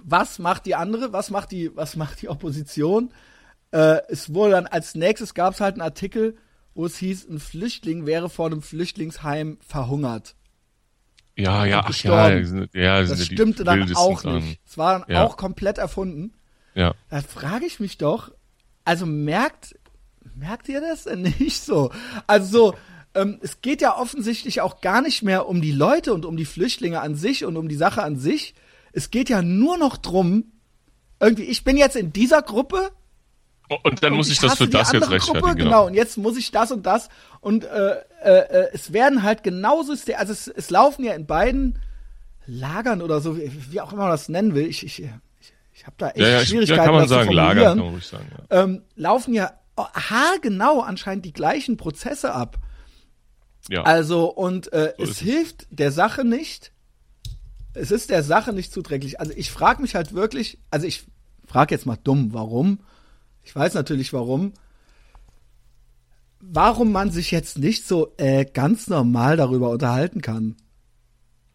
Was 0.02 0.40
macht 0.40 0.66
die 0.66 0.76
andere? 0.76 1.12
Was 1.12 1.32
macht 1.32 1.52
die, 1.52 1.76
was 1.76 1.98
macht 1.98 2.22
die 2.22 2.30
Opposition? 2.30 3.12
äh, 3.72 4.02
es 4.08 4.34
wurde 4.34 4.52
dann 4.52 4.68
als 4.68 4.96
nächstes 4.96 5.34
gab 5.34 5.54
es 5.54 5.62
halt 5.62 5.76
einen 5.76 5.82
Artikel, 5.82 6.38
wo 6.80 6.86
es 6.86 6.96
hieß, 6.98 7.28
ein 7.28 7.40
Flüchtling 7.40 8.06
wäre 8.06 8.30
vor 8.30 8.46
einem 8.46 8.62
Flüchtlingsheim 8.62 9.58
verhungert. 9.60 10.36
Ja, 11.36 11.66
ja, 11.66 11.84
ach 11.86 11.94
ja, 12.04 12.30
ja, 12.74 13.04
Das 13.04 13.26
stimmte 13.26 13.66
dann 13.66 13.94
auch 13.96 14.24
nicht. 14.24 14.62
Es 14.66 14.78
war 14.78 15.00
dann 15.00 15.10
Ja. 15.14 15.26
auch 15.26 15.36
komplett 15.36 15.78
erfunden. 15.78 16.32
Ja. 16.76 16.94
Da 17.10 17.20
frage 17.20 17.66
ich 17.66 17.82
mich 17.82 17.98
doch, 17.98 18.32
also 18.86 19.06
merkt, 19.06 19.76
merkt 20.36 20.70
ihr 20.70 20.80
das 20.80 21.04
denn 21.04 21.24
nicht 21.40 21.62
so? 21.62 21.92
Also 22.28 22.48
so, 22.70 22.76
ähm, 23.14 23.40
es 23.42 23.60
geht 23.60 23.82
ja 23.82 23.98
offensichtlich 23.98 24.62
auch 24.62 24.80
gar 24.80 25.02
nicht 25.02 25.22
mehr 25.22 25.50
um 25.50 25.60
die 25.62 25.74
Leute 25.74 26.14
und 26.14 26.24
um 26.24 26.38
die 26.38 26.46
Flüchtlinge 26.46 27.02
an 27.02 27.16
sich 27.16 27.44
und 27.44 27.58
um 27.58 27.68
die 27.68 27.76
Sache 27.76 28.04
an 28.04 28.16
sich. 28.18 28.56
Es 28.94 29.12
geht 29.12 29.28
ja 29.28 29.42
nur 29.42 29.78
noch 29.78 29.98
drum, 29.98 30.54
irgendwie, 31.20 31.44
ich 31.44 31.66
bin 31.66 31.76
jetzt 31.76 31.98
in 31.98 32.14
dieser 32.14 32.42
Gruppe 32.42 32.92
Und 33.84 34.02
dann 34.04 34.14
und 34.14 34.18
muss 34.18 34.30
ich 34.30 34.40
das 34.40 34.52
hasse 34.52 34.66
für 34.66 34.70
das 34.70 34.92
jetzt 34.92 35.10
rechtfertigen. 35.12 35.42
Gruppe, 35.42 35.56
genau. 35.56 35.86
Und 35.88 35.94
jetzt 35.94 36.18
muss 36.18 36.38
ich 36.38 36.52
das 36.52 36.72
und 36.72 36.86
das. 36.86 37.10
Und 37.40 37.66
äh, 37.66 37.92
äh, 38.24 38.32
äh, 38.32 38.70
es 38.74 38.94
werden 38.94 39.22
halt 39.24 39.44
genauso, 39.44 39.92
also 39.92 40.34
es, 40.34 40.48
es 40.48 40.70
laufen 40.72 41.04
ja 41.04 41.14
in 41.14 41.26
beiden 41.28 41.78
Lagern 42.48 43.02
oder 43.02 43.22
so, 43.22 43.38
wie 43.38 43.80
auch 43.80 43.94
immer 43.94 44.04
man 44.04 44.12
das 44.12 44.28
nennen 44.28 44.56
will. 44.56 44.66
Ich, 44.66 44.84
ich, 44.84 45.04
ich, 45.04 45.10
ich 45.72 45.86
habe 45.86 45.96
da 46.00 46.10
echt 46.10 46.18
Ja, 46.18 46.28
ja, 46.28 46.42
ich, 46.42 46.50
Schwierigkeiten, 46.50 46.80
ja, 46.80 46.86
kann 46.86 46.94
man 46.94 47.04
das 47.04 47.10
sagen, 47.10 47.32
Lager, 47.32 47.64
kann 47.64 47.78
man 47.78 47.90
ruhig 47.90 48.08
sagen. 48.08 48.28
Ja. 48.50 48.64
Ähm, 48.64 48.82
laufen 48.96 49.34
ja 49.34 49.54
haargenau 49.78 50.82
anscheinend 50.82 51.26
die 51.26 51.34
gleichen 51.34 51.78
Prozesse 51.78 52.34
ab. 52.34 52.58
Ja. 53.70 53.84
Also, 53.84 54.26
und 54.26 54.74
äh, 54.74 54.94
So 54.98 55.04
es. 55.04 55.20
hilft 55.20 55.68
der 55.70 55.92
Sache 55.92 56.26
nicht. 56.26 56.72
Es 57.74 57.92
ist 57.92 58.10
der 58.10 58.24
Sache 58.24 58.52
nicht 58.52 58.74
zuträglich. 58.74 59.20
Also 59.20 59.32
ich 59.36 59.52
frage 59.52 59.82
mich 59.82 59.94
halt 59.96 60.14
wirklich, 60.14 60.58
also 60.72 60.88
ich 60.88 61.06
frage 61.46 61.76
jetzt 61.76 61.86
mal 61.86 61.98
dumm, 62.04 62.34
warum? 62.34 62.80
Ich 63.44 63.56
weiß 63.56 63.74
natürlich 63.74 64.14
warum. 64.14 64.54
Warum 66.40 66.92
man 66.92 67.12
sich 67.12 67.32
jetzt 67.32 67.58
nicht 67.58 67.86
so 67.86 68.14
äh, 68.18 68.46
ganz 68.46 68.88
normal 68.88 69.38
darüber 69.38 69.70
unterhalten 69.70 70.22
kann. 70.22 70.56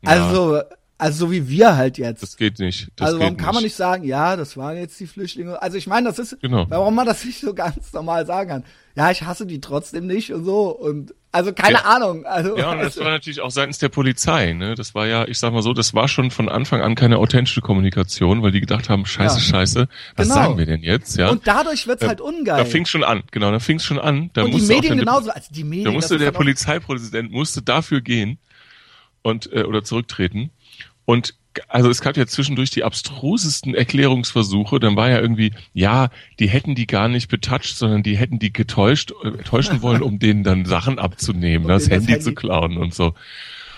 Ja, 0.02 0.10
Also, 0.10 0.62
also 0.96 1.26
so 1.26 1.32
wie 1.32 1.48
wir 1.48 1.76
halt 1.76 1.98
jetzt. 1.98 2.22
das 2.22 2.36
geht 2.36 2.58
nicht. 2.60 2.88
Das 2.96 3.08
also 3.08 3.20
warum 3.20 3.36
kann 3.36 3.54
man 3.54 3.64
nicht 3.64 3.74
sagen, 3.74 4.04
ja, 4.04 4.36
das 4.36 4.56
waren 4.56 4.76
jetzt 4.76 4.98
die 5.00 5.06
Flüchtlinge. 5.08 5.60
Also 5.60 5.76
ich 5.76 5.86
meine, 5.88 6.08
das 6.08 6.18
ist, 6.18 6.40
Genau. 6.40 6.66
warum 6.68 6.94
man 6.94 7.04
das 7.06 7.24
nicht 7.24 7.40
so 7.40 7.52
ganz 7.52 7.92
normal 7.92 8.26
sagen 8.26 8.48
kann. 8.48 8.64
Ja, 8.96 9.10
ich 9.10 9.22
hasse 9.22 9.44
die 9.44 9.60
trotzdem 9.60 10.06
nicht 10.06 10.32
und 10.32 10.44
so. 10.44 10.68
Und 10.68 11.12
also 11.32 11.52
keine 11.52 11.78
Ja. 11.78 11.84
Ahnung. 11.84 12.24
Also, 12.26 12.56
Ja, 12.56 12.70
und 12.70 12.78
das 12.78 12.96
war 12.98 13.06
natürlich 13.10 13.40
auch 13.40 13.50
seitens 13.50 13.78
der 13.78 13.88
Polizei. 13.88 14.52
Ne? 14.52 14.76
Das 14.76 14.94
war 14.94 15.08
ja, 15.08 15.26
ich 15.26 15.40
sag 15.40 15.52
mal 15.52 15.62
so, 15.62 15.72
das 15.72 15.94
war 15.94 16.06
schon 16.06 16.30
von 16.30 16.48
Anfang 16.48 16.80
an 16.80 16.94
keine 16.94 17.18
authentische 17.18 17.60
Kommunikation, 17.60 18.44
weil 18.44 18.52
die 18.52 18.60
gedacht 18.60 18.88
haben, 18.88 19.04
scheiße, 19.04 19.38
Ja. 19.38 19.42
scheiße, 19.42 19.88
was 20.14 20.28
Genau. 20.28 20.34
sagen 20.42 20.58
wir 20.58 20.66
denn 20.66 20.84
jetzt? 20.84 21.16
Ja, 21.16 21.30
und 21.30 21.44
dadurch 21.44 21.88
wird's 21.88 22.06
halt 22.06 22.20
ungeil. 22.20 22.56
da 22.58 22.64
fing's 22.64 22.88
schon 22.88 23.02
an. 23.02 23.24
Genau, 23.32 23.50
da 23.50 23.58
fing's 23.58 23.84
schon 23.84 23.98
an. 23.98 24.30
Da 24.32 24.42
und 24.42 24.52
die 24.52 24.58
musste 24.58 24.72
auch 24.74 24.76
Medien 24.76 24.98
genauso. 24.98 25.30
Also 25.30 25.48
die 25.52 25.64
Medien. 25.64 25.86
Da 25.86 25.90
musste 25.90 26.18
der 26.18 26.30
Polizeipräsident 26.30 27.32
musste 27.32 27.62
dafür 27.62 28.00
gehen 28.00 28.38
und 29.22 29.52
äh, 29.52 29.64
oder 29.64 29.82
zurücktreten. 29.82 30.50
Und 31.04 31.34
also 31.68 31.88
es 31.88 32.00
gab 32.00 32.16
ja 32.16 32.26
zwischendurch 32.26 32.70
die 32.70 32.82
abstrusesten 32.82 33.74
Erklärungsversuche. 33.74 34.80
Dann 34.80 34.96
war 34.96 35.08
ja 35.10 35.20
irgendwie, 35.20 35.52
ja, 35.72 36.08
die 36.40 36.48
hätten 36.48 36.74
die 36.74 36.86
gar 36.86 37.08
nicht 37.08 37.28
betatscht, 37.28 37.76
sondern 37.76 38.02
die 38.02 38.16
hätten 38.16 38.38
die 38.40 38.52
getäuscht, 38.52 39.12
äh, 39.22 39.30
täuschen 39.44 39.80
wollen, 39.82 40.02
um 40.02 40.18
denen 40.18 40.42
dann 40.42 40.64
Sachen 40.64 40.98
abzunehmen, 40.98 41.64
Um 41.66 41.68
das, 41.68 41.84
denen 41.84 42.00
das 42.00 42.08
Handy, 42.08 42.20
zu 42.22 42.30
Handy- 42.30 42.34
klauen 42.34 42.76
und 42.78 42.92
so. 42.94 43.14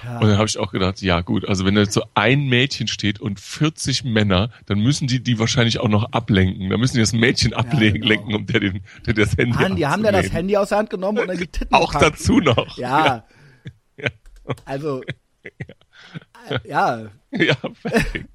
Ja. 0.05 0.19
Und 0.21 0.29
dann 0.29 0.39
habe 0.39 0.47
ich 0.47 0.59
auch 0.59 0.71
gedacht, 0.71 1.03
ja 1.03 1.21
gut, 1.21 1.49
also 1.49 1.65
wenn 1.65 1.75
da 1.75 1.81
jetzt 1.81 1.95
so 1.95 2.05
ein 2.15 2.47
Mädchen 2.47 2.87
steht 2.87 3.21
und 3.21 3.41
40 3.41 4.05
Männer, 4.05 4.51
dann 4.67 4.79
müssen 4.79 5.09
die 5.09 5.21
die 5.21 5.39
wahrscheinlich 5.39 5.81
auch 5.81 5.89
noch 5.89 6.13
ablenken. 6.13 6.71
Da 6.71 6.77
müssen 6.77 6.95
die 6.95 7.01
das 7.01 7.13
Mädchen 7.13 7.55
ablenken, 7.55 8.03
genau. 8.03 8.09
lenken, 8.09 8.35
um 8.35 8.47
der, 8.47 8.61
den, 8.61 8.81
der 9.05 9.15
das 9.15 9.37
Handy 9.37 9.59
Mann, 9.59 9.77
die 9.77 9.87
haben 9.87 10.05
ja 10.05 10.13
das. 10.13 10.33
Handy 10.33 10.57
aus 10.57 10.69
der 10.69 10.79
Hand 10.79 10.91
genommen 10.91 11.19
und 11.19 11.29
dann 11.29 11.39
die 11.39 11.47
Titten 11.47 11.75
Auch 11.75 11.93
gepackt. 11.93 12.21
dazu 12.21 12.39
noch. 12.41 12.79
Ja. 12.79 13.25
Ja. 13.99 14.11
Also, 14.67 15.03
ja, 16.65 17.07
Ja, 17.33 17.55
perfekt. 17.83 18.29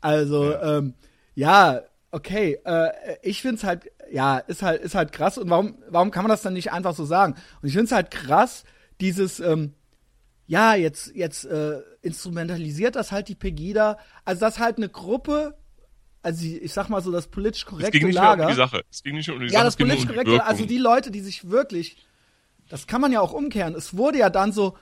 Also, 0.00 0.54
ähm, 0.56 0.94
ja, 1.34 1.80
okay. 2.10 2.58
Äh, 2.64 2.90
ich 3.22 3.42
find's 3.42 3.64
halt, 3.64 3.90
ja, 4.10 4.38
ist 4.38 4.62
halt, 4.62 4.82
ist 4.82 4.94
halt 4.94 5.12
krass. 5.12 5.38
Und 5.38 5.50
warum, 5.50 5.78
warum 5.88 6.10
kann 6.10 6.22
man 6.24 6.30
das 6.30 6.42
dann 6.42 6.52
nicht 6.54 6.72
einfach 6.72 6.94
so 6.94 7.04
sagen? 7.04 7.34
Und 7.62 7.68
ich 7.68 7.74
find's 7.74 7.92
halt 7.92 8.10
krass, 8.10 8.64
dieses, 9.00 9.40
ähm, 9.40 9.74
ja, 10.46 10.74
jetzt, 10.74 11.14
jetzt 11.14 11.44
äh, 11.46 11.80
instrumentalisiert 12.02 12.96
das 12.96 13.12
halt 13.12 13.28
die 13.28 13.34
Pegida. 13.34 13.98
Also, 14.24 14.40
das 14.40 14.58
halt 14.58 14.76
eine 14.76 14.88
Gruppe, 14.90 15.54
also 16.22 16.44
ich 16.44 16.72
sag 16.72 16.88
mal 16.90 17.00
so, 17.02 17.10
das 17.10 17.28
politisch 17.28 17.62
Es 17.62 17.66
korrekte 17.66 17.98
ging 17.98 18.08
nicht 18.08 18.14
mehr 18.20 18.32
um 18.32 18.38
Lager. 18.38 18.50
die 18.50 18.56
Sache. 18.56 18.82
Es 18.90 19.02
ging 19.02 19.14
nicht 19.16 19.30
um 19.30 19.40
die 19.40 19.46
Ja, 19.46 19.52
Sache. 19.52 19.64
das 19.64 19.74
es 19.74 19.76
ging 19.78 19.86
nur 19.88 19.96
politisch 19.96 20.10
um 20.10 20.24
korrekte, 20.24 20.46
also 20.46 20.64
die 20.66 20.78
Leute, 20.78 21.10
die 21.10 21.20
sich 21.20 21.50
wirklich, 21.50 21.96
das 22.68 22.86
kann 22.86 23.00
man 23.00 23.10
ja 23.12 23.20
auch 23.20 23.32
umkehren. 23.32 23.74
Es 23.74 23.96
wurde 23.96 24.18
ja 24.18 24.28
dann 24.30 24.52
so, 24.52 24.76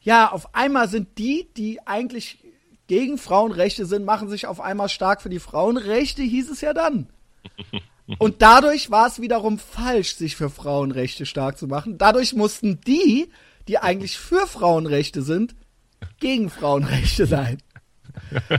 ja, 0.00 0.30
auf 0.30 0.54
einmal 0.54 0.88
sind 0.88 1.18
die, 1.18 1.48
die 1.56 1.86
eigentlich 1.86 2.44
gegen 2.86 3.18
Frauenrechte 3.18 3.86
sind, 3.86 4.04
machen 4.04 4.28
sich 4.28 4.46
auf 4.46 4.60
einmal 4.60 4.88
stark 4.88 5.22
für 5.22 5.30
die 5.30 5.38
Frauenrechte, 5.38 6.22
hieß 6.22 6.50
es 6.50 6.60
ja 6.60 6.74
dann. 6.74 7.08
Und 8.18 8.42
dadurch 8.42 8.90
war 8.90 9.06
es 9.06 9.20
wiederum 9.20 9.58
falsch, 9.58 10.16
sich 10.16 10.34
für 10.34 10.50
Frauenrechte 10.50 11.26
stark 11.26 11.56
zu 11.58 11.68
machen. 11.68 11.96
Dadurch 11.96 12.34
mussten 12.34 12.80
die, 12.80 13.30
die 13.68 13.78
eigentlich 13.78 14.18
für 14.18 14.48
Frauenrechte 14.48 15.22
sind, 15.22 15.54
gegen 16.18 16.50
Frauenrechte 16.50 17.26
sein. 17.26 17.58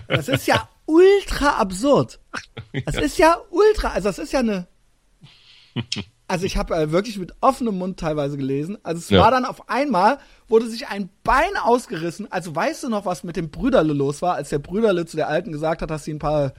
Das 0.07 0.29
ist 0.29 0.47
ja 0.47 0.69
ultra 0.85 1.57
absurd. 1.57 2.19
Das 2.85 2.95
ist 2.95 3.17
ja 3.17 3.37
ultra, 3.49 3.89
also 3.89 4.09
das 4.09 4.19
ist 4.19 4.31
ja 4.31 4.39
eine. 4.39 4.67
Also 6.31 6.45
ich 6.45 6.57
habe 6.57 6.75
äh, 6.75 6.91
wirklich 6.91 7.17
mit 7.19 7.33
offenem 7.41 7.77
Mund 7.77 7.99
teilweise 7.99 8.37
gelesen. 8.37 8.77
Also 8.83 8.99
es 8.99 9.09
Ja. 9.09 9.21
war 9.21 9.31
dann 9.31 9.45
auf 9.45 9.69
einmal, 9.69 10.17
wurde 10.47 10.67
sich 10.69 10.87
ein 10.87 11.09
Bein 11.23 11.55
ausgerissen. 11.61 12.31
Also 12.31 12.55
weißt 12.55 12.83
du 12.83 12.89
noch, 12.89 13.05
was 13.05 13.23
mit 13.23 13.35
dem 13.35 13.49
Brüderle 13.49 13.93
los 13.93 14.21
war, 14.21 14.35
als 14.35 14.49
der 14.49 14.59
Brüderle 14.59 15.05
zu 15.05 15.17
der 15.17 15.27
Alten 15.27 15.51
gesagt 15.51 15.81
hat, 15.81 15.89
dass 15.89 16.03
sie 16.05 16.13
ein 16.13 16.19
paar 16.19 16.53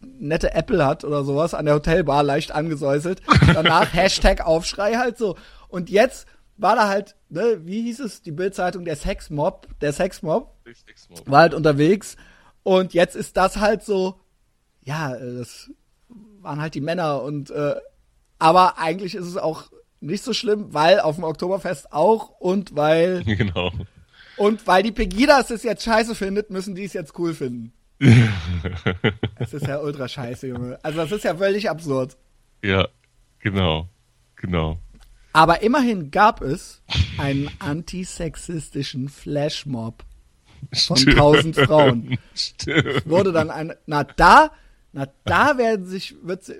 nette 0.00 0.54
Apple 0.54 0.84
hat 0.86 1.04
oder 1.04 1.24
sowas 1.24 1.54
an 1.54 1.64
der 1.64 1.74
Hotelbar 1.74 2.22
leicht 2.22 2.52
angesäuselt. 2.52 3.22
Danach 3.54 3.92
Hashtag 3.94 4.46
Aufschrei 4.46 4.94
halt 4.96 5.18
so. 5.18 5.36
Und 5.68 5.90
jetzt 5.90 6.26
war 6.56 6.76
da 6.76 6.88
halt, 6.88 7.16
ne, 7.28 7.60
wie 7.64 7.82
hieß 7.82 8.00
es, 8.00 8.22
die 8.22 8.32
Bildzeitung, 8.32 8.84
der 8.84 8.96
Sexmob, 8.96 9.68
der 9.80 9.92
Sexmob 9.92 10.54
war 11.26 11.40
halt 11.40 11.54
unterwegs 11.54 12.16
und 12.62 12.94
jetzt 12.94 13.16
ist 13.16 13.36
das 13.36 13.56
halt 13.58 13.82
so, 13.84 14.20
ja, 14.82 15.14
äh, 15.14 15.38
das 15.38 15.70
waren 16.40 16.60
halt 16.60 16.74
die 16.74 16.80
Männer 16.80 17.22
und 17.22 17.50
äh, 17.50 17.76
aber 18.38 18.78
eigentlich 18.78 19.14
ist 19.14 19.26
es 19.26 19.36
auch 19.36 19.70
nicht 20.00 20.22
so 20.22 20.32
schlimm, 20.32 20.72
weil 20.72 21.00
auf 21.00 21.16
dem 21.16 21.24
Oktoberfest 21.24 21.92
auch 21.92 22.30
und 22.40 22.76
weil 22.76 23.24
Genau. 23.24 23.72
und 24.36 24.66
weil 24.66 24.82
die 24.82 24.92
Pegidas 24.92 25.50
es 25.50 25.62
jetzt 25.62 25.82
scheiße 25.84 26.14
findet, 26.14 26.50
müssen 26.50 26.74
die 26.74 26.84
es 26.84 26.92
jetzt 26.92 27.18
cool 27.18 27.34
finden. 27.34 27.72
Das 29.38 29.54
ist 29.54 29.66
ja 29.66 29.80
ultra 29.80 30.08
scheiße, 30.08 30.46
Junge. 30.48 30.78
Also 30.82 30.98
das 30.98 31.12
ist 31.12 31.24
ja 31.24 31.36
völlig 31.36 31.70
absurd. 31.70 32.16
Ja, 32.62 32.88
genau. 33.38 33.88
Genau. 34.36 34.78
Aber 35.32 35.62
immerhin 35.62 36.10
gab 36.10 36.40
es 36.40 36.82
einen 37.18 37.50
antisexistischen 37.60 39.08
Flashmob 39.08 40.04
von 40.74 40.96
tausend 40.96 41.56
Frauen. 41.56 42.18
Stimmt. 42.34 43.08
wurde 43.08 43.32
dann 43.32 43.50
ein, 43.50 43.74
na 43.86 44.04
da, 44.04 44.50
na 44.92 45.06
da 45.24 45.58
werden 45.58 45.86
sich, 45.86 46.16
wird, 46.22 46.52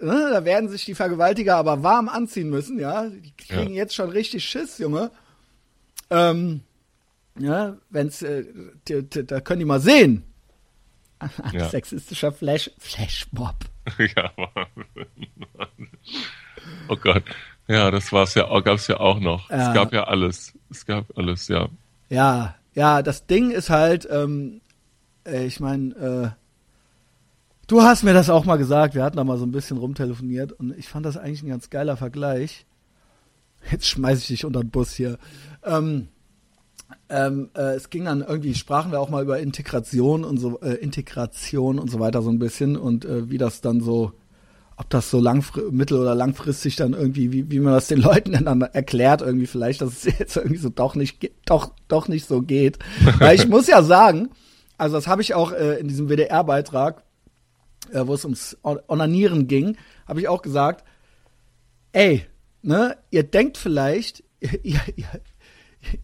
ne, 0.00 0.30
da 0.32 0.44
werden 0.44 0.68
sich 0.68 0.84
die 0.84 0.94
Vergewaltiger 0.94 1.56
aber 1.56 1.82
warm 1.82 2.08
anziehen 2.08 2.50
müssen, 2.50 2.78
ja. 2.78 3.08
Die 3.08 3.32
kriegen 3.36 3.74
Ja. 3.74 3.82
jetzt 3.82 3.94
schon 3.94 4.10
richtig 4.10 4.44
Schiss, 4.44 4.78
Junge. 4.78 5.10
Ähm, 6.10 6.60
ja, 7.38 7.76
wenn's, 7.90 8.22
äh, 8.22 8.44
da 8.84 9.40
können 9.40 9.60
die 9.60 9.64
mal 9.66 9.80
sehen. 9.80 10.22
Ja. 11.52 11.68
Sexistischer 11.70 12.30
Flash, 12.30 12.70
Flashmob. 12.78 13.54
ja, 14.16 14.30
Mann. 14.36 15.88
Oh 16.88 16.96
Gott. 16.96 17.22
Ja, 17.68 17.90
das 17.90 18.12
war's 18.12 18.34
ja, 18.34 18.60
gab's 18.60 18.86
ja 18.86 19.00
auch 19.00 19.18
noch. 19.18 19.48
Ja. 19.50 19.68
Es 19.68 19.74
gab 19.74 19.92
ja 19.94 20.04
alles. 20.04 20.52
Es 20.70 20.84
gab 20.84 21.06
alles, 21.16 21.48
ja. 21.48 21.68
Ja, 22.10 22.54
ja, 22.74 23.02
das 23.02 23.26
Ding 23.26 23.50
ist 23.50 23.70
halt, 23.70 24.06
ähm, 24.10 24.60
äh, 25.26 25.46
ich 25.46 25.58
meine, 25.58 25.94
äh, 26.36 26.45
du 27.66 27.82
hast 27.82 28.02
mir 28.02 28.14
das 28.14 28.30
auch 28.30 28.44
mal 28.44 28.56
gesagt, 28.56 28.94
wir 28.94 29.04
hatten 29.04 29.16
da 29.16 29.24
mal 29.24 29.38
so 29.38 29.44
ein 29.44 29.52
bisschen 29.52 29.78
rumtelefoniert 29.78 30.52
und 30.52 30.76
ich 30.76 30.88
fand 30.88 31.06
das 31.06 31.16
eigentlich 31.16 31.42
ein 31.42 31.48
ganz 31.48 31.70
geiler 31.70 31.96
Vergleich. 31.96 32.66
Jetzt 33.70 33.88
schmeiß 33.88 34.20
ich 34.20 34.26
dich 34.28 34.44
unter 34.44 34.60
den 34.60 34.70
Bus 34.70 34.92
hier. 34.92 35.18
Ähm, 35.64 36.08
ähm, 37.08 37.50
äh, 37.56 37.74
es 37.74 37.90
ging 37.90 38.04
dann 38.04 38.20
irgendwie, 38.20 38.54
sprachen 38.54 38.92
wir 38.92 39.00
auch 39.00 39.10
mal 39.10 39.22
über 39.22 39.40
Integration 39.40 40.24
und 40.24 40.38
so, 40.38 40.60
äh, 40.60 40.74
Integration 40.74 41.78
und 41.78 41.90
so 41.90 41.98
weiter 41.98 42.22
so 42.22 42.30
ein 42.30 42.38
bisschen 42.38 42.76
und 42.76 43.04
äh, 43.04 43.28
wie 43.30 43.38
das 43.38 43.60
dann 43.60 43.80
so, 43.80 44.12
ob 44.76 44.90
das 44.90 45.10
so 45.10 45.18
langfri 45.18 45.62
mittel- 45.70 45.98
oder 45.98 46.14
langfristig 46.14 46.76
dann 46.76 46.92
irgendwie, 46.92 47.32
wie, 47.32 47.50
wie 47.50 47.60
man 47.60 47.72
das 47.72 47.88
den 47.88 48.00
Leuten 48.02 48.32
dann 48.32 48.60
erklärt, 48.60 49.22
irgendwie 49.22 49.46
vielleicht, 49.46 49.80
dass 49.80 50.04
es 50.04 50.18
jetzt 50.18 50.36
irgendwie 50.36 50.58
so 50.58 50.68
doch 50.68 50.94
nicht, 50.94 51.30
doch, 51.44 51.72
doch 51.88 52.06
nicht 52.06 52.26
so 52.26 52.42
geht. 52.42 52.78
Weil 53.18 53.34
ich 53.34 53.48
muss 53.48 53.66
ja 53.66 53.82
sagen, 53.82 54.30
also 54.78 54.96
das 54.96 55.08
habe 55.08 55.22
ich 55.22 55.34
auch 55.34 55.52
äh, 55.52 55.78
in 55.80 55.88
diesem 55.88 56.08
WDR-Beitrag, 56.08 57.02
äh, 57.92 58.06
wo 58.06 58.14
es 58.14 58.24
ums 58.24 58.56
Onanieren 58.62 59.46
ging, 59.46 59.76
habe 60.06 60.20
ich 60.20 60.28
auch 60.28 60.42
gesagt, 60.42 60.84
ey, 61.92 62.26
ne, 62.62 62.96
ihr 63.10 63.22
denkt 63.22 63.58
vielleicht, 63.58 64.22
ihr, 64.40 64.80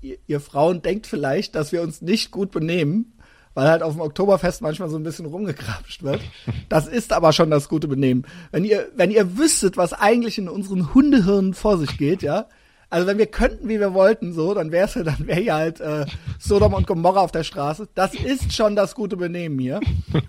ihr, 0.01 0.19
ihr, 0.27 0.41
Frauen 0.41 0.83
denkt 0.83 1.07
vielleicht, 1.07 1.55
dass 1.55 1.73
wir 1.73 1.83
uns 1.83 2.03
nicht 2.03 2.31
gut 2.31 2.51
benehmen, 2.51 3.19
weil 3.55 3.69
halt 3.69 3.83
auf 3.83 3.93
dem 3.93 4.01
Oktoberfest 4.01 4.63
manchmal 4.63 4.89
so 4.89 4.97
ein 4.97 5.03
bisschen 5.03 5.27
rumgekrapscht 5.27 6.03
wird. 6.03 6.23
Das 6.69 6.87
ist 6.87 7.13
aber 7.13 7.35
schon 7.35 7.51
das 7.51 7.69
gute 7.69 7.87
Benehmen. 7.87 8.25
Wenn 8.51 8.65
ihr, 8.65 8.89
wenn 8.97 9.11
ihr 9.11 9.37
wüsstet, 9.37 9.77
was 9.77 9.93
eigentlich 9.93 10.39
in 10.39 10.49
unseren 10.49 10.95
Hundehirnen 10.95 11.53
vor 11.53 11.77
sich 11.77 11.99
geht, 11.99 12.23
ja, 12.23 12.47
also 12.93 13.07
wenn 13.07 13.17
wir 13.17 13.27
könnten, 13.27 13.71
wie 13.71 13.81
wir 13.81 13.95
wollten, 13.95 14.35
so, 14.35 14.53
dann 14.53 14.71
wär's 14.71 14.93
dann 14.93 15.27
wäre 15.27 15.41
ja 15.41 15.55
halt 15.55 15.81
äh, 15.81 16.05
Sodom 16.39 16.75
und 16.75 16.87
Gomorra 16.87 17.21
auf 17.21 17.33
der 17.33 17.43
Straße. 17.43 17.89
Das 17.95 18.13
ist 18.13 18.53
schon 18.53 18.77
das 18.77 18.95
gute 18.95 19.17
Benehmen 19.17 19.59
hier. 19.59 19.81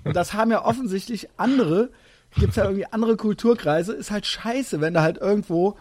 Und 0.05 0.15
das 0.15 0.33
haben 0.33 0.49
ja 0.49 0.63
offensichtlich 0.63 1.27
andere, 1.35 1.89
gibt's 2.39 2.55
ja 2.55 2.63
irgendwie 2.63 2.85
andere 2.85 3.17
Kulturkreise, 3.17 3.91
ist 3.91 4.11
halt 4.11 4.25
scheiße, 4.25 4.79
wenn 4.79 4.93
du 4.93 5.01
halt 5.01 5.17
irgendwo 5.17 5.75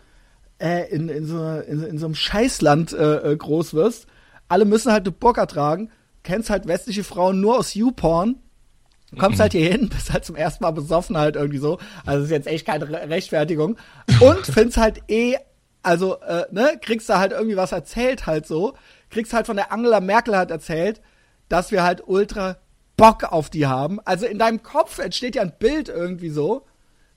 äh, 0.58 0.92
in, 0.92 1.08
in, 1.08 1.24
so, 1.24 1.40
in, 1.40 1.84
in 1.84 1.98
so 1.98 2.06
einem 2.06 2.16
Scheißland 2.16 2.92
äh, 2.94 3.30
äh, 3.30 3.36
groß 3.36 3.74
wirst. 3.74 4.08
Alle 4.48 4.64
müssen 4.64 4.90
halt 4.90 5.06
eine 5.06 5.12
Burka 5.12 5.46
tragen, 5.46 5.88
kennst 6.24 6.50
halt 6.50 6.66
westliche 6.66 7.04
Frauen 7.04 7.40
nur 7.40 7.60
aus 7.60 7.74
YouPorn, 7.74 8.40
kommst 9.20 9.38
halt 9.38 9.52
hier 9.52 9.70
hin, 9.70 9.88
bist 9.88 10.12
halt 10.12 10.24
zum 10.24 10.34
ersten 10.34 10.64
Mal 10.64 10.72
besoffen 10.72 11.16
halt 11.16 11.36
irgendwie 11.36 11.58
so. 11.58 11.78
Also 12.04 12.24
ist 12.24 12.30
jetzt 12.32 12.48
echt 12.48 12.66
keine 12.66 12.88
Rechtfertigung. 12.88 13.76
Und 14.18 14.44
findest 14.46 14.78
halt 14.78 15.00
eh 15.06 15.36
also, 15.82 16.20
äh, 16.20 16.46
ne, 16.50 16.78
kriegst 16.80 17.08
du 17.08 17.18
halt 17.18 17.32
irgendwie 17.32 17.56
was 17.56 17.72
erzählt 17.72 18.26
halt 18.26 18.46
so. 18.46 18.74
Kriegst 19.10 19.32
halt 19.32 19.46
von 19.46 19.56
der 19.56 19.72
Angela 19.72 20.00
Merkel 20.00 20.36
halt 20.36 20.50
erzählt, 20.50 21.00
dass 21.48 21.72
wir 21.72 21.82
halt 21.82 22.02
ultra 22.06 22.56
Bock 22.96 23.24
auf 23.24 23.50
die 23.50 23.66
haben. 23.66 24.00
Also 24.04 24.26
in 24.26 24.38
deinem 24.38 24.62
Kopf 24.62 24.98
entsteht 24.98 25.34
ja 25.34 25.42
ein 25.42 25.54
Bild 25.58 25.88
irgendwie 25.88 26.30
so. 26.30 26.66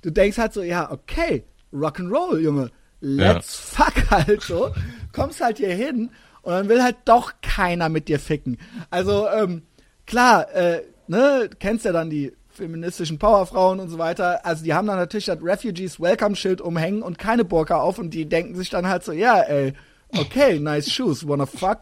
Du 0.01 0.09
denkst 0.09 0.38
halt 0.38 0.53
so, 0.53 0.61
ja, 0.61 0.91
okay, 0.91 1.45
Rock'n'Roll, 1.74 2.39
Junge. 2.39 2.72
Let's 3.01 3.76
ja. 3.78 3.86
fuck 3.86 4.11
halt 4.11 4.41
so. 4.41 4.74
Kommst 5.13 5.41
halt 5.41 5.57
hier 5.57 5.74
hin 5.74 6.09
und 6.41 6.51
dann 6.51 6.70
will 6.70 6.82
halt 6.82 6.97
doch 7.05 7.34
keiner 7.41 7.89
mit 7.89 8.07
dir 8.07 8.20
ficken. 8.20 8.57
Also, 8.89 9.28
ähm, 9.30 9.63
klar, 10.05 10.51
äh, 10.53 10.82
ne, 11.07 11.49
kennst 11.59 11.86
ja 11.86 11.91
dann 11.91 12.09
die 12.09 12.34
feministischen 12.56 13.20
Powerfrauen 13.20 13.80
und 13.80 13.89
so 13.89 13.97
weiter, 13.97 14.45
also 14.45 14.64
die 14.64 14.74
haben 14.74 14.88
dann 14.88 14.97
natürlich 14.97 15.26
das 15.26 15.39
Refugees 15.41 15.99
Welcome 15.99 16.36
Schild 16.36 16.62
umhängen 16.62 17.01
und 17.01 17.18
keine 17.18 17.45
Burka 17.45 17.78
auf 17.78 17.99
und 17.99 18.12
die 18.12 18.26
denken 18.28 18.56
sich 18.56 18.70
dann 18.70 18.88
halt 18.88 19.03
so, 19.03 19.12
ja, 19.12 19.39
ey, 19.41 19.74
okay, 20.10 20.60
nice 20.60 20.91
shoes, 20.91 21.28
wanna 21.28 21.45
fuck. 21.45 21.82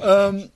ähm, 0.00 0.50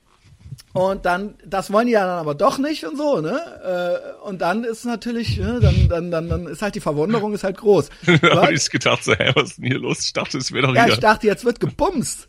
und 0.74 1.04
dann, 1.04 1.34
das 1.44 1.70
wollen 1.70 1.86
die 1.86 1.92
ja 1.92 2.06
dann 2.06 2.18
aber 2.18 2.34
doch 2.34 2.56
nicht 2.58 2.84
und 2.84 2.96
so, 2.96 3.20
ne? 3.20 3.38
Äh, 3.62 4.26
und 4.26 4.40
dann 4.40 4.64
ist 4.64 4.86
natürlich, 4.86 5.36
ne, 5.36 5.60
dann, 5.60 5.88
dann, 5.88 6.10
dann, 6.10 6.28
dann 6.28 6.46
ist 6.46 6.62
halt 6.62 6.74
die 6.74 6.80
Verwunderung 6.80 7.34
ist 7.34 7.44
halt 7.44 7.58
groß. 7.58 7.90
da 8.22 8.42
habe 8.42 8.54
ich 8.54 8.70
gedacht, 8.70 9.04
so, 9.04 9.12
hä, 9.12 9.32
was 9.34 9.50
ist 9.50 9.58
denn 9.58 9.66
hier 9.66 9.78
los? 9.78 10.00
Ich 10.00 10.12
dachte, 10.14 10.38
es 10.38 10.50
wäre 10.50 10.68
doch 10.68 10.74
Ja, 10.74 10.88
ich 10.88 10.98
dachte, 10.98 11.26
jetzt 11.26 11.44
wird 11.44 11.60
gebumst. 11.60 12.28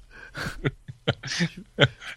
ich 1.37 1.59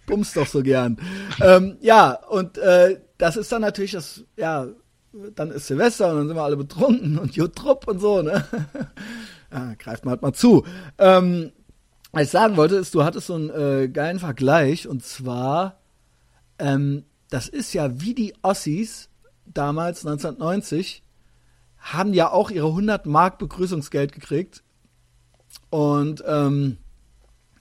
bumst 0.07 0.37
doch 0.37 0.49
so 0.49 0.63
gern. 0.63 0.99
Ähm, 1.41 1.77
ja, 1.81 2.13
und 2.29 2.59
äh, 2.59 3.01
das 3.19 3.37
ist 3.37 3.53
dann 3.53 3.63
natürlich 3.63 3.93
das, 3.93 4.25
ja, 4.37 4.67
dann 5.35 5.51
ist 5.51 5.67
Silvester 5.67 6.11
und 6.11 6.17
dann 6.17 6.29
sind 6.29 6.37
wir 6.37 6.43
alle 6.43 6.57
betrunken 6.57 7.19
und 7.19 7.37
Jutrupp 7.37 7.87
und 7.89 8.01
so, 8.01 8.23
ne? 8.23 8.45
ja, 9.53 9.75
greift 9.79 10.05
mal 10.05 10.13
halt 10.13 10.23
mal 10.23 10.33
zu. 10.33 10.65
Ähm, 10.99 11.53
was 12.13 12.23
ich 12.25 12.31
sagen 12.31 12.57
wollte, 12.57 12.77
ist, 12.77 12.95
du 12.95 13.05
hattest 13.05 13.27
so 13.27 13.35
einen 13.35 13.51
äh, 13.51 13.89
geilen 13.89 14.19
Vergleich 14.19 14.89
und 14.89 15.05
zwar, 15.05 15.81
ähm, 16.59 17.05
das 17.31 17.49
ist 17.49 17.73
ja 17.73 18.01
wie 18.01 18.15
die 18.15 18.35
Ossis 18.43 19.09
damals 19.45 20.07
1990 20.07 21.03
haben 21.79 22.15
ja 22.15 22.31
auch 22.33 22.51
ihre 22.51 22.69
100 22.69 23.07
Mark 23.07 23.39
Begrüßungsgeld 23.39 24.13
gekriegt 24.13 24.65
und 25.71 26.25
ähm, 26.27 26.79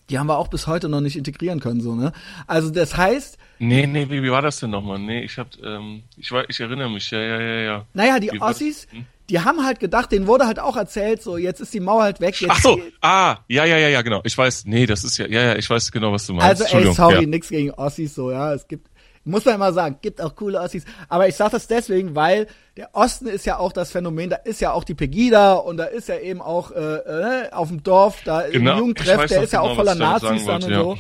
die 0.10 0.20
haben 0.20 0.28
wir 0.28 0.38
auch 0.38 0.48
bis 0.48 0.68
heute 0.68 0.90
noch 0.90 1.02
nicht 1.02 1.18
integrieren 1.18 1.60
können, 1.60 1.82
so, 1.82 1.96
ne? 1.96 2.12
Also 2.48 2.70
das 2.70 2.96
heißt. 2.96 3.38
Nee, 3.60 3.88
nee, 3.88 4.10
wie, 4.10 4.22
wie 4.22 4.32
war 4.32 4.42
das 4.42 4.60
denn 4.60 4.70
nochmal? 4.70 5.00
Nee, 5.00 5.24
ich 5.24 5.38
hab, 5.38 5.48
ähm, 5.64 6.04
ich 6.18 6.32
war, 6.32 6.48
ich 6.50 6.60
erinnere 6.60 6.90
mich, 6.90 7.10
ja, 7.12 7.20
ja, 7.20 7.42
ja, 7.42 7.62
ja. 7.62 7.86
Naja, 7.94 8.20
die 8.20 8.32
wie 8.32 8.42
Ossis, 8.42 8.88
hm? 8.92 9.06
die 9.30 9.40
haben 9.40 9.66
halt 9.66 9.80
gedacht, 9.80 10.12
denen 10.12 10.28
wurde 10.28 10.46
halt 10.46 10.60
auch 10.60 10.78
erzählt, 10.78 11.24
so, 11.24 11.38
jetzt 11.38 11.60
ist 11.60 11.74
die 11.74 11.80
Mauer 11.80 12.04
halt 12.04 12.20
weg. 12.20 12.40
Jetzt 12.40 12.52
Ach 12.52 12.62
so, 12.62 12.80
ah, 13.02 13.38
ja, 13.48 13.66
ja, 13.66 13.78
ja, 13.78 13.90
ja, 13.90 14.02
genau. 14.02 14.22
Ich 14.24 14.38
weiß, 14.38 14.66
nee, 14.66 14.86
das 14.86 15.04
ist 15.04 15.18
ja, 15.18 15.28
ja, 15.28 15.42
ja, 15.42 15.56
ich 15.56 15.70
weiß 15.70 15.92
genau, 15.92 16.12
was 16.12 16.28
du 16.28 16.34
meinst. 16.34 16.62
Also, 16.62 16.78
ey, 16.78 16.94
sorry, 16.94 17.22
ja. 17.22 17.28
nix 17.28 17.50
gegen 17.50 17.72
Ossis, 17.72 18.14
so, 18.14 18.32
ja, 18.32 18.54
es 18.54 18.68
gibt, 18.68 18.88
muss 19.26 19.44
man 19.44 19.56
immer 19.56 19.74
sagen, 19.74 19.98
gibt 20.02 20.22
auch 20.22 20.36
coole 20.36 20.60
Ossis. 20.60 20.86
Aber 21.10 21.28
ich 21.28 21.36
sage 21.36 21.52
das 21.52 21.68
deswegen, 21.68 22.16
weil 22.16 22.48
der 22.78 22.90
Osten 22.94 23.28
ist 23.28 23.46
ja 23.46 23.58
auch 23.58 23.74
das 23.74 23.92
Phänomen, 23.92 24.30
da 24.30 24.38
ist 24.38 24.62
ja 24.62 24.72
auch 24.72 24.84
die 24.84 24.94
Pegida 24.94 25.54
und 25.54 25.78
da 25.78 25.86
ist 25.86 26.08
ja 26.08 26.20
eben 26.20 26.42
auch 26.42 26.72
äh, 26.72 26.78
äh, 26.78 27.52
auf 27.52 27.70
dem 27.70 27.84
Dorf, 27.84 28.22
da 28.24 28.48
genau, 28.48 28.74
im 28.74 28.78
Jugendtreff, 28.80 29.26
der 29.26 29.44
ist 29.44 29.54
ja 29.54 29.62
genau, 29.62 29.72
auch 29.72 29.76
voller 29.76 29.96
Nazis 29.96 30.46
dann 30.46 30.64
und 30.64 30.70
ja. 30.70 30.80
so. 30.80 30.98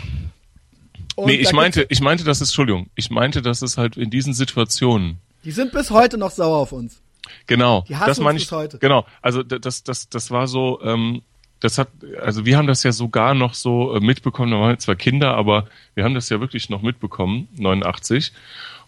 Und 1.15 1.28
nee, 1.28 1.36
ich 1.36 1.53
meinte, 1.53 1.86
ich 1.89 2.01
meinte, 2.01 2.26
das 2.26 2.41
ist, 2.41 2.49
Entschuldigung, 2.49 2.89
ich 2.95 3.09
meinte, 3.09 3.41
dass 3.41 3.61
es 3.61 3.78
halt 3.78 3.95
in 3.95 4.09
diesen 4.09 4.34
Situationen. 4.34 5.19
Die 5.45 5.51
sind 5.51 5.71
bis 5.71 5.91
heute 5.91 6.17
noch 6.17 6.32
sauer 6.32 6.57
auf 6.57 6.71
uns. 6.71 7.01
Genau. 7.47 7.86
Die 7.88 7.95
hassen 7.95 8.07
das 8.07 8.19
meine 8.19 8.38
ich. 8.38 8.45
Bis 8.45 8.51
heute. 8.51 8.80
Genau. 8.80 9.05
Also 9.21 9.43
das, 9.43 9.84
das, 9.84 10.09
das 10.09 10.32
war 10.32 10.47
so, 10.47 10.82
ähm, 10.82 11.21
das 11.60 11.78
hat, 11.78 11.89
also 12.22 12.45
wir 12.45 12.58
haben 12.58 12.68
das 12.68 12.84
ja 12.84 12.91
sogar 12.91 13.34
noch 13.34 13.53
so 13.53 13.95
äh, 13.95 13.99
mitbekommen, 13.99 14.51
da 14.51 14.60
waren 14.60 14.80
zwar 14.80 14.95
Kinder, 14.95 15.36
aber 15.36 15.68
wir 15.93 16.03
haben 16.03 16.14
das 16.14 16.30
ja 16.30 16.39
wirklich 16.39 16.70
noch 16.70 16.82
mitbekommen, 16.82 17.47
89. 17.58 18.32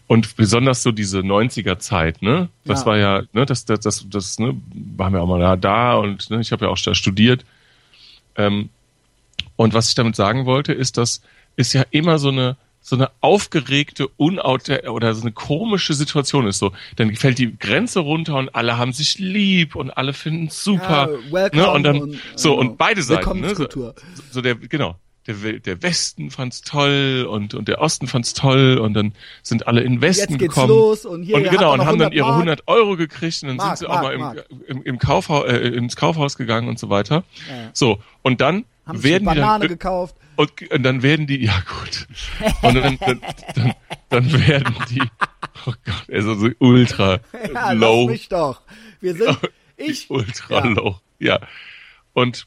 Und 0.06 0.36
besonders 0.36 0.82
so 0.82 0.90
diese 0.90 1.18
90er 1.20 1.78
Zeit, 1.78 2.22
ne? 2.22 2.48
Das 2.64 2.80
ja. 2.80 2.86
war 2.86 2.96
ja, 2.96 3.22
ne, 3.32 3.44
das, 3.44 3.66
das, 3.66 3.80
das, 3.80 4.06
das, 4.08 4.38
ne, 4.38 4.58
waren 4.96 5.12
wir 5.12 5.20
auch 5.20 5.26
mal 5.26 5.38
da, 5.38 5.56
da 5.56 5.94
und 5.96 6.30
ne, 6.30 6.40
ich 6.40 6.50
habe 6.50 6.64
ja 6.64 6.70
auch 6.70 6.78
da 6.78 6.94
studiert. 6.94 7.44
Ähm, 8.36 8.70
und 9.56 9.74
was 9.74 9.88
ich 9.90 9.94
damit 9.94 10.16
sagen 10.16 10.46
wollte, 10.46 10.72
ist, 10.72 10.96
dass 10.96 11.20
ist 11.56 11.72
ja 11.72 11.84
immer 11.90 12.18
so 12.18 12.28
eine 12.28 12.56
so 12.88 12.96
eine 12.96 13.10
aufgeregte, 13.20 14.08
unauter 14.16 14.90
oder 14.90 15.14
so 15.14 15.20
eine 15.20 15.32
komische 15.32 15.92
Situation 15.92 16.46
ist. 16.46 16.58
So, 16.58 16.72
dann 16.96 17.14
fällt 17.16 17.36
die 17.36 17.54
Grenze 17.58 18.00
runter 18.00 18.36
und 18.36 18.54
alle 18.54 18.78
haben 18.78 18.92
sich 18.92 19.18
lieb 19.18 19.74
und 19.74 19.90
alle 19.90 20.14
finden 20.14 20.46
es 20.46 20.64
super. 20.64 21.10
Ja, 21.30 21.48
ne? 21.52 21.70
Und 21.70 21.82
dann 21.82 22.00
und, 22.00 22.18
so 22.34 22.58
und 22.58 22.70
äh, 22.70 22.74
beide 22.78 23.02
Seiten. 23.02 23.40
Ne? 23.40 23.54
So, 23.54 23.92
so 24.30 24.40
der 24.40 24.54
genau. 24.54 24.96
Der, 25.26 25.58
der 25.58 25.82
Westen 25.82 26.30
fand's 26.30 26.62
toll 26.62 27.28
und, 27.28 27.52
und 27.52 27.68
der 27.68 27.82
Osten 27.82 28.06
fand's 28.06 28.32
toll 28.32 28.78
und 28.78 28.94
dann 28.94 29.12
sind 29.42 29.66
alle 29.66 29.82
in 29.82 29.96
den 29.96 30.00
Westen 30.00 30.32
Jetzt 30.32 30.38
geht's 30.38 30.54
gekommen. 30.54 30.72
Los 30.72 31.04
und, 31.04 31.22
hier, 31.22 31.36
und 31.36 31.50
genau 31.50 31.74
und 31.74 31.84
haben 31.84 31.98
dann 31.98 32.12
ihre 32.12 32.32
100 32.32 32.66
Euro 32.66 32.96
gekriegt 32.96 33.42
und 33.42 33.48
dann 33.48 33.56
Mark, 33.58 33.76
sind 33.76 33.86
sie 33.86 33.92
Mark, 33.92 34.14
auch 34.14 34.18
mal 34.18 34.44
im, 34.48 34.78
im, 34.78 34.82
im 34.84 34.98
Kaufhaus 34.98 35.44
äh, 35.44 35.68
ins 35.68 35.96
Kaufhaus 35.96 36.38
gegangen 36.38 36.66
und 36.66 36.78
so 36.78 36.88
weiter. 36.88 37.24
Ja. 37.50 37.70
So 37.74 37.98
und 38.22 38.40
dann 38.40 38.64
haben 38.86 39.02
werden 39.02 39.18
die 39.18 39.26
Banane 39.26 39.58
dann, 39.64 39.68
gekauft. 39.68 40.16
Und, 40.38 40.70
und, 40.70 40.84
dann 40.84 41.02
werden 41.02 41.26
die, 41.26 41.44
ja 41.44 41.64
gut. 41.66 42.06
Und 42.62 42.76
dann, 42.76 42.96
dann, 43.00 43.20
dann, 43.56 43.74
dann 44.08 44.46
werden 44.46 44.72
die, 44.88 45.02
oh 45.66 45.72
Gott, 45.84 46.04
also 46.12 46.34
so 46.34 46.48
ultra 46.60 47.18
ja, 47.52 47.72
low. 47.72 48.02
Lass 48.02 48.12
mich 48.12 48.28
doch. 48.28 48.62
Wir 49.00 49.16
sind, 49.16 49.36
ich. 49.76 50.08
Ultra 50.08 50.64
ja. 50.64 50.66
low, 50.66 51.00
ja. 51.18 51.40
Und, 52.12 52.46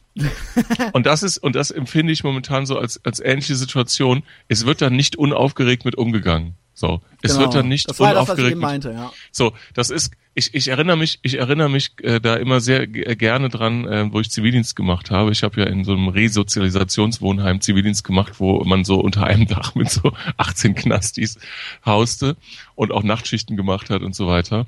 und 0.93 1.05
das 1.05 1.21
ist, 1.21 1.39
und 1.39 1.53
das 1.57 1.69
empfinde 1.69 2.13
ich 2.13 2.23
momentan 2.23 2.65
so 2.65 2.79
als, 2.79 3.03
als 3.03 3.19
ähnliche 3.19 3.55
Situation. 3.55 4.23
Es 4.47 4.65
wird 4.65 4.81
dann 4.81 4.95
nicht 4.95 5.17
unaufgeregt 5.17 5.83
mit 5.83 5.95
umgegangen. 5.95 6.55
So, 6.81 6.99
es 7.21 7.33
genau. 7.33 7.41
wird 7.43 7.53
dann 7.53 7.67
nicht 7.67 7.87
das 7.87 7.99
war 7.99 8.11
unaufgeregt. 8.13 8.53
Das, 8.53 8.59
meinte, 8.59 8.91
ja. 8.91 9.13
So, 9.31 9.53
das 9.75 9.91
ist, 9.91 10.13
ich, 10.33 10.55
ich 10.55 10.69
erinnere 10.69 10.97
mich, 10.97 11.19
ich 11.21 11.37
erinnere 11.37 11.69
mich 11.69 11.91
äh, 12.01 12.19
da 12.19 12.37
immer 12.37 12.59
sehr 12.59 12.81
äh, 12.81 13.15
gerne 13.15 13.49
dran, 13.49 13.85
äh, 13.85 14.11
wo 14.11 14.19
ich 14.19 14.31
Zivildienst 14.31 14.75
gemacht 14.75 15.11
habe. 15.11 15.31
Ich 15.31 15.43
habe 15.43 15.61
ja 15.61 15.67
in 15.67 15.83
so 15.83 15.91
einem 15.91 16.07
Resozialisationswohnheim 16.07 17.61
Zivildienst 17.61 18.03
gemacht, 18.03 18.39
wo 18.39 18.63
man 18.63 18.83
so 18.83 18.99
unter 18.99 19.27
einem 19.27 19.45
Dach 19.45 19.75
mit 19.75 19.91
so 19.91 20.11
18 20.37 20.73
Knastis 20.73 21.37
hauste 21.85 22.35
und 22.73 22.91
auch 22.91 23.03
Nachtschichten 23.03 23.55
gemacht 23.55 23.91
hat 23.91 24.01
und 24.01 24.15
so 24.15 24.25
weiter. 24.25 24.65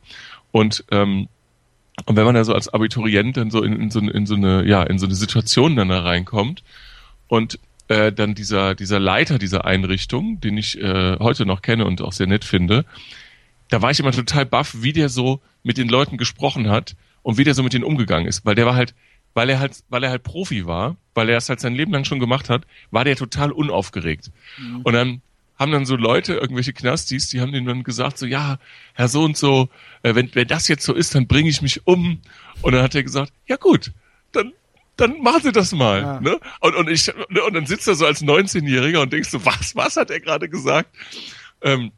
Und 0.51 0.85
ähm, 0.91 1.29
und 2.05 2.15
wenn 2.15 2.25
man 2.25 2.35
da 2.35 2.43
so 2.43 2.53
als 2.53 2.69
Abiturient 2.69 3.37
dann 3.37 3.49
so 3.49 3.63
in, 3.63 3.73
in, 3.73 3.89
so, 3.89 4.01
in 4.01 4.27
so 4.27 4.35
eine 4.35 4.67
ja 4.67 4.83
in 4.83 4.99
so 4.99 5.07
eine 5.07 5.15
Situation 5.15 5.75
dann 5.75 5.89
da 5.89 6.01
reinkommt 6.01 6.61
und 7.27 7.57
äh, 7.93 8.11
dann 8.11 8.35
dieser 8.35 8.75
dieser 8.75 8.99
Leiter 8.99 9.37
dieser 9.37 9.65
Einrichtung, 9.65 10.39
den 10.41 10.57
ich 10.57 10.79
äh, 10.79 11.17
heute 11.19 11.45
noch 11.45 11.61
kenne 11.61 11.85
und 11.85 12.01
auch 12.01 12.13
sehr 12.13 12.27
nett 12.27 12.43
finde, 12.45 12.85
da 13.69 13.81
war 13.81 13.91
ich 13.91 13.99
immer 13.99 14.11
total 14.11 14.45
baff, 14.45 14.75
wie 14.81 14.93
der 14.93 15.09
so 15.09 15.41
mit 15.63 15.77
den 15.77 15.89
Leuten 15.89 16.17
gesprochen 16.17 16.69
hat 16.69 16.95
und 17.21 17.37
wie 17.37 17.43
der 17.43 17.53
so 17.53 17.63
mit 17.63 17.73
denen 17.73 17.83
umgegangen 17.83 18.27
ist, 18.27 18.45
weil 18.45 18.55
der 18.55 18.65
war 18.65 18.75
halt, 18.75 18.93
weil 19.33 19.49
er 19.49 19.59
halt, 19.59 19.83
weil 19.89 20.03
er 20.03 20.09
halt 20.09 20.23
Profi 20.23 20.65
war, 20.65 20.97
weil 21.13 21.29
er 21.29 21.37
es 21.37 21.49
halt 21.49 21.59
sein 21.59 21.75
Leben 21.75 21.91
lang 21.91 22.05
schon 22.05 22.19
gemacht 22.19 22.49
hat, 22.49 22.65
war 22.91 23.03
der 23.03 23.15
total 23.15 23.51
unaufgeregt. 23.51 24.31
Mhm. 24.57 24.81
Und 24.81 24.93
dann 24.93 25.21
haben 25.57 25.71
dann 25.71 25.85
so 25.85 25.95
Leute, 25.95 26.33
irgendwelche 26.33 26.73
Knastis, 26.73 27.29
die 27.29 27.39
haben 27.39 27.51
denen 27.51 27.65
dann 27.65 27.83
gesagt, 27.83 28.17
so, 28.17 28.25
ja, 28.25 28.57
Herr 28.93 29.07
so 29.07 29.23
und 29.23 29.37
so, 29.37 29.69
äh, 30.01 30.15
wenn, 30.15 30.33
wenn 30.35 30.47
das 30.47 30.67
jetzt 30.67 30.83
so 30.83 30.93
ist, 30.93 31.15
dann 31.15 31.27
bringe 31.27 31.49
ich 31.49 31.61
mich 31.61 31.87
um. 31.87 32.19
Und 32.61 32.73
dann 32.73 32.83
hat 32.83 32.95
er 32.95 33.03
gesagt, 33.03 33.31
ja 33.47 33.55
gut, 33.55 33.91
dann, 34.31 34.51
dann 34.97 35.21
machen 35.21 35.41
Sie 35.43 35.51
das 35.51 35.71
mal. 35.71 36.01
Ja. 36.01 36.19
Ne? 36.21 36.39
Und, 36.59 36.75
und, 36.75 36.89
ich, 36.89 37.07
ne, 37.29 37.43
und 37.43 37.53
dann 37.53 37.65
sitzt 37.65 37.87
er 37.87 37.95
so 37.95 38.05
als 38.05 38.23
19-Jähriger 38.23 39.01
und 39.01 39.13
denkst 39.13 39.29
so, 39.29 39.45
was, 39.45 39.75
was 39.75 39.95
hat 39.97 40.11
er 40.11 40.19
gerade 40.19 40.49
gesagt? 40.49 40.89
Ähm, 41.61 41.91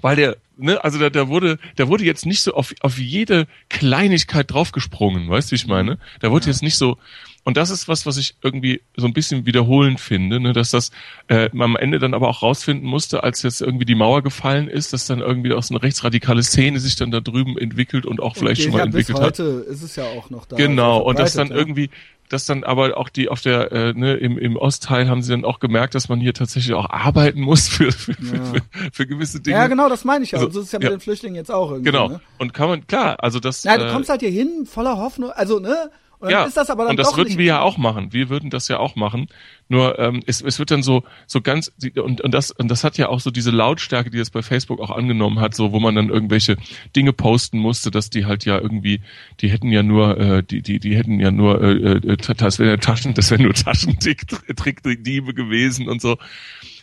weil 0.00 0.16
der, 0.16 0.36
ne, 0.56 0.82
also 0.82 0.98
da, 0.98 1.10
da 1.10 1.28
wurde, 1.28 1.58
da 1.76 1.88
wurde 1.88 2.04
jetzt 2.04 2.26
nicht 2.26 2.42
so 2.42 2.54
auf, 2.54 2.74
auf 2.80 2.98
jede 2.98 3.46
Kleinigkeit 3.68 4.50
draufgesprungen, 4.50 5.28
weißt 5.28 5.50
du, 5.50 5.52
wie 5.52 5.56
ich 5.56 5.66
meine? 5.66 5.98
Da 6.20 6.30
wurde 6.30 6.46
ja. 6.46 6.52
jetzt 6.52 6.62
nicht 6.62 6.76
so, 6.76 6.98
und 7.44 7.58
das 7.58 7.68
ist 7.70 7.88
was, 7.88 8.06
was 8.06 8.16
ich 8.16 8.34
irgendwie 8.42 8.80
so 8.96 9.06
ein 9.06 9.12
bisschen 9.12 9.44
wiederholend 9.44 10.00
finde, 10.00 10.40
ne, 10.40 10.54
dass 10.54 10.70
das 10.70 10.90
äh, 11.28 11.50
man 11.52 11.70
am 11.70 11.76
Ende 11.76 11.98
dann 11.98 12.14
aber 12.14 12.28
auch 12.28 12.42
rausfinden 12.42 12.88
musste, 12.88 13.22
als 13.22 13.42
jetzt 13.42 13.60
irgendwie 13.60 13.84
die 13.84 13.94
Mauer 13.94 14.22
gefallen 14.22 14.66
ist, 14.66 14.94
dass 14.94 15.06
dann 15.06 15.20
irgendwie 15.20 15.52
auch 15.52 15.62
so 15.62 15.74
eine 15.74 15.82
rechtsradikale 15.82 16.42
Szene 16.42 16.80
sich 16.80 16.96
dann 16.96 17.10
da 17.10 17.20
drüben 17.20 17.58
entwickelt 17.58 18.06
und 18.06 18.20
auch 18.20 18.34
vielleicht 18.36 18.62
und 18.62 18.64
schon 18.64 18.72
mal 18.72 18.86
entwickelt 18.86 19.18
bis 19.18 19.26
heute 19.26 19.58
hat. 19.58 19.66
ist 19.66 19.82
es 19.82 19.96
ja 19.96 20.04
auch 20.04 20.30
noch 20.30 20.46
da. 20.46 20.56
Genau, 20.56 21.00
und 21.00 21.18
das 21.18 21.34
dann 21.34 21.48
ja. 21.48 21.54
irgendwie 21.54 21.90
dass 22.28 22.46
dann 22.46 22.64
aber 22.64 22.96
auch 22.96 23.08
die 23.08 23.28
auf 23.28 23.40
der 23.40 23.72
äh, 23.72 23.92
ne, 23.92 24.14
im, 24.14 24.38
im 24.38 24.56
Ostteil 24.56 25.08
haben 25.08 25.22
sie 25.22 25.30
dann 25.30 25.44
auch 25.44 25.58
gemerkt, 25.58 25.94
dass 25.94 26.08
man 26.08 26.20
hier 26.20 26.34
tatsächlich 26.34 26.74
auch 26.74 26.88
arbeiten 26.88 27.40
muss 27.40 27.68
für, 27.68 27.92
für, 27.92 28.12
ja. 28.12 28.44
für, 28.44 28.62
für, 28.92 29.06
gewisse 29.06 29.40
Dinge. 29.40 29.56
Ja, 29.56 29.66
genau, 29.66 29.88
das 29.88 30.04
meine 30.04 30.24
ich 30.24 30.32
ja. 30.32 30.38
Also, 30.38 30.50
so 30.50 30.60
ist 30.60 30.66
es 30.66 30.72
ja 30.72 30.78
mit 30.78 30.88
ja. 30.88 30.90
den 30.96 31.00
Flüchtlingen 31.00 31.36
jetzt 31.36 31.50
auch 31.50 31.70
irgendwie. 31.70 31.90
Genau. 31.90 32.08
Ne? 32.08 32.20
Und 32.38 32.54
kann 32.54 32.68
man, 32.68 32.86
klar, 32.86 33.22
also 33.22 33.40
das. 33.40 33.64
Ja, 33.64 33.76
du 33.76 33.86
äh, 33.86 33.92
kommst 33.92 34.08
halt 34.08 34.20
hier 34.20 34.30
hin, 34.30 34.66
voller 34.66 34.96
Hoffnung, 34.96 35.30
also, 35.30 35.58
ne? 35.58 35.90
Und 36.24 36.30
ja, 36.30 36.44
ist 36.44 36.56
das 36.56 36.70
aber 36.70 36.84
dann 36.84 36.92
und 36.92 36.98
das 36.98 37.16
würden 37.18 37.36
wir 37.36 37.44
ja 37.44 37.60
auch 37.60 37.76
machen. 37.76 38.14
Wir 38.14 38.30
würden 38.30 38.48
das 38.48 38.68
ja 38.68 38.78
auch 38.78 38.96
machen. 38.96 39.28
Nur 39.68 39.98
ähm, 39.98 40.22
es, 40.26 40.40
es 40.40 40.58
wird 40.58 40.70
dann 40.70 40.82
so 40.82 41.04
so 41.26 41.42
ganz 41.42 41.70
und, 41.96 42.22
und 42.22 42.32
das 42.32 42.50
und 42.50 42.68
das 42.68 42.82
hat 42.82 42.96
ja 42.96 43.10
auch 43.10 43.20
so 43.20 43.30
diese 43.30 43.50
Lautstärke, 43.50 44.08
die 44.10 44.18
es 44.18 44.30
bei 44.30 44.40
Facebook 44.40 44.80
auch 44.80 44.90
angenommen 44.90 45.38
hat, 45.40 45.54
so 45.54 45.72
wo 45.72 45.80
man 45.80 45.94
dann 45.94 46.08
irgendwelche 46.08 46.56
Dinge 46.96 47.12
posten 47.12 47.58
musste, 47.58 47.90
dass 47.90 48.08
die 48.08 48.24
halt 48.24 48.46
ja 48.46 48.58
irgendwie, 48.58 49.02
die 49.40 49.50
hätten 49.50 49.70
ja 49.70 49.82
nur 49.82 50.18
äh, 50.18 50.42
die 50.42 50.62
die 50.62 50.78
die 50.78 50.96
hätten 50.96 51.20
ja 51.20 51.30
nur 51.30 51.62
äh, 51.62 51.96
äh, 51.96 52.16
das 52.16 52.58
wäre 52.58 52.78
Taschen, 52.78 53.12
das 53.12 53.30
wäre 53.30 53.42
nur 53.42 53.52
Taschentrickdiebe 53.52 55.34
gewesen 55.34 55.88
und 55.88 56.00
so. 56.00 56.16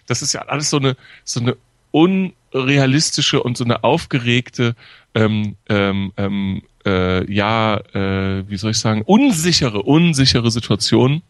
Das 0.06 0.22
ist 0.22 0.34
ja 0.34 0.42
alles 0.42 0.70
so 0.70 0.78
eine 0.78 0.96
so 1.24 1.40
eine 1.40 1.58
unrealistische 1.92 3.42
und 3.42 3.58
so 3.58 3.64
eine 3.64 3.84
aufgeregte 3.84 4.76
ähm, 5.14 5.56
ähm, 5.68 6.14
ähm, 6.18 6.62
äh, 6.86 7.32
ja, 7.32 7.78
äh, 7.94 8.44
wie 8.50 8.58
soll 8.58 8.72
ich 8.72 8.80
sagen, 8.80 9.04
unsichere, 9.04 9.82
unsichere 9.84 10.52
Situation 10.52 11.22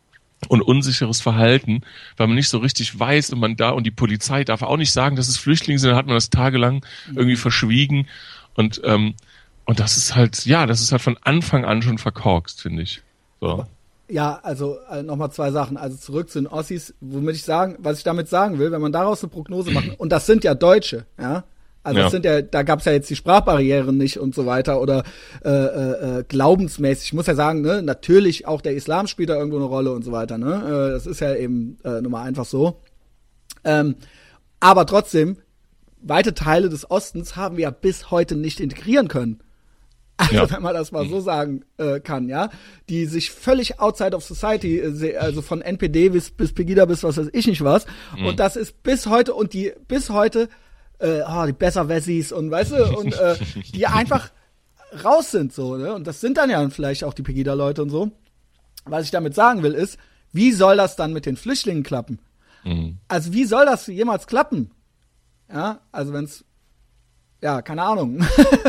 und 0.47 0.62
unsicheres 0.62 1.22
Verhalten, 1.22 1.82
weil 2.18 2.28
man 2.28 2.36
nicht 2.36 2.49
so 2.49 2.58
richtig 2.58 2.97
weiß 2.97 3.32
und 3.34 3.39
man 3.39 3.56
da 3.56 3.70
und 3.70 3.86
die 3.86 3.91
Polizei 3.91 4.43
darf 4.43 4.64
auch 4.64 4.78
nicht 4.78 4.91
sagen, 4.91 5.16
dass 5.16 5.28
es 5.28 5.38
Flüchtlinge 5.38 5.80
sind, 5.80 5.89
dann 5.89 5.97
hat 5.97 6.08
man 6.08 6.16
das 6.16 6.30
tagelang 6.30 6.86
irgendwie 7.08 7.36
verschwiegen 7.36 8.08
und 8.56 8.82
ähm, 8.84 9.14
und 9.66 9.80
das 9.80 9.95
ist 9.95 10.16
halt, 10.16 10.45
ja, 10.45 10.66
das 10.66 10.82
ist 10.82 10.91
halt 10.91 11.02
von 11.02 11.18
Anfang 11.22 11.66
an 11.66 11.82
schon 11.82 11.97
verkorkst, 11.97 12.62
finde 12.62 12.82
ich. 12.82 13.04
So. 13.39 13.66
Ja, 14.10 14.39
also 14.43 14.78
äh, 14.91 15.04
nochmal 15.04 15.32
zwei 15.32 15.52
Sachen. 15.52 15.78
Also 15.78 15.95
zurück 15.95 16.30
zu 16.30 16.39
den 16.39 16.47
Ossis, 16.47 16.93
womit 16.99 17.36
ich 17.38 17.43
sagen, 17.43 17.78
was 17.80 17.99
ich 17.99 18.04
damit 18.04 18.28
sagen 18.28 18.60
will, 18.60 18.72
wenn 18.72 18.82
man 18.82 18.91
daraus 18.91 19.24
eine 19.24 19.30
Prognose 19.30 19.72
macht, 19.72 19.88
und 19.99 20.12
das 20.12 20.26
sind 20.26 20.43
ja 20.43 20.56
Deutsche, 20.56 21.06
ja, 21.18 21.45
also 21.84 22.00
ja. 22.00 22.10
sind 22.10 22.26
ja, 22.26 22.42
da 22.42 22.64
gab's 22.64 22.86
ja 22.86 22.92
jetzt 22.92 23.10
die 23.10 23.16
Sprachbarrieren 23.16 23.98
nicht 23.98 24.20
und 24.20 24.36
so 24.36 24.46
weiter 24.46 24.82
oder 24.82 25.04
äh, 25.44 25.50
äh, 25.50 26.20
äh, 26.20 26.24
glaubensmäßig. 26.28 27.08
Ich 27.08 27.14
muss 27.14 27.28
ja 27.28 27.36
sagen, 27.36 27.62
ne, 27.62 27.82
natürlich 27.82 28.48
auch 28.48 28.62
der 28.62 28.76
Islam 28.76 29.08
spielt 29.08 29.30
da 29.30 29.36
irgendwo 29.36 29.58
eine 29.58 29.66
Rolle 29.66 29.92
und 29.92 30.04
so 30.04 30.12
weiter. 30.12 30.38
Ne, 30.38 30.54
äh, 30.54 30.92
das 30.92 31.08
ist 31.08 31.22
ja 31.22 31.36
eben 31.36 31.78
äh, 31.84 32.02
nun 32.02 32.12
mal 32.12 32.24
einfach 32.24 32.46
so. 32.46 32.82
Ähm, 33.64 33.96
aber 34.60 34.86
trotzdem, 34.86 35.38
weite 36.02 36.34
Teile 36.34 36.70
des 36.70 36.90
Ostens 36.90 37.36
haben 37.36 37.58
wir 37.58 37.64
ja 37.64 37.72
bis 37.72 38.12
heute 38.12 38.36
nicht 38.36 38.60
integrieren 38.60 39.08
können. 39.08 39.40
Also 40.18 40.36
ja. 40.36 40.50
wenn 40.52 40.62
man 40.62 40.76
das 40.76 40.92
mal 40.92 41.08
so 41.08 41.20
sagen 41.20 41.64
äh, 41.78 42.00
kann, 42.00 42.30
ja, 42.30 42.50
die 42.90 43.06
sich 43.08 43.32
völlig 43.32 43.80
outside 43.80 44.16
of 44.16 44.24
society, 44.24 44.78
äh, 44.78 45.18
also 45.18 45.42
von 45.42 45.62
NPD 45.62 46.10
bis 46.10 46.30
bis 46.30 46.54
Pegida 46.54 46.86
bis 46.86 47.04
was 47.04 47.18
weiß 47.18 47.30
ich 47.34 47.48
nicht 47.48 47.64
was, 47.64 47.88
mhm. 48.16 48.28
und 48.28 48.40
das 48.40 48.56
ist 48.56 48.84
bis 48.84 49.08
heute 49.08 49.34
und 49.34 49.54
die 49.54 49.74
bis 49.88 50.12
heute 50.12 50.48
äh, 51.02 51.22
oh, 51.28 51.45
die 51.45 51.54
Besserwessis 51.54 52.32
und 52.32 52.52
weißt 52.52 52.72
du, 52.72 52.97
und 52.97 53.14
äh, 53.14 53.36
die 53.74 53.88
einfach 53.88 54.30
raus 55.04 55.32
sind 55.32 55.54
so, 55.54 55.78
ne? 55.78 55.93
Und 55.93 56.06
das 56.08 56.22
sind 56.22 56.38
dann 56.38 56.49
ja 56.49 56.68
vielleicht 56.70 57.04
auch 57.04 57.14
die 57.14 57.24
Pegida-Leute 57.24 57.82
und 57.82 57.89
so. 57.89 58.12
Was 58.86 59.06
ich 59.06 59.12
damit 59.12 59.36
sagen 59.36 59.64
will, 59.64 59.74
ist, 59.74 59.97
wie 60.32 60.52
soll 60.52 60.78
das 60.78 60.95
dann 60.95 61.14
mit 61.14 61.26
den 61.26 61.38
Flüchtlingen 61.38 61.84
klappen? 61.84 62.20
Mhm. 62.64 62.97
Also 63.08 63.34
wie 63.34 63.45
soll 63.45 63.66
das 63.66 63.88
jemals 63.88 64.28
klappen? 64.28 64.72
Ja, 65.49 65.82
also 65.91 66.14
wenn's 66.14 66.45
ja, 67.41 67.62
keine 67.62 67.84
Ahnung. 67.84 68.24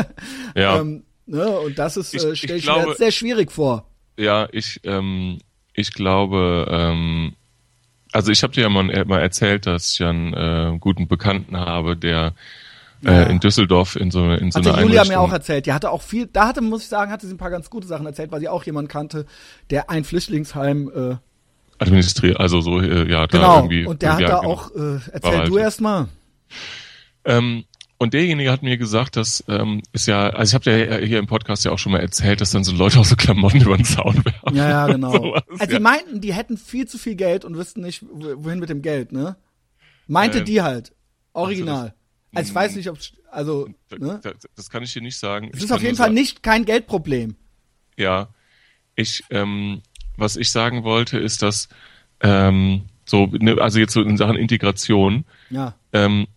ja. 0.55 0.79
ähm, 0.79 1.03
ne? 1.25 1.47
Und 1.59 1.77
das 1.77 1.97
ist, 1.97 2.13
äh, 2.13 2.35
stelle 2.35 2.57
ich, 2.57 2.67
ich 2.67 2.75
mir 2.75 2.95
sehr 2.95 3.11
schwierig 3.11 3.51
vor. 3.51 3.87
Ja, 4.17 4.47
ich, 4.51 4.79
ähm, 4.83 5.39
ich 5.73 5.93
glaube, 5.93 6.67
ähm, 6.69 7.35
also 8.13 8.31
ich 8.31 8.43
habe 8.43 8.53
dir 8.53 8.61
ja 8.61 8.69
mal, 8.69 8.89
äh, 8.89 9.05
mal, 9.05 9.19
erzählt, 9.19 9.65
dass 9.65 9.93
ich 9.93 10.03
einen 10.03 10.33
äh, 10.33 10.77
guten 10.79 11.07
Bekannten 11.07 11.57
habe, 11.57 11.97
der 11.97 12.33
äh, 13.03 13.11
ja. 13.11 13.23
in 13.23 13.39
Düsseldorf 13.39 13.95
in 13.95 14.11
so, 14.11 14.31
in 14.31 14.51
so 14.51 14.59
einer 14.59 14.69
Julia 14.69 14.81
Einrichtung. 14.81 15.07
mir 15.09 15.19
auch 15.19 15.33
erzählt. 15.33 15.65
Die 15.65 15.73
hatte 15.73 15.91
auch 15.91 16.01
viel, 16.01 16.27
da 16.31 16.47
hatte, 16.47 16.61
muss 16.61 16.83
ich 16.83 16.87
sagen, 16.87 17.11
hatte 17.11 17.27
sie 17.27 17.33
ein 17.33 17.37
paar 17.37 17.49
ganz 17.49 17.69
gute 17.69 17.87
Sachen 17.87 18.05
erzählt, 18.05 18.31
weil 18.31 18.39
sie 18.39 18.47
auch 18.47 18.63
jemanden 18.63 18.89
kannte, 18.89 19.25
der 19.69 19.89
ein 19.89 20.03
Flüchtlingsheim 20.03 20.91
äh, 20.95 21.15
administriert, 21.79 22.39
also 22.39 22.61
so, 22.61 22.79
äh, 22.79 23.09
ja, 23.09 23.25
genau. 23.25 23.43
da 23.43 23.55
irgendwie. 23.57 23.85
Und 23.85 24.01
der 24.01 24.13
hat 24.13 24.21
da 24.21 24.39
genau. 24.39 24.53
auch, 24.53 24.71
äh, 24.71 24.99
erzähl 25.11 25.37
halt. 25.37 25.49
du 25.49 25.57
erst 25.57 25.81
mal. 25.81 26.07
Ähm, 27.25 27.65
und 28.03 28.13
derjenige 28.13 28.51
hat 28.51 28.61
mir 28.63 28.77
gesagt, 28.77 29.15
dass 29.15 29.43
ähm, 29.47 29.81
ist 29.93 30.07
ja, 30.07 30.29
also 30.29 30.51
ich 30.51 30.53
habe 30.55 30.69
ja 30.69 30.97
hier 30.97 31.19
im 31.19 31.27
Podcast 31.27 31.65
ja 31.65 31.71
auch 31.71 31.79
schon 31.79 31.91
mal 31.91 32.01
erzählt, 32.01 32.41
dass 32.41 32.51
dann 32.51 32.63
so 32.63 32.73
Leute 32.73 32.99
auch 32.99 33.05
so 33.05 33.15
Klamotten 33.15 33.61
über 33.61 33.77
den 33.77 33.85
Zaun 33.85 34.23
werfen. 34.25 34.55
Ja, 34.55 34.69
ja, 34.69 34.87
genau. 34.87 35.11
Sowas, 35.13 35.43
also 35.47 35.63
ja. 35.63 35.77
die 35.77 35.83
meinten, 35.83 36.21
die 36.21 36.33
hätten 36.33 36.57
viel 36.57 36.87
zu 36.87 36.97
viel 36.97 37.15
Geld 37.15 37.45
und 37.45 37.57
wüssten 37.57 37.81
nicht, 37.81 38.03
wohin 38.03 38.59
mit 38.59 38.69
dem 38.69 38.81
Geld, 38.81 39.11
ne? 39.11 39.37
Meinte 40.07 40.39
ähm, 40.39 40.45
die 40.45 40.61
halt. 40.61 40.93
Original. 41.31 41.85
Also, 41.85 41.95
also 42.33 42.49
ich 42.49 42.55
weiß 42.55 42.75
nicht, 42.75 42.89
ob 42.89 42.99
also 43.31 43.69
ne? 43.97 44.19
das, 44.21 44.33
das 44.55 44.69
kann 44.69 44.83
ich 44.83 44.93
dir 44.93 45.01
nicht 45.01 45.17
sagen. 45.17 45.49
Es 45.53 45.63
ist 45.63 45.71
auf 45.71 45.81
jeden 45.81 45.95
Fall 45.95 46.07
sagen, 46.07 46.13
nicht 46.13 46.43
kein 46.43 46.65
Geldproblem. 46.65 47.35
Ja, 47.97 48.29
ich 48.95 49.23
ähm, 49.31 49.81
was 50.17 50.35
ich 50.35 50.51
sagen 50.51 50.83
wollte 50.83 51.17
ist, 51.17 51.41
dass 51.41 51.69
ähm, 52.21 52.83
so 53.05 53.27
ne, 53.27 53.57
also 53.59 53.79
jetzt 53.79 53.93
so 53.93 54.01
in 54.01 54.17
Sachen 54.17 54.35
Integration. 54.35 55.25
Ja. 55.49 55.75
Ähm, 55.91 56.27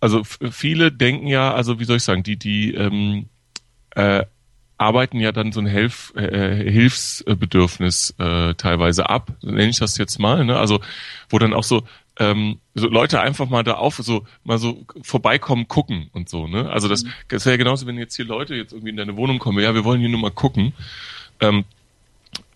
also 0.00 0.22
viele 0.24 0.92
denken 0.92 1.26
ja, 1.26 1.52
also 1.52 1.80
wie 1.80 1.84
soll 1.84 1.96
ich 1.96 2.02
sagen, 2.02 2.22
die, 2.22 2.36
die 2.36 2.74
ähm, 2.74 3.26
äh, 3.90 4.24
arbeiten 4.76 5.18
ja 5.18 5.32
dann 5.32 5.52
so 5.52 5.60
ein 5.60 5.66
Hilf, 5.66 6.12
äh, 6.14 6.70
Hilfsbedürfnis 6.70 8.14
äh, 8.18 8.54
teilweise 8.54 9.10
ab, 9.10 9.32
nenne 9.42 9.68
ich 9.68 9.78
das 9.78 9.98
jetzt 9.98 10.18
mal, 10.18 10.44
ne? 10.44 10.56
Also 10.56 10.80
wo 11.28 11.38
dann 11.38 11.52
auch 11.52 11.64
so 11.64 11.82
ähm, 12.20 12.58
so 12.74 12.88
Leute 12.88 13.20
einfach 13.20 13.48
mal 13.48 13.62
da 13.62 13.74
auf, 13.74 13.96
so 13.96 14.26
mal 14.44 14.58
so 14.58 14.84
vorbeikommen, 15.02 15.68
gucken 15.68 16.10
und 16.12 16.28
so, 16.28 16.46
ne? 16.46 16.70
Also 16.70 16.88
das, 16.88 17.04
mhm. 17.04 17.12
das 17.28 17.44
wäre 17.44 17.54
ja 17.54 17.58
genauso, 17.58 17.86
wenn 17.86 17.98
jetzt 17.98 18.16
hier 18.16 18.24
Leute 18.24 18.54
jetzt 18.54 18.72
irgendwie 18.72 18.90
in 18.90 18.96
deine 18.96 19.16
Wohnung 19.16 19.38
kommen, 19.38 19.58
ja, 19.62 19.74
wir 19.74 19.84
wollen 19.84 20.00
hier 20.00 20.08
nur 20.08 20.20
mal 20.20 20.30
gucken. 20.30 20.72
Ähm, 21.40 21.64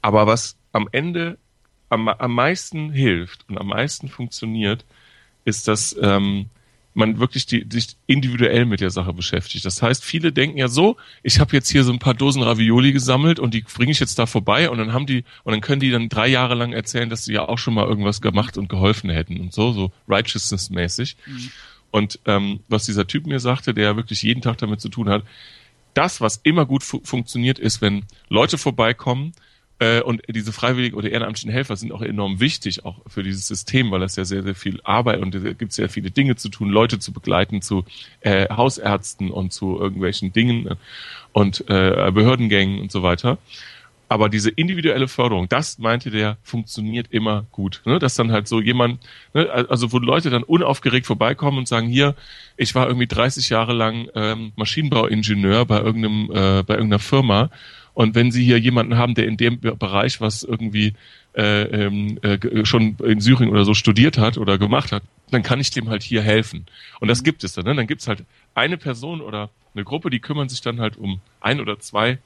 aber 0.01 0.27
was 0.27 0.57
am 0.73 0.89
Ende 0.93 1.39
am, 1.89 2.09
am 2.09 2.35
meisten 2.35 2.91
hilft 2.91 3.45
und 3.49 3.59
am 3.59 3.69
meisten 3.69 4.09
funktioniert, 4.09 4.85
ist, 5.45 5.69
dass 5.69 5.97
ähm, 6.01 6.47
man 6.95 7.19
wirklich 7.19 7.47
die, 7.47 7.67
sich 7.71 7.97
individuell 8.07 8.67
mit 8.67 8.81
der 8.81 8.91
Sache 8.91 9.13
beschäftigt. 9.13 9.65
Das 9.65 9.81
heißt, 9.81 10.05
viele 10.05 10.33
denken 10.33 10.59
ja 10.59 10.69
so, 10.69 10.97
ich 11.23 11.41
habe 11.41 11.55
jetzt 11.55 11.71
hier 11.71 11.85
so 11.85 11.93
ein 11.93 11.99
paar 11.99 12.15
Dosen 12.15 12.43
Ravioli 12.43 12.93
gesammelt 12.93 13.39
und 13.39 13.55
die 13.55 13.63
bringe 13.63 13.93
ich 13.93 14.01
jetzt 14.01 14.19
da 14.19 14.27
vorbei 14.27 14.69
und 14.69 14.79
dann 14.79 14.93
haben 14.93 15.07
die 15.07 15.25
und 15.45 15.53
dann 15.53 15.61
können 15.61 15.81
die 15.81 15.91
dann 15.91 16.09
drei 16.09 16.29
Jahre 16.29 16.55
lang 16.55 16.73
erzählen, 16.73 17.09
dass 17.09 17.25
sie 17.25 17.33
ja 17.33 17.49
auch 17.49 17.59
schon 17.59 17.75
mal 17.75 17.87
irgendwas 17.87 18.21
gemacht 18.21 18.59
und 18.59 18.69
geholfen 18.69 19.11
hätten 19.11 19.41
und 19.41 19.53
so, 19.53 19.73
so 19.73 19.93
righteousness-mäßig. 20.09 21.17
Mhm. 21.27 21.51
Und 21.91 22.21
ähm, 22.27 22.61
was 22.69 22.87
dieser 22.87 23.07
Typ 23.07 23.27
mir 23.27 23.41
sagte, 23.41 23.75
der 23.75 23.85
ja 23.85 23.97
wirklich 23.97 24.23
jeden 24.23 24.43
Tag 24.43 24.59
damit 24.59 24.81
zu 24.81 24.89
tun 24.89 25.09
hat, 25.09 25.25
das, 25.95 26.21
was 26.21 26.41
immer 26.43 26.65
gut 26.67 26.83
fu 26.83 27.01
funktioniert, 27.05 27.59
ist, 27.59 27.83
wenn 27.83 28.05
Leute 28.29 28.57
vorbeikommen, 28.57 29.33
und 30.05 30.23
diese 30.29 30.53
freiwilligen 30.53 30.97
oder 30.97 31.11
ehrenamtlichen 31.11 31.51
Helfer 31.51 31.77
sind 31.77 31.93
auch 31.93 32.03
enorm 32.03 32.41
wichtig, 32.41 32.85
auch 32.85 33.01
für 33.07 33.23
dieses 33.23 33.49
System, 33.49 33.91
weil 33.91 34.01
das 34.01 34.17
ja 34.17 34.25
sehr, 34.25 34.43
sehr 34.43 34.55
viel 34.55 34.81
Arbeit 34.85 35.21
und 35.21 35.35
da 35.35 35.39
gibt 35.53 35.71
es 35.71 35.77
sehr 35.77 35.89
viele 35.89 36.11
Dinge 36.11 36.37
zu 36.37 36.49
tun, 36.49 36.69
Leute 36.69 36.99
zu 36.99 37.13
begleiten 37.13 37.63
zu 37.63 37.85
äh, 38.21 38.49
Hausärzten 38.49 39.31
und 39.31 39.53
zu 39.53 39.79
irgendwelchen 39.79 40.33
Dingen 40.33 40.67
äh, 40.67 40.77
und 41.33 41.65
äh, 41.69 42.11
Behördengängen 42.13 42.81
und 42.81 42.93
so 42.93 43.03
weiter. 43.03 43.39
Aber 44.13 44.29
diese 44.29 44.51
individuelle 44.51 45.09
Förderung, 45.09 45.49
das 45.49 45.79
meinte 45.79 46.11
der, 46.11 46.37
funktioniert 46.43 47.07
immer 47.11 47.47
gut. 47.51 47.81
Ne? 47.87 47.99
Dass 47.99 48.15
dann 48.15 48.31
halt 48.31 48.47
so 48.47 48.61
jemand, 48.61 49.01
ne, 49.33 49.51
also 49.71 49.91
wo 49.91 49.99
Leute 49.99 50.29
dann 50.29 50.43
unaufgeregt 50.43 51.07
vorbeikommen 51.07 51.57
und 51.57 51.67
sagen, 51.67 51.89
hier, 51.89 52.15
ich 52.59 52.75
war 52.75 52.89
irgendwie 52.89 53.07
30 53.07 53.49
Jahre 53.49 53.73
lang 53.73 54.09
ähm, 54.15 54.53
Maschinenbauingenieur 54.57 55.65
bei 55.65 55.81
irgendeinem, 55.81 56.25
äh, 56.31 56.63
bei 56.63 56.75
irgendeiner 56.75 56.99
Firma 56.99 57.51
und 57.95 58.15
wenn 58.15 58.31
Sie 58.31 58.45
hier 58.45 58.59
jemanden 58.59 58.97
haben, 58.97 59.15
der 59.15 59.27
in 59.27 59.37
dem 59.37 59.61
Bereich 59.61 60.21
was 60.21 60.43
irgendwie 60.43 60.95
äh, 61.35 61.63
ähm, 61.63 62.19
äh, 62.23 62.65
schon 62.65 62.97
in 63.05 63.21
Syrien 63.21 63.51
oder 63.51 63.65
so 63.65 63.75
studiert 63.75 64.19
hat 64.19 64.39
oder 64.39 64.59
gemacht 64.59 64.93
hat, 64.93 65.03
dann 65.31 65.43
kann 65.43 65.61
ich 65.61 65.71
dem 65.71 65.89
halt 65.89 66.03
hier 66.03 66.23
helfen. 66.23 66.67
Und 67.01 67.09
das 67.09 67.21
mhm. 67.21 67.25
gibt 67.25 67.45
es 67.45 67.53
dann. 67.53 67.65
Ne? 67.65 67.75
Dann 67.75 67.87
gibt 67.87 68.01
es 68.01 68.09
halt 68.09 68.25
eine 68.55 68.77
Person 68.77 69.21
oder 69.21 69.51
eine 69.75 69.85
Gruppe, 69.85 70.11
die 70.11 70.21
kümmern 70.21 70.49
sich 70.49 70.61
dann 70.61 70.81
halt 70.81 70.97
um 70.97 71.21
ein 71.41 71.61
oder 71.61 71.79
zwei 71.81 72.19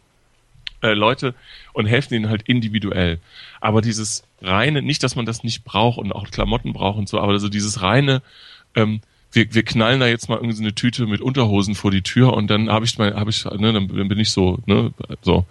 äh, 0.82 0.92
Leute 0.92 1.34
und 1.72 1.86
helfen 1.86 2.14
ihnen 2.14 2.28
halt 2.28 2.42
individuell. 2.42 3.18
Aber 3.60 3.80
dieses 3.80 4.24
reine, 4.42 4.82
nicht, 4.82 5.02
dass 5.02 5.16
man 5.16 5.26
das 5.26 5.44
nicht 5.44 5.64
braucht 5.64 5.98
und 5.98 6.12
auch 6.12 6.30
Klamotten 6.30 6.72
braucht 6.72 6.98
und 6.98 7.08
so, 7.08 7.20
aber 7.20 7.38
so 7.38 7.48
dieses 7.48 7.82
reine 7.82 8.22
ähm, 8.74 9.00
wir, 9.36 9.54
wir 9.54 9.62
knallen 9.62 10.00
da 10.00 10.06
jetzt 10.06 10.28
mal 10.28 10.36
irgendwie 10.36 10.56
so 10.56 10.62
eine 10.62 10.74
Tüte 10.74 11.06
mit 11.06 11.20
Unterhosen 11.20 11.74
vor 11.74 11.90
die 11.90 12.02
Tür 12.02 12.32
und 12.32 12.48
dann 12.48 12.70
habe 12.70 12.84
ich 12.84 12.98
mal, 12.98 13.14
habe 13.14 13.30
ich, 13.30 13.44
ne, 13.44 13.72
dann 13.72 13.86
bin 13.86 14.18
ich 14.18 14.30
so, 14.30 14.58
ne, 14.66 14.92
so. 15.22 15.44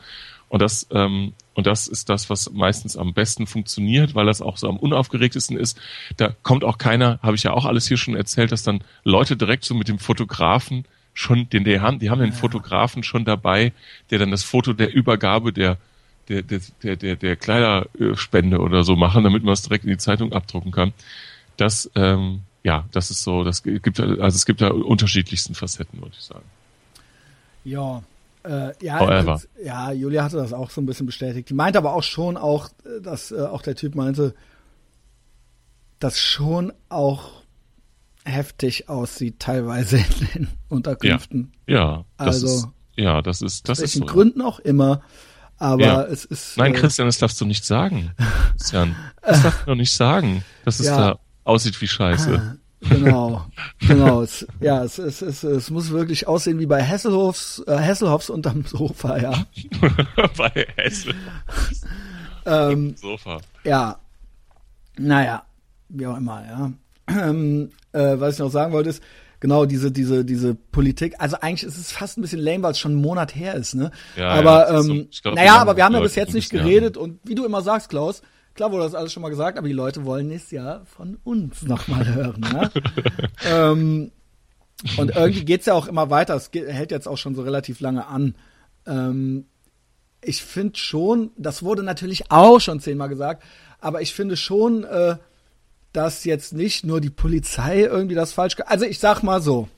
Und 0.49 0.61
das, 0.61 0.87
ähm, 0.91 1.33
und 1.53 1.67
das 1.67 1.87
ist 1.87 2.09
das, 2.09 2.29
was 2.29 2.51
meistens 2.51 2.97
am 2.97 3.13
besten 3.13 3.47
funktioniert, 3.47 4.15
weil 4.15 4.25
das 4.25 4.41
auch 4.41 4.57
so 4.57 4.67
am 4.67 4.77
unaufgeregtesten 4.77 5.57
ist. 5.57 5.79
Da 6.17 6.35
kommt 6.43 6.63
auch 6.63 6.77
keiner, 6.77 7.19
habe 7.21 7.35
ich 7.35 7.43
ja 7.43 7.51
auch 7.51 7.65
alles 7.65 7.87
hier 7.87 7.97
schon 7.97 8.15
erzählt, 8.15 8.51
dass 8.51 8.63
dann 8.63 8.81
Leute 9.03 9.37
direkt 9.37 9.65
so 9.65 9.73
mit 9.73 9.87
dem 9.87 9.99
Fotografen 9.99 10.85
schon, 11.13 11.49
den 11.49 11.63
die 11.63 11.79
haben, 11.79 11.99
die 11.99 12.09
haben 12.09 12.19
den 12.19 12.33
Fotografen 12.33 13.03
schon 13.03 13.25
dabei, 13.25 13.71
der 14.11 14.19
dann 14.19 14.31
das 14.31 14.43
Foto 14.43 14.73
der 14.73 14.93
Übergabe 14.93 15.53
der 15.53 15.77
der, 16.27 16.41
der, 16.41 16.59
der, 16.81 16.95
der, 16.95 17.15
der 17.15 17.35
Kleiderspende 17.35 18.59
oder 18.59 18.83
so 18.83 18.95
machen, 18.95 19.23
damit 19.23 19.43
man 19.43 19.53
es 19.53 19.61
direkt 19.61 19.83
in 19.83 19.91
die 19.91 19.97
Zeitung 19.97 20.33
abdrucken 20.33 20.71
kann. 20.71 20.91
Das, 21.55 21.91
ähm, 21.93 22.41
ja, 22.65 22.83
das 22.91 23.11
ist 23.11 23.21
so, 23.21 23.43
das 23.43 23.61
gibt 23.61 23.99
also 23.99 24.35
es 24.35 24.45
gibt 24.47 24.59
da 24.59 24.69
unterschiedlichsten 24.71 25.53
Facetten, 25.53 26.01
würde 26.01 26.15
ich 26.17 26.25
sagen. 26.25 26.45
Ja, 27.63 28.01
äh, 28.43 28.73
ja, 28.83 29.21
das, 29.21 29.47
ja, 29.63 29.91
Julia 29.91 30.23
hatte 30.23 30.37
das 30.37 30.51
auch 30.51 30.71
so 30.71 30.81
ein 30.81 30.87
bisschen 30.87 31.05
bestätigt. 31.05 31.47
Die 31.47 31.53
meinte 31.53 31.77
aber 31.77 31.93
auch 31.93 32.01
schon 32.01 32.37
auch, 32.37 32.69
dass 33.03 33.31
äh, 33.31 33.39
auch 33.39 33.61
der 33.61 33.75
Typ 33.75 33.93
meinte, 33.93 34.33
dass 35.99 36.17
schon 36.17 36.73
auch 36.89 37.43
heftig 38.23 38.89
aussieht, 38.89 39.39
teilweise 39.39 39.97
in 39.97 40.27
den 40.33 40.47
Unterkünften. 40.67 41.53
Ja, 41.67 41.75
ja 41.75 42.05
das 42.17 42.27
also, 42.27 42.47
ist, 42.47 42.67
ja, 42.95 43.21
das 43.21 43.43
ist, 43.43 43.69
das 43.69 43.79
ist 43.79 43.93
so. 43.93 44.05
Gründen 44.05 44.41
auch 44.41 44.57
immer. 44.57 45.01
Aber 45.59 45.83
ja. 45.83 46.01
es 46.01 46.25
ist. 46.25 46.57
Nein, 46.57 46.73
äh, 46.73 46.77
Christian, 46.77 47.07
das 47.07 47.19
darfst 47.19 47.39
du 47.39 47.45
nicht 47.45 47.63
sagen. 47.63 48.11
Christian, 48.57 48.95
das 49.21 49.43
darfst 49.43 49.61
du 49.61 49.65
doch 49.67 49.75
nicht 49.75 49.93
sagen, 49.93 50.43
dass 50.65 50.79
es 50.79 50.87
ja. 50.87 50.97
da 50.97 51.19
aussieht 51.45 51.79
wie 51.81 51.87
Scheiße. 51.87 52.57
Genau, 52.89 53.45
genau. 53.79 54.21
Es, 54.21 54.45
ja, 54.59 54.83
es, 54.83 54.99
es, 54.99 55.21
es, 55.21 55.43
es 55.43 55.71
muss 55.71 55.89
wirklich 55.91 56.27
aussehen 56.27 56.59
wie 56.59 56.65
bei 56.65 56.83
Hesselhoffs, 56.83 57.63
äh, 57.65 57.77
Hesselhoffs 57.77 58.29
unterm 58.29 58.65
Sofa, 58.65 59.17
ja. 59.17 59.45
bei 60.37 60.67
Hesselhoffs 60.75 61.85
ähm, 62.45 62.95
Sofa. 62.95 63.39
Ja. 63.63 63.99
Naja, 64.97 65.43
wie 65.89 66.05
auch 66.05 66.17
immer, 66.17 66.43
ja. 66.45 66.71
Ähm, 67.07 67.69
äh, 67.91 68.19
was 68.19 68.35
ich 68.35 68.39
noch 68.39 68.51
sagen 68.51 68.73
wollte 68.73 68.89
ist, 68.89 69.03
genau 69.39 69.65
diese 69.65 69.91
diese 69.91 70.25
diese 70.25 70.55
Politik. 70.55 71.15
Also 71.19 71.37
eigentlich 71.39 71.63
ist 71.63 71.77
es 71.77 71.91
fast 71.91 72.17
ein 72.17 72.21
bisschen 72.21 72.39
lame, 72.39 72.63
weil 72.63 72.71
es 72.71 72.79
schon 72.79 72.93
einen 72.93 73.01
Monat 73.01 73.35
her 73.35 73.55
ist, 73.55 73.75
ne? 73.75 73.91
Ja, 74.15 74.29
aber 74.29 74.71
ja, 74.71 74.79
ähm, 74.79 75.07
so, 75.11 75.21
glaub, 75.21 75.35
naja, 75.35 75.57
aber 75.57 75.75
wir 75.75 75.85
haben 75.85 75.93
ja 75.93 75.99
bis 75.99 76.15
jetzt 76.15 76.33
nicht 76.33 76.49
geredet 76.49 76.97
und 76.97 77.19
wie 77.23 77.35
du 77.35 77.45
immer 77.45 77.61
sagst, 77.61 77.89
Klaus, 77.89 78.21
klar 78.55 78.71
wurde 78.71 78.83
das 78.83 78.95
alles 78.95 79.13
schon 79.13 79.21
mal 79.21 79.29
gesagt, 79.29 79.57
aber 79.57 79.67
die 79.67 79.73
Leute 79.73 80.05
wollen 80.05 80.31
es 80.31 80.49
ja 80.49 80.81
von 80.85 81.17
uns 81.23 81.61
nochmal 81.61 82.07
hören, 82.07 82.41
ne? 82.41 82.71
ähm, 83.45 84.11
und 84.97 85.15
irgendwie 85.15 85.45
geht's 85.45 85.67
ja 85.67 85.73
auch 85.73 85.87
immer 85.87 86.09
weiter. 86.09 86.35
Es 86.35 86.51
geht, 86.51 86.67
hält 86.67 86.91
jetzt 86.91 87.07
auch 87.07 87.17
schon 87.17 87.35
so 87.35 87.43
relativ 87.43 87.79
lange 87.79 88.07
an. 88.07 88.35
Ähm, 88.85 89.45
ich 90.21 90.41
finde 90.41 90.77
schon, 90.77 91.31
das 91.37 91.63
wurde 91.63 91.83
natürlich 91.83 92.31
auch 92.31 92.59
schon 92.59 92.79
zehnmal 92.79 93.09
gesagt, 93.09 93.43
aber 93.79 94.01
ich 94.01 94.13
finde 94.13 94.37
schon, 94.37 94.83
äh, 94.83 95.17
dass 95.93 96.25
jetzt 96.25 96.53
nicht 96.53 96.85
nur 96.85 96.99
die 96.99 97.09
Polizei 97.09 97.81
irgendwie 97.81 98.15
das 98.15 98.33
falsch. 98.33 98.55
Also 98.65 98.85
ich 98.85 98.99
sag 98.99 99.21
mal 99.21 99.41
so, 99.41 99.69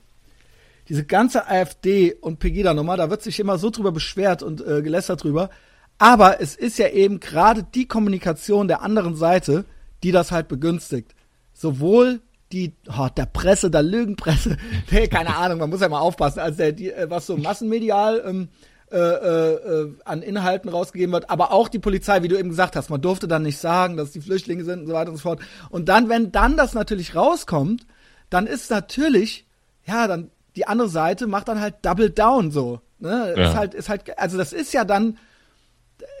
diese 0.88 1.04
ganze 1.04 1.46
AfD 1.48 2.14
und 2.14 2.38
Pegida-Nummer, 2.38 2.96
da 2.96 3.10
wird 3.10 3.22
sich 3.22 3.38
immer 3.38 3.58
so 3.58 3.70
drüber 3.70 3.92
beschwert 3.92 4.42
und 4.42 4.66
äh, 4.66 4.82
gelästert 4.82 5.22
drüber. 5.22 5.50
Aber 5.98 6.40
es 6.40 6.54
ist 6.54 6.78
ja 6.78 6.88
eben 6.88 7.20
gerade 7.20 7.64
die 7.64 7.86
Kommunikation 7.86 8.68
der 8.68 8.82
anderen 8.82 9.16
Seite, 9.16 9.64
die 10.02 10.12
das 10.12 10.30
halt 10.30 10.48
begünstigt. 10.48 11.14
Sowohl 11.52 12.20
die 12.52 12.74
oh, 12.88 13.08
der 13.14 13.26
Presse, 13.26 13.70
der 13.70 13.82
Lügenpresse, 13.82 14.56
der, 14.90 15.08
keine 15.08 15.36
Ahnung, 15.36 15.58
man 15.58 15.70
muss 15.70 15.80
ja 15.80 15.88
mal 15.88 16.00
aufpassen, 16.00 16.40
also 16.40 16.56
der, 16.58 16.72
die, 16.72 16.90
äh, 16.90 17.10
was 17.10 17.26
so 17.26 17.36
massenmedial 17.36 18.22
ähm, 18.24 18.48
äh, 18.90 18.96
äh, 18.96 19.92
an 20.06 20.22
Inhalten 20.22 20.70
rausgegeben 20.70 21.12
wird, 21.12 21.28
aber 21.28 21.52
auch 21.52 21.68
die 21.68 21.78
Polizei, 21.78 22.22
wie 22.22 22.28
du 22.28 22.38
eben 22.38 22.48
gesagt 22.48 22.74
hast, 22.74 22.88
man 22.88 23.02
durfte 23.02 23.28
dann 23.28 23.42
nicht 23.42 23.58
sagen, 23.58 23.98
dass 23.98 24.12
die 24.12 24.22
Flüchtlinge 24.22 24.64
sind 24.64 24.80
und 24.80 24.86
so 24.86 24.94
weiter 24.94 25.10
und 25.10 25.16
so 25.16 25.22
fort. 25.22 25.40
Und 25.68 25.90
dann, 25.90 26.08
wenn 26.08 26.32
dann 26.32 26.56
das 26.56 26.72
natürlich 26.72 27.14
rauskommt, 27.14 27.86
dann 28.30 28.46
ist 28.46 28.70
natürlich, 28.70 29.46
ja, 29.84 30.06
dann 30.06 30.30
die 30.56 30.66
andere 30.66 30.88
Seite 30.88 31.26
macht 31.26 31.48
dann 31.48 31.60
halt 31.60 31.76
Double 31.82 32.08
Down 32.08 32.50
so. 32.50 32.80
Ne? 32.98 33.34
Ja. 33.36 33.48
Ist 33.50 33.56
halt, 33.56 33.74
ist 33.74 33.88
halt, 33.90 34.18
also 34.18 34.38
das 34.38 34.54
ist 34.54 34.72
ja 34.72 34.84
dann, 34.84 35.18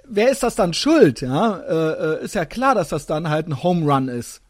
wer 0.08 0.30
ist 0.30 0.42
das 0.42 0.54
dann 0.54 0.74
schuld? 0.74 1.20
Ja, 1.20 1.58
äh, 1.58 2.20
äh 2.20 2.24
ist 2.24 2.34
ja 2.34 2.44
klar, 2.44 2.74
dass 2.74 2.88
das 2.88 3.06
dann 3.06 3.28
halt 3.28 3.48
ein 3.48 3.62
Home 3.62 3.90
Run 3.90 4.08
ist. 4.08 4.42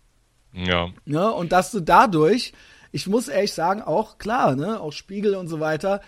Ja. 0.53 0.89
Ne? 1.05 1.33
Und 1.33 1.53
dass 1.53 1.71
du 1.71 1.81
dadurch, 1.81 2.53
ich 2.93 3.07
muss 3.07 3.29
ehrlich 3.29 3.53
sagen, 3.53 3.83
auch 3.83 4.19
klar, 4.19 4.57
ne, 4.57 4.81
auch 4.81 4.93
Spiegel 4.93 5.35
und 5.35 5.49
so 5.49 5.61
weiter, 5.61 6.01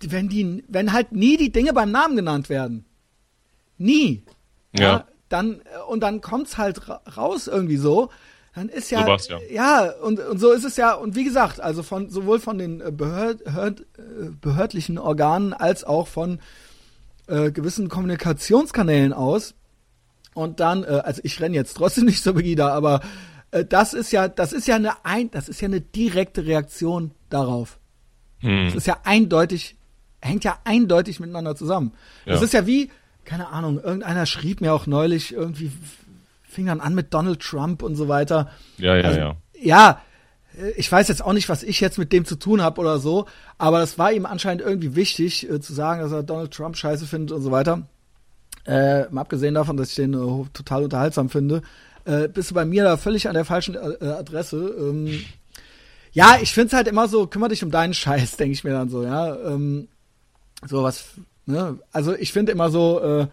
wenn 0.00 0.28
die, 0.28 0.64
wenn 0.68 0.92
halt 0.92 1.12
nie 1.12 1.36
die 1.36 1.50
Dinge 1.50 1.72
beim 1.72 1.90
Namen 1.90 2.16
genannt 2.16 2.48
werden. 2.48 2.84
Nie. 3.78 4.22
Ja. 4.72 4.82
ja 4.82 5.04
dann, 5.28 5.60
und 5.88 6.00
dann 6.00 6.20
kommt's 6.20 6.56
halt 6.58 6.80
raus 7.16 7.46
irgendwie 7.48 7.76
so. 7.76 8.10
Dann 8.54 8.68
ist 8.68 8.90
ja, 8.90 9.18
so 9.18 9.34
ja, 9.34 9.40
ja, 9.50 9.92
und, 10.02 10.18
und 10.18 10.38
so 10.38 10.50
ist 10.52 10.64
es 10.64 10.76
ja, 10.76 10.94
und 10.94 11.14
wie 11.14 11.22
gesagt, 11.22 11.60
also 11.60 11.82
von, 11.82 12.10
sowohl 12.10 12.40
von 12.40 12.58
den 12.58 12.80
äh, 12.80 12.90
Behörd, 12.90 13.44
Behörd, 13.44 13.80
äh, 13.80 14.30
behördlichen 14.40 14.98
Organen 14.98 15.52
als 15.52 15.84
auch 15.84 16.08
von 16.08 16.40
äh, 17.28 17.50
gewissen 17.50 17.88
Kommunikationskanälen 17.88 19.12
aus. 19.12 19.54
Und 20.34 20.60
dann, 20.60 20.84
äh, 20.84 21.02
also 21.04 21.20
ich 21.24 21.40
renne 21.40 21.56
jetzt 21.56 21.76
trotzdem 21.76 22.04
nicht 22.06 22.22
so 22.22 22.34
Begida, 22.34 22.72
aber 22.72 23.00
äh, 23.50 23.64
das 23.64 23.94
ist 23.94 24.12
ja, 24.12 24.28
das 24.28 24.52
ist 24.52 24.66
ja 24.66 24.76
eine 24.76 25.04
ein, 25.04 25.30
das 25.30 25.48
ist 25.48 25.60
ja 25.60 25.66
eine 25.66 25.80
direkte 25.80 26.46
Reaktion 26.46 27.12
darauf. 27.30 27.78
Hm. 28.40 28.66
Das 28.66 28.74
ist 28.74 28.86
ja 28.86 28.98
eindeutig 29.04 29.76
hängt 30.20 30.44
ja 30.44 30.58
eindeutig 30.64 31.20
miteinander 31.20 31.54
zusammen. 31.54 31.92
Ja. 32.24 32.34
Das 32.34 32.42
ist 32.42 32.52
ja 32.52 32.66
wie, 32.66 32.90
keine 33.24 33.48
Ahnung, 33.48 33.80
irgendeiner 33.80 34.26
schrieb 34.26 34.60
mir 34.60 34.72
auch 34.72 34.86
neulich 34.86 35.32
irgendwie, 35.32 35.70
fing 36.42 36.66
dann 36.66 36.80
an 36.80 36.94
mit 36.94 37.12
Donald 37.14 37.40
Trump 37.40 37.82
und 37.82 37.94
so 37.94 38.08
weiter. 38.08 38.50
Ja, 38.78 38.96
ja, 38.96 39.04
also, 39.04 39.20
ja. 39.20 39.36
Ja, 39.60 40.02
ich 40.76 40.90
weiß 40.90 41.08
jetzt 41.08 41.24
auch 41.24 41.32
nicht, 41.32 41.48
was 41.48 41.62
ich 41.62 41.80
jetzt 41.80 41.98
mit 41.98 42.12
dem 42.12 42.24
zu 42.24 42.36
tun 42.36 42.62
habe 42.62 42.80
oder 42.80 42.98
so, 42.98 43.26
aber 43.58 43.78
das 43.80 43.98
war 43.98 44.12
ihm 44.12 44.26
anscheinend 44.26 44.62
irgendwie 44.62 44.94
wichtig, 44.94 45.48
äh, 45.48 45.60
zu 45.60 45.72
sagen, 45.72 46.00
dass 46.00 46.12
er 46.12 46.22
Donald 46.22 46.52
Trump 46.52 46.76
scheiße 46.76 47.06
findet 47.06 47.32
und 47.32 47.42
so 47.42 47.50
weiter. 47.50 47.86
Äh, 48.66 49.08
mal 49.10 49.22
abgesehen 49.22 49.54
davon, 49.54 49.76
dass 49.76 49.90
ich 49.90 49.96
den 49.96 50.14
äh, 50.14 50.44
total 50.52 50.84
unterhaltsam 50.84 51.30
finde, 51.30 51.62
äh, 52.04 52.28
bist 52.28 52.50
du 52.50 52.54
bei 52.54 52.64
mir 52.64 52.84
da 52.84 52.96
völlig 52.96 53.28
an 53.28 53.34
der 53.34 53.44
falschen 53.44 53.74
äh, 53.74 54.04
Adresse. 54.06 54.74
Ähm, 54.78 55.24
ja, 56.12 56.38
ich 56.40 56.52
find's 56.52 56.72
halt 56.72 56.88
immer 56.88 57.08
so, 57.08 57.26
kümmere 57.26 57.50
dich 57.50 57.62
um 57.62 57.70
deinen 57.70 57.94
Scheiß, 57.94 58.36
denke 58.38 58.52
ich 58.52 58.64
mir 58.64 58.72
dann 58.72 58.88
so, 58.88 59.04
ja. 59.04 59.36
Ähm, 59.36 59.88
so 60.66 60.82
was, 60.82 61.04
ne? 61.46 61.78
Also 61.92 62.14
ich 62.14 62.32
finde 62.32 62.52
immer 62.52 62.70
so, 62.70 63.00
äh, 63.00 63.26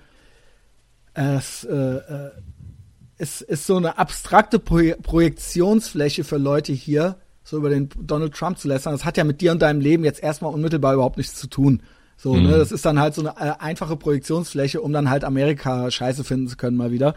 es 3.17 3.41
ist, 3.41 3.65
so 3.65 3.77
eine 3.77 3.97
abstrakte 3.97 4.59
Pro 4.59 4.79
Projektionsfläche 5.01 6.23
für 6.23 6.37
Leute 6.37 6.73
hier, 6.73 7.17
so 7.43 7.57
über 7.57 7.69
den 7.69 7.89
Donald 8.01 8.33
Trump 8.33 8.57
zu 8.57 8.67
lästern. 8.67 8.93
Das 8.93 9.05
hat 9.05 9.17
ja 9.17 9.23
mit 9.23 9.41
dir 9.41 9.51
und 9.51 9.61
deinem 9.61 9.79
Leben 9.79 10.03
jetzt 10.03 10.21
erstmal 10.21 10.53
unmittelbar 10.53 10.93
überhaupt 10.93 11.17
nichts 11.17 11.35
zu 11.35 11.47
tun. 11.47 11.81
So, 12.17 12.33
ne? 12.33 12.41
mhm. 12.41 12.47
ne, 12.47 12.57
das 12.57 12.71
ist 12.71 12.85
dann 12.85 12.99
halt 12.99 13.13
so 13.13 13.21
eine 13.21 13.31
äh, 13.39 13.53
einfache 13.59 13.95
Projektionsfläche, 13.95 14.81
um 14.81 14.91
dann 14.93 15.09
halt 15.09 15.23
Amerika 15.23 15.89
scheiße 15.91 16.23
finden 16.23 16.47
zu 16.47 16.57
können 16.57 16.77
mal 16.77 16.91
wieder. 16.91 17.13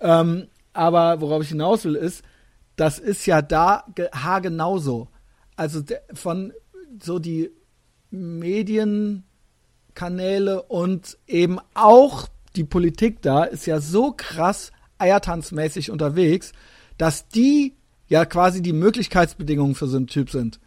Ähm, 0.00 0.48
aber 0.72 1.20
worauf 1.20 1.42
ich 1.42 1.48
hinaus 1.48 1.84
will, 1.84 1.94
ist, 1.94 2.22
das 2.76 2.98
ist 2.98 3.26
ja 3.26 3.42
da 3.42 3.84
haargenauso. 4.12 5.08
Also 5.56 5.82
von 6.14 6.52
so 7.02 7.18
die 7.18 7.50
Medien, 8.10 9.24
Kanäle 9.94 10.62
und 10.62 11.18
eben 11.26 11.58
auch 11.74 12.28
die 12.54 12.64
Politik 12.64 13.20
da 13.20 13.42
ist 13.44 13.66
ja 13.66 13.80
so 13.80 14.14
krass 14.16 14.70
eiertanzmäßig 14.98 15.90
unterwegs, 15.90 16.52
dass 16.96 17.28
die 17.28 17.74
ja 18.06 18.24
quasi 18.24 18.62
die 18.62 18.72
Möglichkeitsbedingungen 18.72 19.74
für 19.74 19.86
so 19.86 19.96
einen 19.96 20.06
Typ 20.06 20.30
sind. 20.30 20.60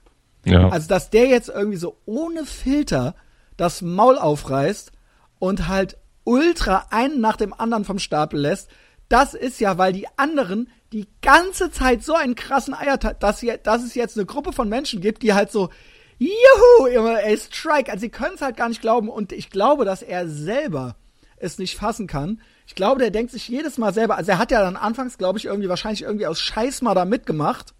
Ja. 0.45 0.69
Also, 0.69 0.87
dass 0.87 1.09
der 1.09 1.27
jetzt 1.27 1.49
irgendwie 1.49 1.77
so 1.77 1.97
ohne 2.05 2.45
Filter 2.45 3.15
das 3.57 3.81
Maul 3.81 4.17
aufreißt 4.17 4.91
und 5.39 5.67
halt 5.67 5.97
ultra 6.23 6.87
einen 6.89 7.19
nach 7.19 7.37
dem 7.37 7.53
anderen 7.53 7.85
vom 7.85 7.99
Stapel 7.99 8.39
lässt, 8.39 8.69
das 9.09 9.33
ist 9.33 9.59
ja, 9.59 9.77
weil 9.77 9.93
die 9.93 10.07
anderen 10.17 10.69
die 10.93 11.07
ganze 11.21 11.71
Zeit 11.71 12.03
so 12.03 12.15
einen 12.15 12.35
krassen 12.35 12.73
Eiertanz, 12.73 13.17
dass, 13.19 13.45
dass 13.63 13.83
es 13.83 13.95
jetzt 13.95 14.17
eine 14.17 14.25
Gruppe 14.25 14.53
von 14.53 14.69
Menschen 14.69 15.01
gibt, 15.01 15.23
die 15.23 15.33
halt 15.33 15.51
so 15.51 15.69
Juhu, 16.17 16.87
ey, 16.87 17.37
Strike. 17.37 17.91
Also 17.91 18.01
sie 18.01 18.09
können 18.09 18.35
es 18.35 18.41
halt 18.41 18.55
gar 18.55 18.69
nicht 18.69 18.81
glauben 18.81 19.09
und 19.09 19.31
ich 19.31 19.49
glaube, 19.49 19.85
dass 19.85 20.01
er 20.01 20.27
selber 20.27 20.95
es 21.37 21.57
nicht 21.57 21.75
fassen 21.75 22.07
kann. 22.07 22.41
Ich 22.67 22.75
glaube, 22.75 22.99
der 22.99 23.11
denkt 23.11 23.31
sich 23.31 23.47
jedes 23.47 23.77
Mal 23.77 23.93
selber, 23.93 24.17
also 24.17 24.31
er 24.31 24.37
hat 24.37 24.51
ja 24.51 24.61
dann 24.61 24.77
anfangs, 24.77 25.17
glaube 25.17 25.39
ich, 25.39 25.45
irgendwie 25.45 25.69
wahrscheinlich 25.69 26.03
irgendwie 26.03 26.27
aus 26.27 26.39
Scheiß 26.39 26.81
mal 26.81 26.95
da 26.95 27.05
mitgemacht. 27.05 27.73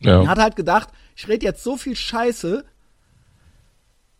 Ja. 0.00 0.22
Er 0.22 0.28
hat 0.28 0.38
halt 0.38 0.56
gedacht, 0.56 0.88
ich 1.14 1.26
rede 1.28 1.44
jetzt 1.44 1.64
so 1.64 1.76
viel 1.76 1.96
Scheiße, 1.96 2.64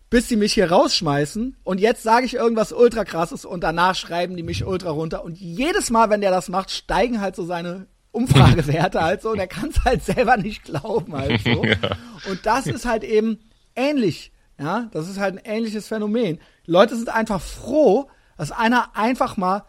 bis 0.09 0.29
sie 0.29 0.37
mich 0.37 0.55
hier 0.55 0.71
rausschmeißen 0.71 1.57
und 1.65 1.81
jetzt 1.81 2.03
sage 2.03 2.27
ich 2.27 2.35
irgendwas 2.35 2.73
ultra 2.73 3.05
krasses 3.05 3.45
und 3.45 3.63
danach 3.63 3.95
schreiben 3.95 4.37
die 4.37 4.43
mich 4.43 4.65
ultra 4.65 4.91
runter 4.91 5.25
und 5.25 5.39
jedes 5.39 5.91
Mal, 5.91 6.11
wenn 6.11 6.21
der 6.21 6.31
das 6.31 6.49
macht, 6.49 6.71
steigen 6.71 7.21
halt 7.21 7.37
so 7.37 7.45
seine 7.45 7.87
Umfragewerte 8.13 9.03
halt 9.03 9.23
so 9.23 9.31
und 9.31 9.39
er 9.39 9.47
kann 9.49 9.71
es 9.71 9.85
halt 9.85 10.03
selber 10.05 10.37
nicht 10.37 10.65
glauben 10.65 11.13
halt 11.13 11.41
so. 11.43 11.65
Ja. 11.65 11.97
Und 12.31 12.47
das 12.47 12.67
ist 12.67 12.87
halt 12.87 13.05
eben 13.05 13.39
ähnlich. 13.75 14.33
Ja, 14.59 14.89
das 14.93 15.09
ist 15.09 15.19
halt 15.19 15.35
ein 15.35 15.45
ähnliches 15.45 15.87
Phänomen. 15.89 16.41
Leute 16.65 16.97
sind 16.97 17.11
einfach 17.11 17.43
froh, 17.43 18.09
dass 18.39 18.53
einer 18.53 18.97
einfach 18.97 19.37
mal 19.37 19.65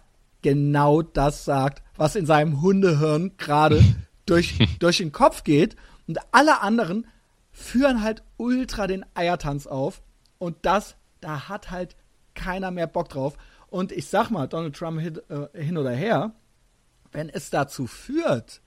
genau 0.47 1.01
das 1.01 1.43
sagt, 1.43 1.83
was 1.97 2.15
in 2.15 2.25
seinem 2.25 2.61
Hundehirn 2.61 3.35
gerade 3.35 3.83
durch, 4.25 4.57
durch 4.79 4.99
den 4.99 5.11
Kopf 5.11 5.43
geht. 5.43 5.75
Und 6.07 6.19
alle 6.31 6.61
anderen 6.61 7.05
führen 7.51 8.01
halt 8.01 8.23
ultra 8.37 8.87
den 8.87 9.05
Eiertanz 9.13 9.67
auf. 9.67 10.01
Und 10.37 10.55
das, 10.61 10.95
da 11.19 11.49
hat 11.49 11.69
halt 11.69 11.97
keiner 12.33 12.71
mehr 12.71 12.87
Bock 12.87 13.09
drauf. 13.09 13.37
Und 13.69 13.91
ich 13.91 14.07
sag 14.07 14.29
mal, 14.29 14.47
Donald 14.47 14.73
Trump 14.73 15.01
hin, 15.01 15.19
äh, 15.27 15.61
hin 15.61 15.77
oder 15.77 15.91
her, 15.91 16.31
wenn 17.11 17.27
es 17.27 17.49
dazu 17.49 17.85
führt, 17.85 18.61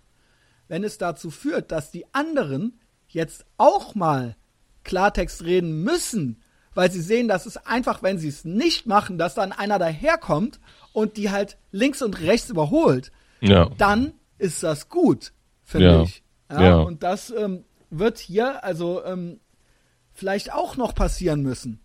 wenn 0.69 0.85
es 0.85 0.98
dazu 0.98 1.31
führt, 1.31 1.73
dass 1.73 1.90
die 1.90 2.05
anderen 2.12 2.78
jetzt 3.09 3.47
auch 3.57 3.94
mal 3.94 4.36
Klartext 4.85 5.44
reden 5.44 5.82
müssen, 5.82 6.43
weil 6.81 6.90
sie 6.90 7.02
sehen, 7.02 7.28
dass 7.28 7.44
es 7.44 7.59
einfach, 7.59 8.02
wenn 8.02 8.16
sie 8.16 8.28
es 8.28 8.47
nicht 8.47 8.86
machen, 8.86 9.19
dass 9.19 9.35
dann 9.35 9.52
einer 9.52 9.78
daherkommt 9.78 10.61
und 10.94 11.19
die 11.19 11.28
halt 11.31 11.59
links 11.73 12.01
und 12.01 12.23
rechts 12.23 12.48
überholt, 12.48 13.12
ja. 13.43 13.69
dann 13.77 14.15
ist 14.39 14.62
das 14.62 14.89
gut, 14.89 15.35
finde 15.62 15.86
ja. 15.86 16.02
ich. 16.05 16.23
Ja, 16.51 16.62
ja. 16.62 16.77
Und 16.77 17.02
das 17.02 17.28
ähm, 17.36 17.66
wird 17.90 18.19
hier 18.19 18.65
also 18.65 19.05
ähm, 19.05 19.40
vielleicht 20.15 20.55
auch 20.55 20.78
noch 20.78 20.94
passieren 20.94 21.43
müssen. 21.43 21.81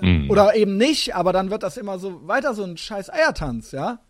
Mhm. 0.00 0.28
Oder 0.28 0.56
eben 0.56 0.76
nicht, 0.76 1.14
aber 1.14 1.32
dann 1.32 1.50
wird 1.50 1.62
das 1.62 1.76
immer 1.76 2.00
so 2.00 2.26
weiter 2.26 2.54
so 2.54 2.64
ein 2.64 2.76
scheiß 2.76 3.10
Eiertanz, 3.10 3.70
ja? 3.70 4.00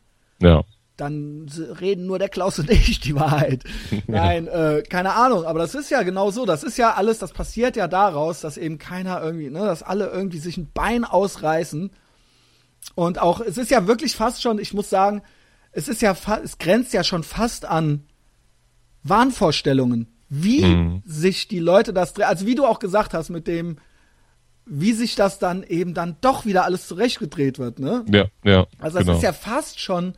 Ja. 0.40 0.62
Dann 1.02 1.50
reden 1.80 2.06
nur 2.06 2.20
der 2.20 2.28
Klaus 2.28 2.60
und 2.60 2.70
ich 2.70 3.00
die 3.00 3.16
Wahrheit. 3.16 3.64
Nein, 4.06 4.46
äh, 4.46 4.84
keine 4.88 5.14
Ahnung, 5.14 5.44
aber 5.44 5.58
das 5.58 5.74
ist 5.74 5.90
ja 5.90 6.02
genau 6.02 6.30
so. 6.30 6.46
Das 6.46 6.62
ist 6.62 6.78
ja 6.78 6.94
alles, 6.94 7.18
das 7.18 7.32
passiert 7.32 7.74
ja 7.74 7.88
daraus, 7.88 8.40
dass 8.40 8.56
eben 8.56 8.78
keiner 8.78 9.20
irgendwie, 9.20 9.50
ne, 9.50 9.58
dass 9.64 9.82
alle 9.82 10.06
irgendwie 10.06 10.38
sich 10.38 10.58
ein 10.58 10.70
Bein 10.72 11.04
ausreißen. 11.04 11.90
Und 12.94 13.20
auch, 13.20 13.40
es 13.40 13.58
ist 13.58 13.72
ja 13.72 13.88
wirklich 13.88 14.14
fast 14.14 14.42
schon, 14.42 14.60
ich 14.60 14.74
muss 14.74 14.90
sagen, 14.90 15.22
es 15.72 15.88
ist 15.88 16.02
ja, 16.02 16.16
es 16.44 16.58
grenzt 16.58 16.92
ja 16.92 17.02
schon 17.02 17.24
fast 17.24 17.64
an 17.64 18.04
Wahnvorstellungen, 19.02 20.06
wie 20.28 20.64
mhm. 20.64 21.02
sich 21.04 21.48
die 21.48 21.58
Leute 21.58 21.92
das, 21.92 22.16
also 22.20 22.46
wie 22.46 22.54
du 22.54 22.64
auch 22.64 22.78
gesagt 22.78 23.12
hast 23.12 23.28
mit 23.28 23.48
dem, 23.48 23.78
wie 24.66 24.92
sich 24.92 25.16
das 25.16 25.40
dann 25.40 25.64
eben 25.64 25.94
dann 25.94 26.16
doch 26.20 26.46
wieder 26.46 26.64
alles 26.64 26.86
zurechtgedreht 26.86 27.58
wird, 27.58 27.80
ne? 27.80 28.04
Ja, 28.08 28.26
ja. 28.44 28.68
Also 28.78 28.98
das 28.98 29.06
genau. 29.06 29.16
ist 29.16 29.24
ja 29.24 29.32
fast 29.32 29.80
schon 29.80 30.14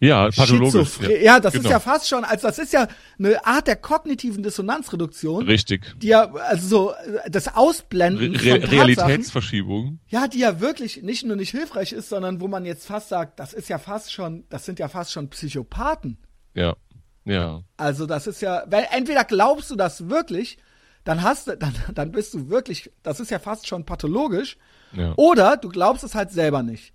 ja, 0.00 0.28
pathologisch. 0.30 1.00
Ja, 1.00 1.10
ja, 1.10 1.40
das 1.40 1.52
genau. 1.52 1.64
ist 1.64 1.70
ja 1.70 1.80
fast 1.80 2.08
schon, 2.08 2.24
also 2.24 2.46
das 2.46 2.58
ist 2.58 2.72
ja 2.72 2.86
eine 3.18 3.44
Art 3.46 3.66
der 3.66 3.76
kognitiven 3.76 4.42
Dissonanzreduktion. 4.42 5.46
Richtig. 5.46 5.98
Die 6.00 6.08
ja, 6.08 6.32
also 6.32 6.68
so, 6.68 6.94
das 7.28 7.54
Ausblenden 7.54 8.36
Re 8.36 8.60
von 8.60 8.70
Realitätsverschiebung. 8.70 10.00
Ja, 10.08 10.28
die 10.28 10.38
ja 10.38 10.60
wirklich 10.60 11.02
nicht 11.02 11.24
nur 11.24 11.36
nicht 11.36 11.50
hilfreich 11.50 11.92
ist, 11.92 12.08
sondern 12.08 12.40
wo 12.40 12.48
man 12.48 12.64
jetzt 12.64 12.86
fast 12.86 13.08
sagt, 13.08 13.40
das 13.40 13.52
ist 13.54 13.68
ja 13.68 13.78
fast 13.78 14.12
schon, 14.12 14.44
das 14.50 14.66
sind 14.66 14.78
ja 14.78 14.88
fast 14.88 15.12
schon 15.12 15.30
Psychopathen. 15.30 16.18
Ja, 16.54 16.76
ja. 17.24 17.62
Also 17.76 18.06
das 18.06 18.26
ist 18.26 18.42
ja, 18.42 18.64
weil 18.66 18.86
entweder 18.92 19.24
glaubst 19.24 19.70
du 19.70 19.76
das 19.76 20.08
wirklich 20.08 20.58
dann 21.06 21.22
hast 21.22 21.46
du, 21.46 21.56
dann, 21.56 21.72
dann 21.94 22.10
bist 22.10 22.34
du 22.34 22.50
wirklich, 22.50 22.90
das 23.04 23.20
ist 23.20 23.30
ja 23.30 23.38
fast 23.38 23.68
schon 23.68 23.86
pathologisch. 23.86 24.58
Ja. 24.92 25.14
Oder 25.16 25.56
du 25.56 25.68
glaubst 25.68 26.02
es 26.02 26.16
halt 26.16 26.32
selber 26.32 26.64
nicht. 26.64 26.92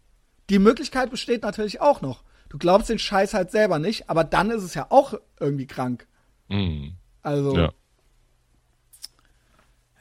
Die 0.50 0.60
Möglichkeit 0.60 1.10
besteht 1.10 1.44
natürlich 1.44 1.80
auch 1.80 2.02
noch. 2.02 2.24
Du 2.52 2.58
glaubst 2.58 2.90
den 2.90 3.00
Scheiß 3.00 3.34
halt 3.34 3.50
selber 3.50 3.80
nicht, 3.80 4.10
aber 4.10 4.26
dann 4.26 4.52
ist 4.52 4.64
es 4.64 4.74
ja 4.74 4.88
auch 4.90 5.14
irgendwie 5.40 5.68
krank. 5.68 6.06
Mhm. 6.50 6.96
Also. 7.22 7.56
Ja. 7.56 7.72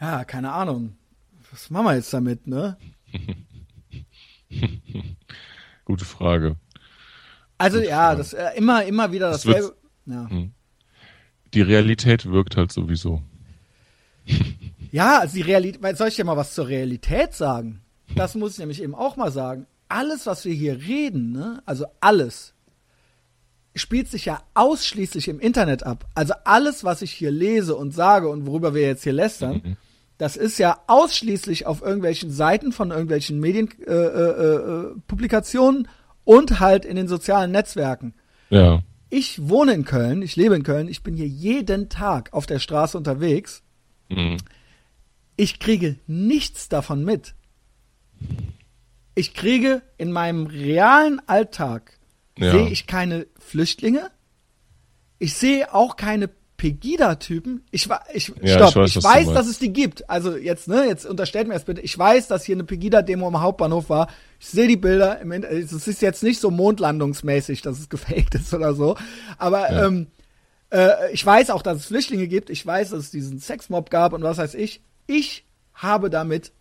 ja, 0.00 0.24
keine 0.24 0.50
Ahnung. 0.50 0.96
Was 1.52 1.70
machen 1.70 1.84
wir 1.84 1.94
jetzt 1.94 2.12
damit, 2.12 2.48
ne? 2.48 2.76
Gute 5.84 6.04
Frage. 6.04 6.56
Also 7.56 7.78
Gute 7.78 7.88
ja, 7.88 8.08
Frage. 8.08 8.18
das 8.18 8.32
äh, 8.32 8.50
immer, 8.56 8.84
immer 8.84 9.12
wieder 9.12 9.30
dasselbe. 9.30 9.76
Das 10.06 10.14
ja. 10.16 10.28
Hm. 10.28 10.52
Die 11.54 11.62
Realität 11.62 12.26
wirkt 12.26 12.56
halt 12.56 12.72
sowieso. 12.72 13.22
Ja, 14.90 15.20
also 15.20 15.36
die 15.36 15.42
Realität, 15.42 15.96
soll 15.96 16.08
ich 16.08 16.16
dir 16.16 16.24
mal 16.24 16.36
was 16.36 16.52
zur 16.52 16.66
Realität 16.66 17.32
sagen? 17.32 17.80
Das 18.16 18.34
muss 18.34 18.54
ich 18.54 18.58
nämlich 18.58 18.82
eben 18.82 18.96
auch 18.96 19.14
mal 19.16 19.30
sagen. 19.30 19.68
Alles, 19.90 20.26
was 20.26 20.44
wir 20.44 20.54
hier 20.54 20.80
reden, 20.80 21.32
ne, 21.32 21.60
also 21.66 21.86
alles, 22.00 22.54
spielt 23.74 24.08
sich 24.08 24.24
ja 24.24 24.42
ausschließlich 24.54 25.26
im 25.28 25.38
Internet 25.40 25.82
ab. 25.84 26.06
Also 26.14 26.34
alles, 26.44 26.84
was 26.84 27.02
ich 27.02 27.12
hier 27.12 27.30
lese 27.30 27.76
und 27.76 27.92
sage 27.92 28.28
und 28.28 28.46
worüber 28.46 28.74
wir 28.74 28.82
jetzt 28.82 29.04
hier 29.04 29.12
lästern, 29.12 29.60
mhm. 29.64 29.76
das 30.18 30.36
ist 30.36 30.58
ja 30.58 30.80
ausschließlich 30.86 31.66
auf 31.66 31.82
irgendwelchen 31.82 32.30
Seiten 32.30 32.72
von 32.72 32.90
irgendwelchen 32.90 33.40
Medienpublikationen 33.40 35.84
äh, 35.84 35.88
äh, 35.88 35.90
äh 35.90 35.90
und 36.24 36.60
halt 36.60 36.84
in 36.84 36.96
den 36.96 37.08
sozialen 37.08 37.50
Netzwerken. 37.50 38.14
Ja. 38.50 38.82
Ich 39.08 39.48
wohne 39.48 39.72
in 39.72 39.84
Köln, 39.84 40.20
ich 40.22 40.36
lebe 40.36 40.54
in 40.54 40.62
Köln, 40.62 40.86
ich 40.88 41.02
bin 41.02 41.16
hier 41.16 41.26
jeden 41.26 41.88
Tag 41.88 42.32
auf 42.32 42.46
der 42.46 42.60
Straße 42.60 42.96
unterwegs 42.96 43.64
Mhm. 44.10 44.38
Ich 45.36 45.58
kriege 45.58 45.96
nichts 46.06 46.68
davon 46.68 47.04
mit. 47.04 47.34
Ich 49.20 49.34
kriege 49.34 49.82
in 49.98 50.12
meinem 50.12 50.46
realen 50.46 51.20
Alltag 51.26 51.98
ja. 52.38 52.52
sehe 52.52 52.68
ich 52.70 52.86
keine 52.86 53.26
Flüchtlinge. 53.38 54.10
Ich 55.18 55.34
sehe 55.34 55.74
auch 55.74 55.96
keine 55.96 56.30
Pegida-Typen. 56.56 57.62
Ich, 57.70 57.86
ich, 58.14 58.32
ja, 58.40 58.66
stopp, 58.66 58.86
ich 58.86 58.96
weiß, 58.96 58.96
ich 58.96 59.04
weiß 59.04 59.32
dass 59.34 59.46
es 59.46 59.58
die 59.58 59.74
gibt. 59.74 60.08
Also 60.08 60.38
jetzt, 60.38 60.68
ne, 60.68 60.86
jetzt 60.86 61.04
unterstellt 61.04 61.48
mir 61.48 61.52
das 61.52 61.66
bitte. 61.66 61.82
Ich 61.82 61.98
weiß, 61.98 62.28
dass 62.28 62.44
hier 62.44 62.56
eine 62.56 62.64
Pegida-Demo 62.64 63.26
am 63.26 63.42
Hauptbahnhof 63.42 63.90
war. 63.90 64.08
Ich 64.38 64.46
sehe 64.46 64.68
die 64.68 64.78
Bilder. 64.78 65.20
Es 65.22 65.86
ist 65.86 66.00
jetzt 66.00 66.22
nicht 66.22 66.40
so 66.40 66.50
mondlandungsmäßig, 66.50 67.60
dass 67.60 67.78
es 67.78 67.90
gefaked 67.90 68.36
ist 68.36 68.54
oder 68.54 68.72
so. 68.72 68.96
Aber 69.36 69.70
ja. 69.70 69.86
ähm, 69.86 70.06
äh, 70.70 71.12
ich 71.12 71.26
weiß 71.26 71.50
auch, 71.50 71.60
dass 71.60 71.76
es 71.76 71.84
Flüchtlinge 71.84 72.26
gibt. 72.26 72.48
Ich 72.48 72.64
weiß, 72.64 72.88
dass 72.88 73.00
es 73.00 73.10
diesen 73.10 73.38
Sexmob 73.38 73.90
gab 73.90 74.14
und 74.14 74.22
was 74.22 74.38
weiß 74.38 74.54
ich. 74.54 74.80
Ich 75.06 75.44
habe 75.74 76.08
damit, 76.08 76.52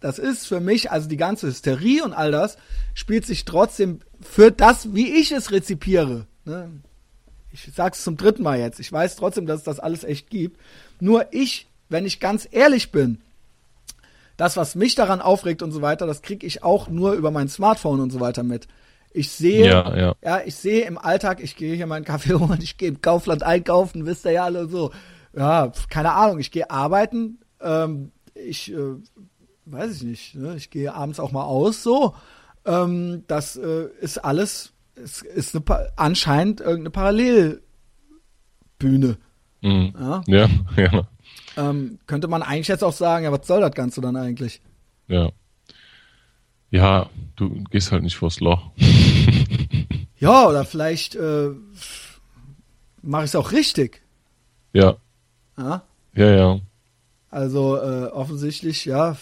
das 0.00 0.18
ist 0.18 0.46
für 0.46 0.60
mich, 0.60 0.90
also 0.90 1.08
die 1.08 1.16
ganze 1.16 1.46
Hysterie 1.46 2.02
und 2.02 2.12
all 2.12 2.30
das, 2.30 2.56
spielt 2.94 3.26
sich 3.26 3.44
trotzdem 3.44 4.00
für 4.20 4.50
das, 4.50 4.94
wie 4.94 5.12
ich 5.12 5.32
es 5.32 5.50
rezipiere. 5.50 6.26
Ne? 6.44 6.70
Ich 7.52 7.70
sag's 7.74 8.04
zum 8.04 8.16
dritten 8.16 8.42
Mal 8.42 8.58
jetzt. 8.58 8.80
Ich 8.80 8.90
weiß 8.90 9.16
trotzdem, 9.16 9.46
dass 9.46 9.58
es 9.58 9.64
das 9.64 9.80
alles 9.80 10.04
echt 10.04 10.30
gibt. 10.30 10.58
Nur 11.00 11.26
ich, 11.32 11.66
wenn 11.88 12.06
ich 12.06 12.20
ganz 12.20 12.48
ehrlich 12.50 12.92
bin, 12.92 13.18
das, 14.36 14.56
was 14.56 14.74
mich 14.74 14.94
daran 14.94 15.20
aufregt 15.20 15.62
und 15.62 15.70
so 15.70 15.82
weiter, 15.82 16.06
das 16.06 16.22
kriege 16.22 16.46
ich 16.46 16.62
auch 16.62 16.88
nur 16.88 17.12
über 17.12 17.30
mein 17.30 17.48
Smartphone 17.48 18.00
und 18.00 18.10
so 18.10 18.20
weiter 18.20 18.42
mit. 18.42 18.68
Ich 19.12 19.30
sehe, 19.32 19.66
ja, 19.66 19.96
ja. 19.96 20.14
ja, 20.22 20.40
ich 20.44 20.54
sehe 20.54 20.84
im 20.84 20.96
Alltag, 20.96 21.40
ich 21.42 21.56
gehe 21.56 21.74
hier 21.74 21.86
meinen 21.86 22.04
Kaffee 22.04 22.34
holen, 22.38 22.60
ich 22.62 22.78
gehe 22.78 22.88
im 22.88 23.02
Kaufland 23.02 23.42
einkaufen, 23.42 24.06
wisst 24.06 24.24
ihr 24.24 24.32
ja 24.32 24.44
alle 24.44 24.68
so. 24.68 24.92
Ja, 25.36 25.72
keine 25.90 26.12
Ahnung, 26.12 26.38
ich 26.38 26.50
gehe 26.50 26.70
arbeiten, 26.70 27.38
ähm, 27.60 28.12
ich, 28.34 28.72
äh, 28.72 28.96
weiß 29.72 29.96
ich 29.96 30.02
nicht, 30.02 30.34
ne? 30.34 30.56
ich 30.56 30.70
gehe 30.70 30.94
abends 30.94 31.20
auch 31.20 31.32
mal 31.32 31.44
aus, 31.44 31.82
so. 31.82 32.14
Ähm, 32.64 33.24
das 33.26 33.56
äh, 33.56 33.88
ist 34.00 34.18
alles, 34.18 34.72
ist, 34.94 35.22
ist 35.22 35.56
eine, 35.56 35.64
anscheinend 35.96 36.60
irgendeine 36.60 36.90
Parallelbühne. 36.90 39.18
Mhm. 39.62 39.94
Ja, 39.98 40.22
ja. 40.26 40.48
ja. 40.76 41.08
Ähm, 41.56 41.98
könnte 42.06 42.28
man 42.28 42.42
eigentlich 42.42 42.68
jetzt 42.68 42.84
auch 42.84 42.92
sagen, 42.92 43.24
ja, 43.24 43.32
was 43.32 43.46
soll 43.46 43.60
das 43.60 43.72
Ganze 43.72 44.00
dann 44.00 44.16
eigentlich? 44.16 44.60
Ja. 45.08 45.30
Ja, 46.70 47.10
du 47.36 47.64
gehst 47.70 47.90
halt 47.90 48.04
nicht 48.04 48.16
vors 48.16 48.40
Loch. 48.40 48.70
ja, 50.18 50.46
oder 50.46 50.64
vielleicht 50.64 51.16
äh, 51.16 51.50
mache 53.02 53.24
ich 53.24 53.30
es 53.30 53.36
auch 53.36 53.52
richtig. 53.52 54.02
Ja. 54.72 54.96
Ja, 55.58 55.82
ja. 56.14 56.30
ja. 56.30 56.60
Also 57.30 57.76
äh, 57.76 58.06
offensichtlich, 58.06 58.84
ja. 58.84 59.16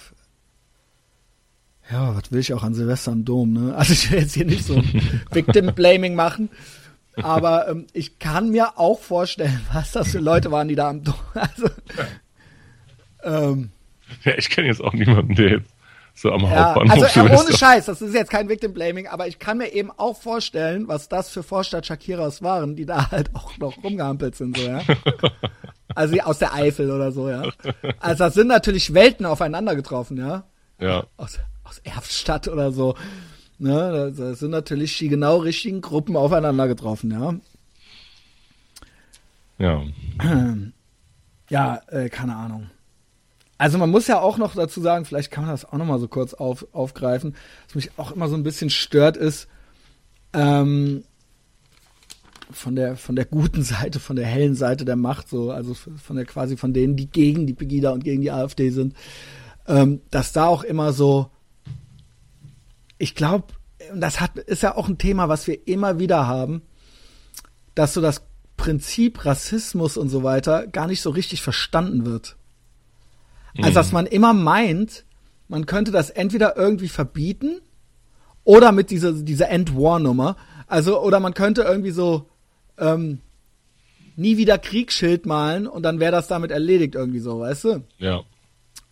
Ja, 1.91 2.15
was 2.15 2.31
will 2.31 2.41
ich 2.41 2.53
auch 2.53 2.63
an 2.63 2.75
Silvester 2.75 3.13
am 3.13 3.25
Dom, 3.25 3.53
ne? 3.53 3.75
Also 3.75 3.93
ich 3.95 4.11
will 4.11 4.21
jetzt 4.21 4.35
hier 4.35 4.45
nicht 4.45 4.65
so 4.65 4.83
Victim-Blaming 5.31 6.15
machen. 6.15 6.51
Aber 7.23 7.69
ähm, 7.69 7.87
ich 7.93 8.19
kann 8.19 8.51
mir 8.51 8.79
auch 8.79 9.01
vorstellen, 9.01 9.61
was 9.73 9.93
das 9.93 10.09
für 10.09 10.19
Leute 10.19 10.51
waren, 10.51 10.69
die 10.69 10.77
da 10.77 10.91
am 10.91 11.03
Dom. 11.03 11.15
Also, 11.35 11.69
ähm, 13.25 13.71
ja, 14.25 14.33
ich 14.37 14.51
kenne 14.51 14.69
jetzt 14.69 14.83
auch 14.83 14.93
niemanden, 14.93 15.35
der 15.35 15.51
jetzt 15.51 15.71
so 16.15 16.33
am 16.33 16.43
ja, 16.43 16.75
Hauptbahnhof. 16.75 17.17
Also 17.17 17.21
äh, 17.21 17.37
ohne 17.37 17.57
Scheiß, 17.57 17.87
das 17.87 18.03
ist 18.03 18.15
jetzt 18.15 18.31
kein 18.31 18.49
Victim 18.49 18.73
Blaming, 18.73 19.07
aber 19.07 19.29
ich 19.29 19.39
kann 19.39 19.59
mir 19.59 19.73
eben 19.73 19.91
auch 19.97 20.17
vorstellen, 20.17 20.89
was 20.89 21.09
das 21.09 21.31
für 21.31 21.43
Vorstadt 21.43 21.87
Shakiras 21.87 22.43
waren, 22.43 22.77
die 22.77 22.87
da 22.87 23.11
halt 23.11 23.35
auch 23.35 23.57
noch 23.59 23.83
rumgehampelt 23.83 24.37
sind, 24.37 24.57
so, 24.57 24.67
ja. 24.67 24.81
also 25.95 26.19
aus 26.21 26.39
der 26.39 26.55
Eifel 26.55 26.91
oder 26.91 27.13
so, 27.13 27.29
ja. 27.29 27.45
Also 28.01 28.25
das 28.25 28.35
sind 28.35 28.49
natürlich 28.49 28.95
Welten 28.95 29.27
aufeinander 29.27 29.77
getroffen, 29.77 30.17
ja. 30.17 30.45
Ja. 30.81 31.05
Aus, 31.17 31.39
aus 31.69 31.79
Erftstadt 31.79 32.49
oder 32.49 32.73
so. 32.73 32.95
Ne, 33.59 34.13
da 34.17 34.35
sind 34.35 34.51
natürlich 34.51 34.97
die 34.99 35.09
genau 35.09 35.39
richtigen 35.39 35.81
Gruppen 35.81 36.17
aufeinander 36.17 36.69
getroffen, 36.69 37.11
ja. 37.11 37.35
Ja. 39.59 39.83
Ja, 41.51 41.81
äh, 41.87 42.11
keine 42.11 42.37
Ahnung. 42.37 42.69
Also 43.57 43.79
man 43.79 43.91
muss 43.91 44.07
ja 44.07 44.21
auch 44.21 44.37
noch 44.37 44.55
dazu 44.55 44.83
sagen, 44.83 45.07
vielleicht 45.07 45.31
kann 45.31 45.45
man 45.45 45.53
das 45.53 45.65
auch 45.65 45.79
noch 45.79 45.87
mal 45.87 45.99
so 45.99 46.07
kurz 46.07 46.35
auf, 46.35 46.67
aufgreifen, 46.73 47.35
was 47.67 47.75
mich 47.75 47.99
auch 47.99 48.13
immer 48.13 48.29
so 48.29 48.37
ein 48.37 48.43
bisschen 48.43 48.69
stört 48.69 49.17
ist, 49.17 49.49
ähm, 50.35 51.05
von 52.51 52.77
der 52.77 52.97
von 52.97 53.17
der 53.17 53.25
guten 53.25 53.63
Seite, 53.63 53.99
von 53.99 54.17
der 54.17 54.27
hellen 54.27 54.55
Seite 54.55 54.85
der 54.85 54.97
Macht, 54.97 55.29
so 55.29 55.51
also 55.51 55.75
von 55.75 56.17
der 56.17 56.25
quasi 56.25 56.57
von 56.57 56.73
denen, 56.73 56.97
die 56.97 57.11
gegen 57.11 57.47
die 57.47 57.55
Pegida 57.55 57.91
und 57.91 58.05
gegen 58.05 58.21
die 58.21 58.31
AfD 58.31 58.71
sind, 58.71 58.95
ähm, 59.67 60.03
dass 60.11 60.33
da 60.33 60.47
auch 60.47 60.63
immer 60.63 60.93
so, 60.93 61.31
ich 62.99 63.15
glaube, 63.15 63.55
das 63.95 64.21
hat 64.21 64.37
ist 64.39 64.63
ja 64.63 64.77
auch 64.77 64.89
ein 64.89 64.99
Thema, 64.99 65.29
was 65.29 65.47
wir 65.47 65.67
immer 65.67 65.99
wieder 65.99 66.27
haben, 66.27 66.63
dass 67.75 67.95
so 67.95 68.01
das 68.01 68.23
Prinzip 68.57 69.25
Rassismus 69.25 69.97
und 69.97 70.09
so 70.09 70.23
weiter 70.23 70.67
gar 70.67 70.87
nicht 70.89 71.01
so 71.01 71.11
richtig 71.11 71.43
verstanden 71.43 72.05
wird. 72.05 72.37
Also 73.61 73.75
dass 73.75 73.93
man 73.93 74.07
immer 74.07 74.35
meint, 74.35 75.05
man 75.49 75.67
könnte 75.67 75.91
das 75.91 76.11
entweder 76.11 76.57
irgendwie 76.57 76.89
verbieten 76.89 77.61
oder 78.45 78.73
mit 78.73 78.91
dieser 78.91 79.13
dieser 79.13 79.49
End-War-Nummer. 79.49 80.37
Also 80.67 81.01
oder 81.01 81.21
man 81.21 81.35
könnte 81.35 81.63
irgendwie 81.63 81.93
so 81.93 82.29
ähm, 82.79 83.21
nie 84.17 84.37
wieder 84.37 84.59
Kriegsschild 84.59 85.27
malen 85.27 85.67
und 85.67 85.85
dann 85.85 86.01
wäre 86.01 86.13
das 86.13 86.27
damit 86.27 86.51
erledigt 86.51 86.95
irgendwie 86.97 87.21
so, 87.21 87.41
weißt 87.41 87.65
du? 87.65 87.85
Ja. 87.99 88.23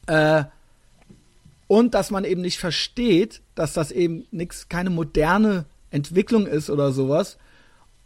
Äh, 0.07 0.45
und 1.69 1.95
dass 1.95 2.11
man 2.11 2.25
eben 2.25 2.41
nicht 2.41 2.59
versteht, 2.59 3.43
dass 3.55 3.73
das 3.73 3.91
eben 3.91 4.27
nix, 4.31 4.69
keine 4.69 4.91
moderne 4.91 5.67
Entwicklung 5.91 6.47
ist 6.47 6.71
oder 6.71 6.93
sowas. 6.93 7.39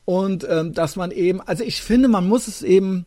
Und 0.05 0.47
ähm, 0.49 0.73
dass 0.73 0.97
man 0.97 1.11
eben, 1.11 1.41
also 1.41 1.63
ich 1.63 1.83
finde, 1.83 2.09
man 2.09 2.27
muss 2.27 2.49
es 2.49 2.63
eben, 2.63 3.07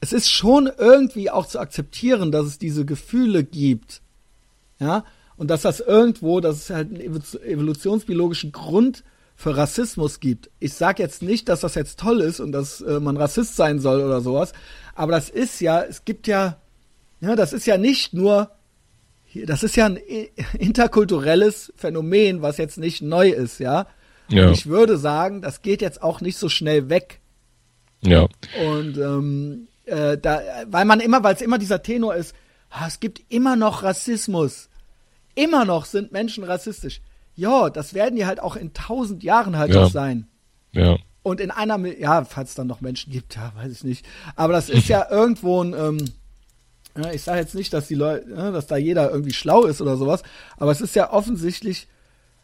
es 0.00 0.12
ist 0.12 0.30
schon 0.30 0.70
irgendwie 0.78 1.30
auch 1.30 1.46
zu 1.46 1.58
akzeptieren, 1.58 2.32
dass 2.32 2.46
es 2.46 2.58
diese 2.58 2.84
Gefühle 2.84 3.44
gibt. 3.44 4.02
Ja, 4.78 5.04
und 5.36 5.48
dass 5.50 5.62
das 5.62 5.80
irgendwo, 5.80 6.40
dass 6.40 6.56
es 6.56 6.70
halt 6.70 6.88
einen 6.88 7.00
evolutionsbiologischen 7.00 8.52
Grund 8.52 9.04
für 9.34 9.56
Rassismus 9.56 10.20
gibt. 10.20 10.50
Ich 10.60 10.72
sage 10.74 11.02
jetzt 11.02 11.22
nicht, 11.22 11.48
dass 11.48 11.60
das 11.60 11.74
jetzt 11.74 11.98
toll 12.00 12.20
ist 12.20 12.40
und 12.40 12.52
dass 12.52 12.80
äh, 12.80 13.00
man 13.00 13.16
Rassist 13.16 13.56
sein 13.56 13.80
soll 13.80 14.00
oder 14.00 14.22
sowas, 14.22 14.52
aber 14.94 15.12
das 15.12 15.28
ist 15.28 15.60
ja, 15.60 15.82
es 15.82 16.06
gibt 16.06 16.26
ja, 16.26 16.56
ja, 17.20 17.36
das 17.36 17.52
ist 17.52 17.66
ja 17.66 17.78
nicht 17.78 18.14
nur, 18.14 18.50
das 19.34 19.62
ist 19.62 19.76
ja 19.76 19.86
ein 19.86 19.98
interkulturelles 20.58 21.72
Phänomen, 21.76 22.42
was 22.42 22.58
jetzt 22.58 22.78
nicht 22.78 23.02
neu 23.02 23.30
ist, 23.30 23.58
ja. 23.60 23.86
Ja. 24.28 24.48
Und 24.48 24.54
ich 24.54 24.66
würde 24.66 24.96
sagen, 24.98 25.40
das 25.40 25.62
geht 25.62 25.80
jetzt 25.82 26.02
auch 26.02 26.20
nicht 26.20 26.36
so 26.36 26.48
schnell 26.48 26.88
weg. 26.88 27.20
Ja. 28.02 28.26
Und 28.66 28.98
ähm, 28.98 29.68
äh, 29.84 30.18
da, 30.18 30.40
weil 30.66 30.84
man 30.84 31.00
immer, 31.00 31.22
weil 31.22 31.34
es 31.34 31.42
immer 31.42 31.58
dieser 31.58 31.82
Tenor 31.82 32.14
ist, 32.16 32.34
ah, 32.70 32.86
es 32.88 32.98
gibt 33.00 33.22
immer 33.28 33.56
noch 33.56 33.82
Rassismus. 33.82 34.68
Immer 35.34 35.64
noch 35.64 35.84
sind 35.84 36.12
Menschen 36.12 36.44
rassistisch. 36.44 37.00
Ja, 37.36 37.70
das 37.70 37.94
werden 37.94 38.16
die 38.16 38.26
halt 38.26 38.40
auch 38.40 38.56
in 38.56 38.72
tausend 38.72 39.22
Jahren 39.22 39.56
halt 39.56 39.72
Ja. 39.74 39.82
noch 39.82 39.90
sein. 39.90 40.26
Ja. 40.72 40.96
Und 41.22 41.40
in 41.40 41.50
einer, 41.50 41.78
ja, 41.98 42.24
falls 42.24 42.50
es 42.50 42.54
dann 42.54 42.66
noch 42.66 42.80
Menschen 42.80 43.12
gibt, 43.12 43.36
ja, 43.36 43.52
weiß 43.56 43.70
ich 43.72 43.84
nicht. 43.84 44.06
Aber 44.34 44.52
das 44.54 44.68
ist 44.68 44.88
ja 44.88 45.06
irgendwo 45.10 45.62
ein, 45.62 45.74
ähm, 45.74 45.98
ja, 46.96 47.12
ich 47.12 47.22
sage 47.22 47.40
jetzt 47.40 47.54
nicht, 47.54 47.72
dass 47.72 47.88
die 47.88 47.94
Leute, 47.94 48.26
ja, 48.30 48.50
dass 48.50 48.66
da 48.66 48.76
jeder 48.76 49.10
irgendwie 49.10 49.32
schlau 49.32 49.64
ist 49.64 49.80
oder 49.80 49.96
sowas, 49.96 50.22
aber 50.56 50.70
es 50.70 50.80
ist 50.80 50.94
ja 50.96 51.12
offensichtlich 51.12 51.88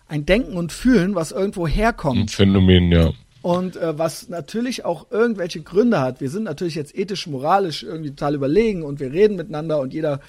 ein 0.09 0.27
Denken 0.27 0.57
und 0.57 0.73
Fühlen, 0.73 1.15
was 1.15 1.33
irgendwo 1.33 1.67
Ein 1.67 1.73
herkommt 1.73 2.31
Phänomen, 2.31 2.93
ja. 2.93 3.11
und 3.41 3.77
äh, 3.77 3.99
was 3.99 4.29
natürlich 4.29 4.85
auch 4.85 5.11
irgendwelche 5.11 5.63
Gründe 5.63 6.01
hat. 6.01 6.21
Wir 6.21 6.31
sind 6.31 6.45
natürlich 6.45 6.75
jetzt 6.75 6.97
ethisch, 6.97 7.27
moralisch 7.27 7.83
irgendwie 7.83 8.11
total 8.11 8.35
überlegen 8.35 8.83
und 8.83 9.01
wir 9.01 9.13
reden 9.13 9.37
miteinander 9.37 9.81
und 9.81 9.95
jeder 9.95 10.21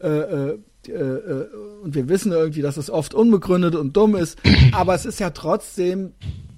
äh, 0.00 0.08
äh, 0.08 0.58
äh, 0.88 0.92
äh, 0.92 1.48
und 1.82 1.94
wir 1.94 2.08
wissen 2.08 2.32
irgendwie, 2.32 2.62
dass 2.62 2.76
es 2.76 2.90
oft 2.90 3.14
unbegründet 3.14 3.74
und 3.74 3.96
dumm 3.96 4.16
ist, 4.16 4.38
aber 4.72 4.94
es 4.94 5.06
ist 5.06 5.20
ja 5.20 5.30
trotzdem, 5.30 6.12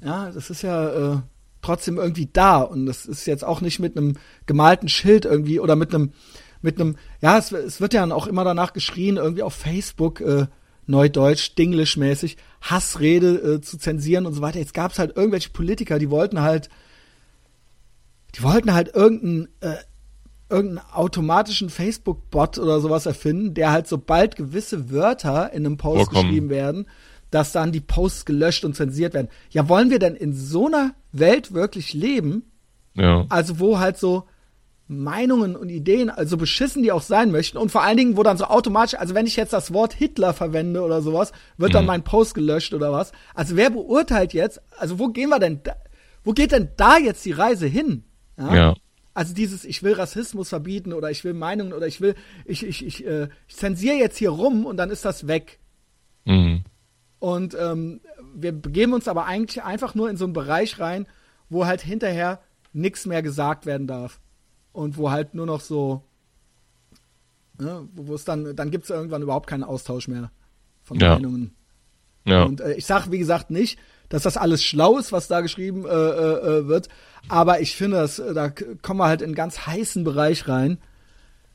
ja, 0.05 0.31
das 0.31 0.51
ist 0.51 0.63
ja 0.63 1.15
äh, 1.15 1.17
trotzdem 1.63 1.99
irgendwie 1.99 2.29
da 2.33 2.61
und 2.61 2.87
das 2.87 3.07
ist 3.07 3.27
jetzt 3.27 3.45
auch 3.45 3.61
nicht 3.61 3.79
mit 3.79 3.97
einem 3.97 4.15
gemalten 4.47 4.89
Schild 4.89 5.25
irgendwie 5.25 5.61
oder 5.61 5.77
mit 5.77 5.95
einem 5.95 6.13
mit 6.63 6.81
einem, 6.81 6.97
ja, 7.21 7.39
es, 7.39 7.53
es 7.53 7.81
wird 7.81 7.95
ja 7.95 8.11
auch 8.13 8.27
immer 8.27 8.45
danach 8.45 8.73
geschrien, 8.73 9.17
irgendwie 9.17 9.43
auf 9.43 9.55
Facebook, 9.55 10.21
äh, 10.21 10.47
Neudeutsch, 10.87 11.55
Dinglish-mäßig, 11.57 12.37
Hassrede 12.61 13.55
äh, 13.55 13.61
zu 13.61 13.79
zensieren 13.79 14.27
und 14.27 14.35
so 14.35 14.43
weiter. 14.43 14.59
Jetzt 14.59 14.75
gab 14.75 14.93
es 14.93 14.99
halt 14.99 15.17
irgendwelche 15.17 15.51
Politiker, 15.51 15.99
die 15.99 16.11
wollten 16.11 16.41
halt, 16.41 16.69
die 18.35 18.43
wollten 18.43 18.75
halt 18.75 18.95
irgendeinen, 18.95 19.49
äh, 19.61 19.77
irgendeinen 20.49 20.87
automatischen 20.93 21.71
Facebook-Bot 21.71 22.59
oder 22.59 22.81
sowas 22.81 23.07
erfinden, 23.07 23.55
der 23.55 23.71
halt 23.71 23.87
sobald 23.87 24.35
gewisse 24.35 24.91
Wörter 24.91 25.53
in 25.53 25.65
einem 25.65 25.77
Post 25.77 26.07
Vorkommen. 26.07 26.27
geschrieben 26.27 26.51
werden, 26.51 26.87
dass 27.31 27.53
dann 27.53 27.71
die 27.71 27.81
Posts 27.81 28.25
gelöscht 28.25 28.65
und 28.65 28.75
zensiert 28.75 29.15
werden. 29.15 29.29
Ja, 29.51 29.69
wollen 29.69 29.91
wir 29.91 30.01
denn 30.01 30.17
in 30.17 30.35
so 30.35 30.67
einer 30.67 30.95
Welt 31.13 31.55
wirklich 31.55 31.95
leben? 31.95 32.51
Ja. 32.95 33.27
Also 33.29 33.61
wo 33.61 33.79
halt 33.79 33.97
so 33.97 34.25
Meinungen 34.91 35.55
und 35.55 35.69
Ideen, 35.69 36.11
also 36.11 36.37
beschissen 36.37 36.83
die 36.83 36.91
auch 36.91 37.03
sein 37.03 37.31
möchten 37.31 37.59
und 37.59 37.71
vor 37.71 37.85
allen 37.85 37.97
Dingen, 37.97 38.17
wo 38.17 38.25
dann 38.25 38.37
so 38.37 38.47
automatisch, 38.47 38.99
also 38.99 39.15
wenn 39.15 39.25
ich 39.27 39.37
jetzt 39.37 39.53
das 39.53 39.73
Wort 39.73 39.93
Hitler 39.93 40.35
verwende 40.35 40.83
oder 40.83 41.01
sowas, 41.01 41.31
wird 41.59 41.75
dann 41.75 41.85
Mhm. 41.85 41.89
mein 41.89 42.03
Post 42.05 42.35
gelöscht 42.35 42.75
oder 42.75 42.91
was? 42.91 43.13
Also 43.33 43.55
wer 43.55 43.71
beurteilt 43.71 44.33
jetzt, 44.33 44.61
also 44.77 44.99
wo 44.99 45.09
gehen 45.09 45.29
wir 45.29 45.39
denn, 45.39 45.63
da, 45.63 45.77
wo 46.25 46.33
geht 46.33 46.51
denn 46.51 46.71
da 46.77 46.99
jetzt 46.99 47.25
die 47.25 47.31
Reise 47.31 47.69
hin? 47.69 48.03
Ja. 48.37 48.75
Also 49.15 49.33
dieses, 49.33 49.65
ich 49.65 49.85
will 49.85 49.93
Rassismus 49.93 50.49
verbieten 50.49 50.93
oder 50.93 51.09
ich 51.09 51.23
will 51.23 51.35
Meinungen 51.35 51.73
oder 51.73 51.87
ich 51.87 52.01
will, 52.01 52.17
ich, 52.45 52.67
ich, 52.67 52.85
ich, 52.85 53.07
äh, 53.07 53.29
ich 53.47 53.57
zensiere 53.57 53.95
jetzt 53.95 54.19
hier 54.19 54.31
rum 54.31 54.67
und 54.67 54.77
dann 54.77 54.91
ist 54.91 55.05
das 55.05 55.29
weg. 55.29 55.61
Mhm. 56.25 56.65
Und 57.21 57.57
ähm, 57.61 58.01
wir 58.35 58.51
begeben 58.51 58.93
uns 58.93 59.07
aber 59.07 59.27
eigentlich 59.27 59.63
einfach 59.63 59.95
nur 59.95 60.11
in 60.11 60.17
so 60.17 60.25
einen 60.25 60.33
Bereich 60.33 60.81
rein, 60.81 61.07
wo 61.49 61.67
halt 61.67 61.81
hinterher 61.81 62.41
nichts 62.73 63.07
mehr 63.07 63.23
gesagt 63.23 63.67
werden 63.67 63.87
darf. 63.87 64.19
Und 64.73 64.97
wo 64.97 65.11
halt 65.11 65.35
nur 65.35 65.47
noch 65.47 65.61
so, 65.61 66.03
ne, 67.59 67.89
wo 67.95 68.15
es 68.15 68.25
dann, 68.25 68.55
dann 68.57 68.71
gibt 68.71 68.85
es 68.85 68.91
irgendwann 68.91 69.23
überhaupt 69.23 69.49
keinen 69.49 69.65
Austausch 69.65 70.09
mehr 70.09 70.31
von 70.83 70.99
Ja. 70.99 71.15
Meinungen. 71.15 71.55
Ja. 72.25 72.45
Und 72.45 72.61
äh, 72.61 72.75
ich 72.75 72.87
sage, 72.87 73.11
wie 73.11 73.19
gesagt, 73.19 73.51
nicht, 73.51 73.79
dass 74.09 74.23
das 74.23 74.37
alles 74.37 74.63
schlau 74.63 74.99
ist, 74.99 75.13
was 75.13 75.29
da 75.29 75.41
geschrieben 75.41 75.85
äh, 75.85 75.89
äh, 75.89 76.59
äh, 76.59 76.67
wird, 76.69 76.89
aber 77.29 77.61
ich 77.61 77.77
finde, 77.77 77.99
dass, 77.99 78.19
äh, 78.19 78.35
da 78.35 78.51
kommen 78.51 79.01
wir 79.01 79.07
halt 79.07 79.23
in 79.23 79.29
einen 79.29 79.35
ganz 79.35 79.67
heißen 79.67 80.05
Bereich 80.05 80.49
rein, 80.49 80.79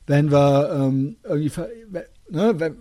wenn 0.06 0.30
wir 0.30 0.70
ähm, 0.72 1.16
irgendwie, 1.24 1.50
ne, 2.30 2.54
wenn, 2.60 2.76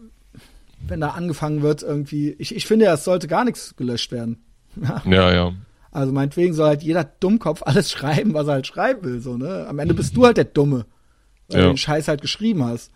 wenn 0.87 1.01
da 1.01 1.09
angefangen 1.09 1.61
wird, 1.61 1.83
irgendwie, 1.83 2.35
ich, 2.37 2.55
ich 2.55 2.67
finde 2.67 2.85
ja, 2.85 2.93
es 2.93 3.03
sollte 3.03 3.27
gar 3.27 3.43
nichts 3.45 3.75
gelöscht 3.75 4.11
werden. 4.11 4.43
Ja, 5.05 5.33
ja. 5.33 5.53
Also 5.95 6.11
meinetwegen 6.11 6.53
soll 6.53 6.67
halt 6.67 6.83
jeder 6.83 7.03
Dummkopf 7.03 7.61
alles 7.65 7.91
schreiben, 7.91 8.33
was 8.33 8.47
er 8.47 8.53
halt 8.53 8.67
schreiben 8.67 9.03
will, 9.03 9.19
so, 9.21 9.37
ne? 9.37 9.65
Am 9.67 9.79
Ende 9.79 9.93
bist 9.93 10.15
du 10.15 10.25
halt 10.25 10.37
der 10.37 10.43
Dumme, 10.45 10.85
weil 11.47 11.57
Ja. 11.59 11.65
du 11.65 11.71
den 11.73 11.77
Scheiß 11.77 12.07
halt 12.07 12.21
geschrieben 12.21 12.63
hast. 12.65 12.91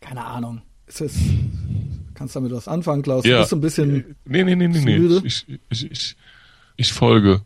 Keine 0.00 0.24
Ahnung. 0.24 0.62
Es 0.86 1.00
ist, 1.00 1.16
kannst 2.14 2.36
damit 2.36 2.52
was 2.52 2.68
anfangen, 2.68 3.02
Klaus? 3.02 3.22
Du 3.24 3.30
Ja. 3.30 3.38
bist 3.38 3.50
so 3.50 3.56
ein 3.56 3.60
bisschen, 3.60 4.16
Nee, 4.24 4.44
nee, 4.44 4.54
nee, 4.56 4.68
nee, 4.68 4.78
du 4.80 4.84
nee. 4.84 4.98
müde? 4.98 5.22
Ich, 5.24 5.46
ich, 5.70 5.90
ich, 5.90 6.16
ich 6.76 6.92
folge. 6.92 7.42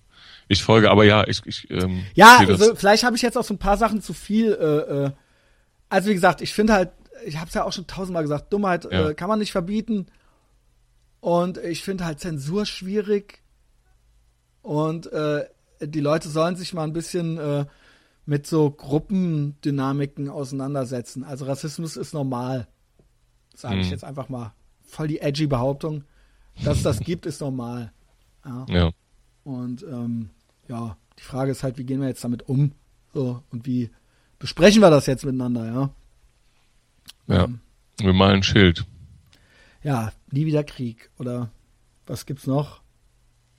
Ich 0.48 0.62
folge, 0.62 0.90
aber 0.90 1.05
ja, 1.05 1.27
ich, 1.27 1.43
ich 1.44 1.68
ähm, 1.70 2.05
Ja, 2.14 2.39
also 2.39 2.74
vielleicht 2.77 3.02
habe 3.02 3.16
ich 3.16 3.23
jetzt 3.23 3.36
auch 3.36 3.44
so 3.44 3.52
ein 3.55 3.59
paar 3.59 3.77
Sachen 3.77 4.01
zu 4.01 4.12
viel. 4.12 4.52
Äh, 4.52 5.05
äh, 5.06 5.10
also 5.89 6.09
wie 6.09 6.14
gesagt, 6.14 6.40
ich 6.40 6.52
finde 6.52 6.73
halt, 6.73 6.90
ich 7.24 7.36
habe 7.39 7.48
es 7.48 7.55
ja 7.55 7.64
auch 7.64 7.73
schon 7.73 7.86
tausendmal 7.89 8.23
gesagt, 8.23 8.52
Dummheit 8.52 8.85
Ja. 8.85 9.10
äh, 9.10 9.14
kann 9.14 9.28
man 9.28 9.39
nicht 9.40 9.52
verbieten. 9.52 10.06
Und 11.20 11.59
ich 11.59 11.82
finde 11.82 12.05
halt 12.05 12.20
Zensur 12.20 12.64
schwierig. 12.66 13.43
Und 14.66 15.06
äh, 15.12 15.44
die 15.80 16.01
Leute 16.01 16.28
sollen 16.28 16.56
sich 16.56 16.74
mal 16.74 16.82
ein 16.84 16.93
bisschen 16.93 17.38
äh, 17.38 17.66
mit 18.24 18.47
so 18.48 18.70
Gruppendynamiken 18.70 20.28
auseinandersetzen. 20.28 21.22
Also 21.22 21.44
Rassismus 21.44 21.97
ist 21.97 22.12
normal. 22.14 22.66
Sage 23.55 23.78
ich 23.80 23.86
Mhm. 23.86 23.93
jetzt 23.93 24.05
einfach 24.05 24.28
mal. 24.28 24.52
Voll 24.82 25.06
die 25.09 25.20
edgy 25.20 25.47
Behauptung. 25.47 26.02
Dass 26.64 26.78
es 26.78 26.82
das 26.82 27.01
gibt, 27.01 27.26
ist 27.26 27.40
normal. 27.40 27.93
Ja. 28.44 28.66
ja, 28.68 28.90
Und 29.44 29.82
ähm, 29.84 30.30
ja, 30.68 30.97
die 31.18 31.22
Frage 31.22 31.51
ist 31.52 31.62
halt, 31.62 31.78
wie 31.78 31.84
gehen 31.84 32.01
wir 32.01 32.09
jetzt 32.09 32.24
damit 32.24 32.48
um? 32.48 32.72
So, 33.14 33.43
und 33.51 33.66
wie 33.66 33.90
besprechen 34.38 34.80
wir 34.82 34.90
das 34.90 35.06
jetzt 35.06 35.24
miteinander, 35.24 35.66
ja? 35.66 35.90
ja. 37.34 37.44
Ähm, 37.44 37.60
Wir 37.98 38.12
malen 38.12 38.36
ein 38.36 38.43
Schild. 38.43 38.84
ja, 39.82 40.12
nie 40.32 40.47
wieder 40.47 40.64
Krieg. 40.64 41.10
Oder 41.18 41.51
was 42.06 42.26
gibt's 42.26 42.47
noch? 42.47 42.80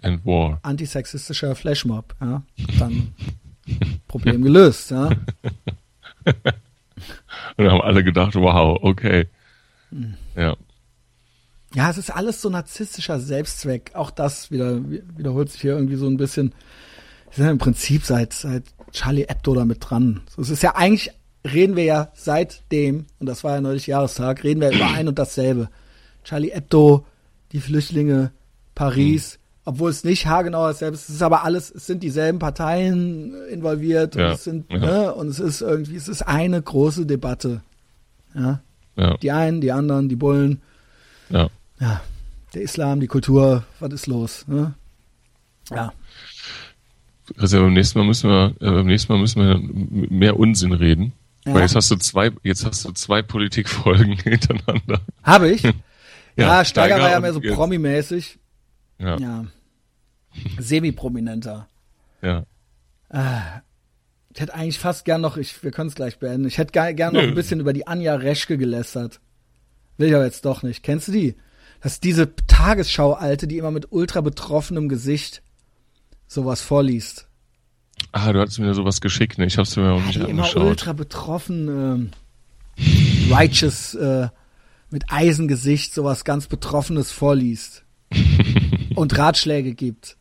And 0.02 0.26
War. 0.26 0.60
Antisexistischer 0.64 1.56
Flashmob, 1.56 2.16
ja. 2.22 2.44
Dann 2.80 3.14
Problem 4.08 4.42
gelöst, 4.44 4.92
ja. 4.92 5.08
Und 7.58 7.66
dann 7.66 7.72
haben 7.72 7.82
alle 7.82 8.04
gedacht, 8.04 8.36
wow, 8.36 8.78
okay. 8.82 9.28
Hm. 9.90 10.16
Ja. 10.36 10.56
Ja, 11.74 11.90
es 11.90 11.98
ist 11.98 12.10
alles 12.10 12.42
so 12.42 12.50
narzisstischer 12.50 13.20
Selbstzweck. 13.20 13.92
Auch 13.94 14.12
das 14.12 14.52
wieder 14.52 14.80
wiederholt 14.90 15.52
sich 15.52 15.62
hier 15.62 15.74
irgendwie 15.74 15.96
so 15.96 16.08
ein 16.08 16.18
bisschen. 16.18 16.54
die 17.32 17.42
sind 17.42 17.50
im 17.50 17.58
Prinzip 17.58 18.04
seit, 18.04 18.34
seit 18.34 18.64
Charlie 18.92 19.26
Hebdo 19.28 19.54
damit 19.54 19.78
dran. 19.82 20.22
So, 20.30 20.42
es 20.42 20.50
ist 20.50 20.64
ja 20.64 20.76
eigentlich, 20.76 21.12
reden 21.44 21.76
wir 21.76 21.84
ja 21.84 22.12
seitdem, 22.14 23.06
und 23.20 23.28
das 23.28 23.44
war 23.44 23.56
ja 23.56 23.62
neulich 23.62 23.88
Jahrestag, 23.88 24.44
reden 24.44 24.62
wir 24.62 24.72
über 24.72 24.88
ein 24.88 25.08
und 25.08 25.20
dasselbe. 25.20 25.70
Charlie 26.24 26.52
Hebdo, 26.52 27.06
die 27.52 27.60
Flüchtlinge, 27.60 28.32
Paris, 28.76 29.40
obwohl 29.68 29.90
es 29.90 30.04
nicht 30.06 30.26
haargenau 30.28 30.66
dasselbe 30.68 30.96
ist, 30.96 31.10
es 31.10 31.16
ist 31.16 31.22
aber 31.22 31.44
alles, 31.44 31.70
es 31.70 31.86
sind 31.88 32.02
dieselben 32.02 32.40
Parteien 32.40 33.36
involviert 33.52 34.16
und 34.16 34.22
Ja, 34.22 34.32
es 34.32 34.46
sind, 34.46 34.72
ja. 34.72 34.78
ne, 34.80 35.14
und 35.14 35.28
es 35.28 35.40
ist 35.40 35.60
irgendwie, 35.62 35.96
es 35.98 36.08
ist 36.08 36.22
eine 36.22 36.62
große 36.62 37.06
Debatte. 37.06 37.62
Ja. 38.34 38.62
Ja, 38.96 39.18
Die 39.18 39.32
einen, 39.32 39.60
die 39.62 39.72
anderen, 39.72 40.08
die 40.10 40.16
Bullen, 40.16 40.62
ja. 41.30 41.50
ja, 41.80 42.02
der 42.54 42.62
Islam, 42.62 43.00
die 43.02 43.08
Kultur, 43.08 43.64
was 43.80 43.92
ist 43.94 44.08
los? 44.08 44.46
Ne? 44.48 44.74
Ja, 45.70 45.92
Christian, 47.38 47.64
beim 47.64 47.74
nächsten 47.74 48.00
Mal 48.00 48.06
müssen 48.06 48.30
wir, 48.30 48.56
äh, 48.62 48.72
beim 48.72 48.88
nächsten 48.88 49.12
Mal 49.12 49.20
müssen 49.20 49.42
wir 49.42 49.60
mehr 50.10 50.40
Unsinn 50.40 50.72
reden. 50.72 51.12
Weil 51.44 51.62
jetzt 51.62 51.76
hast 51.76 51.92
du 51.92 51.96
zwei, 51.98 52.32
jetzt 52.44 52.66
hast 52.66 52.86
du 52.86 52.92
zwei 52.94 53.22
Politikfolgen 53.22 54.18
hintereinander. 54.24 55.02
habe 55.24 55.50
ich. 55.50 55.64
Ja, 56.40 56.64
Steiger 56.64 57.00
war 57.00 57.10
ja 57.10 57.16
und 57.16 57.24
mehr 57.24 57.34
so 57.34 57.40
promimäßig. 57.42 58.38
Ja, 59.00 59.18
ja. 59.18 59.46
Ja. 60.46 60.62
Semi-prominenter. 60.62 61.68
Ich 64.34 64.42
hätte 64.42 64.54
eigentlich 64.54 64.80
fast 64.80 65.06
gern 65.06 65.22
noch, 65.22 65.38
ich, 65.38 65.64
wir 65.64 65.72
können 65.72 65.90
es 65.90 65.96
gleich 65.96 66.20
beenden, 66.20 66.48
ich 66.48 66.58
hätte 66.58 66.72
ge- 66.72 66.94
gern 66.94 67.14
noch 67.14 67.22
Nö. 67.22 67.28
ein 67.30 67.36
bisschen 67.36 67.60
über 67.60 67.74
die 67.74 67.88
Anja 67.88 68.16
Reschke 68.16 68.58
gelästert. 68.58 69.20
Will 69.98 70.10
ich 70.10 70.16
aber 70.16 70.26
jetzt 70.26 70.46
doch 70.46 70.62
nicht. 70.62 70.84
Kennst 70.84 71.08
du 71.08 71.12
die? 71.12 71.36
Das 71.82 71.94
ist 71.94 72.04
diese 72.04 72.36
Tagesschau-Alte, 72.36 73.48
die 73.48 73.58
immer 73.58 73.72
mit 73.72 73.92
ultra 73.92 74.22
betroffenem 74.22 74.90
Gesicht 74.90 75.42
sowas 76.28 76.62
vorliest. 76.62 77.28
Ah, 78.12 78.32
du 78.32 78.40
hattest 78.40 78.60
mir 78.60 78.74
sowas 78.76 79.02
geschickt, 79.02 79.38
ne? 79.40 79.46
Ich 79.48 79.58
hab's 79.58 79.76
mir 79.76 79.92
auch 79.92 80.02
nicht 80.04 80.16
die 80.16 80.20
immer 80.22 80.44
angeschaut. 80.44 80.64
ultra 80.64 80.94
betroffen, 80.94 81.68
ähm, 81.68 82.12
righteous, 83.32 83.96
äh, 83.96 84.28
mit 84.92 85.06
Eisengesicht 85.12 85.94
sowas 85.96 86.24
ganz 86.26 86.46
Betroffenes 86.48 87.12
vorliest. 87.12 87.84
und 88.96 89.18
Ratschläge 89.18 89.74
gibt. 89.74 90.16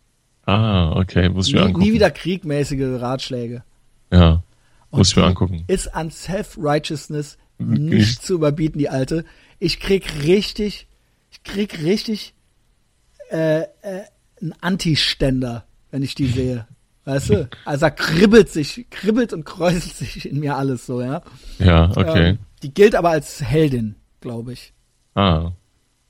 Ah, 0.47 0.93
okay, 0.93 1.29
muss 1.29 1.49
ich 1.49 1.55
mir 1.55 1.61
Nie, 1.61 1.67
angucken. 1.67 1.85
nie 1.85 1.93
wieder 1.93 2.11
kriegmäßige 2.11 3.01
Ratschläge. 3.01 3.65
Ja, 4.13 4.43
Und 4.91 4.99
muss 4.99 5.09
ich 5.11 5.17
mir 5.17 5.25
angucken. 5.25 5.65
Ist 5.67 5.95
an 5.95 6.11
Self-Righteousness 6.11 7.37
Nicht. 7.59 8.23
zu 8.23 8.35
überbieten, 8.35 8.79
die 8.79 8.89
alte. 8.89 9.25
Ich 9.59 9.81
krieg 9.81 10.23
richtig, 10.25 10.87
ich 11.31 11.43
krieg 11.43 11.83
richtig 11.83 12.35
äh, 13.31 13.63
äh, 13.63 13.67
einen 14.41 14.55
Anti-Ständer, 14.61 15.65
wenn 15.91 16.03
ich 16.03 16.15
die 16.15 16.27
sehe. 16.29 16.67
Weißt 17.05 17.31
du? 17.31 17.49
Also 17.65 17.81
da 17.87 17.91
kribbelt 17.91 18.49
sich, 18.51 18.87
kribbelt 18.91 19.33
und 19.33 19.45
kräuselt 19.45 19.83
sich 19.97 20.29
in 20.29 20.39
mir 20.41 20.57
alles 20.57 20.87
so, 20.87 21.01
ja. 21.01 21.23
Ja, 21.59 21.91
okay. 21.91 22.29
Ähm, 22.31 22.39
die 22.63 22.73
gilt 22.73 22.95
aber 22.95 23.11
als 23.11 23.41
Heldin, 23.43 23.97
glaube 24.21 24.53
ich. 24.53 24.73
ah. 25.15 25.51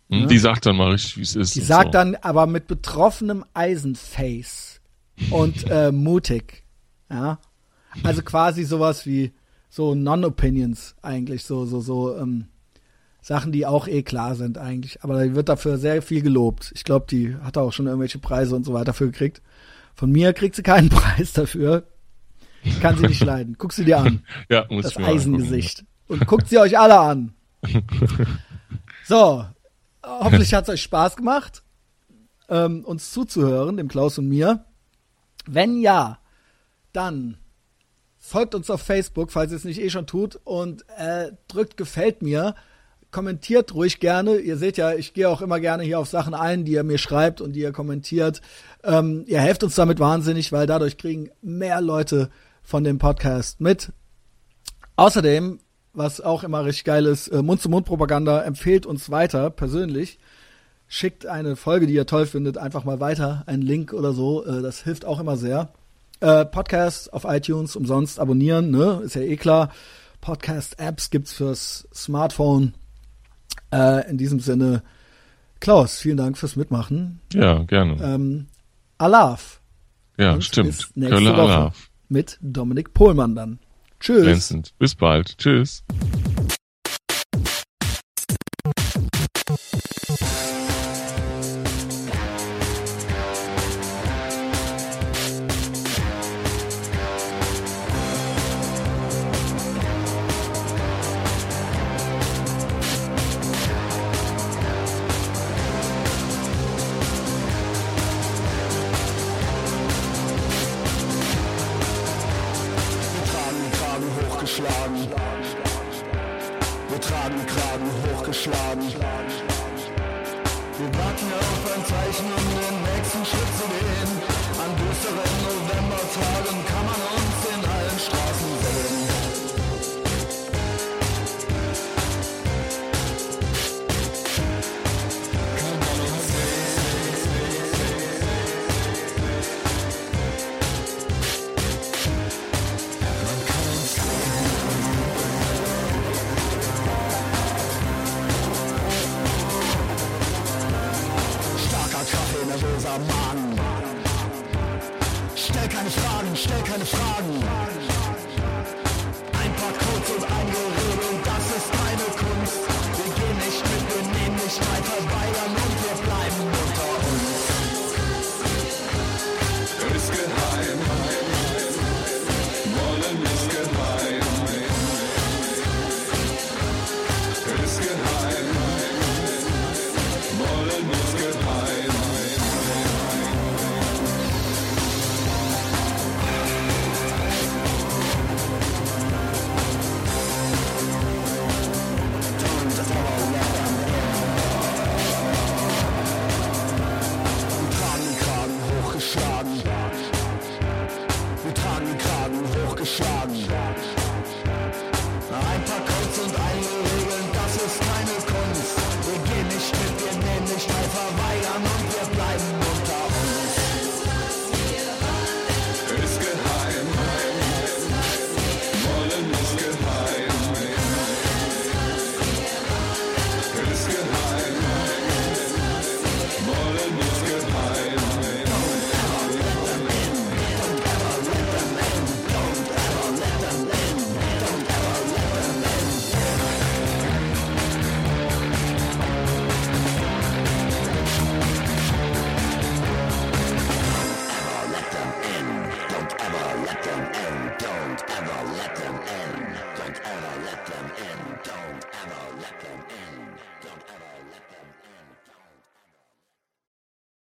Ja. 0.08 0.26
Die 0.26 0.38
sagt 0.38 0.66
dann 0.66 0.76
mal 0.76 0.92
richtig, 0.92 1.16
wie 1.16 1.22
es 1.22 1.34
ist. 1.34 1.54
Die 1.56 1.60
sagt 1.60 1.86
so. 1.86 1.92
dann 1.92 2.14
aber 2.16 2.46
mit 2.46 2.66
betroffenem 2.66 3.44
Eisenface 3.54 4.80
und 5.30 5.68
äh, 5.68 5.90
mutig. 5.92 6.64
Ja. 7.10 7.38
Also 8.02 8.22
quasi 8.22 8.64
sowas 8.64 9.06
wie 9.06 9.32
so 9.68 9.94
Non-Opinions 9.94 10.94
eigentlich, 11.02 11.44
so, 11.44 11.66
so, 11.66 11.80
so 11.80 12.16
ähm, 12.16 12.46
Sachen, 13.20 13.50
die 13.50 13.66
auch 13.66 13.88
eh 13.88 14.02
klar 14.02 14.36
sind 14.36 14.58
eigentlich. 14.58 15.02
Aber 15.02 15.22
die 15.24 15.34
wird 15.34 15.48
dafür 15.48 15.78
sehr 15.78 16.00
viel 16.02 16.22
gelobt. 16.22 16.72
Ich 16.74 16.84
glaube, 16.84 17.06
die 17.10 17.34
hat 17.36 17.58
auch 17.58 17.72
schon 17.72 17.86
irgendwelche 17.86 18.18
Preise 18.18 18.54
und 18.54 18.64
so 18.64 18.72
weiter 18.72 18.94
für 18.94 19.06
gekriegt. 19.06 19.42
Von 19.94 20.12
mir 20.12 20.32
kriegt 20.32 20.54
sie 20.54 20.62
keinen 20.62 20.88
Preis 20.90 21.32
dafür. 21.32 21.84
Ich 22.62 22.80
kann 22.80 22.96
sie 22.96 23.06
nicht 23.06 23.24
leiden. 23.24 23.56
Guck 23.58 23.72
sie 23.72 23.84
dir 23.84 23.98
an. 23.98 24.22
ja, 24.48 24.66
muss 24.70 24.84
Das 24.84 24.96
Eisengesicht. 24.96 25.84
Und 26.08 26.26
guckt 26.26 26.48
sie 26.48 26.58
euch 26.58 26.78
alle 26.78 27.00
an. 27.00 27.34
So, 29.04 29.44
hoffentlich 30.06 30.54
hat 30.54 30.64
es 30.64 30.70
euch 30.70 30.82
Spaß 30.82 31.16
gemacht, 31.16 31.62
ähm, 32.48 32.84
uns 32.84 33.10
zuzuhören, 33.10 33.76
dem 33.76 33.88
Klaus 33.88 34.18
und 34.18 34.28
mir. 34.28 34.64
Wenn 35.46 35.80
ja, 35.80 36.18
dann 36.92 37.38
folgt 38.18 38.54
uns 38.54 38.70
auf 38.70 38.82
Facebook, 38.82 39.30
falls 39.30 39.52
ihr 39.52 39.56
es 39.56 39.64
nicht 39.64 39.80
eh 39.80 39.90
schon 39.90 40.06
tut, 40.06 40.40
und 40.44 40.84
äh, 40.96 41.32
drückt 41.48 41.76
gefällt 41.76 42.22
mir. 42.22 42.54
Kommentiert 43.12 43.72
ruhig 43.74 44.00
gerne. 44.00 44.38
Ihr 44.38 44.56
seht 44.56 44.76
ja, 44.76 44.92
ich 44.92 45.14
gehe 45.14 45.28
auch 45.28 45.40
immer 45.40 45.60
gerne 45.60 45.84
hier 45.84 46.00
auf 46.00 46.08
Sachen 46.08 46.34
ein, 46.34 46.64
die 46.64 46.72
ihr 46.72 46.82
mir 46.82 46.98
schreibt 46.98 47.40
und 47.40 47.52
die 47.52 47.60
ihr 47.60 47.72
kommentiert. 47.72 48.42
Ähm, 48.82 49.24
ihr 49.26 49.40
helft 49.40 49.62
uns 49.62 49.76
damit 49.76 50.00
wahnsinnig, 50.00 50.50
weil 50.52 50.66
dadurch 50.66 50.98
kriegen 50.98 51.30
mehr 51.40 51.80
Leute 51.80 52.30
von 52.62 52.82
dem 52.82 52.98
Podcast 52.98 53.60
mit. 53.60 53.92
Außerdem, 54.96 55.60
was 55.96 56.20
auch 56.20 56.44
immer 56.44 56.64
richtig 56.64 56.84
geil 56.84 57.06
ist, 57.06 57.28
äh, 57.28 57.42
Mund-zu-Mund-Propaganda 57.42 58.42
empfehlt 58.42 58.86
uns 58.86 59.10
weiter 59.10 59.50
persönlich. 59.50 60.18
Schickt 60.88 61.26
eine 61.26 61.56
Folge, 61.56 61.86
die 61.86 61.94
ihr 61.94 62.06
toll 62.06 62.26
findet, 62.26 62.58
einfach 62.58 62.84
mal 62.84 63.00
weiter, 63.00 63.42
einen 63.46 63.62
Link 63.62 63.92
oder 63.92 64.12
so. 64.12 64.44
Äh, 64.44 64.62
das 64.62 64.82
hilft 64.84 65.04
auch 65.04 65.18
immer 65.18 65.36
sehr. 65.36 65.70
Äh, 66.20 66.44
Podcast 66.44 67.12
auf 67.12 67.24
iTunes 67.24 67.76
umsonst 67.76 68.20
abonnieren, 68.20 68.70
ne? 68.70 69.00
Ist 69.04 69.16
ja 69.16 69.22
eh 69.22 69.36
klar. 69.36 69.70
Podcast-Apps 70.20 71.10
gibt's 71.10 71.32
fürs 71.32 71.88
Smartphone. 71.94 72.74
In 74.08 74.16
diesem 74.16 74.38
Sinne, 74.40 74.82
Klaus, 75.60 75.98
vielen 75.98 76.16
Dank 76.16 76.38
fürs 76.38 76.56
Mitmachen. 76.56 77.20
Ja, 77.32 77.64
gerne. 77.64 78.02
Ähm, 78.02 78.46
Alaf 78.96 79.60
ja, 80.18 80.40
stimmt. 80.40 80.88
nächste 80.94 81.16
Kölle. 81.16 81.34
Alaf. 81.34 81.90
mit 82.08 82.38
Dominik 82.40 82.94
Pohlmann 82.94 83.34
dann. 83.34 83.58
Tschüss. 84.00 84.22
Glänzend. 84.22 84.72
Bis 84.78 84.94
bald. 84.94 85.38
Tschüss. 85.38 85.82